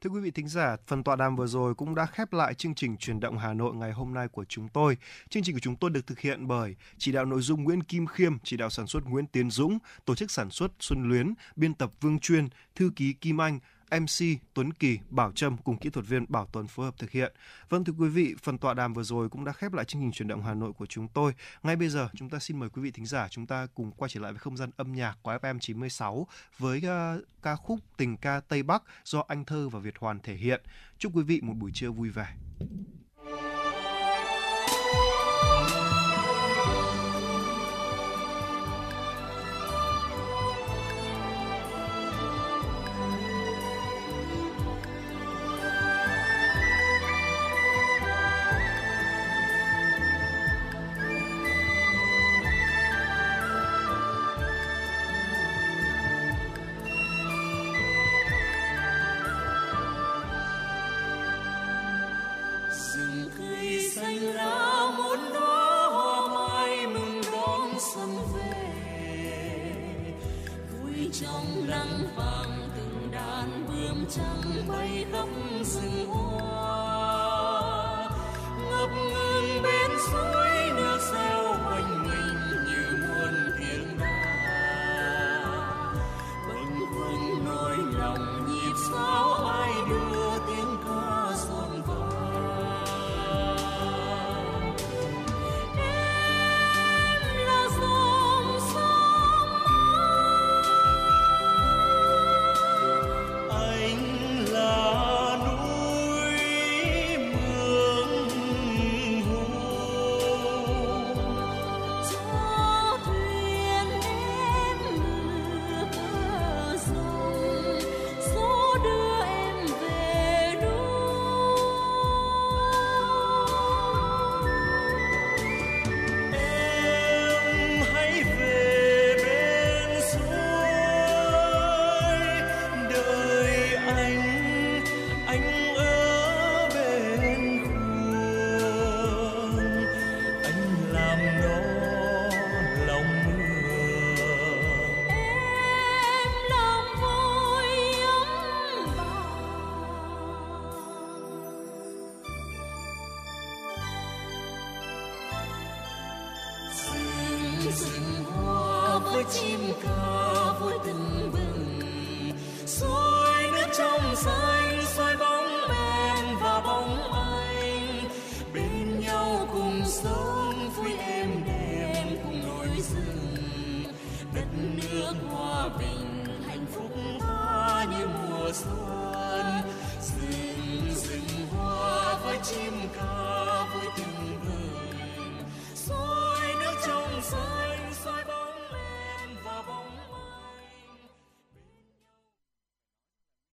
Thưa 0.00 0.10
quý 0.10 0.20
vị 0.20 0.30
thính 0.30 0.48
giả, 0.48 0.76
phần 0.86 1.04
tọa 1.04 1.16
đàm 1.16 1.36
vừa 1.36 1.46
rồi 1.46 1.74
cũng 1.74 1.94
đã 1.94 2.06
khép 2.06 2.32
lại 2.32 2.54
chương 2.54 2.74
trình 2.74 2.96
truyền 2.96 3.20
động 3.20 3.38
Hà 3.38 3.54
Nội 3.54 3.74
ngày 3.74 3.92
hôm 3.92 4.14
nay 4.14 4.28
của 4.28 4.44
chúng 4.44 4.68
tôi. 4.68 4.96
Chương 5.28 5.42
trình 5.42 5.54
của 5.54 5.60
chúng 5.60 5.76
tôi 5.76 5.90
được 5.90 6.06
thực 6.06 6.20
hiện 6.20 6.48
bởi 6.48 6.76
chỉ 6.98 7.12
đạo 7.12 7.24
nội 7.24 7.40
dung 7.40 7.64
Nguyễn 7.64 7.82
Kim 7.82 8.06
Khiêm, 8.06 8.38
chỉ 8.44 8.56
đạo 8.56 8.70
sản 8.70 8.86
xuất 8.86 9.04
Nguyễn 9.04 9.26
Tiến 9.26 9.50
Dũng, 9.50 9.78
tổ 10.04 10.14
chức 10.14 10.30
sản 10.30 10.50
xuất 10.50 10.72
Xuân 10.80 11.08
Luyến, 11.08 11.34
biên 11.56 11.74
tập 11.74 11.90
Vương 12.00 12.18
Chuyên, 12.18 12.48
thư 12.74 12.90
ký 12.96 13.12
Kim 13.12 13.40
Anh, 13.40 13.60
MC 13.90 14.38
Tuấn 14.54 14.72
Kỳ, 14.72 14.98
Bảo 15.10 15.32
Trâm 15.32 15.56
cùng 15.56 15.78
kỹ 15.78 15.90
thuật 15.90 16.06
viên 16.06 16.24
Bảo 16.28 16.48
Tuấn 16.52 16.66
phối 16.66 16.86
hợp 16.86 16.94
thực 16.98 17.10
hiện. 17.10 17.32
Vâng 17.68 17.84
thưa 17.84 17.92
quý 17.98 18.08
vị, 18.08 18.34
phần 18.42 18.58
tọa 18.58 18.74
đàm 18.74 18.94
vừa 18.94 19.02
rồi 19.02 19.28
cũng 19.28 19.44
đã 19.44 19.52
khép 19.52 19.72
lại 19.72 19.84
chương 19.84 20.02
trình 20.02 20.12
chuyển 20.12 20.28
động 20.28 20.42
Hà 20.42 20.54
Nội 20.54 20.72
của 20.72 20.86
chúng 20.86 21.08
tôi. 21.08 21.34
Ngay 21.62 21.76
bây 21.76 21.88
giờ 21.88 22.08
chúng 22.14 22.30
ta 22.30 22.38
xin 22.38 22.58
mời 22.58 22.68
quý 22.68 22.82
vị 22.82 22.90
thính 22.90 23.06
giả 23.06 23.28
chúng 23.30 23.46
ta 23.46 23.66
cùng 23.74 23.90
quay 23.92 24.08
trở 24.08 24.20
lại 24.20 24.32
với 24.32 24.38
không 24.38 24.56
gian 24.56 24.70
âm 24.76 24.92
nhạc 24.92 25.16
của 25.22 25.38
FM 25.42 25.58
96 25.58 26.26
với 26.58 26.78
uh, 26.78 27.24
ca 27.42 27.56
khúc 27.56 27.78
Tình 27.96 28.16
ca 28.16 28.40
Tây 28.40 28.62
Bắc 28.62 28.82
do 29.04 29.24
Anh 29.28 29.44
Thơ 29.44 29.68
và 29.68 29.78
Việt 29.78 29.94
Hoàn 29.98 30.20
thể 30.20 30.34
hiện. 30.34 30.62
Chúc 30.98 31.16
quý 31.16 31.22
vị 31.22 31.40
một 31.42 31.54
buổi 31.56 31.70
trưa 31.74 31.90
vui 31.90 32.08
vẻ. 32.08 32.34